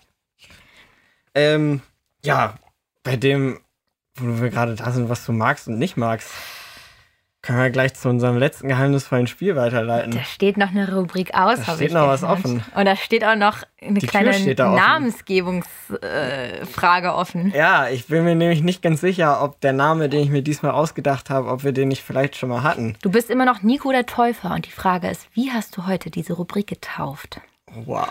Ähm, 1.34 1.80
ja, 2.24 2.54
bei 3.02 3.16
dem, 3.16 3.58
wo 4.16 4.40
wir 4.40 4.50
gerade 4.50 4.76
da 4.76 4.92
sind, 4.92 5.08
was 5.08 5.26
du 5.26 5.32
magst 5.32 5.66
und 5.66 5.78
nicht 5.78 5.96
magst, 5.96 6.30
können 7.44 7.58
wir 7.58 7.68
gleich 7.68 7.92
zu 7.92 8.08
unserem 8.08 8.38
letzten 8.38 8.68
geheimnisvollen 8.68 9.26
Spiel 9.26 9.54
weiterleiten. 9.54 10.12
Da 10.12 10.24
steht 10.24 10.56
noch 10.56 10.70
eine 10.70 10.90
Rubrik 10.90 11.34
aus. 11.34 11.58
Da 11.58 11.66
hab 11.66 11.74
steht 11.74 11.88
ich 11.88 11.94
noch 11.94 12.06
was 12.06 12.24
offen. 12.24 12.64
Und 12.74 12.86
da 12.86 12.96
steht 12.96 13.22
auch 13.22 13.36
noch 13.36 13.58
eine 13.82 13.98
Die 13.98 14.06
kleine 14.06 14.32
steht 14.32 14.58
da. 14.58 14.74
Namensgebungsfrage 14.74 17.08
äh, 17.08 17.10
offen. 17.10 17.52
Ja, 17.54 17.90
ich 17.90 18.06
bin 18.06 18.24
mir 18.24 18.34
nämlich 18.34 18.62
nicht 18.62 18.80
ganz 18.80 19.02
sicher, 19.02 19.42
ob 19.42 19.60
der 19.60 19.74
Name, 19.74 20.08
den 20.08 20.22
ich 20.22 20.30
mir 20.30 20.40
diesmal 20.40 20.72
ausgedacht 20.72 21.28
habe, 21.28 21.50
ob 21.50 21.64
wir 21.64 21.72
den 21.72 21.88
nicht 21.88 22.02
vielleicht 22.02 22.36
schon 22.36 22.48
mal 22.48 22.62
hatten. 22.62 22.96
Du 23.02 23.10
bist 23.10 23.28
immer 23.28 23.44
noch 23.44 23.62
Nico 23.62 23.92
der 23.92 24.06
Täufer 24.06 24.54
und 24.54 24.64
die 24.64 24.72
Frage 24.72 25.10
ist, 25.10 25.28
wie 25.34 25.52
hast 25.52 25.76
du 25.76 25.86
heute 25.86 26.10
diese 26.10 26.32
Rubrik 26.32 26.66
getauft? 26.66 27.42
Wow. 27.74 28.08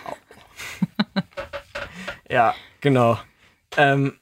ja, 2.29 2.53
genau. 2.81 3.17
Ähm, 3.77 4.13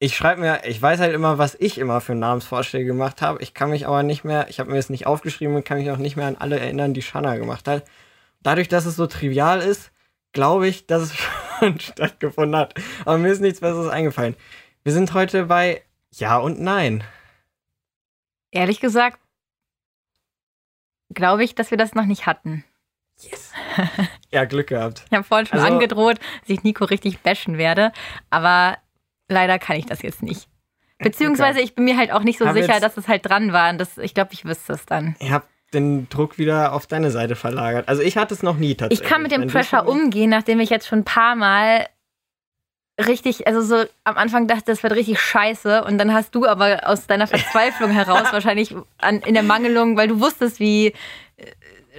ich 0.00 0.16
schreibe 0.16 0.40
mir, 0.40 0.60
ich 0.64 0.80
weiß 0.80 1.00
halt 1.00 1.12
immer, 1.12 1.38
was 1.38 1.56
ich 1.56 1.78
immer 1.78 2.00
für 2.00 2.14
Namensvorschläge 2.14 2.86
gemacht 2.86 3.20
habe. 3.20 3.42
Ich 3.42 3.52
kann 3.54 3.70
mich 3.70 3.86
aber 3.86 4.02
nicht 4.02 4.24
mehr, 4.24 4.48
ich 4.48 4.60
habe 4.60 4.70
mir 4.70 4.78
es 4.78 4.90
nicht 4.90 5.06
aufgeschrieben 5.06 5.56
und 5.56 5.64
kann 5.64 5.78
mich 5.78 5.90
auch 5.90 5.96
nicht 5.96 6.16
mehr 6.16 6.26
an 6.26 6.36
alle 6.36 6.58
erinnern, 6.60 6.94
die 6.94 7.02
Shanna 7.02 7.36
gemacht 7.36 7.66
hat. 7.66 7.84
Dadurch, 8.42 8.68
dass 8.68 8.86
es 8.86 8.94
so 8.96 9.06
trivial 9.08 9.60
ist, 9.60 9.90
glaube 10.32 10.68
ich, 10.68 10.86
dass 10.86 11.02
es 11.02 11.14
schon 11.58 11.80
stattgefunden 11.80 12.56
hat. 12.56 12.74
Aber 13.04 13.18
mir 13.18 13.28
ist 13.32 13.40
nichts 13.40 13.60
Besseres 13.60 13.88
eingefallen. 13.90 14.36
Wir 14.84 14.92
sind 14.92 15.12
heute 15.14 15.46
bei 15.46 15.82
Ja 16.12 16.38
und 16.38 16.60
Nein. 16.60 17.02
Ehrlich 18.52 18.80
gesagt, 18.80 19.18
glaube 21.12 21.42
ich, 21.44 21.54
dass 21.54 21.70
wir 21.70 21.78
das 21.78 21.94
noch 21.94 22.04
nicht 22.06 22.26
hatten. 22.26 22.64
Yes. 23.20 23.50
ja, 24.30 24.44
Glück 24.44 24.68
gehabt. 24.68 25.04
Ich 25.10 25.12
habe 25.12 25.24
vorhin 25.24 25.46
schon 25.46 25.58
Also- 25.58 25.72
angedroht, 25.72 26.18
dass 26.40 26.48
ich 26.50 26.62
Nico 26.62 26.84
richtig 26.84 27.18
bashen 27.20 27.58
werde, 27.58 27.92
aber 28.30 28.78
leider 29.28 29.58
kann 29.58 29.76
ich 29.76 29.86
das 29.86 30.02
jetzt 30.02 30.22
nicht. 30.22 30.48
Beziehungsweise 30.98 31.60
ich 31.60 31.74
bin 31.74 31.84
mir 31.84 31.96
halt 31.96 32.10
auch 32.12 32.22
nicht 32.22 32.38
so 32.38 32.46
Hab 32.46 32.54
sicher, 32.54 32.80
dass 32.80 32.96
es 32.96 33.06
halt 33.06 33.24
dran 33.28 33.52
war. 33.52 33.70
Und 33.70 33.78
Das, 33.78 33.98
ich 33.98 34.14
glaube, 34.14 34.30
ich 34.32 34.44
wüsste 34.44 34.72
es 34.72 34.84
dann. 34.84 35.14
Ich 35.20 35.30
habe 35.30 35.44
den 35.72 36.08
Druck 36.08 36.38
wieder 36.38 36.72
auf 36.72 36.86
deine 36.86 37.10
Seite 37.10 37.36
verlagert. 37.36 37.88
Also 37.88 38.02
ich 38.02 38.16
hatte 38.16 38.34
es 38.34 38.42
noch 38.42 38.56
nie 38.56 38.70
Ich 38.72 38.76
tatsächlich. 38.78 39.08
kann 39.08 39.22
mit 39.22 39.30
dem 39.32 39.42
Wenn 39.42 39.48
Pressure 39.48 39.86
umgehen, 39.86 40.30
nachdem 40.30 40.60
ich 40.60 40.70
jetzt 40.70 40.88
schon 40.88 41.00
ein 41.00 41.04
paar 41.04 41.36
Mal 41.36 41.86
richtig, 42.98 43.46
also 43.46 43.62
so 43.62 43.84
am 44.04 44.16
Anfang 44.16 44.48
dachte, 44.48 44.64
das 44.66 44.82
wird 44.82 44.94
richtig 44.94 45.20
scheiße 45.20 45.84
und 45.84 45.98
dann 45.98 46.12
hast 46.12 46.34
du 46.34 46.46
aber 46.46 46.80
aus 46.84 47.06
deiner 47.06 47.26
Verzweiflung 47.28 47.90
heraus 47.90 48.26
wahrscheinlich 48.32 48.74
an, 48.98 49.20
in 49.20 49.34
der 49.34 49.44
Mangelung, 49.44 49.96
weil 49.96 50.08
du 50.08 50.20
wusstest, 50.20 50.58
wie 50.58 50.94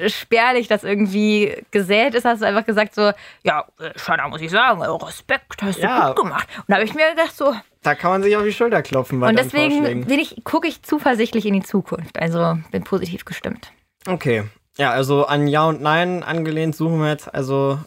spärlich 0.07 0.67
das 0.67 0.83
irgendwie 0.83 1.55
gesät 1.71 2.13
ist, 2.15 2.25
hast 2.25 2.41
du 2.41 2.45
einfach 2.47 2.65
gesagt 2.65 2.95
so, 2.95 3.11
ja, 3.43 3.65
äh, 3.79 3.91
Shana, 3.97 4.27
muss 4.27 4.41
ich 4.41 4.51
sagen, 4.51 4.81
äh, 4.81 4.85
Respekt, 4.87 5.61
hast 5.61 5.79
du 5.79 5.83
Ja. 5.83 6.07
gut 6.09 6.23
gemacht. 6.23 6.47
Und 6.57 6.65
da 6.67 6.75
habe 6.75 6.85
ich 6.85 6.93
mir 6.93 7.09
gedacht 7.11 7.35
so, 7.35 7.53
Da 7.83 7.95
kann 7.95 8.11
man 8.11 8.23
sich 8.23 8.35
auf 8.37 8.43
die 8.43 8.53
Schulter 8.53 8.81
klopfen 8.81 9.19
bei 9.19 9.29
und 9.29 9.39
deswegen 9.39 10.05
gucke 10.43 10.67
ich 10.67 10.81
zuversichtlich 10.83 11.45
in 11.45 11.53
die 11.53 11.63
Zukunft. 11.63 12.19
Also 12.19 12.57
bin 12.71 12.83
positiv 12.83 13.25
gestimmt. 13.25 13.71
Okay. 14.07 14.43
Ja, 14.77 14.91
also 14.91 15.25
an 15.25 15.47
Ja 15.47 15.65
und 15.65 15.81
Nein 15.81 16.23
angelehnt 16.23 16.75
suchen 16.75 16.99
wir 17.01 17.09
jetzt 17.09 17.33
also 17.33 17.79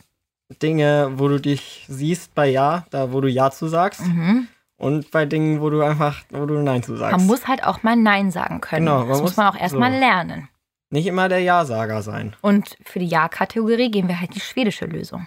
Dinge, 0.63 1.13
wo 1.17 1.29
du 1.29 1.41
dich 1.41 1.85
siehst 1.89 2.35
bei 2.35 2.47
Ja, 2.49 2.85
da 2.91 3.13
wo 3.13 3.21
du 3.21 3.29
Ja 3.29 3.51
zu 3.51 3.69
sagst. 3.69 4.03
Mhm. 4.03 4.49
Und 4.77 5.11
bei 5.13 5.27
Dingen, 5.27 5.61
wo 5.61 5.71
du 5.71 5.81
einfach, 5.83 6.23
wo 6.31 6.45
du 6.45 6.55
Nein 6.55 6.83
zu 6.83 6.97
sagst. 6.97 7.17
Man 7.17 7.27
muss 7.27 7.47
halt 7.47 7.65
auch 7.65 7.83
mal 7.85 7.95
Nein 7.97 8.31
sagen 8.33 8.61
können. 8.61 8.85
Genau, 8.85 9.01
das 9.01 9.09
muss 9.09 9.21
muss- 9.23 9.37
man 9.37 9.47
auch 9.47 9.57
erstmal 9.59 9.93
so. 9.93 9.99
lernen. 9.99 10.49
Nicht 10.93 11.07
immer 11.07 11.31
der 11.31 11.41
Ja-Sager 11.41 12.03
sein. 12.03 12.37
Und 12.43 12.77
für 12.85 12.99
die 12.99 13.07
Ja-Kategorie 13.07 13.91
gehen 13.91 14.09
wir 14.09 14.21
halt 14.21 14.35
die 14.35 14.41
schwedische 14.41 14.85
Lösung. 14.85 15.27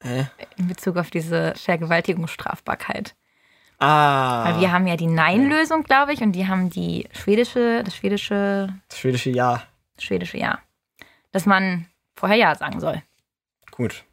Hä? 0.00 0.28
In 0.56 0.68
Bezug 0.68 0.96
auf 0.96 1.10
diese 1.10 1.52
Vergewaltigungsstrafbarkeit. 1.56 3.16
Ah. 3.80 4.44
Weil 4.44 4.60
wir 4.60 4.70
haben 4.70 4.86
ja 4.86 4.96
die 4.96 5.08
Nein-Lösung, 5.08 5.82
glaube 5.82 6.12
ich, 6.12 6.20
und 6.20 6.30
die 6.30 6.46
haben 6.46 6.70
die 6.70 7.08
schwedische, 7.12 7.82
das 7.82 7.96
schwedische, 7.96 8.72
das 8.88 8.98
schwedische 9.00 9.30
Ja. 9.30 9.64
schwedische 9.98 10.38
Ja. 10.38 10.60
Dass 11.32 11.44
man 11.44 11.86
vorher 12.14 12.36
Ja 12.38 12.54
sagen 12.54 12.78
soll. 12.78 13.02
Gut. 13.72 14.04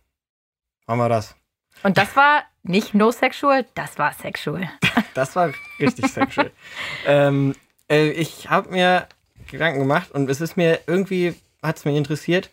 Machen 0.87 0.99
wir 0.99 1.09
das. 1.09 1.35
Und 1.83 1.99
das 1.99 2.15
war 2.15 2.41
nicht 2.63 2.95
no 2.95 3.11
sexual, 3.11 3.67
das 3.75 3.99
war 3.99 4.13
sexual. 4.13 4.67
Das 5.13 5.35
war 5.35 5.51
richtig 5.79 6.07
sexual. 6.07 6.51
ähm, 7.05 7.53
äh, 7.89 8.09
ich 8.11 8.49
habe 8.49 8.69
mir 8.71 9.07
Gedanken 9.51 9.79
gemacht 9.79 10.11
und 10.11 10.29
es 10.29 10.41
ist 10.41 10.57
mir 10.57 10.79
irgendwie, 10.87 11.35
hat 11.61 11.77
es 11.77 11.85
mich 11.85 11.95
interessiert. 11.95 12.49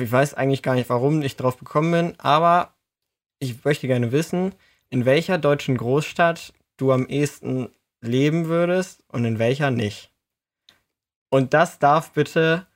Ich 0.00 0.10
weiß 0.10 0.34
eigentlich 0.34 0.62
gar 0.62 0.74
nicht, 0.74 0.88
warum 0.90 1.22
ich 1.22 1.36
drauf 1.36 1.58
gekommen 1.58 1.90
bin, 1.92 2.14
aber 2.18 2.74
ich 3.40 3.64
möchte 3.64 3.86
gerne 3.86 4.12
wissen, 4.12 4.54
in 4.90 5.04
welcher 5.04 5.38
deutschen 5.38 5.76
Großstadt 5.76 6.52
du 6.76 6.92
am 6.92 7.06
ehesten 7.06 7.68
leben 8.00 8.46
würdest 8.46 9.02
und 9.08 9.24
in 9.24 9.38
welcher 9.38 9.70
nicht. 9.70 10.12
Und 11.30 11.52
das 11.52 11.78
darf 11.78 12.12
bitte 12.12 12.66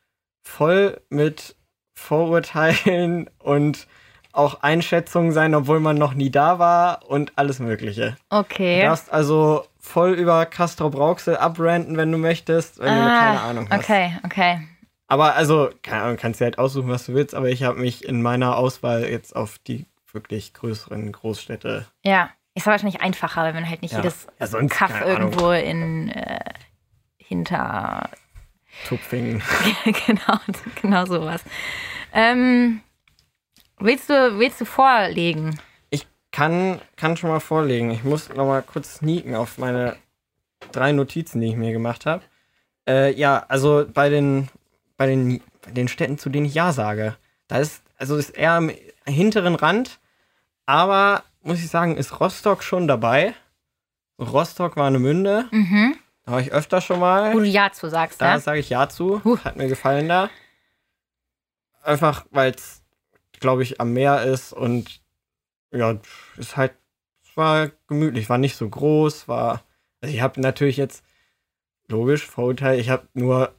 voll 0.42 1.00
mit 1.08 1.56
Vorurteilen 1.94 3.30
und 3.38 3.86
auch 4.32 4.62
Einschätzungen 4.62 5.32
sein, 5.32 5.54
obwohl 5.54 5.80
man 5.80 5.96
noch 5.96 6.14
nie 6.14 6.30
da 6.30 6.58
war 6.58 7.08
und 7.08 7.32
alles 7.36 7.58
Mögliche. 7.58 8.16
Du 8.30 8.36
Okay. 8.38 8.80
darfst 8.80 9.12
also 9.12 9.66
voll 9.84 10.12
über 10.12 10.46
Castro 10.46 10.88
Brauxel 10.90 11.36
abranten, 11.36 11.96
wenn 11.96 12.10
du 12.12 12.16
möchtest, 12.18 12.78
wenn 12.78 12.94
du 12.94 13.10
keine 13.18 13.40
Ahnung 13.40 13.68
hast. 13.68 13.78
Ah, 13.90 13.94
Okay, 13.94 14.18
okay. 14.24 14.68
Aber 15.08 15.34
also, 15.34 15.68
keine 15.82 16.02
Ahnung, 16.04 16.16
kannst 16.16 16.40
dir 16.40 16.44
halt 16.46 16.58
aussuchen, 16.58 16.88
was 16.88 17.04
du 17.06 17.14
willst, 17.14 17.34
aber 17.34 17.50
ich 17.50 17.64
habe 17.64 17.78
mich 17.80 18.04
in 18.04 18.22
meiner 18.22 18.56
Auswahl 18.56 19.04
jetzt 19.04 19.36
auf 19.36 19.58
die 19.58 19.84
wirklich 20.12 20.54
größeren 20.54 21.10
Großstädte. 21.12 21.86
Ja. 22.04 22.30
Ist 22.54 22.66
aber 22.66 22.72
wahrscheinlich 22.74 23.00
einfacher, 23.00 23.42
weil 23.44 23.54
man 23.54 23.68
halt 23.68 23.80
nicht 23.82 23.92
Ja. 23.92 23.98
jedes 23.98 24.26
Ja, 24.38 24.46
sonst, 24.46 24.72
Kaff 24.74 24.92
keine 24.92 25.04
Ahnung. 25.16 25.32
irgendwo 25.32 25.50
in 25.52 26.10
äh, 26.10 26.38
hinter 27.16 28.10
Tupfingen. 28.86 29.42
genau, 29.84 30.38
genau 30.82 31.04
sowas. 31.06 31.42
Ähm, 32.12 32.80
willst 33.78 34.10
du, 34.10 34.38
willst 34.38 34.60
du 34.60 34.64
vorlegen? 34.66 35.58
Kann, 36.32 36.80
kann 36.96 37.16
schon 37.16 37.30
mal 37.30 37.40
vorlegen. 37.40 37.90
Ich 37.90 38.04
muss 38.04 38.28
noch 38.30 38.46
mal 38.46 38.62
kurz 38.62 38.96
sneaken 38.96 39.34
auf 39.36 39.58
meine 39.58 39.96
drei 40.72 40.92
Notizen, 40.92 41.40
die 41.40 41.48
ich 41.48 41.56
mir 41.56 41.72
gemacht 41.72 42.06
habe. 42.06 42.22
Äh, 42.88 43.12
ja, 43.14 43.44
also 43.48 43.84
bei 43.92 44.08
den, 44.08 44.48
bei 44.96 45.06
den, 45.06 45.40
bei 45.64 45.70
den 45.72 45.88
Städten, 45.88 46.18
zu 46.18 46.30
denen 46.30 46.46
ich 46.46 46.54
Ja 46.54 46.72
sage, 46.72 47.16
da 47.48 47.58
ist, 47.58 47.82
also 47.98 48.16
ist 48.16 48.30
eher 48.30 48.52
am 48.52 48.70
hinteren 49.06 49.54
Rand, 49.54 49.98
aber 50.66 51.22
muss 51.42 51.58
ich 51.58 51.68
sagen, 51.68 51.96
ist 51.96 52.18
Rostock 52.20 52.62
schon 52.62 52.88
dabei. 52.88 53.34
Rostock 54.18 54.76
war 54.76 54.86
eine 54.86 54.98
Münde, 55.00 55.46
Mhm. 55.50 55.96
da 56.24 56.32
war 56.32 56.40
ich 56.40 56.52
öfter 56.52 56.80
schon 56.80 56.98
mal. 57.00 57.34
Wo 57.34 57.40
du 57.40 57.44
Ja 57.46 57.72
zu 57.72 57.88
sagst, 57.90 58.20
Da 58.20 58.32
ja? 58.32 58.38
sage 58.40 58.60
ich 58.60 58.70
Ja 58.70 58.88
zu. 58.88 59.22
Huh. 59.24 59.38
Hat 59.44 59.56
mir 59.56 59.68
gefallen 59.68 60.08
da. 60.08 60.30
Einfach, 61.82 62.24
weil 62.30 62.52
es, 62.52 62.80
glaube 63.40 63.62
ich, 63.64 63.80
am 63.80 63.92
Meer 63.92 64.22
ist 64.22 64.52
und 64.52 65.01
ja, 65.72 65.98
ist 66.36 66.56
halt, 66.56 66.74
es 67.24 67.36
war 67.36 67.70
gemütlich, 67.86 68.28
war 68.28 68.38
nicht 68.38 68.56
so 68.56 68.68
groß, 68.68 69.28
war, 69.28 69.62
also 70.00 70.14
ich 70.14 70.20
habe 70.20 70.40
natürlich 70.40 70.76
jetzt, 70.76 71.04
logisch, 71.88 72.26
Vorurteil, 72.26 72.78
ich 72.78 72.90
habe 72.90 73.08
nur 73.14 73.54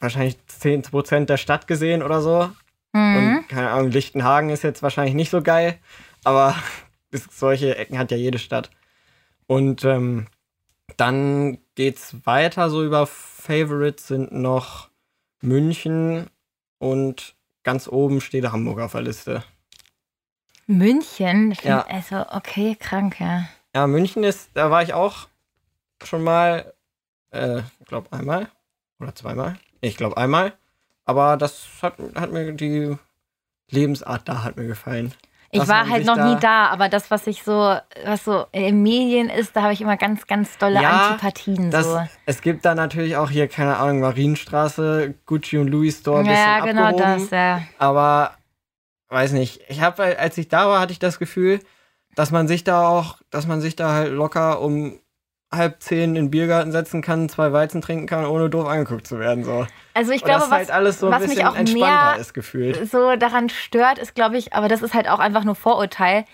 wahrscheinlich 0.00 0.36
10% 0.48 1.26
der 1.26 1.36
Stadt 1.36 1.66
gesehen 1.66 2.02
oder 2.02 2.20
so. 2.20 2.50
Mhm. 2.92 3.16
Und 3.16 3.48
keine 3.48 3.70
Ahnung, 3.70 3.90
Lichtenhagen 3.90 4.50
ist 4.50 4.62
jetzt 4.62 4.82
wahrscheinlich 4.82 5.14
nicht 5.14 5.30
so 5.30 5.42
geil, 5.42 5.78
aber 6.24 6.54
solche 7.30 7.76
Ecken 7.76 7.98
hat 7.98 8.10
ja 8.10 8.16
jede 8.16 8.38
Stadt. 8.38 8.70
Und 9.46 9.84
ähm, 9.84 10.26
dann 10.96 11.58
geht's 11.74 12.16
weiter, 12.24 12.70
so 12.70 12.84
über 12.84 13.06
Favorites 13.06 14.08
sind 14.08 14.32
noch 14.32 14.90
München 15.40 16.28
und 16.78 17.36
ganz 17.62 17.88
oben 17.88 18.20
steht 18.20 18.50
Hamburg 18.50 18.80
auf 18.80 18.92
der 18.92 19.02
Liste. 19.02 19.44
München? 20.68 21.54
Ja. 21.62 21.84
Also, 21.88 22.24
okay, 22.30 22.76
krank, 22.78 23.18
ja. 23.20 23.44
Ja, 23.74 23.86
München 23.86 24.22
ist, 24.22 24.50
da 24.54 24.70
war 24.70 24.82
ich 24.82 24.92
auch 24.94 25.26
schon 26.04 26.22
mal, 26.22 26.72
äh, 27.32 27.60
ich 27.80 27.86
glaube 27.86 28.12
einmal 28.12 28.48
oder 29.00 29.14
zweimal. 29.14 29.56
Ich 29.80 29.96
glaube 29.96 30.16
einmal. 30.16 30.52
Aber 31.04 31.36
das 31.38 31.66
hat, 31.82 31.94
hat 32.14 32.32
mir 32.32 32.52
die 32.52 32.96
Lebensart 33.70 34.28
da 34.28 34.44
hat 34.44 34.56
mir 34.56 34.66
gefallen. 34.66 35.14
Ich 35.50 35.66
war 35.66 35.88
halt 35.88 36.04
noch 36.04 36.16
da- 36.16 36.34
nie 36.34 36.38
da, 36.38 36.66
aber 36.66 36.90
das, 36.90 37.10
was 37.10 37.26
ich 37.26 37.42
so, 37.42 37.74
was 38.04 38.24
so 38.24 38.44
in 38.52 38.82
Medien 38.82 39.30
ist, 39.30 39.56
da 39.56 39.62
habe 39.62 39.72
ich 39.72 39.80
immer 39.80 39.96
ganz, 39.96 40.26
ganz 40.26 40.58
dolle 40.58 40.82
Ja, 40.82 41.06
Antipathien. 41.06 41.70
Das, 41.70 41.86
so. 41.86 42.02
Es 42.26 42.42
gibt 42.42 42.66
da 42.66 42.74
natürlich 42.74 43.16
auch 43.16 43.30
hier, 43.30 43.48
keine 43.48 43.78
Ahnung, 43.78 44.00
Marienstraße, 44.00 45.14
Gucci 45.24 45.56
und 45.56 45.68
Louis 45.68 45.98
Store 46.00 46.20
ein 46.20 46.26
bisschen 46.26 46.36
Ja, 46.44 46.60
genau 46.60 46.82
abgehoben. 46.88 47.20
das, 47.22 47.30
ja. 47.30 47.62
Aber 47.78 48.32
weiß 49.08 49.32
nicht. 49.32 49.60
Ich 49.68 49.80
habe, 49.80 50.18
als 50.18 50.36
ich 50.38 50.48
da 50.48 50.68
war, 50.68 50.80
hatte 50.80 50.92
ich 50.92 50.98
das 50.98 51.18
Gefühl, 51.18 51.60
dass 52.14 52.30
man 52.30 52.48
sich 52.48 52.64
da 52.64 52.88
auch, 52.88 53.18
dass 53.30 53.46
man 53.46 53.60
sich 53.60 53.76
da 53.76 53.92
halt 53.92 54.12
locker 54.12 54.60
um 54.60 55.00
halb 55.50 55.82
zehn 55.82 56.10
in 56.10 56.14
den 56.14 56.30
Biergarten 56.30 56.72
setzen 56.72 57.00
kann, 57.00 57.28
zwei 57.30 57.52
Weizen 57.52 57.80
trinken 57.80 58.06
kann, 58.06 58.26
ohne 58.26 58.50
doof 58.50 58.66
angeguckt 58.66 59.06
zu 59.06 59.18
werden. 59.18 59.44
So. 59.44 59.66
Also 59.94 60.12
ich 60.12 60.22
glaube, 60.22 60.40
das 60.40 60.50
was, 60.50 60.56
halt 60.58 60.70
alles 60.70 61.00
so 61.00 61.06
ein 61.06 61.12
was 61.12 61.20
mich 61.22 61.30
bisschen 61.30 61.46
auch 61.46 61.56
entspannter 61.56 62.12
mehr 62.12 62.20
ist 62.20 62.34
gefühlt. 62.34 62.90
so 62.90 63.16
daran 63.16 63.48
stört, 63.48 63.98
ist, 63.98 64.14
glaube 64.14 64.36
ich, 64.36 64.52
aber 64.52 64.68
das 64.68 64.82
ist 64.82 64.92
halt 64.92 65.08
auch 65.08 65.20
einfach 65.20 65.44
nur 65.44 65.54
Vorurteil, 65.54 66.26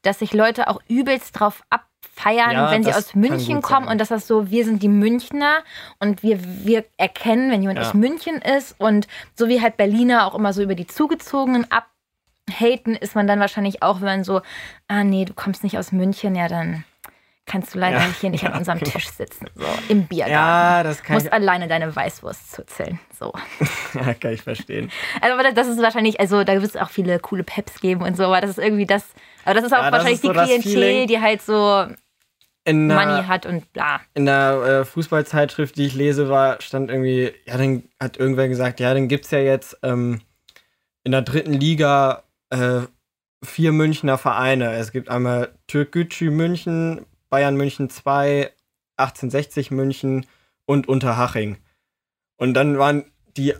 dass 0.00 0.20
sich 0.20 0.32
Leute 0.32 0.68
auch 0.68 0.80
übelst 0.88 1.38
drauf 1.38 1.62
abfeiern, 1.68 2.52
Ja, 2.52 2.70
wenn 2.70 2.82
sie 2.82 2.94
aus 2.94 3.14
München 3.14 3.60
kommen 3.60 3.84
sein. 3.86 3.92
und 3.92 3.98
dass 4.00 4.08
das 4.08 4.26
so, 4.26 4.50
wir 4.50 4.64
sind 4.64 4.82
die 4.82 4.88
Münchner 4.88 5.58
und 6.00 6.22
wir, 6.22 6.38
wir 6.64 6.84
erkennen, 6.96 7.50
wenn 7.50 7.60
jemand 7.60 7.78
Ja. 7.78 7.88
aus 7.88 7.94
München 7.94 8.36
ist 8.40 8.74
und 8.78 9.06
so 9.34 9.48
wie 9.48 9.60
halt 9.60 9.76
Berliner 9.76 10.26
auch 10.26 10.34
immer 10.34 10.54
so 10.54 10.62
über 10.62 10.74
die 10.74 10.86
Zugezogenen 10.86 11.70
abhaten, 12.48 12.94
ist 12.96 13.14
man 13.14 13.26
dann 13.26 13.40
wahrscheinlich 13.40 13.82
auch, 13.82 14.00
wenn 14.00 14.06
man 14.06 14.24
so, 14.24 14.42
ah 14.88 15.04
nee, 15.04 15.24
du 15.24 15.34
kommst 15.34 15.62
nicht 15.64 15.78
aus 15.78 15.92
München, 15.92 16.34
ja 16.34 16.48
dann 16.48 16.84
kannst 17.44 17.74
du 17.74 17.78
leider 17.78 17.98
Ja, 17.98 18.14
hier 18.20 18.30
nicht 18.30 18.44
an 18.44 18.52
ja, 18.52 18.58
unserem 18.58 18.78
genau. 18.78 18.92
Tisch 18.92 19.08
sitzen, 19.16 19.46
so 19.54 19.66
im 19.88 20.06
Biergarten. 20.06 20.32
Ja, 20.32 20.82
das 20.82 21.02
kann 21.02 21.14
Musst 21.14 21.26
ich, 21.26 21.32
alleine 21.32 21.66
deine 21.68 21.94
Weißwurst 21.94 22.52
zuzeln. 22.52 23.00
So. 23.18 23.32
ja, 23.94 24.14
kann 24.14 24.32
ich 24.32 24.42
verstehen. 24.42 24.90
Also 25.20 25.38
aber 25.38 25.52
das 25.52 25.66
ist 25.68 25.80
wahrscheinlich, 25.82 26.20
also 26.20 26.44
da 26.44 26.54
wird 26.54 26.64
es 26.64 26.76
auch 26.76 26.90
viele 26.90 27.18
coole 27.18 27.42
Peps 27.42 27.80
geben 27.80 28.02
und 28.02 28.16
so, 28.16 28.24
aber 28.24 28.40
das 28.40 28.50
ist 28.50 28.58
irgendwie 28.58 28.86
das, 28.86 29.04
aber 29.44 29.54
das 29.54 29.64
ist 29.64 29.72
auch 29.72 29.82
Ja, 29.82 29.92
wahrscheinlich 29.92 30.14
ist 30.14 30.22
so 30.22 30.32
die 30.32 30.58
Klientel, 30.60 31.06
die 31.06 31.20
halt 31.20 31.42
so 31.42 31.86
In 32.64 32.86
Money 32.86 33.00
einer, 33.00 33.28
hat 33.28 33.44
und 33.44 33.72
bla. 33.72 34.00
in 34.14 34.26
der 34.26 34.62
äh, 34.62 34.84
Fußballzeitschrift, 34.84 35.76
die 35.76 35.86
ich 35.86 35.94
lese, 35.94 36.28
war, 36.28 36.60
stand 36.60 36.90
irgendwie, 36.90 37.32
ja, 37.44 37.56
dann 37.58 37.82
hat 38.00 38.16
irgendwer 38.18 38.48
gesagt, 38.48 38.78
ja, 38.80 38.94
dann 38.94 39.08
gibt's 39.08 39.30
ja 39.32 39.40
jetzt 39.40 39.78
ähm, 39.82 40.20
in 41.04 41.10
der 41.12 41.22
dritten 41.22 41.52
Liga 41.52 42.22
äh, 42.52 42.86
vier 43.44 43.72
Münchner 43.72 44.18
Vereine. 44.18 44.74
Es 44.74 44.92
gibt 44.92 45.08
einmal 45.08 45.52
Türkgücü 45.66 46.30
München, 46.30 47.04
Bayern 47.30 47.56
München 47.56 47.90
2, 47.90 48.52
1860 48.96 49.70
München 49.70 50.26
und 50.66 50.86
Unterhaching. 50.88 51.56
Und 52.36 52.54
dann 52.54 52.78
waren 52.78 53.04
die 53.36 53.54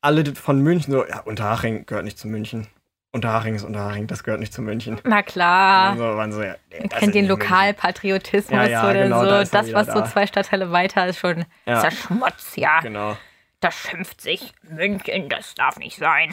alle 0.00 0.24
von 0.34 0.60
München 0.60 0.92
so, 0.92 1.04
ja, 1.06 1.20
Unterhaching 1.20 1.84
gehört 1.86 2.04
nicht 2.04 2.18
zu 2.18 2.28
München. 2.28 2.68
Unterhaching 3.10 3.54
ist 3.54 3.64
Unterhaching, 3.64 4.06
das 4.06 4.22
gehört 4.22 4.38
nicht 4.40 4.52
zu 4.52 4.62
München. 4.62 5.00
Na 5.04 5.22
klar. 5.22 5.96
So 5.96 6.02
waren 6.04 6.30
so, 6.30 6.42
ja, 6.42 6.54
das 6.70 7.00
kennt 7.00 7.14
den. 7.14 7.26
Lokalpatriotismus 7.26 8.50
Ja, 8.52 8.66
ja, 8.66 8.84
oder 8.90 9.02
genau, 9.04 9.20
so. 9.24 9.30
da 9.30 9.44
das, 9.44 9.72
was 9.72 9.86
so 9.88 10.00
da. 10.00 10.04
zwei 10.04 10.26
Stadtteile 10.26 10.70
weiter 10.70 11.06
ist, 11.06 11.18
schon 11.18 11.44
Ja. 11.66 11.78
ist 11.78 11.84
ja 11.84 11.90
Schmutz, 11.90 12.56
ja. 12.56 12.80
Genau. 12.80 13.16
Das 13.60 13.74
schimpft 13.74 14.20
sich. 14.20 14.52
München, 14.62 15.28
das 15.28 15.54
darf 15.54 15.78
nicht 15.78 15.96
sein. 15.96 16.32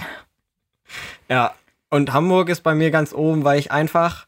Ja, 1.27 1.55
und 1.95 2.13
Hamburg 2.13 2.49
ist 2.49 2.61
bei 2.61 2.75
mir 2.75 2.91
ganz 2.91 3.13
oben, 3.13 3.43
weil 3.43 3.57
ich 3.59 3.71
einfach 3.71 4.27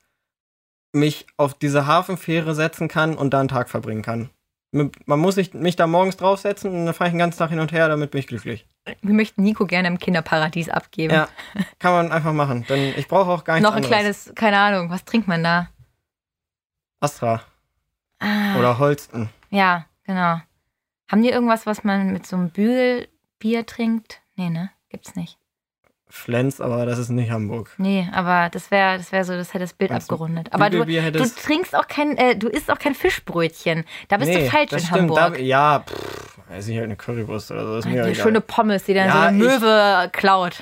mich 0.94 1.28
auf 1.38 1.54
diese 1.54 1.86
Hafenfähre 1.86 2.56
setzen 2.56 2.88
kann 2.88 3.16
und 3.16 3.34
da 3.34 3.40
einen 3.40 3.50
Tag 3.50 3.70
verbringen 3.70 4.02
kann. 4.02 4.30
Man 4.72 5.20
muss 5.20 5.36
nicht, 5.38 5.54
mich 5.54 5.76
da 5.76 5.88
morgens 5.88 6.18
draufsetzen 6.18 6.72
und 6.72 6.86
dann 6.86 6.94
fahre 6.94 7.10
ich 7.10 7.14
den 7.14 7.20
ganzen 7.20 7.40
Tag 7.40 7.50
hin 7.50 7.60
und 7.60 7.72
her, 7.72 7.88
damit 7.88 8.12
bin 8.12 8.20
ich 8.20 8.28
glücklich. 8.28 8.68
Wir 9.02 9.14
möchten 9.14 9.42
Nico 9.44 9.66
gerne 9.66 9.88
im 9.88 9.98
Kinderparadies 9.98 10.70
abgeben. 10.70 11.14
Ja, 11.14 11.28
kann 11.80 11.94
man 11.94 12.12
einfach 12.12 12.34
machen. 12.34 12.66
Denn 12.70 12.94
ich 12.98 13.08
brauche 13.08 13.30
auch 13.32 13.44
gar 13.44 13.56
nichts 13.56 13.64
Noch 13.70 13.76
ein 13.76 13.84
anderes. 13.84 14.24
kleines, 14.24 14.32
keine 14.36 14.58
Ahnung, 14.60 14.90
was 14.90 15.04
trinkt 15.06 15.28
man 15.28 15.44
da? 15.44 15.70
Astra 17.00 17.42
Ah, 18.20 18.58
oder 18.58 18.78
Holsten. 18.80 19.30
Ja, 19.50 19.86
genau. 20.04 20.42
Haben 21.10 21.22
die 21.24 21.30
irgendwas, 21.30 21.66
was 21.66 21.84
man 21.84 22.12
mit 22.12 22.26
so 22.26 22.36
einem 22.36 22.50
Bügelbier 22.50 23.66
trinkt? 23.66 24.22
Nee, 24.36 24.50
ne? 24.50 24.72
Gibt's 24.90 25.16
nicht. 25.16 25.38
Flens, 26.10 26.62
aber 26.62 26.86
das 26.86 27.00
ist 27.00 27.10
nicht 27.10 27.32
Hamburg. 27.32 27.72
Nee, 27.78 28.08
aber 28.14 28.50
das 28.50 28.72
wäre 28.72 28.98
das 28.98 29.12
wär 29.12 29.24
so, 29.26 29.34
das 29.34 29.50
hätte 29.50 29.66
das 29.66 29.74
Bild 29.74 29.92
du, 29.92 29.96
abgerundet. 29.96 30.54
Aber 30.54 30.70
du, 30.70 30.86
du 30.86 31.30
trinkst 31.30 31.76
auch 31.76 31.88
kein, 31.88 32.16
äh, 32.18 32.36
du 32.36 32.48
isst 32.48 32.72
auch 32.72 32.80
kein 32.80 32.96
Fischbrötchen. 32.96 33.84
Da 34.08 34.18
bist 34.18 34.34
du 34.34 34.38
Nee, 34.40 34.50
falsch 34.50 34.70
das 34.70 34.84
in 34.84 34.88
stimmt. 34.88 35.02
Hamburg. 35.18 35.36
Da, 35.38 35.42
ja, 35.42 35.84
pff, 35.86 36.40
weiß 36.50 36.68
ich 36.70 36.76
halt 36.78 36.86
eine 36.86 36.96
Currywurst 36.96 37.52
oder 37.52 37.68
so. 37.68 37.78
Ist 37.78 37.86
mir 37.86 38.04
die 38.06 38.12
egal. 38.12 38.16
schöne 38.24 38.42
Pommes, 38.42 38.86
die 38.86 38.94
dann 38.94 39.08
Ja, 39.08 39.14
so 39.14 39.20
eine 39.20 39.38
ich- 39.38 39.44
Möwe 39.60 40.10
klaut. 40.14 40.62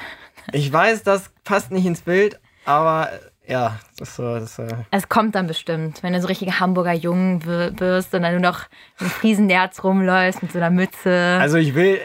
Ich 0.51 0.71
weiß, 0.73 1.03
das 1.03 1.29
passt 1.43 1.71
nicht 1.71 1.85
ins 1.85 2.01
Bild, 2.01 2.39
aber 2.65 3.09
ja, 3.47 3.79
das 3.99 4.09
ist 4.09 4.15
so. 4.15 4.39
Das 4.39 4.57
äh, 4.57 4.67
Es 4.89 5.07
kommt 5.09 5.35
dann 5.35 5.45
bestimmt, 5.45 6.01
wenn 6.01 6.13
du 6.13 6.19
so 6.21 6.27
richtiger 6.27 6.59
Hamburger 6.59 6.93
Jung 6.93 7.45
wir- 7.45 7.79
wirst 7.79 8.13
und 8.15 8.23
dann 8.23 8.31
nur 8.33 8.41
noch 8.41 8.61
im 8.99 9.05
Friesennerz 9.07 9.83
rumläufst 9.83 10.41
mit 10.41 10.51
so 10.51 10.57
einer 10.57 10.71
Mütze. 10.71 11.37
Also 11.39 11.57
ich 11.57 11.75
will 11.75 11.99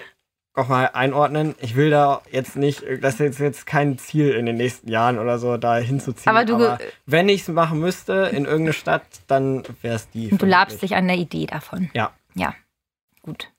auch 0.55 0.69
mal 0.69 0.87
einordnen, 0.93 1.55
ich 1.61 1.77
will 1.77 1.91
da 1.91 2.23
jetzt 2.31 2.57
nicht, 2.57 2.83
das 3.01 3.21
ist 3.21 3.39
jetzt, 3.39 3.67
kein 3.67 3.99
Ziel 3.99 4.31
in 4.33 4.47
den 4.47 4.57
nächsten 4.57 4.89
Jahren 4.89 5.19
oder 5.19 5.39
so, 5.39 5.57
da 5.57 5.77
hinzuziehen. 5.77 6.29
Aber 6.35 6.45
du- 6.45 6.77
wenn 7.07 7.29
ich 7.29 7.43
es 7.43 7.49
machen 7.49 7.79
müsste 7.81 8.31
in 8.33 8.45
irgendeine 8.47 8.73
Stadt, 8.73 9.05
dann 9.29 9.63
wäre 9.81 9.95
es 9.97 10.11
die. 10.11 10.29
du 10.31 10.47
labst 10.47 10.83
dich 10.83 10.97
an 10.97 11.07
der 11.07 11.17
Idee 11.17 11.47
davon. 11.47 11.89
Ja. 11.95 12.13
Ja, 12.35 12.55
gut. 13.23 13.51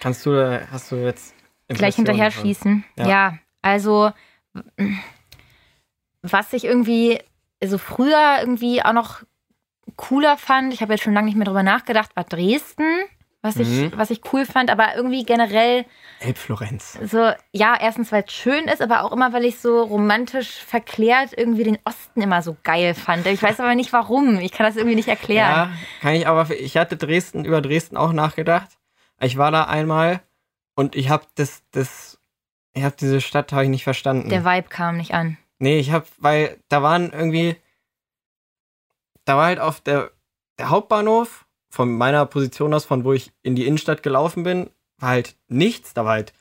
Kannst 0.00 0.24
du, 0.26 0.66
hast 0.70 0.92
du 0.92 0.96
jetzt. 0.96 1.34
Gleich 1.68 1.96
hinterher 1.96 2.30
von- 2.30 2.42
schießen. 2.44 2.84
Ja. 2.96 3.08
Ja. 3.08 3.38
also 3.62 4.12
was 6.22 6.52
ich 6.52 6.64
irgendwie 6.64 7.18
so 7.64 7.78
früher 7.78 8.36
irgendwie 8.40 8.82
auch 8.82 8.92
noch 8.92 9.22
cooler 9.96 10.36
fand, 10.36 10.72
ich 10.74 10.82
habe 10.82 10.92
jetzt 10.94 11.02
schon 11.02 11.14
lange 11.14 11.26
nicht 11.26 11.36
mehr 11.36 11.46
drüber 11.46 11.62
nachgedacht, 11.62 12.14
war 12.16 12.24
Dresden, 12.24 12.84
was 13.42 13.56
ich, 13.56 13.68
Mhm. 13.68 13.92
was 13.96 14.10
ich 14.10 14.20
cool 14.32 14.44
fand, 14.44 14.70
aber 14.70 14.96
irgendwie 14.96 15.24
generell 15.24 15.84
Elbflorenz. 16.20 16.98
so, 17.04 17.30
ja, 17.52 17.76
erstens, 17.80 18.10
weil 18.10 18.24
es 18.26 18.32
schön 18.32 18.64
ist, 18.66 18.82
aber 18.82 19.04
auch 19.04 19.12
immer, 19.12 19.32
weil 19.32 19.44
ich 19.44 19.60
so 19.60 19.82
romantisch 19.82 20.50
verklärt 20.64 21.32
irgendwie 21.36 21.62
den 21.62 21.78
Osten 21.84 22.20
immer 22.20 22.42
so 22.42 22.56
geil 22.64 22.94
fand. 22.94 23.26
Ich 23.26 23.40
weiß 23.42 23.60
aber 23.60 23.74
nicht 23.76 23.92
warum. 23.92 24.38
Ich 24.40 24.50
kann 24.50 24.66
das 24.66 24.74
irgendwie 24.76 24.96
nicht 24.96 25.08
erklären. 25.08 25.50
Ja, 25.50 25.70
kann 26.00 26.14
ich 26.14 26.26
aber. 26.26 26.50
Ich 26.50 26.76
hatte 26.76 26.96
Dresden 26.96 27.44
über 27.44 27.60
Dresden 27.62 27.96
auch 27.96 28.12
nachgedacht. 28.12 28.68
Ich 29.20 29.36
war 29.36 29.50
da 29.52 29.64
einmal 29.64 30.20
und 30.74 30.96
ich 30.96 31.08
habe 31.08 31.24
das, 31.36 31.62
das, 31.70 32.18
ich 32.72 32.82
habe 32.82 32.96
diese 32.98 33.20
Stadt 33.20 33.52
habe 33.52 33.64
ich 33.64 33.70
nicht 33.70 33.84
verstanden. 33.84 34.28
Der 34.28 34.44
Vibe 34.44 34.68
kam 34.68 34.96
nicht 34.96 35.14
an. 35.14 35.38
Nee, 35.60 35.78
ich 35.78 35.92
hab, 35.92 36.06
weil 36.18 36.58
da 36.68 36.82
waren 36.82 37.12
irgendwie, 37.12 37.56
da 39.24 39.36
war 39.36 39.46
halt 39.46 39.60
auf 39.60 39.80
der, 39.80 40.10
der 40.58 40.70
Hauptbahnhof, 40.70 41.46
von 41.70 41.96
meiner 41.96 42.24
Position 42.26 42.72
aus, 42.74 42.84
von 42.84 43.04
wo 43.04 43.12
ich 43.12 43.32
in 43.42 43.54
die 43.54 43.66
Innenstadt 43.66 44.02
gelaufen 44.02 44.42
bin, 44.42 44.70
war 44.98 45.10
halt 45.10 45.36
nichts. 45.48 45.94
Da 45.94 46.04
war 46.04 46.12
halt 46.12 46.32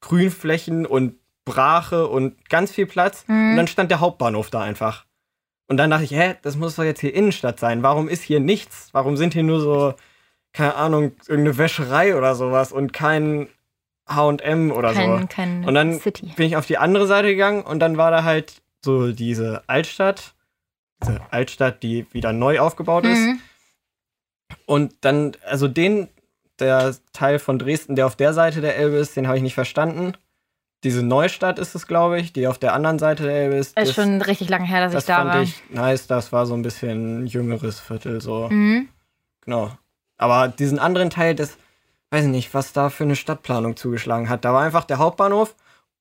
Grünflächen 0.00 0.86
und 0.86 1.16
Brache 1.44 2.08
und 2.08 2.48
ganz 2.48 2.72
viel 2.72 2.86
Platz. 2.86 3.24
Mhm. 3.26 3.50
Und 3.50 3.56
dann 3.56 3.66
stand 3.66 3.90
der 3.90 4.00
Hauptbahnhof 4.00 4.50
da 4.50 4.62
einfach. 4.62 5.04
Und 5.66 5.76
dann 5.78 5.90
dachte 5.90 6.04
ich, 6.04 6.12
hä, 6.12 6.34
das 6.42 6.56
muss 6.56 6.76
doch 6.76 6.84
jetzt 6.84 7.00
hier 7.00 7.14
Innenstadt 7.14 7.58
sein. 7.58 7.82
Warum 7.82 8.08
ist 8.08 8.22
hier 8.22 8.40
nichts? 8.40 8.88
Warum 8.92 9.16
sind 9.16 9.32
hier 9.32 9.42
nur 9.42 9.60
so, 9.60 9.94
keine 10.52 10.74
Ahnung, 10.74 11.12
irgendeine 11.26 11.56
Wäscherei 11.56 12.16
oder 12.16 12.34
sowas 12.34 12.70
und 12.72 12.92
kein 12.92 13.48
H&M 14.06 14.70
oder 14.70 14.90
so? 14.90 15.00
Kein, 15.00 15.28
kein 15.28 15.64
Und 15.64 15.74
dann 15.74 15.98
City. 16.00 16.32
bin 16.36 16.46
ich 16.46 16.56
auf 16.56 16.66
die 16.66 16.76
andere 16.78 17.06
Seite 17.06 17.28
gegangen 17.28 17.62
und 17.62 17.80
dann 17.80 17.96
war 17.96 18.10
da 18.10 18.24
halt 18.24 18.62
so 18.84 19.12
diese 19.12 19.62
Altstadt, 19.66 20.34
diese 21.02 21.20
Altstadt, 21.30 21.82
die 21.82 22.06
wieder 22.12 22.34
neu 22.34 22.60
aufgebaut 22.60 23.06
ist. 23.06 23.26
Und 24.66 24.94
dann, 25.02 25.32
also 25.46 25.68
den, 25.68 26.08
der 26.58 26.94
Teil 27.12 27.38
von 27.38 27.58
Dresden, 27.58 27.96
der 27.96 28.06
auf 28.06 28.16
der 28.16 28.32
Seite 28.32 28.60
der 28.60 28.76
Elbe 28.76 28.96
ist, 28.96 29.16
den 29.16 29.26
habe 29.26 29.36
ich 29.36 29.42
nicht 29.42 29.54
verstanden. 29.54 30.12
Diese 30.84 31.02
Neustadt 31.02 31.58
ist 31.58 31.74
es, 31.74 31.86
glaube 31.86 32.20
ich, 32.20 32.32
die 32.32 32.46
auf 32.46 32.58
der 32.58 32.74
anderen 32.74 32.98
Seite 32.98 33.22
der 33.22 33.34
Elbe 33.34 33.56
ist. 33.56 33.76
Ist 33.78 33.88
das 33.88 33.94
schon 33.94 34.20
richtig 34.20 34.50
lange 34.50 34.66
her, 34.66 34.82
dass 34.82 34.92
das 34.92 35.04
ich 35.04 35.06
da 35.08 35.16
fand 35.16 35.30
war. 35.30 35.42
ich 35.42 35.62
nice, 35.70 36.06
das 36.06 36.32
war 36.32 36.46
so 36.46 36.54
ein 36.54 36.62
bisschen 36.62 37.26
jüngeres 37.26 37.80
Viertel, 37.80 38.20
so. 38.20 38.48
Mhm. 38.50 38.88
Genau. 39.40 39.70
Aber 40.18 40.48
diesen 40.48 40.78
anderen 40.78 41.10
Teil, 41.10 41.34
das, 41.34 41.56
weiß 42.14 42.24
ich 42.26 42.30
nicht, 42.30 42.54
was 42.54 42.72
da 42.72 42.90
für 42.90 43.04
eine 43.04 43.16
Stadtplanung 43.16 43.76
zugeschlagen 43.76 44.28
hat. 44.28 44.44
Da 44.44 44.52
war 44.52 44.62
einfach 44.62 44.84
der 44.84 44.98
Hauptbahnhof 44.98 45.56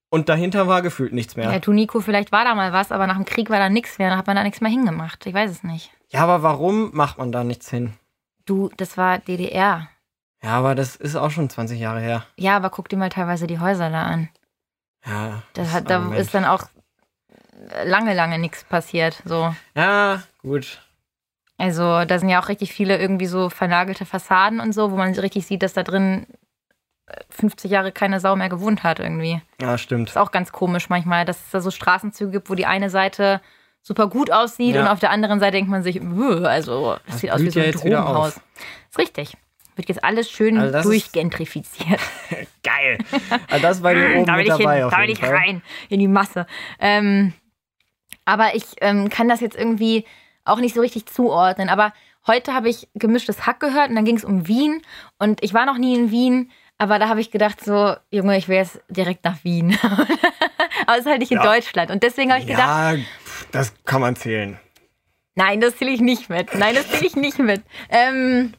und 0.09 0.29
dahinter 0.29 0.67
war 0.67 0.83
gefühlt 0.83 1.11
nichts 1.11 1.35
mehr. 1.35 1.51
Ja, 1.51 1.59
du 1.59 1.73
Nico, 1.73 2.01
vielleicht 2.01 2.31
war 2.31 2.45
da 2.45 2.53
mal 2.53 2.71
was, 2.71 2.91
aber 2.91 3.07
nach 3.07 3.15
dem 3.15 3.25
Krieg 3.25 3.49
war 3.49 3.57
da 3.57 3.69
nichts 3.69 3.97
mehr. 3.97 4.11
Da 4.11 4.17
hat 4.17 4.27
man 4.27 4.35
da 4.35 4.43
nichts 4.43 4.61
mehr 4.61 4.69
hingemacht. 4.69 5.25
Ich 5.25 5.33
weiß 5.33 5.49
es 5.49 5.63
nicht. 5.63 5.91
Ja, 6.09 6.21
aber 6.21 6.43
warum 6.43 6.91
macht 6.93 7.17
man 7.17 7.31
da 7.31 7.43
nichts 7.43 7.69
hin? 7.69 7.93
Du, 8.45 8.69
das 8.77 8.97
war 8.97 9.19
DDR. 9.19 9.87
Ja, 10.43 10.49
aber 10.57 10.75
das 10.75 10.95
ist 10.97 11.15
auch 11.15 11.31
schon 11.31 11.49
20 11.49 11.79
Jahre 11.79 12.01
her. 12.01 12.25
Ja, 12.37 12.57
aber 12.57 12.69
guck 12.69 12.89
dir 12.89 12.97
mal 12.97 13.09
teilweise 13.09 13.47
die 13.47 13.59
Häuser 13.59 13.89
da 13.89 14.03
an. 14.03 14.29
Ja, 15.05 15.43
Das 15.53 15.71
hat, 15.71 15.89
da 15.89 15.95
Argument. 15.97 16.19
ist 16.19 16.33
dann 16.33 16.45
auch 16.45 16.63
lange, 17.85 18.13
lange 18.13 18.39
nichts 18.39 18.63
passiert. 18.63 19.21
So. 19.25 19.53
Ja, 19.75 20.23
gut. 20.41 20.81
Also 21.57 22.03
da 22.05 22.19
sind 22.19 22.29
ja 22.29 22.41
auch 22.41 22.49
richtig 22.49 22.73
viele 22.73 22.97
irgendwie 22.97 23.25
so 23.27 23.49
vernagelte 23.49 24.05
Fassaden 24.05 24.59
und 24.59 24.73
so, 24.73 24.91
wo 24.91 24.97
man 24.97 25.13
richtig 25.13 25.45
sieht, 25.45 25.63
dass 25.63 25.73
da 25.73 25.83
drin 25.83 26.25
äh, 27.05 27.21
50 27.29 27.71
Jahre 27.71 27.91
keine 27.93 28.19
Sau 28.19 28.35
mehr 28.35 28.49
gewohnt 28.49 28.83
hat 28.83 28.99
irgendwie. 28.99 29.41
Ja, 29.61 29.77
stimmt. 29.77 30.09
Ist 30.09 30.17
auch 30.17 30.31
ganz 30.31 30.51
komisch 30.51 30.89
manchmal, 30.89 31.23
dass 31.25 31.37
es 31.39 31.51
da 31.51 31.61
so 31.61 31.71
Straßenzüge 31.71 32.31
gibt, 32.31 32.49
wo 32.49 32.55
die 32.55 32.65
eine 32.65 32.89
Seite 32.89 33.39
super 33.85 34.07
gut 34.07 34.31
aussieht 34.31 34.73
Ja. 34.75 34.81
und 34.81 34.87
auf 34.87 34.99
der 34.99 35.11
anderen 35.11 35.39
Seite 35.39 35.51
denkt 35.57 35.69
man 35.69 35.83
sich, 35.83 36.01
"Uah, 36.01 36.45
also 36.45 36.93
das, 36.93 37.01
Das 37.07 37.19
sieht 37.21 37.31
aus 37.31 37.41
wie 37.41 37.49
so 37.51 37.59
ein 37.59 37.71
Drogenhaus. 37.73 38.37
Ist 38.89 38.97
richtig. 38.97 39.37
Wird 39.75 39.89
jetzt 39.89 40.03
alles 40.03 40.29
schön 40.31 40.57
Also 40.57 40.81
durchgentrifiziert. 40.89 41.99
Geil. 42.63 42.97
Also 43.49 43.61
das 43.61 43.83
war 43.83 43.93
hier 43.93 44.15
oben 44.17 44.25
da 44.25 44.33
will 44.37 44.43
mit 44.43 44.47
ich 44.47 44.53
hin, 44.55 44.63
dabei 44.65 44.85
auf 44.85 44.91
da 44.93 45.01
will 45.01 45.09
ich 45.09 45.19
Fall. 45.19 45.29
rein 45.35 45.61
in 45.89 45.99
die 45.99 46.07
Masse. 46.07 46.45
Ähm, 46.79 47.33
aber 48.25 48.55
ich 48.55 48.63
ähm, 48.81 49.09
kann 49.09 49.27
das 49.27 49.41
jetzt 49.41 49.55
irgendwie 49.57 50.05
auch 50.45 50.59
nicht 50.59 50.75
so 50.75 50.81
richtig 50.81 51.07
zuordnen. 51.07 51.69
Aber 51.69 51.91
heute 52.27 52.53
habe 52.53 52.69
ich 52.69 52.87
gemischtes 52.95 53.45
Hack 53.45 53.59
gehört 53.59 53.89
und 53.89 53.95
dann 53.95 54.05
ging 54.05 54.15
es 54.15 54.23
um 54.23 54.47
Wien 54.47 54.81
und 55.19 55.43
ich 55.43 55.53
war 55.53 55.65
noch 55.65 55.77
nie 55.77 55.95
in 55.95 56.09
Wien. 56.11 56.51
Aber 56.77 56.99
da 56.99 57.07
habe 57.07 57.21
ich 57.21 57.31
gedacht, 57.31 57.63
so, 57.63 57.95
Junge, 58.11 58.37
ich 58.37 58.47
will 58.47 58.57
jetzt 58.57 58.79
direkt 58.89 59.23
nach 59.25 59.43
Wien. 59.43 59.77
aber 59.83 60.93
es 60.93 60.99
ist 60.99 61.05
halt 61.07 61.19
nicht 61.19 61.31
in 61.31 61.37
Ja. 61.37 61.43
Deutschland. 61.43 61.91
Und 61.91 62.03
deswegen 62.03 62.31
habe 62.31 62.41
ich 62.41 62.47
gedacht, 62.47 62.67
Ja, 62.67 62.93
pff, 62.97 63.22
das 63.53 63.73
kann 63.85 64.01
man 64.01 64.17
zählen. 64.17 64.59
Nein, 65.35 65.61
das 65.61 65.77
zähle 65.77 65.91
ich 65.91 66.01
nicht 66.01 66.29
mit. 66.29 66.53
Nein, 66.53 66.75
das 66.75 66.89
zähle 66.89 67.07
ich 67.07 67.15
nicht 67.15 67.39
mit. 67.39 67.61
Ähm, 67.89 68.53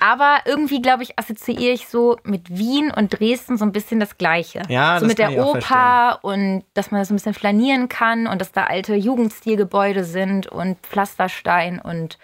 aber 0.00 0.40
irgendwie, 0.46 0.82
glaube 0.82 1.02
ich, 1.02 1.18
assoziiere 1.18 1.72
ich 1.72 1.88
so 1.88 2.16
mit 2.24 2.56
Wien 2.56 2.90
und 2.90 3.18
Dresden 3.18 3.56
so 3.56 3.64
ein 3.64 3.72
bisschen 3.72 4.00
das 4.00 4.18
Gleiche. 4.18 4.62
Ja, 4.68 4.98
so 4.98 5.06
das 5.06 5.08
mit 5.08 5.18
kann 5.18 5.30
der 5.32 5.38
ich 5.38 5.44
auch 5.44 5.54
Oper 5.56 6.18
und 6.22 6.64
dass 6.74 6.90
man 6.90 7.00
das 7.00 7.08
so 7.08 7.14
ein 7.14 7.16
bisschen 7.16 7.34
flanieren 7.34 7.88
kann 7.88 8.26
und 8.26 8.40
dass 8.40 8.52
da 8.52 8.64
alte 8.64 8.94
Jugendstilgebäude 8.94 10.04
sind 10.04 10.46
und 10.46 10.78
Pflasterstein 10.80 11.78
und 11.78 12.18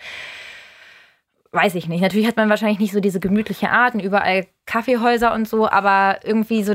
weiß 1.53 1.77
ich 1.77 1.89
nicht. 1.89 2.01
Natürlich 2.01 2.27
hat 2.27 2.37
man 2.37 2.51
wahrscheinlich 2.51 2.81
nicht 2.81 2.93
so 2.93 3.01
diese 3.01 3.21
gemütliche 3.21 3.71
Art 3.71 3.95
und 3.95 4.01
überall 4.01 4.47
Kaffeehäuser 4.67 5.33
und 5.33 5.49
so, 5.49 5.69
aber 5.69 6.21
irgendwie 6.25 6.63
so, 6.63 6.75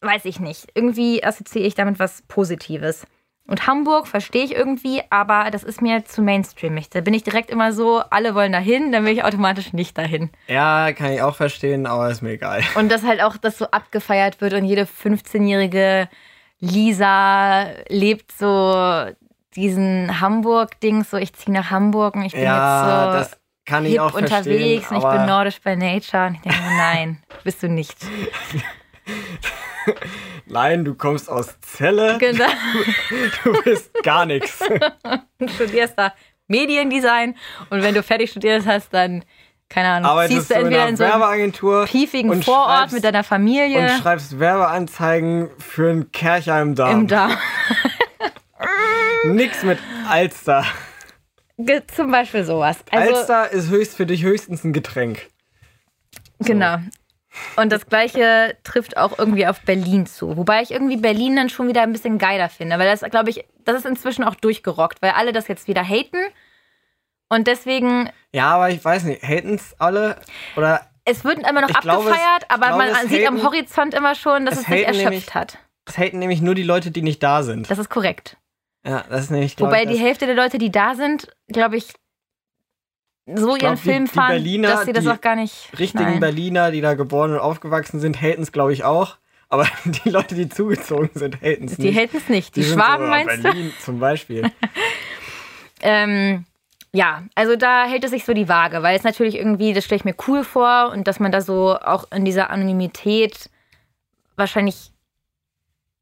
weiß 0.00 0.24
ich 0.24 0.40
nicht. 0.40 0.68
Irgendwie 0.74 1.22
assoziiere 1.22 1.66
ich 1.66 1.74
damit 1.74 1.98
was 1.98 2.22
Positives. 2.28 3.06
Und 3.46 3.66
Hamburg 3.66 4.06
verstehe 4.08 4.42
ich 4.44 4.54
irgendwie, 4.54 5.02
aber 5.10 5.50
das 5.50 5.64
ist 5.64 5.82
mir 5.82 6.04
zu 6.06 6.22
mainstreamig. 6.22 6.88
Da 6.88 7.02
bin 7.02 7.12
ich 7.12 7.24
direkt 7.24 7.50
immer 7.50 7.74
so, 7.74 7.98
alle 8.10 8.34
wollen 8.34 8.52
dahin, 8.52 8.90
dann 8.90 9.04
will 9.04 9.12
ich 9.12 9.22
automatisch 9.22 9.74
nicht 9.74 9.98
dahin. 9.98 10.30
Ja, 10.48 10.92
kann 10.92 11.12
ich 11.12 11.20
auch 11.20 11.36
verstehen, 11.36 11.84
aber 11.86 12.08
ist 12.08 12.22
mir 12.22 12.30
egal. 12.30 12.62
Und 12.74 12.90
dass 12.90 13.02
halt 13.02 13.20
auch 13.22 13.36
das 13.36 13.58
so 13.58 13.66
abgefeiert 13.66 14.40
wird 14.40 14.54
und 14.54 14.64
jede 14.64 14.84
15-jährige 14.84 16.08
Lisa 16.58 17.66
lebt 17.88 18.32
so 18.32 19.04
diesen 19.54 20.20
Hamburg-Ding, 20.20 21.04
so 21.04 21.18
ich 21.18 21.34
ziehe 21.34 21.52
nach 21.54 21.70
Hamburg 21.70 22.14
und 22.16 22.22
ich 22.22 22.32
bin 22.32 22.42
Ja, 22.44 23.12
jetzt 23.12 23.12
so 23.12 23.18
das 23.34 23.40
kann 23.66 23.84
ich 23.84 23.92
hip 23.92 24.00
auch 24.00 24.10
verstehen. 24.18 24.40
unterwegs 24.40 24.90
und 24.90 24.96
ich 24.96 25.04
bin 25.04 25.26
nordisch 25.26 25.60
bei 25.62 25.74
Nature 25.76 26.26
und 26.28 26.34
ich 26.36 26.40
denke, 26.40 26.58
nein, 26.78 27.18
bist 27.44 27.62
du 27.62 27.68
nicht. 27.68 27.96
Nein, 30.46 30.84
du 30.84 30.94
kommst 30.94 31.28
aus 31.28 31.54
Celle, 31.60 32.18
Genau. 32.18 32.44
du 33.44 33.62
bist 33.62 33.90
gar 34.02 34.26
nichts. 34.26 34.58
Du 35.38 35.48
studierst 35.48 35.94
da 35.96 36.12
Mediendesign 36.48 37.36
und 37.70 37.82
wenn 37.82 37.94
du 37.94 38.02
fertig 38.02 38.30
studiert 38.30 38.66
hast, 38.66 38.92
dann, 38.92 39.24
keine 39.68 39.88
Ahnung, 39.88 40.10
Arbeitest 40.10 40.38
ziehst 40.38 40.50
du 40.50 40.54
entweder 40.54 40.80
einer 40.82 40.88
in 40.90 40.96
so 40.96 41.04
einem 41.04 41.12
Werbeagentur 41.20 41.84
piefigen 41.86 42.30
und 42.30 42.44
Vorort 42.44 42.92
mit 42.92 43.02
deiner 43.04 43.18
und 43.20 43.26
Familie 43.26 43.88
schreibst 44.00 44.38
Werbeanzeigen 44.38 45.50
für 45.58 45.90
einen 45.90 46.12
Kercher 46.12 46.60
im 46.60 46.74
Darm. 46.74 47.00
im 47.00 47.06
Darm. 47.08 47.32
Nix 49.24 49.62
mit 49.62 49.78
Alster. 50.08 50.64
Zum 51.94 52.10
Beispiel 52.10 52.44
sowas. 52.44 52.78
Also, 52.90 53.14
Alster 53.14 53.50
ist 53.52 53.70
höchst 53.70 53.96
für 53.96 54.06
dich 54.06 54.22
höchstens 54.22 54.64
ein 54.64 54.72
Getränk. 54.72 55.28
Genau. 56.40 56.78
Und 57.56 57.72
das 57.72 57.86
Gleiche 57.86 58.56
trifft 58.64 58.96
auch 58.96 59.18
irgendwie 59.18 59.46
auf 59.46 59.60
Berlin 59.62 60.06
zu. 60.06 60.36
Wobei 60.36 60.62
ich 60.62 60.70
irgendwie 60.70 60.96
Berlin 60.96 61.36
dann 61.36 61.48
schon 61.48 61.68
wieder 61.68 61.82
ein 61.82 61.92
bisschen 61.92 62.18
geiler 62.18 62.48
finde. 62.48 62.78
Weil 62.78 62.88
das, 62.88 63.00
glaube 63.10 63.30
ich, 63.30 63.44
das 63.64 63.76
ist 63.78 63.86
inzwischen 63.86 64.24
auch 64.24 64.34
durchgerockt, 64.36 65.02
weil 65.02 65.10
alle 65.12 65.32
das 65.32 65.48
jetzt 65.48 65.66
wieder 65.68 65.82
haten. 65.82 66.18
Und 67.28 67.46
deswegen, 67.46 68.10
Ja, 68.32 68.54
aber 68.54 68.70
ich 68.70 68.84
weiß 68.84 69.04
nicht, 69.04 69.22
haten's 69.22 69.74
alle? 69.78 70.16
Oder 70.56 70.82
es 71.04 71.24
wird 71.24 71.38
immer 71.38 71.60
noch 71.62 71.68
glaube, 71.68 72.08
abgefeiert, 72.10 72.42
es- 72.42 72.44
ich 72.46 72.50
aber 72.50 72.66
glaube, 72.66 72.78
man 72.84 72.88
es 73.04 73.08
sieht 73.10 73.26
am 73.26 73.34
haten- 73.36 73.44
Horizont 73.46 73.94
immer 73.94 74.14
schon, 74.14 74.46
dass 74.46 74.54
es 74.54 74.60
es, 74.60 74.66
sich 74.66 74.74
haten 74.74 74.86
erschöpft 74.86 75.04
nämlich- 75.10 75.34
hat. 75.34 75.58
es 75.86 75.98
haten 75.98 76.18
nämlich 76.18 76.40
nur 76.40 76.54
die 76.54 76.62
Leute, 76.62 76.90
die 76.90 77.02
nicht 77.02 77.22
da 77.22 77.42
sind. 77.42 77.70
Das 77.70 77.78
ist 77.78 77.90
korrekt. 77.90 78.36
Ja, 78.86 79.04
das 79.08 79.22
ist 79.24 79.30
nämlich, 79.30 79.58
Wobei 79.58 79.82
ich, 79.84 79.88
die 79.88 79.96
Hälfte 79.98 80.26
der 80.26 80.34
Leute, 80.34 80.58
die 80.58 80.70
da 80.70 80.94
sind, 80.94 81.28
glaube 81.48 81.76
ich, 81.76 81.92
so 83.26 83.48
ihren 83.50 83.58
glaub, 83.58 83.74
die- 83.76 83.80
Film 83.80 84.04
die 84.06 84.10
fahren, 84.10 84.28
Berliner, 84.30 84.68
dass 84.68 84.84
sie 84.84 84.92
das 84.92 85.04
die 85.04 85.10
auch 85.10 85.20
gar 85.20 85.36
nicht 85.36 85.70
richtigen 85.78 86.02
schnallen. 86.04 86.20
Berliner, 86.20 86.70
die 86.70 86.80
da 86.80 86.94
geboren 86.94 87.32
und 87.32 87.38
aufgewachsen 87.38 88.00
sind, 88.00 88.20
haten's 88.20 88.52
glaube 88.52 88.72
ich 88.72 88.84
auch. 88.84 89.16
Aber 89.48 89.66
die 89.84 90.10
Leute, 90.10 90.34
die 90.34 90.48
zugezogen 90.48 91.10
sind, 91.14 91.36
haten's 91.42 91.76
Die 91.76 91.82
nicht. 91.90 91.98
haten 91.98 92.16
es 92.16 92.28
nicht. 92.28 92.56
Die, 92.56 92.62
sind 92.62 92.74
Schwaben 92.78 93.04
so, 93.04 93.10
meinst 93.10 93.36
du? 93.38 93.42
Berlin 93.42 93.72
zum 93.80 93.98
Beispiel. 94.00 94.50
Ähm, 95.82 96.46
ja, 96.92 97.24
also 97.34 97.56
da 97.56 97.84
hält 97.86 98.04
es 98.04 98.10
sich 98.10 98.24
so 98.24 98.32
die 98.32 98.48
Waage, 98.48 98.82
weil 98.82 98.96
es 98.96 99.04
natürlich 99.04 99.36
irgendwie, 99.36 99.72
das 99.74 99.84
stelle 99.84 99.98
ich 99.98 100.04
mir 100.04 100.14
cool 100.28 100.44
vor 100.44 100.90
und 100.92 101.06
dass 101.06 101.20
man 101.20 101.32
da 101.32 101.40
so 101.42 101.76
auch 101.78 102.10
in 102.12 102.24
dieser 102.24 102.50
Anonymität 102.50 103.50
wahrscheinlich. 104.36 104.92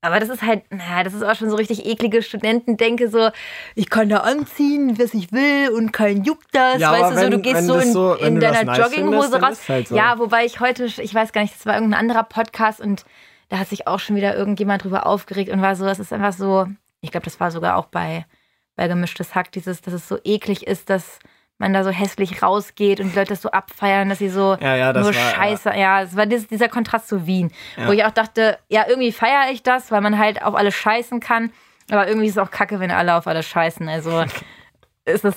Aber 0.04 0.18
das 0.18 0.28
ist 0.28 0.42
halt, 0.42 0.64
naja, 0.70 1.04
das 1.04 1.14
ist 1.14 1.22
auch 1.22 1.36
schon 1.36 1.48
so 1.48 1.54
richtig 1.56 1.86
eklige 1.86 2.22
Studentendenke, 2.22 3.08
so, 3.08 3.30
ich 3.76 3.88
kann 3.88 4.08
da 4.08 4.18
anziehen, 4.18 4.98
was 4.98 5.14
ich 5.14 5.30
will 5.32 5.70
und 5.70 5.92
kein 5.92 6.24
juckt 6.24 6.48
das. 6.52 6.80
Ja, 6.80 6.90
weißt 6.92 7.12
du, 7.12 7.14
so, 7.22 7.26
du 7.26 7.32
wenn- 7.36 7.42
gehst 7.42 7.54
wenn 7.56 7.64
so 7.66 7.74
das 7.74 7.84
in, 7.86 7.92
so- 7.92 8.16
wenn 8.20 8.34
in 8.34 8.40
das 8.40 8.52
deiner 8.52 8.72
nice 8.72 8.78
Jogginghose 8.78 9.30
findest, 9.30 9.42
raus. 9.60 9.68
halt 9.68 9.88
so. 9.88 9.96
Ja, 9.96 10.18
wobei 10.18 10.44
ich 10.44 10.58
heute, 10.60 10.84
ich 10.86 11.14
weiß 11.14 11.32
gar 11.32 11.42
nicht, 11.42 11.54
das 11.54 11.64
war 11.66 11.74
irgendein 11.74 12.00
anderer 12.00 12.24
Podcast 12.24 12.80
und 12.80 13.04
da 13.48 13.58
hat 13.58 13.68
sich 13.68 13.86
auch 13.86 14.00
schon 14.00 14.16
wieder 14.16 14.34
irgendjemand 14.36 14.82
drüber 14.82 15.06
aufgeregt 15.06 15.50
und 15.52 15.62
war 15.62 15.76
so, 15.76 15.86
es 15.86 16.00
ist 16.00 16.12
einfach 16.12 16.32
so, 16.32 16.66
ich 17.00 17.10
glaube, 17.12 17.24
das 17.24 17.38
war 17.38 17.50
sogar 17.52 17.76
auch 17.76 17.86
bei, 17.86 18.26
bei 18.74 18.88
Gemischtes 18.88 19.34
Hack, 19.36 19.52
dieses, 19.52 19.82
dass 19.82 19.94
es 19.94 20.08
so 20.08 20.18
eklig 20.24 20.66
ist, 20.66 20.90
dass 20.90 21.20
man 21.62 21.72
da 21.72 21.84
so 21.84 21.90
hässlich 21.90 22.42
rausgeht 22.42 23.00
und 23.00 23.12
die 23.12 23.16
Leute 23.16 23.30
das 23.30 23.42
so 23.42 23.50
abfeiern, 23.50 24.08
dass 24.08 24.18
sie 24.18 24.28
so 24.28 24.56
Ja, 24.60 24.76
ja, 24.76 24.92
das 24.92 25.04
nur 25.04 25.14
war, 25.14 25.30
Scheiße, 25.30 25.70
ja, 25.70 26.02
es 26.02 26.16
war 26.16 26.26
dieses, 26.26 26.48
dieser 26.48 26.68
Kontrast 26.68 27.08
zu 27.08 27.26
Wien, 27.26 27.50
wo 27.86 27.92
ich 27.92 28.04
auch 28.04 28.10
dachte, 28.10 28.58
ja, 28.68 28.84
irgendwie 28.86 29.12
feiere 29.12 29.50
ich 29.50 29.62
das, 29.62 29.90
weil 29.90 30.00
man 30.02 30.18
halt 30.18 30.42
auf 30.42 30.54
alles 30.54 30.74
scheißen 30.74 31.20
kann, 31.20 31.52
aber 31.90 32.06
irgendwie 32.08 32.26
ist 32.26 32.36
es 32.36 32.38
auch 32.38 32.50
kacke, 32.50 32.80
wenn 32.80 32.90
alle 32.90 33.14
auf 33.14 33.26
alles 33.26 33.46
scheißen, 33.46 33.88
also 33.88 34.24
ist 35.04 35.24
es, 35.24 35.36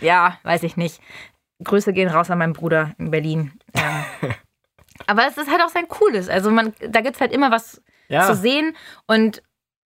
ja, 0.00 0.38
weiß 0.44 0.62
ich 0.62 0.76
nicht. 0.76 1.00
Grüße 1.62 1.92
gehen 1.92 2.08
raus 2.08 2.30
an 2.30 2.38
meinen 2.38 2.52
Bruder 2.52 2.92
in 2.98 3.10
Berlin. 3.10 3.52
Ähm, 3.74 4.34
aber 5.06 5.26
es 5.26 5.36
ist 5.38 5.50
halt 5.50 5.62
auch 5.62 5.68
sein 5.68 5.88
Cooles. 5.88 6.28
Also 6.28 6.50
man, 6.50 6.74
da 6.80 7.00
gibt 7.00 7.16
es 7.16 7.20
halt 7.20 7.32
immer 7.32 7.50
was 7.50 7.80
zu 8.26 8.34
sehen. 8.34 8.76
Und 9.06 9.42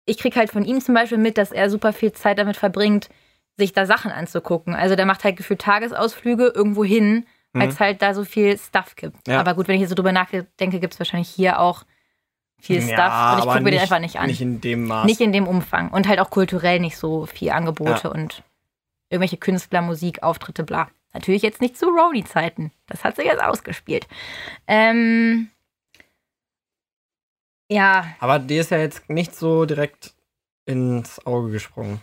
ich 0.05 0.17
kriege 0.17 0.39
halt 0.39 0.51
von 0.51 0.65
ihm 0.65 0.81
zum 0.81 0.95
Beispiel 0.95 1.17
mit, 1.17 1.37
dass 1.37 1.51
er 1.51 1.69
super 1.69 1.93
viel 1.93 2.13
Zeit 2.13 2.39
damit 2.39 2.57
verbringt, 2.57 3.09
sich 3.57 3.73
da 3.73 3.85
Sachen 3.85 4.11
anzugucken. 4.11 4.75
Also 4.75 4.95
der 4.95 5.05
macht 5.05 5.23
halt 5.23 5.35
gefühlt 5.37 5.61
Tagesausflüge 5.61 6.51
irgendwo 6.55 6.83
hin, 6.83 7.25
weil 7.53 7.69
es 7.69 7.79
halt 7.79 8.01
da 8.03 8.13
so 8.13 8.23
viel 8.23 8.57
Stuff 8.57 8.95
gibt. 8.95 9.27
Mhm. 9.27 9.33
Ja. 9.33 9.39
Aber 9.39 9.55
gut, 9.55 9.67
wenn 9.67 9.75
ich 9.75 9.81
jetzt 9.81 9.89
so 9.89 9.95
drüber 9.95 10.11
nachdenke, 10.11 10.79
gibt 10.79 10.93
es 10.93 10.99
wahrscheinlich 10.99 11.29
hier 11.29 11.59
auch 11.59 11.83
viel 12.59 12.81
Stuff. 12.81 12.97
ja, 12.97 13.33
und 13.33 13.39
ich 13.39 13.45
gucke 13.45 13.61
mir 13.61 13.71
den 13.71 13.79
einfach 13.81 13.99
nicht 13.99 14.19
an. 14.19 14.27
Nicht 14.27 14.41
in 14.41 14.61
dem 14.61 14.85
Maß. 14.85 15.05
Nicht 15.05 15.21
in 15.21 15.31
dem 15.31 15.47
Umfang. 15.47 15.89
Und 15.89 16.07
halt 16.07 16.19
auch 16.19 16.29
kulturell 16.29 16.79
nicht 16.79 16.97
so 16.97 17.25
viel 17.25 17.49
Angebote 17.51 18.01
Ja. 18.03 18.09
und 18.11 18.43
irgendwelche 19.09 19.37
Künstler, 19.37 19.81
Musik, 19.81 20.21
Auftritte, 20.23 20.63
bla. 20.63 20.89
Natürlich 21.13 21.41
jetzt 21.41 21.61
nicht 21.61 21.77
zu 21.77 21.85
Rowdy-Zeiten. 21.87 22.71
Das 22.87 23.03
hat 23.03 23.15
sich 23.15 23.25
jetzt 23.25 23.41
ausgespielt. 23.41 24.07
Ähm, 24.67 25.49
ja, 27.69 28.05
aber 28.19 28.39
dir 28.39 28.61
ist 28.61 28.71
ja 28.71 28.77
jetzt 28.77 29.09
nicht 29.09 29.35
so 29.35 29.65
direkt 29.65 30.13
ins 30.65 31.25
Auge 31.25 31.51
gesprungen. 31.51 32.01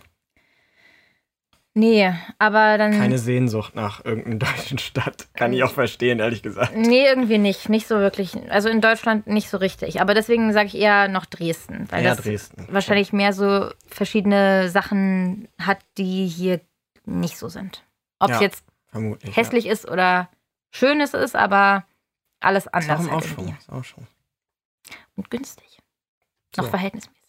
Nee, 1.75 2.11
aber 2.39 2.77
dann. 2.79 2.91
Keine 2.93 3.19
Sehnsucht 3.19 3.75
nach 3.75 4.03
irgendeiner 4.03 4.37
deutschen 4.57 4.79
Stadt. 4.79 5.27
Kann 5.35 5.53
ich 5.53 5.63
auch 5.63 5.71
verstehen, 5.71 6.19
ehrlich 6.19 6.41
gesagt. 6.41 6.75
Nee, 6.75 7.05
irgendwie 7.05 7.37
nicht. 7.37 7.69
Nicht 7.69 7.85
so 7.87 7.97
wirklich. 7.99 8.35
Also 8.49 8.69
in 8.69 8.81
Deutschland 8.81 9.27
nicht 9.27 9.49
so 9.49 9.57
richtig. 9.57 10.01
Aber 10.01 10.13
deswegen 10.15 10.51
sage 10.53 10.67
ich 10.69 10.75
eher 10.75 11.07
noch 11.07 11.25
Dresden. 11.25 11.85
Weil 11.91 12.03
Ja, 12.03 12.15
das 12.15 12.23
Dresden. 12.25 12.67
wahrscheinlich 12.71 13.13
mehr 13.13 13.33
so 13.33 13.69
verschiedene 13.87 14.69
Sachen 14.69 15.47
hat, 15.59 15.77
die 15.99 16.25
hier 16.25 16.59
nicht 17.05 17.37
so 17.37 17.47
sind. 17.49 17.83
Ob 18.17 18.31
es 18.31 18.37
Ja, 18.37 18.41
jetzt 18.41 18.63
hässlich 19.35 19.67
ist 19.67 19.87
oder 19.87 20.29
schön 20.71 20.99
es 21.01 21.13
ist, 21.13 21.35
aber 21.35 21.85
alles 22.39 22.65
Ja. 22.65 22.79
Ist 22.79 22.85
auch 22.89 22.89
anders 22.95 23.11
halt 23.11 23.11
Aufschwung. 23.13 23.55
Ist 23.59 23.69
auch 23.71 23.83
schon. 23.83 24.07
Und 25.15 25.29
günstig. 25.29 25.79
Noch 26.57 26.63
So. 26.65 26.69
verhältnismäßig. 26.71 27.21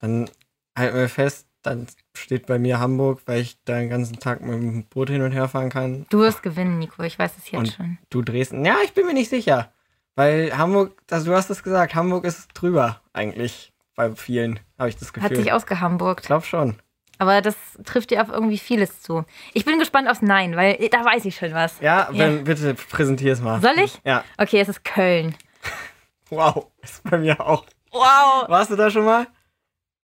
Dann 0.00 0.30
halten 0.76 0.96
wir 0.96 1.08
fest, 1.08 1.47
dann 1.62 1.86
steht 2.14 2.46
bei 2.46 2.58
mir 2.58 2.78
Hamburg, 2.78 3.22
weil 3.26 3.40
ich 3.40 3.58
da 3.64 3.78
den 3.78 3.90
ganzen 3.90 4.18
Tag 4.18 4.40
mit 4.40 4.52
dem 4.54 4.84
Boot 4.86 5.10
hin 5.10 5.22
und 5.22 5.32
her 5.32 5.48
fahren 5.48 5.70
kann. 5.70 6.06
Du 6.10 6.20
wirst 6.20 6.42
gewinnen, 6.42 6.78
Nico. 6.78 7.02
Ich 7.02 7.18
weiß 7.18 7.32
es 7.38 7.50
jetzt 7.50 7.58
Und- 7.58 7.72
schon. 7.72 7.98
Du 8.10 8.22
Dresden. 8.22 8.64
Ja, 8.64 8.76
ich 8.84 8.92
bin 8.94 9.06
mir 9.06 9.14
nicht 9.14 9.28
sicher. 9.30 9.72
Weil 10.14 10.56
Hamburg, 10.56 10.96
also 11.10 11.30
du 11.30 11.36
hast 11.36 11.48
es 11.50 11.62
gesagt, 11.62 11.94
Hamburg 11.94 12.24
ist 12.24 12.48
drüber 12.54 13.00
eigentlich. 13.12 13.72
Bei 13.94 14.14
vielen, 14.14 14.60
habe 14.78 14.88
ich 14.88 14.96
das 14.96 15.08
Hat 15.08 15.14
Gefühl. 15.14 15.36
sich 15.36 15.46
ich 15.46 15.52
ausgehamburgt. 15.52 16.24
glaube 16.26 16.44
schon. 16.46 16.76
Aber 17.20 17.40
das 17.42 17.56
trifft 17.84 18.10
dir 18.12 18.22
auf 18.22 18.28
irgendwie 18.28 18.58
vieles 18.58 19.02
zu. 19.02 19.24
Ich 19.54 19.64
bin 19.64 19.80
gespannt 19.80 20.08
aufs 20.08 20.22
Nein, 20.22 20.54
weil 20.54 20.88
da 20.90 21.04
weiß 21.04 21.24
ich 21.24 21.34
schon 21.34 21.52
was. 21.52 21.80
Ja, 21.80 22.08
wenn, 22.12 22.44
bitte 22.44 22.74
präsentier 22.74 23.32
es 23.32 23.40
mal. 23.40 23.60
Soll 23.60 23.76
ich? 23.84 24.00
Ja. 24.04 24.22
Okay, 24.38 24.60
es 24.60 24.68
ist 24.68 24.84
Köln. 24.84 25.34
Wow, 26.30 26.66
ist 26.82 27.02
bei 27.04 27.16
mir 27.18 27.40
auch. 27.40 27.64
Wow. 27.90 28.48
Warst 28.48 28.70
du 28.70 28.76
da 28.76 28.90
schon 28.90 29.04
mal? 29.06 29.26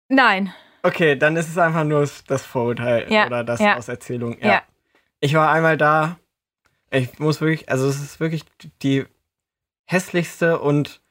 Nein. 0.08 0.54
Okay, 0.84 1.16
dann 1.16 1.36
ist 1.38 1.50
es 1.50 1.58
einfach 1.58 1.86
nur 1.86 2.08
das 2.28 2.46
Vorurteil 2.46 3.12
Ja, 3.12 3.26
oder 3.26 3.44
das 3.44 3.60
ja. 3.62 3.78
aus 3.78 3.88
Erzählung. 3.88 4.38
Ja. 4.40 4.48
Ja. 4.48 4.62
Ich 5.22 5.34
war 5.34 5.52
einmal 5.52 5.78
da. 5.78 6.20
Ich 6.92 7.18
muss 7.20 7.42
wirklich, 7.42 7.70
also 7.70 7.88
es 7.88 8.02
ist 8.02 8.20
wirklich 8.20 8.44
die 8.82 9.06
hässlichste 9.86 10.60
und 10.60 11.02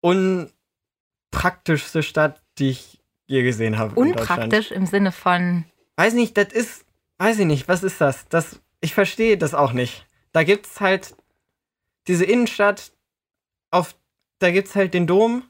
unpraktischste 0.00 2.04
Stadt, 2.04 2.40
die 2.58 2.70
ich 2.70 3.00
je 3.26 3.42
gesehen 3.42 3.78
habe. 3.78 3.94
Unpraktisch 3.96 4.70
im 4.70 4.86
Sinne 4.86 5.10
von. 5.12 5.64
Weiß 5.96 6.14
nicht, 6.14 6.36
das 6.36 6.52
ist, 6.52 6.84
weiß 7.18 7.40
ich 7.40 7.46
nicht, 7.46 7.66
was 7.68 7.82
ist 7.82 8.00
das? 8.00 8.28
das 8.28 8.60
ich 8.80 8.94
verstehe 8.94 9.36
das 9.36 9.54
auch 9.54 9.72
nicht. 9.72 10.06
Da 10.32 10.44
gibt's 10.44 10.80
halt 10.80 11.16
diese 12.06 12.24
Innenstadt, 12.24 12.92
auf, 13.70 13.94
da 14.38 14.50
gibt's 14.50 14.76
halt 14.76 14.94
den 14.94 15.06
Dom 15.06 15.44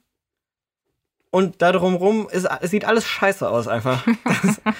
und 1.35 1.61
da 1.63 1.73
drumrum 1.73 2.29
ist, 2.29 2.45
es 2.61 2.71
sieht 2.71 2.85
alles 2.85 3.07
scheiße 3.07 3.49
aus 3.49 3.67
einfach. 3.69 4.07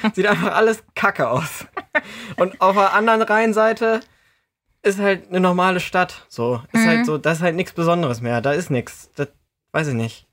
Das 0.03 0.15
sieht 0.15 0.27
einfach 0.27 0.55
alles 0.55 0.83
kacke 0.95 1.29
aus. 1.29 1.67
Und 2.37 2.61
auf 2.61 2.77
der 2.77 2.93
anderen 2.93 3.23
Rheinseite 3.23 4.01
ist 4.83 4.99
halt 5.01 5.29
eine 5.29 5.41
normale 5.41 5.81
Stadt. 5.81 6.27
So, 6.29 6.63
ist 6.73 6.83
Mhm. 6.85 6.89
halt 6.89 7.07
so, 7.07 7.19
das 7.19 7.39
ist 7.39 7.43
halt 7.43 7.57
nichts 7.57 7.73
Besonderes 7.73 8.21
mehr. 8.21 8.41
Da 8.41 8.53
ist 8.53 8.71
nichts. 8.71 9.11
Das 9.17 9.29
weiß 9.73 9.89
ich 9.89 9.95
nicht. 9.95 10.27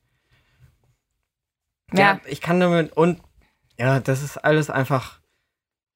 Ja. 1.94 2.00
ja, 2.14 2.20
ich 2.26 2.42
kann 2.42 2.60
damit 2.60 2.94
und 2.94 3.22
ja, 3.78 4.00
das 4.00 4.22
ist 4.22 4.38
alles 4.38 4.70
einfach 4.70 5.20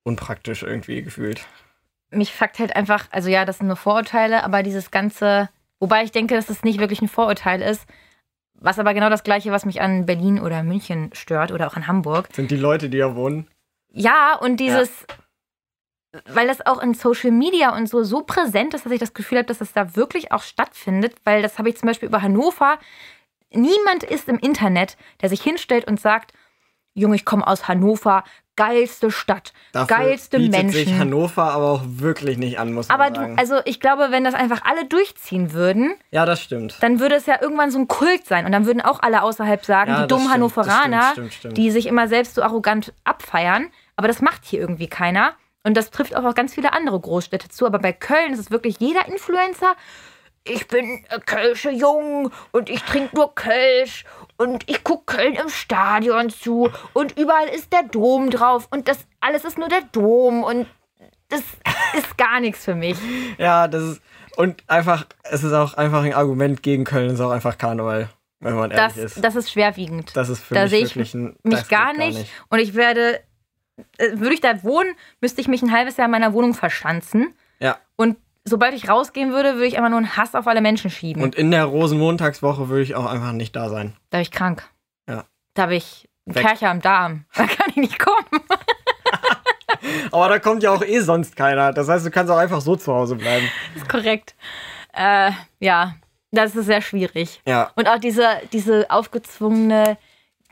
unpraktisch 0.03 0.63
irgendwie 0.63 1.01
gefühlt. 1.03 1.45
Mich 2.09 2.33
fuckt 2.33 2.59
halt 2.59 2.75
einfach, 2.75 3.07
also 3.11 3.29
ja, 3.29 3.45
das 3.45 3.57
sind 3.59 3.67
nur 3.67 3.75
Vorurteile, 3.77 4.43
aber 4.43 4.63
dieses 4.63 4.91
ganze. 4.91 5.49
Wobei 5.79 6.03
ich 6.03 6.11
denke, 6.11 6.35
dass 6.35 6.45
das 6.47 6.63
nicht 6.63 6.79
wirklich 6.79 7.01
ein 7.01 7.07
Vorurteil 7.09 7.61
ist. 7.61 7.85
Was 8.65 8.79
aber 8.79 8.95
genau 8.95 9.11
das 9.11 9.23
Gleiche, 9.23 9.51
was 9.51 9.63
mich 9.63 9.79
an 9.79 10.07
Berlin 10.07 10.41
oder 10.41 10.63
München 10.63 11.11
stört 11.13 11.51
oder 11.51 11.67
auch 11.67 11.75
an 11.75 11.85
Hamburg. 11.85 12.29
Sind 12.33 12.49
die 12.49 12.57
Leute, 12.57 12.89
die 12.89 12.97
da 12.97 13.15
wohnen? 13.15 13.47
Ja, 13.91 14.39
und 14.41 14.59
dieses, 14.59 15.05
weil 16.29 16.47
das 16.47 16.65
auch 16.65 16.81
in 16.81 16.95
Social 16.95 17.29
Media 17.29 17.77
und 17.77 17.87
so 17.87 18.03
so 18.03 18.23
präsent 18.23 18.73
ist, 18.73 18.83
dass 18.83 18.91
ich 18.91 18.99
das 18.99 19.13
Gefühl 19.13 19.37
habe, 19.37 19.45
dass 19.45 19.59
das 19.59 19.71
da 19.71 19.95
wirklich 19.95 20.31
auch 20.31 20.41
stattfindet, 20.41 21.15
weil 21.25 21.43
das 21.43 21.59
habe 21.59 21.69
ich 21.69 21.77
zum 21.77 21.85
Beispiel 21.85 22.09
über 22.09 22.23
Hannover. 22.23 22.79
Niemand 23.51 24.01
ist 24.01 24.27
im 24.29 24.39
Internet, 24.39 24.97
der 25.21 25.29
sich 25.29 25.43
hinstellt 25.43 25.85
und 25.85 25.99
sagt, 25.99 26.33
Junge, 26.95 27.15
ich 27.17 27.25
komme 27.25 27.45
aus 27.45 27.67
Hannover, 27.67 28.23
geilste 28.55 29.11
Stadt, 29.11 29.51
Dafür 29.73 29.97
geilste 29.97 30.37
bietet 30.37 30.53
Menschen. 30.63 30.71
sich 30.85 30.93
Hannover 30.97 31.43
aber 31.51 31.71
auch 31.71 31.81
wirklich 31.85 32.37
nicht 32.37 32.57
an, 32.57 32.71
muss 32.73 32.87
man 32.87 32.99
aber 33.01 33.13
sagen. 33.13 33.37
also 33.37 33.55
ich 33.65 33.81
glaube, 33.81 34.07
wenn 34.11 34.23
das 34.23 34.33
einfach 34.33 34.61
alle 34.63 34.85
durchziehen 34.85 35.51
würden, 35.51 35.93
ja, 36.11 36.25
das 36.25 36.41
stimmt. 36.41 36.77
dann 36.81 37.01
würde 37.01 37.15
es 37.15 37.25
ja 37.25 37.41
irgendwann 37.41 37.69
so 37.69 37.79
ein 37.79 37.89
Kult 37.89 38.25
sein. 38.25 38.45
Und 38.45 38.53
dann 38.53 38.65
würden 38.65 38.79
auch 38.81 39.01
alle 39.01 39.23
außerhalb 39.23 39.65
sagen, 39.65 39.91
Ja, 39.91 40.01
die 40.03 40.07
dummen 40.07 40.23
stimmt, 40.29 40.33
Hannoveraner, 40.35 41.11
stimmt, 41.11 41.33
stimmt. 41.33 41.57
die 41.57 41.69
sich 41.69 41.85
immer 41.85 42.07
selbst 42.07 42.33
so 42.35 42.43
arrogant 42.43 42.93
abfeiern. 43.03 43.67
Aber 43.97 44.07
das 44.07 44.21
macht 44.21 44.45
hier 44.45 44.61
irgendwie 44.61 44.87
keiner. 44.87 45.33
Und 45.63 45.75
das 45.75 45.91
trifft 45.91 46.15
auch 46.15 46.23
auf 46.23 46.33
ganz 46.35 46.53
viele 46.53 46.71
andere 46.71 46.97
Großstädte 46.99 47.49
zu. 47.49 47.65
Aber 47.65 47.79
bei 47.79 47.91
Köln 47.91 48.31
ist 48.31 48.39
es 48.39 48.51
wirklich 48.51 48.79
jeder 48.79 49.05
Influencer. 49.07 49.75
Ich 50.47 50.67
bin 50.67 51.03
äh, 51.09 51.19
Kölsche 51.25 51.71
Jung 51.71 52.31
und 52.51 52.69
ich 52.69 52.81
trinke 52.83 53.15
nur 53.15 53.33
Kölsch 53.33 54.05
und 54.37 54.69
ich 54.69 54.83
gucke 54.83 55.15
Köln 55.15 55.33
im 55.33 55.49
Stadion 55.49 56.29
zu 56.29 56.69
und 56.93 57.17
überall 57.17 57.47
ist 57.47 57.73
der 57.73 57.83
Dom 57.83 58.29
drauf 58.29 58.67
und 58.69 58.87
das 58.87 58.99
alles 59.21 59.43
ist 59.43 59.57
nur 59.57 59.69
der 59.69 59.81
Dom 59.91 60.43
und 60.43 60.67
das 61.29 61.41
ist 61.97 62.17
gar 62.17 62.39
nichts 62.39 62.63
für 62.63 62.75
mich. 62.75 62.97
Ja, 63.37 63.67
das 63.67 63.83
ist. 63.83 64.01
Und 64.37 64.63
einfach, 64.67 65.07
es 65.23 65.43
ist 65.43 65.53
auch 65.53 65.75
einfach 65.75 66.03
ein 66.03 66.13
Argument 66.13 66.61
gegen 66.61 66.83
Köln, 66.83 67.09
ist 67.09 67.21
auch 67.21 67.31
einfach 67.31 67.57
Karneval, 67.57 68.09
wenn 68.41 68.53
man 68.53 68.69
ehrlich 68.69 68.95
Das, 68.95 69.03
ist. 69.15 69.23
das 69.23 69.35
ist 69.35 69.49
schwerwiegend. 69.51 70.15
Das 70.15 70.29
ist 70.29 70.43
für 70.43 70.53
da 70.53 70.63
mich 70.63 70.69
sehe 70.69 70.79
ich 70.81 70.95
wirklich 70.95 71.13
ein. 71.15 71.37
mich 71.43 71.67
gar 71.69 71.93
geht 71.93 71.99
nicht. 71.99 72.29
Und 72.49 72.59
ich 72.59 72.75
werde, 72.75 73.21
äh, 73.97 74.11
würde 74.15 74.33
ich 74.33 74.41
da 74.41 74.61
wohnen, 74.63 74.93
müsste 75.21 75.41
ich 75.41 75.47
mich 75.47 75.63
ein 75.63 75.71
halbes 75.71 75.97
Jahr 75.97 76.05
in 76.05 76.11
meiner 76.11 76.33
Wohnung 76.33 76.53
verschanzen. 76.53 77.33
Sobald 78.47 78.75
ich 78.75 78.87
rausgehen 78.87 79.31
würde, 79.31 79.55
würde 79.55 79.65
ich 79.65 79.77
einfach 79.77 79.89
nur 79.89 79.97
einen 79.97 80.17
Hass 80.17 80.35
auf 80.35 80.45
alle 80.45 80.61
Menschen 80.61 80.91
schieben. 80.91 81.23
Und 81.23 81.33
in 81.33 81.49
der 81.49 81.65
Rosenmontagswoche 81.65 82.69
würde 82.69 82.83
ich 82.83 82.93
auch 82.93 83.07
einfach 83.07 83.31
nicht 83.31 83.55
da 83.55 83.69
sein. 83.69 83.95
da 84.11 84.17
bin 84.17 84.21
ich 84.21 84.31
krank. 84.31 84.69
Ja. 85.09 85.25
Da 85.55 85.63
habe 85.63 85.75
ich 85.75 86.07
einen 86.27 86.35
Weg. 86.35 86.45
Kercher 86.45 86.69
am 86.69 86.81
Darm. 86.81 87.25
Da 87.33 87.47
kann 87.47 87.69
ich 87.69 87.77
nicht 87.77 87.97
kommen. 87.97 88.43
Aber 90.11 90.29
da 90.29 90.39
kommt 90.39 90.61
ja 90.61 90.71
auch 90.71 90.83
eh 90.83 90.99
sonst 90.99 91.35
keiner. 91.35 91.73
Das 91.73 91.89
heißt, 91.89 92.05
du 92.05 92.11
kannst 92.11 92.31
auch 92.31 92.37
einfach 92.37 92.61
so 92.61 92.75
zu 92.75 92.93
Hause 92.93 93.15
bleiben. 93.15 93.49
Das 93.73 93.81
ist 93.83 93.89
korrekt. 93.89 94.35
Äh, 94.93 95.31
ja, 95.59 95.95
das 96.31 96.55
ist 96.55 96.65
sehr 96.65 96.81
schwierig. 96.81 97.41
Ja. 97.47 97.71
Und 97.75 97.87
auch 97.87 97.99
diese, 97.99 98.27
diese 98.53 98.89
aufgezwungene, 98.91 99.97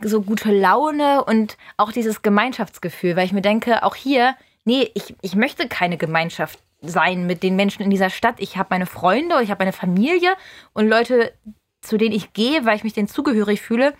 so 0.02 0.22
gute 0.22 0.52
Laune 0.52 1.24
und 1.24 1.57
auch 1.78 1.91
dieses 1.91 2.24
Gemeinschaftsgefühl, 2.24 3.15
weil 3.15 3.26
ich 3.26 3.34
mir 3.34 3.41
denke, 3.41 3.84
auch 3.84 3.95
hier, 3.95 4.36
nee, 4.65 4.90
ich, 4.95 5.15
ich 5.22 5.36
möchte 5.36 5.68
keine 5.68 5.98
Gemeinschaft 5.98 6.60
sein 6.84 7.26
mit 7.26 7.43
den 7.43 7.55
Menschen 7.55 7.81
in 7.81 7.89
dieser 7.89 8.10
Stadt. 8.10 8.35
Ich 8.39 8.57
habe 8.57 8.68
meine 8.72 8.85
Freunde, 8.85 9.41
ich 9.41 9.49
habe 9.49 9.64
meine 9.64 9.73
Familie 9.73 10.34
und 10.73 10.88
Leute, 10.88 11.34
zu 11.81 11.97
denen 11.97 12.14
ich 12.15 12.34
gehe, 12.34 12.65
weil 12.65 12.76
ich 12.76 12.84
mich 12.84 12.93
denen 12.93 13.07
zugehörig 13.07 13.61
fühle. 13.61 13.93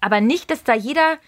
Aber 0.00 0.20
nicht, 0.20 0.50
dass 0.50 0.64
da 0.64 0.74
jeder 0.74 1.18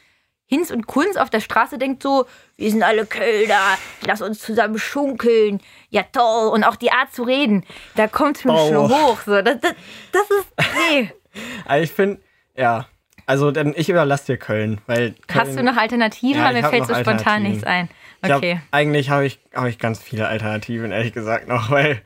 Hinz 0.47 0.71
und 0.71 0.87
Kunz 0.87 1.17
auf 1.17 1.31
der 1.31 1.41
Straße 1.41 1.79
denkt 1.79 2.03
so, 2.03 2.27
wir 2.57 2.71
sind 2.71 2.83
alle 2.83 3.07
Kölner, 3.07 3.79
lass 4.05 4.21
uns 4.21 4.41
zusammen 4.41 4.79
schunkeln. 4.79 5.61
Ja, 5.91 6.03
toll. 6.13 6.49
Und 6.49 6.65
auch 6.65 6.77
die 6.77 6.91
Art 6.91 7.13
zu 7.13 7.23
reden, 7.23 7.65
da 7.95 8.09
kommt 8.09 8.39
es 8.39 8.45
mir 8.45 8.53
Oh. 8.55 8.69
schon 8.69 8.89
hoch. 8.91 9.21
So, 9.25 9.43
das, 9.43 9.61
das, 9.61 9.75
das 10.13 10.31
ist, 10.31 10.49
nee. 10.89 11.13
Aber 11.65 11.79
ich 11.81 11.93
finde, 11.93 12.21
ja. 12.57 12.87
Also, 13.27 13.53
dann 13.53 13.75
ich 13.77 13.89
überlasse 13.89 14.27
dir 14.27 14.39
Köln, 14.39 14.81
weil 14.87 15.15
Köln, 15.29 15.41
Hast 15.47 15.57
du 15.57 15.63
noch 15.63 15.77
Alternativen? 15.77 16.41
Ja, 16.43 16.47
Weil 16.49 16.55
mir 16.63 16.69
fällt 16.69 16.87
so 16.89 16.95
spontan 16.97 17.45
nichts 17.45 17.63
ein. 17.63 17.89
Ich 18.23 18.31
hab, 18.31 18.39
Okay. 18.39 18.61
eigentlich 18.71 19.11
habe 19.11 19.27
ich, 19.27 19.39
hab 19.55 19.67
ich 19.67 19.79
ganz 19.79 20.01
viele 20.03 20.29
Alternativen, 20.29 20.93
ehrlich 20.93 21.13
gesagt, 21.13 21.49
noch, 21.49 21.71
weil. 21.71 22.03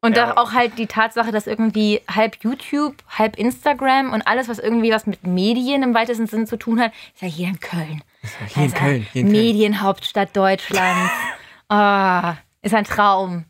Und 0.00 0.16
ja. 0.16 0.36
auch 0.36 0.52
halt 0.52 0.78
die 0.78 0.86
Tatsache, 0.86 1.32
dass 1.32 1.48
irgendwie 1.48 2.00
halb 2.08 2.36
YouTube, 2.42 2.94
halb 3.08 3.36
Instagram 3.36 4.12
und 4.12 4.22
alles, 4.28 4.48
was 4.48 4.60
irgendwie 4.60 4.92
was 4.92 5.06
mit 5.06 5.26
Medien 5.26 5.82
im 5.82 5.92
weitesten 5.92 6.28
Sinne 6.28 6.44
zu 6.44 6.56
tun 6.56 6.80
hat, 6.80 6.92
ist 7.14 7.22
ja 7.22 7.26
hier 7.28 7.48
in 7.48 7.58
Köln. 7.58 8.02
Hier 8.46 8.56
in 8.64 8.70
Also, 8.70 8.76
Köln, 8.76 9.06
hier 9.12 9.22
in 9.22 9.28
Köln. 9.28 9.42
Medienhauptstadt 9.42 10.36
Deutschlands. 10.36 11.12
Ah, 11.70 12.36
ist 12.62 12.74
ein 12.74 12.84
Traum. 12.84 13.44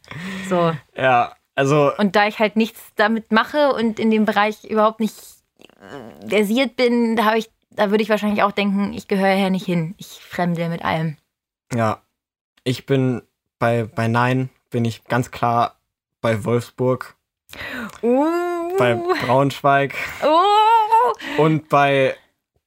So. 0.48 0.72
Ja, 0.96 1.34
also, 1.54 1.92
Und 1.98 2.16
da 2.16 2.26
ich 2.26 2.40
halt 2.40 2.56
nichts 2.56 2.80
damit 2.96 3.30
mache 3.30 3.72
und 3.74 4.00
in 4.00 4.10
dem 4.10 4.24
Bereich 4.24 4.64
überhaupt 4.64 4.98
nicht 4.98 5.14
äh, 5.60 6.28
versiert 6.28 6.74
bin, 6.74 7.14
da, 7.14 7.36
ich, 7.36 7.48
da 7.70 7.90
würde 7.90 8.02
ich 8.02 8.08
wahrscheinlich 8.10 8.42
auch 8.42 8.50
denken, 8.50 8.92
ich 8.92 9.06
gehöre 9.06 9.36
hier 9.36 9.50
nicht 9.50 9.66
hin. 9.66 9.94
Ich 9.98 10.18
fremde 10.20 10.68
mit 10.68 10.84
allem. 10.84 11.16
Ja. 11.74 12.02
Ich 12.64 12.86
bin 12.86 13.22
bei, 13.58 13.84
bei 13.84 14.08
Nein, 14.08 14.50
bin 14.70 14.84
ich 14.84 15.04
ganz 15.04 15.30
klar 15.30 15.76
bei 16.20 16.44
Wolfsburg, 16.44 17.16
Uh, 18.02 18.76
bei 18.76 18.94
Braunschweig 18.94 19.94
uh. 20.22 21.42
und 21.42 21.70
bei 21.70 22.14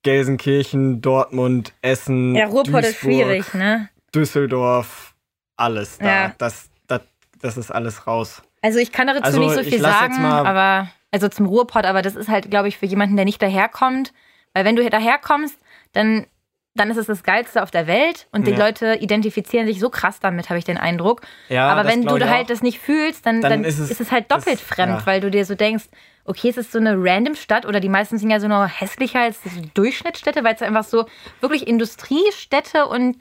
Gelsenkirchen, 0.01 1.01
Dortmund, 1.01 1.73
Essen, 1.83 2.33
Ja, 2.35 2.47
Ruhrpott 2.47 2.83
ist 2.83 2.97
schwierig, 2.97 3.53
ne? 3.53 3.89
Düsseldorf, 4.15 5.13
alles 5.55 5.99
da. 5.99 6.05
Ja. 6.05 6.35
Das, 6.39 6.69
das, 6.87 7.01
das 7.39 7.57
ist 7.57 7.71
alles 7.71 8.07
raus. 8.07 8.41
Also 8.63 8.79
ich 8.79 8.91
kann 8.91 9.07
dazu 9.07 9.21
Also, 9.21 9.39
nicht 9.39 9.53
so 9.53 9.63
viel 9.63 9.79
sagen, 9.79 10.25
aber 10.25 10.89
also 11.11 11.27
zum 11.27 11.45
Ruhrpott, 11.45 11.85
aber 11.85 12.01
das 12.01 12.15
ist 12.15 12.29
halt, 12.29 12.49
glaube 12.49 12.67
ich, 12.67 12.77
für 12.77 12.87
jemanden, 12.87 13.15
der 13.15 13.25
nicht 13.25 13.41
daherkommt, 13.41 14.13
weil 14.53 14.65
wenn 14.65 14.75
du 14.75 14.89
daherkommst, 14.89 15.57
dann 15.93 16.25
dann 16.73 16.89
ist 16.89 16.98
es 16.98 17.06
das 17.07 17.23
Geilste 17.23 17.61
auf 17.64 17.69
der 17.72 17.85
Welt 17.88 18.27
und 18.31 18.48
die 18.48 18.52
Ja. 18.52 18.57
Leute 18.65 18.95
identifizieren 18.95 19.68
sich 19.68 19.80
so 19.80 19.89
krass 19.89 20.19
damit, 20.22 20.49
habe 20.49 20.57
ich 20.57 20.64
den 20.65 20.77
Eindruck. 20.77 21.22
Ja, 21.49 21.68
aber 21.68 21.88
wenn 21.89 22.03
du 22.06 22.11
halt 22.30 22.45
auch. 22.45 22.48
das 22.48 22.61
nicht 22.61 22.80
fühlst, 22.80 23.26
dann, 23.26 23.41
Dann 23.41 23.52
dann, 23.52 23.64
ist 23.65 23.77
ist, 23.80 23.91
es- 23.91 23.99
es, 23.99 24.11
halt 24.11 24.31
doppelt 24.31 24.56
das- 24.56 24.61
fremd, 24.61 24.99
ja. 25.02 25.06
weil 25.06 25.19
du 25.19 25.30
dir 25.30 25.43
so 25.45 25.56
denkst, 25.56 25.85
okay, 26.23 26.48
es 26.49 26.56
ist 26.57 26.72
so 26.72 26.80
eine 26.80 26.95
random 26.98 27.35
Stadt 27.35 27.65
oder 27.65 27.80
die 27.81 27.89
meisten 27.89 28.18
sind 28.18 28.30
ja 28.30 28.39
so 28.39 28.48
noch 28.48 28.68
hässlicher 28.68 29.19
als 29.22 29.41
die 29.41 29.69
Durchschnittsstädte, 29.73 30.43
weil 30.45 30.56
es 30.56 30.61
einfach 30.61 30.84
so 30.85 31.06
wirklich 31.41 31.68
Industriestädte 31.68 32.85
und 32.88 33.18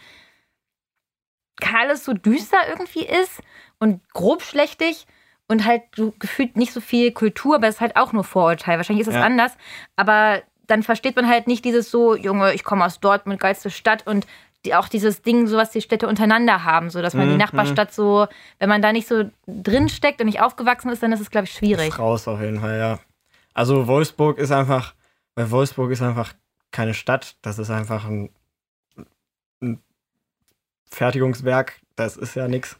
alles 1.74 2.04
so 2.04 2.12
düster 2.12 2.56
irgendwie 2.68 3.04
ist 3.06 3.40
und 3.78 4.00
grob 4.12 4.42
schlechtig 4.42 5.06
und 5.48 5.64
halt 5.66 5.82
so 5.96 6.14
gefühlt 6.18 6.56
nicht 6.56 6.72
so 6.72 6.80
viel 6.80 7.12
Kultur, 7.12 7.56
aber 7.56 7.66
es 7.68 7.76
ist 7.76 7.80
halt 7.80 7.96
auch 7.96 8.12
nur 8.12 8.24
Vorurteil. 8.24 8.76
Wahrscheinlich 8.78 9.02
ist 9.06 9.12
es 9.12 9.18
Ja. 9.18 9.24
anders, 9.24 9.56
aber 9.96 10.42
dann 10.70 10.82
versteht 10.82 11.16
man 11.16 11.28
halt 11.28 11.46
nicht 11.46 11.64
dieses 11.64 11.90
so, 11.90 12.14
Junge, 12.16 12.54
ich 12.54 12.64
komme 12.64 12.84
aus 12.84 13.00
Dortmund, 13.00 13.40
geilste 13.40 13.70
Stadt 13.70 14.06
und 14.06 14.26
die, 14.64 14.74
auch 14.74 14.88
dieses 14.88 15.22
Ding, 15.22 15.46
so 15.46 15.56
was 15.56 15.70
die 15.70 15.80
Städte 15.80 16.06
untereinander 16.06 16.64
haben, 16.64 16.90
so 16.90 17.00
dass 17.02 17.16
man 17.16 17.28
die 17.28 17.34
Mhm, 17.34 17.38
Nachbarstadt 17.38 17.92
so, 17.94 18.26
wenn 18.58 18.68
man 18.68 18.82
da 18.82 18.92
nicht 18.92 19.08
so 19.08 19.30
drin 19.46 19.88
steckt 19.88 20.20
und 20.20 20.26
nicht 20.26 20.40
aufgewachsen 20.42 20.90
ist, 20.90 21.02
dann 21.02 21.12
ist 21.12 21.20
es, 21.20 21.30
glaube 21.30 21.46
ich, 21.46 21.52
schwierig. 21.52 21.98
Raus 21.98 22.28
auf 22.28 22.40
jeden 22.40 22.60
Fall, 22.60 22.78
ja. 22.78 22.98
Also 23.54 23.86
Wolfsburg 23.86 24.38
ist 24.38 24.52
einfach, 24.52 24.94
weil 25.34 25.50
Wolfsburg 25.50 25.90
ist 25.90 26.02
einfach 26.02 26.34
keine 26.72 26.94
Stadt, 26.94 27.36
das 27.42 27.58
ist 27.58 27.70
einfach 27.70 28.04
ein, 28.04 28.30
ein 29.62 29.82
Fertigungswerk, 30.90 31.80
das 31.96 32.16
ist 32.16 32.34
ja 32.34 32.48
nichts. 32.48 32.76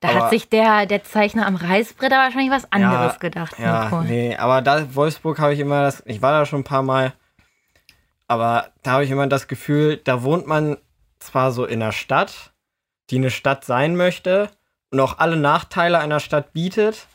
Da 0.00 0.08
aber- 0.10 0.24
hat 0.24 0.30
sich 0.30 0.48
der, 0.48 0.86
der 0.86 1.02
Zeichner 1.04 1.46
am 1.46 1.56
Reißbrett 1.56 2.12
wahrscheinlich 2.12 2.50
was 2.50 2.70
anderes 2.70 3.18
gedacht. 3.18 3.58
Ja, 3.58 3.84
Nico. 3.84 4.02
nee, 4.02 4.36
aber 4.36 4.60
da 4.62 4.94
Wolfsburg 4.94 5.38
habe 5.38 5.54
ich 5.54 5.60
immer 5.60 5.82
das, 5.82 6.02
ich 6.06 6.20
war 6.22 6.32
da 6.32 6.44
schon 6.46 6.60
ein 6.60 6.64
paar 6.64 6.82
Mal, 6.82 7.14
aber 8.28 8.70
da 8.82 8.92
habe 8.92 9.04
ich 9.04 9.10
immer 9.10 9.26
das 9.26 9.48
Gefühl, 9.48 9.96
da 9.98 10.22
wohnt 10.22 10.46
man 10.46 10.76
zwar 11.18 11.50
so 11.52 11.64
in 11.64 11.82
einer 11.82 11.92
Stadt, 11.92 12.52
die 13.10 13.16
eine 13.16 13.30
Stadt 13.30 13.64
sein 13.64 13.96
möchte 13.96 14.50
und 14.90 15.00
auch 15.00 15.18
alle 15.18 15.36
Nachteile 15.36 15.98
einer 15.98 16.20
Stadt 16.20 16.52
bietet, 16.52 17.06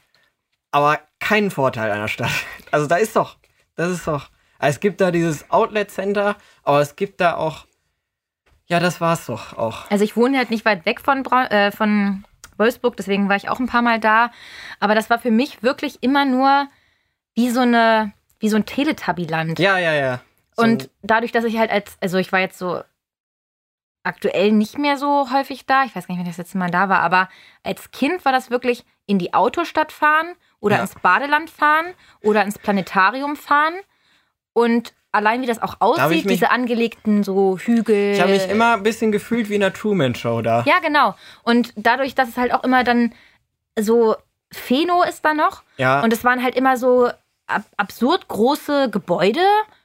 aber 0.72 1.00
keinen 1.20 1.52
Vorteil 1.52 1.92
einer 1.92 2.08
Stadt. 2.08 2.32
Also 2.72 2.88
da 2.88 2.96
ist 2.96 3.18
doch, 3.18 3.36
das 3.76 3.92
ist 3.92 4.08
doch, 4.08 4.30
es 4.60 4.80
gibt 4.80 5.02
da 5.02 5.12
dieses 5.12 5.52
Outlet 5.52 5.92
Center, 5.92 6.38
aber 6.64 6.80
es 6.80 6.96
gibt 6.96 7.20
da 7.20 7.36
auch, 7.36 7.66
ja, 8.68 8.80
das 8.80 9.02
war's 9.02 9.26
doch 9.26 9.58
auch. 9.58 9.92
Also 9.92 10.06
ich 10.06 10.16
wohne 10.16 10.38
halt 10.38 10.50
nicht 10.52 10.64
weit 10.64 10.86
weg 10.86 11.02
von, 11.02 11.24
Brau 11.24 11.42
äh, 11.50 11.72
von 11.74 12.24
Wolfsburg, 12.62 12.96
deswegen 12.96 13.28
war 13.28 13.36
ich 13.36 13.50
auch 13.50 13.60
ein 13.60 13.68
paar 13.68 13.82
Mal 13.82 14.00
da. 14.00 14.32
Aber 14.80 14.96
das 14.96 15.10
war 15.10 15.20
für 15.20 15.32
mich 15.32 15.62
wirklich 15.64 16.02
immer 16.02 16.24
nur 16.26 16.68
wie 17.34 17.50
so 17.50 17.62
eine, 17.62 18.14
wie 18.40 18.50
so 18.50 18.56
ein 18.56 18.66
Teletubbyland. 18.66 19.60
Ja, 19.60 19.78
ja, 19.78 19.94
ja. 19.94 20.22
So 20.56 20.64
Und 20.64 20.90
dadurch, 21.02 21.32
dass 21.32 21.44
ich 21.44 21.58
halt 21.58 21.72
als, 21.72 21.98
also 22.02 22.18
ich 22.18 22.32
war 22.32 22.40
jetzt 22.40 22.58
so 22.58 22.82
aktuell 24.04 24.52
nicht 24.52 24.78
mehr 24.78 24.98
so 24.98 25.32
häufig 25.32 25.66
da, 25.66 25.84
ich 25.84 25.96
weiß 25.96 26.08
gar 26.08 26.14
nicht, 26.14 26.20
wann 26.20 26.26
ich 26.30 26.36
das 26.36 26.38
letzte 26.38 26.58
Mal 26.58 26.72
da 26.72 26.90
war, 26.90 27.02
aber 27.02 27.30
als 27.64 27.92
Kind 27.92 28.26
war 28.26 28.32
das 28.32 28.50
wirklich 28.50 28.84
in 29.06 29.20
die 29.20 29.34
Autostadt 29.34 29.92
fahren 29.92 30.34
oder 30.60 30.78
Ja. 30.78 30.82
ins 30.82 30.96
Badeland 30.96 31.50
fahren 31.50 31.86
oder 32.22 32.44
ins 32.44 32.58
Planetarium 32.58 33.36
fahren 33.36 33.74
und 34.54 34.94
allein 35.12 35.42
wie 35.42 35.46
das 35.46 35.62
auch 35.62 35.76
aussieht, 35.80 36.26
mich- 36.26 36.28
diese 36.28 36.52
angelegten 36.52 37.24
so 37.24 37.58
Hügel. 37.58 38.14
ich 38.14 38.22
habe 38.22 38.32
mich 38.32 38.50
immer 38.50 38.74
ein 38.76 38.84
bisschen 38.84 39.12
gefühlt 39.12 39.50
wie 39.50 39.56
in 39.56 39.64
einer 39.64 39.74
Truman-Show 39.74 40.42
da. 40.42 40.64
Ja, 40.66 40.80
genau. 40.80 41.16
Und 41.44 41.74
dadurch, 41.76 42.16
dass 42.16 42.30
es 42.30 42.38
halt 42.38 42.54
auch 42.54 42.64
immer 42.64 42.84
dann 42.84 43.14
so 43.80 44.16
Pheno 44.54 45.04
ist 45.04 45.24
da 45.24 45.34
noch 45.34 45.64
Ja. 45.78 46.02
und 46.04 46.12
es 46.14 46.24
waren 46.24 46.44
halt 46.44 46.56
immer 46.56 46.78
so 46.78 47.10
ab 47.48 47.64
absurd 47.78 48.28
große 48.28 48.90
Gebäude 48.90 49.42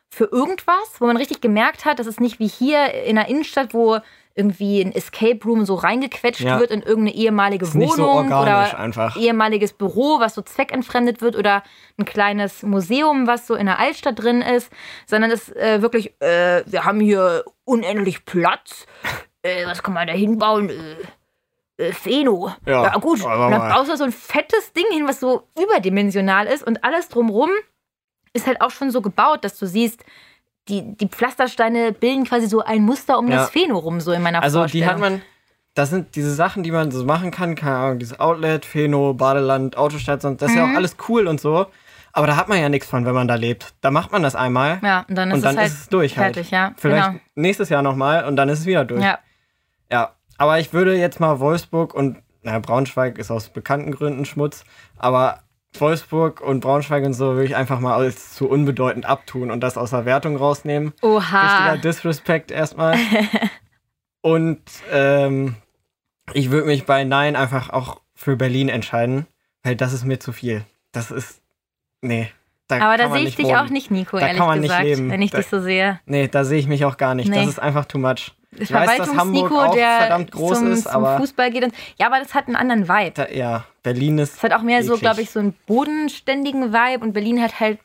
für 0.09 0.25
irgendwas, 0.25 0.77
wo 1.01 1.07
man 1.07 1.17
richtig 1.17 1.41
gemerkt 1.41 1.85
hat, 1.85 1.99
das 1.99 2.07
ist 2.07 2.21
nicht 2.21 2.39
wie 2.39 2.49
hier 2.49 2.93
in 3.05 3.17
der 3.17 3.29
Innenstadt, 3.29 3.75
wo 3.75 3.99
irgendwie 4.37 4.83
ein 4.83 4.93
Escape 4.95 5.39
Room 5.45 5.65
so 5.65 5.75
reingequetscht 5.75 6.43
Ja. 6.43 6.61
wird 6.61 6.71
in 6.71 6.83
irgendeine 6.83 7.15
ehemalige 7.17 7.73
Wohnung 7.75 8.29
so 8.29 8.37
oder 8.37 8.79
einfach. 8.79 9.17
ehemaliges 9.17 9.73
Büro, 9.73 10.21
was 10.21 10.35
so 10.35 10.43
zweckentfremdet 10.43 11.23
wird 11.23 11.37
oder 11.37 11.63
ein 11.99 12.05
kleines 12.05 12.63
Museum, 12.63 13.27
was 13.27 13.47
so 13.47 13.55
in 13.55 13.67
der 13.67 13.79
Altstadt 13.79 14.23
drin 14.23 14.43
ist, 14.43 14.71
sondern 15.07 15.31
es 15.31 15.49
ist 15.49 15.57
äh, 15.57 15.81
wirklich, 15.81 16.13
äh, 16.21 16.63
wir 16.67 16.85
haben 16.85 17.01
hier 17.01 17.45
unendlich 17.65 18.25
Platz. 18.27 18.87
Äh, 19.43 19.67
was 19.67 19.83
kann 19.83 19.95
man 19.95 20.07
da 20.07 20.13
hinbauen? 20.13 20.69
Äh, 20.71 21.85
äh, 21.89 21.93
Pheno. 21.93 22.53
Ja, 22.67 22.85
Ja, 22.85 22.99
gut. 22.99 23.23
Und 23.25 23.51
dann 23.51 23.69
baust 23.71 23.91
du 23.91 23.97
so 23.97 24.05
ein 24.05 24.13
fettes 24.13 24.73
Ding 24.75 24.87
hin, 24.91 25.09
was 25.09 25.21
so 25.21 25.49
überdimensional 25.59 26.47
ist 26.47 26.63
und 26.67 26.85
alles 26.85 27.09
drumrum 27.09 27.51
ist 28.35 28.47
halt 28.47 28.61
auch 28.61 28.71
schon 28.71 28.91
so 28.91 29.01
gebaut, 29.01 29.45
dass 29.45 29.59
du 29.59 29.67
siehst, 29.67 30.05
die, 30.69 30.97
die 30.97 31.09
Pflastersteine 31.09 31.93
bilden 31.93 32.25
quasi 32.25 32.47
so 32.47 32.61
ein 32.63 32.83
Muster 32.83 33.19
um 33.19 33.29
Ja. 33.29 33.37
das 33.37 33.51
Pheno 33.51 33.79
rum, 33.79 34.01
so 34.01 34.13
in 34.13 34.23
meiner 34.23 34.43
Also 34.43 34.59
die 34.67 34.81
Vorstellung. 34.83 34.91
hat 34.91 34.99
man, 35.01 35.23
das 35.75 35.91
sind 35.91 36.15
diese 36.17 36.35
Sachen, 36.35 36.63
die 36.63 36.71
man 36.73 36.91
so 36.91 37.05
machen 37.05 37.31
kann, 37.31 37.55
keine 37.55 37.77
Ahnung, 37.77 37.99
dieses 37.99 38.19
Outlet, 38.19 38.65
Feno, 38.65 39.15
Badeland, 39.15 39.77
Autostadt, 39.77 40.25
und 40.25 40.41
das 40.43 40.51
ist 40.51 40.57
ja 40.57 40.67
Mhm. 40.67 40.73
auch 40.73 40.77
alles 40.77 40.97
cool 41.09 41.27
und 41.29 41.41
so. 41.41 41.67
Aber 42.13 42.27
da 42.27 42.37
hat 42.37 42.49
man 42.49 42.59
ja 42.59 42.71
nichts 42.71 42.89
von, 42.89 43.05
wenn 43.05 43.15
man 43.15 43.29
da 43.29 43.35
lebt. 43.35 43.75
Da 43.83 43.91
macht 43.91 44.11
man 44.11 44.23
das 44.23 44.35
einmal 44.35 44.81
ja, 44.83 45.05
und 45.07 45.17
dann 45.19 45.29
ist 45.31 45.35
und 45.35 45.43
dann 45.45 45.55
es 45.57 45.59
halt 45.61 45.69
ist 45.69 45.81
es 45.83 45.89
durch 45.91 46.15
fertig, 46.15 46.51
halt. 46.55 46.73
ja. 46.73 46.75
Vielleicht 46.79 47.09
genau. 47.09 47.21
nächstes 47.35 47.69
Jahr 47.69 47.83
nochmal 47.83 48.25
und 48.25 48.37
dann 48.37 48.49
ist 48.49 48.61
es 48.61 48.67
wieder 48.67 48.87
durch. 48.87 49.03
Ja, 49.03 49.19
Ja, 49.93 50.13
aber 50.39 50.59
ich 50.59 50.73
würde 50.73 50.97
jetzt 50.97 51.21
mal 51.21 51.41
Wolfsburg 51.41 51.93
und, 51.95 52.17
na, 52.43 52.59
Braunschweig 52.59 53.19
ist 53.19 53.31
aus 53.31 53.51
bekannten 53.51 53.93
Gründen 53.93 54.25
Schmutz, 54.25 54.65
aber 54.97 55.41
Wolfsburg 55.81 56.41
und 56.41 56.61
Braunschweig 56.61 57.05
und 57.05 57.15
so 57.15 57.33
würde 57.35 57.45
ich 57.45 57.57
einfach 57.57 57.81
mal 57.81 57.95
als 57.97 58.35
zu 58.35 58.49
unbedeutend 58.49 59.07
abtun 59.07 59.51
und 59.51 59.61
das 59.61 59.77
aus 59.79 59.91
der 59.91 60.05
Wertung 60.05 60.37
rausnehmen. 60.37 60.93
Oha. 61.03 61.67
Richtiger 61.69 61.79
Disrespect 61.79 62.51
erstmal. 62.51 62.97
und 64.23 64.61
ähm, 64.93 65.57
ich 66.33 66.51
würde 66.51 66.67
mich 66.67 66.85
bei 66.87 67.05
Nein 67.05 67.37
einfach 67.37 67.71
auch 67.71 68.01
für 68.15 68.37
Berlin 68.37 68.69
entscheiden, 68.69 69.27
weil 69.63 69.77
das 69.77 69.93
ist 69.93 70.05
mir 70.05 70.19
zu 70.19 70.33
viel. 70.33 70.65
Das 70.93 71.11
ist, 71.11 71.41
nee. 72.01 72.31
Da 72.69 72.81
Aber 72.81 72.97
da 72.97 73.13
sehe 73.13 73.23
ich 73.23 73.37
dich 73.37 73.47
wohnen. 73.47 73.57
auch 73.57 73.69
nicht, 73.69 73.93
Nico, 73.93 74.19
Da 74.19 74.27
ehrlich 74.27 74.39
kann 74.39 74.49
man 74.49 74.59
nicht 74.61 74.71
gesagt, 74.71 74.85
leben. 74.85 75.09
wenn 75.11 75.23
ich 75.23 75.31
Da- 75.31 75.39
dich 75.39 75.47
so 75.47 75.61
sehe. 75.61 76.01
Nee, 76.05 76.27
da 76.27 76.45
sehe 76.45 76.59
ich 76.59 76.67
mich 76.67 76.85
auch 76.85 76.97
gar 76.97 77.15
nicht. 77.15 77.29
Das 77.29 77.37
Nee. 77.37 77.45
ist 77.49 77.61
einfach 77.61 77.85
too 77.85 77.99
much. 77.99 78.33
Verwaltungs-Nico, 78.53 79.75
der 79.75 79.99
verdammt 79.99 80.31
groß 80.31 80.59
zum, 80.59 80.73
ist, 80.73 80.91
zum 80.91 81.05
Fußball 81.05 81.51
geht. 81.51 81.65
Und, 81.65 81.75
ja, 81.99 82.07
aber 82.07 82.19
das 82.21 82.35
hat 82.35 82.47
einen 82.47 82.57
anderen 82.57 82.89
Vibe. 82.89 83.13
da, 83.13 83.29
ja, 83.29 83.65
Berlin 83.83 84.19
ist. 84.19 84.37
Es 84.37 84.43
hat 84.43 84.53
auch 84.53 84.63
mehr 84.63 84.83
so, 84.83 84.93
eklig. 84.93 85.01
glaube 85.01 85.23
ich, 85.23 85.31
so 85.31 85.41
einen 85.41 85.55
bodenständigen 85.67 86.73
Vibe 86.73 87.05
und 87.05 87.13
Berlin 87.13 87.43
hat 87.43 87.61
halt 87.61 87.79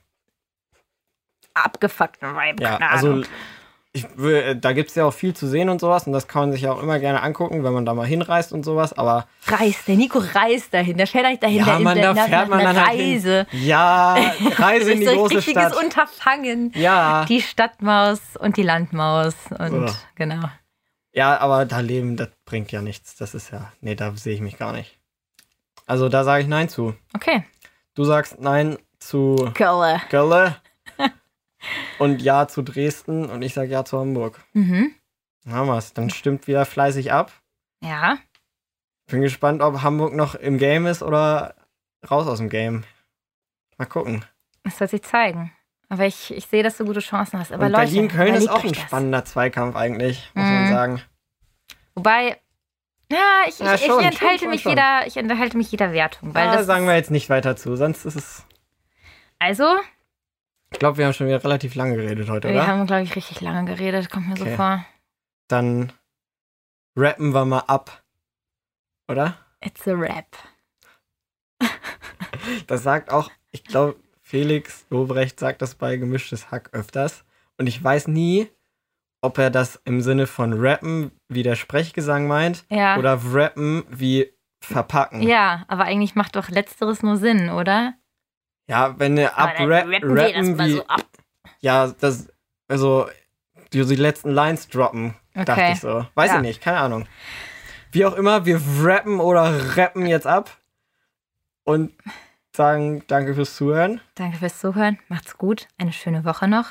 abgefuckten 1.53 2.35
Vibe. 2.35 2.63
Ja, 2.63 2.77
keine 2.77 2.91
also. 2.91 3.23
Ich, 3.93 4.05
äh, 4.19 4.55
da 4.55 4.71
gibt 4.71 4.89
es 4.89 4.95
ja 4.95 5.05
auch 5.05 5.13
viel 5.13 5.33
zu 5.33 5.47
sehen 5.47 5.67
und 5.67 5.81
sowas 5.81 6.07
und 6.07 6.13
das 6.13 6.27
kann 6.27 6.43
man 6.43 6.51
sich 6.53 6.61
ja 6.61 6.71
auch 6.71 6.81
immer 6.81 6.97
gerne 6.99 7.21
angucken, 7.21 7.63
wenn 7.63 7.73
man 7.73 7.85
da 7.85 7.93
mal 7.93 8.07
hinreist 8.07 8.53
und 8.53 8.63
sowas, 8.63 8.93
aber 8.93 9.27
Reist, 9.47 9.87
der 9.87 9.97
Nico 9.97 10.19
reist 10.33 10.73
dahin, 10.73 10.95
der 10.97 11.07
fährt 11.07 11.25
eigentlich 11.25 11.39
dahin, 11.41 11.57
ja, 11.57 11.65
der 11.65 11.79
man, 11.79 12.01
da 12.01 12.15
fährt 12.15 12.49
man 12.49 12.59
dann 12.63 12.77
halt 12.77 12.97
Reise. 12.97 13.45
hin. 13.49 13.67
Ja, 13.67 14.15
Reise 14.55 14.91
in 14.93 14.99
die 14.99 15.03
ist 15.05 15.09
so 15.09 15.11
ein 15.11 15.17
große 15.19 15.35
richtiges 15.37 15.63
Stadt. 15.63 15.83
Unterfangen. 15.83 16.71
Ja, 16.75 17.25
Die 17.25 17.41
Stadtmaus 17.41 18.21
und 18.39 18.55
die 18.55 18.63
Landmaus 18.63 19.35
und 19.59 19.89
So. 19.89 19.95
genau. 20.15 20.49
ja, 21.11 21.37
aber 21.39 21.65
da 21.65 21.79
leben, 21.81 22.15
das 22.15 22.29
bringt 22.45 22.71
ja 22.71 22.81
nichts. 22.81 23.17
Das 23.17 23.35
ist 23.35 23.51
ja, 23.51 23.73
nee, 23.81 23.95
da 23.95 24.15
sehe 24.15 24.33
ich 24.33 24.41
mich 24.41 24.57
gar 24.57 24.71
nicht. 24.71 24.97
Also 25.85 26.07
da 26.07 26.23
sage 26.23 26.43
ich 26.43 26.47
Nein 26.47 26.69
zu. 26.69 26.95
Okay. 27.13 27.43
Du 27.95 28.05
sagst 28.05 28.39
Nein 28.39 28.77
zu 28.99 29.51
Kölle. 29.53 29.99
Gölle 30.09 30.55
und 31.99 32.21
Ja 32.21 32.47
zu 32.47 32.61
Dresden 32.61 33.29
und 33.29 33.41
ich 33.41 33.53
sage 33.53 33.69
Ja 33.69 33.83
zu 33.85 33.99
Hamburg. 33.99 34.39
Mhm. 34.53 34.93
Haben 35.49 35.67
wir's. 35.67 35.93
Dann 35.93 36.09
stimmt 36.09 36.47
wieder 36.47 36.65
fleißig 36.65 37.11
ab. 37.11 37.31
Ja. 37.83 38.17
Bin 39.07 39.21
gespannt, 39.21 39.61
ob 39.61 39.81
Hamburg 39.81 40.13
noch 40.13 40.35
im 40.35 40.57
Game 40.57 40.85
ist 40.85 41.01
oder 41.03 41.55
raus 42.09 42.27
aus 42.27 42.37
dem 42.37 42.49
Game. 42.49 42.83
Mal 43.77 43.85
gucken. 43.85 44.23
Das 44.63 44.79
wird 44.79 44.91
sich 44.91 45.01
zeigen. 45.03 45.51
Aber 45.89 46.05
ich, 46.05 46.33
ich 46.33 46.45
sehe, 46.45 46.63
dass 46.63 46.77
du 46.77 46.85
gute 46.85 46.99
Chancen 47.01 47.39
hast. 47.39 47.51
Aber 47.51 47.65
Und 47.65 47.71
Leute, 47.71 47.85
Berlin-Köln 47.91 48.35
ist 48.35 48.47
auch 48.49 48.63
ein 48.63 48.69
das. 48.71 48.81
spannender 48.81 49.25
Zweikampf 49.25 49.75
eigentlich, 49.75 50.31
muss 50.35 50.45
Mhm. 50.45 50.53
man 50.53 50.69
sagen. 50.69 51.01
Wobei, 51.95 52.39
ja, 53.11 53.17
ich, 53.47 53.59
Ja, 53.59 53.73
ich, 53.75 53.81
schon, 53.85 53.99
ich 53.99 54.05
enthalte 54.05 54.39
schon, 54.43 54.49
mich 54.51 54.61
schon. 54.61 54.71
jeder, 54.71 55.05
ich 55.05 55.17
enthalte 55.17 55.57
mich 55.57 55.69
jeder 55.71 55.91
Wertung, 55.91 56.33
weil 56.33 56.45
da 56.47 56.57
das 56.57 56.65
sagen 56.65 56.85
wir 56.87 56.95
jetzt 56.95 57.11
nicht 57.11 57.29
weiter 57.29 57.57
zu, 57.57 57.75
sonst 57.75 58.05
ist 58.05 58.15
es. 58.15 58.45
also 59.39 59.65
Ich 60.71 60.79
glaube, 60.79 60.97
wir 60.97 61.05
haben 61.05 61.13
schon 61.13 61.27
wieder 61.27 61.43
relativ 61.43 61.75
lange 61.75 61.95
geredet 61.95 62.29
heute, 62.29 62.47
wir 62.47 62.55
oder? 62.55 62.67
haben 62.67 62.87
glaube 62.87 63.03
ich 63.03 63.15
richtig 63.15 63.41
lange 63.41 63.65
geredet, 63.65 64.09
kommt 64.09 64.27
mir 64.27 64.33
Okay. 64.39 64.49
so 64.51 64.55
vor. 64.55 64.85
Dann 65.47 65.91
rappen 66.95 67.33
wir 67.33 67.45
mal 67.45 67.59
ab. 67.67 68.03
Oder? 69.09 69.37
It's 69.63 69.87
a 69.87 69.93
rap. 69.93 70.37
Das 72.67 72.81
sagt 72.81 73.11
auch, 73.11 73.29
ich 73.51 73.63
glaube, 73.65 73.97
Felix 74.21 74.85
Lobrecht 74.89 75.39
sagt 75.39 75.61
das 75.61 75.75
bei 75.75 75.97
Gemischtes 75.97 76.49
Hack 76.49 76.69
öfters. 76.71 77.23
Und 77.57 77.67
ich 77.67 77.83
weiß 77.83 78.07
nie, 78.07 78.47
ob 79.21 79.37
er 79.37 79.51
das 79.51 79.79
im 79.85 80.01
Sinne 80.01 80.25
von 80.25 80.53
rappen, 80.53 81.11
wie 81.27 81.43
der 81.43 81.55
Sprechgesang 81.55 82.27
meint, 82.27 82.65
Ja. 82.69 82.97
oder 82.97 83.19
rappen 83.23 83.83
wie 83.89 84.31
verpacken. 84.63 85.21
ja, 85.21 85.65
aber 85.67 85.83
eigentlich 85.83 86.15
macht 86.15 86.35
doch 86.35 86.49
letzteres 86.49 87.03
nur 87.03 87.17
Sinn, 87.17 87.49
oder? 87.49 87.93
Ja, 88.71 88.97
wenn 88.99 89.17
er 89.17 89.37
abrappen 89.37 90.17
rappen 90.17 90.57
wie, 90.59 90.71
so 90.75 90.87
ab. 90.87 91.05
ja, 91.59 91.87
das, 91.87 92.29
also, 92.67 93.07
die, 93.73 93.85
die 93.85 93.95
letzten 93.95 94.31
Lines 94.31 94.69
droppen, 94.69 95.13
dachte 95.33 95.51
Okay. 95.51 95.73
ich 95.73 95.81
so. 95.81 96.05
Weiß 96.15 96.29
Ja. 96.31 96.37
ich 96.37 96.41
nicht, 96.41 96.61
keine 96.61 96.77
Ahnung. 96.79 97.05
Wie 97.91 98.05
auch 98.05 98.13
immer, 98.15 98.45
wir 98.45 98.61
rappen 98.81 99.19
oder 99.19 99.75
rappen 99.75 100.05
jetzt 100.05 100.25
ab 100.25 100.49
und 101.65 101.91
sagen 102.55 103.03
danke 103.07 103.35
fürs 103.35 103.55
Zuhören. 103.57 103.99
Danke 104.15 104.37
fürs 104.37 104.57
Zuhören. 104.59 104.97
Macht's 105.09 105.37
gut. 105.37 105.67
Eine 105.77 105.91
schöne 105.91 106.23
Woche 106.23 106.47
noch. 106.47 106.69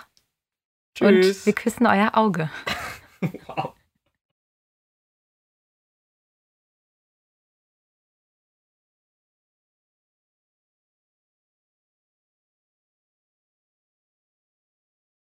Tschüss. 0.94 1.40
Und 1.40 1.47
wir 1.47 1.52
küssen 1.52 1.86
euer 1.86 2.16
Auge. 2.16 2.48
Wow. 3.47 3.74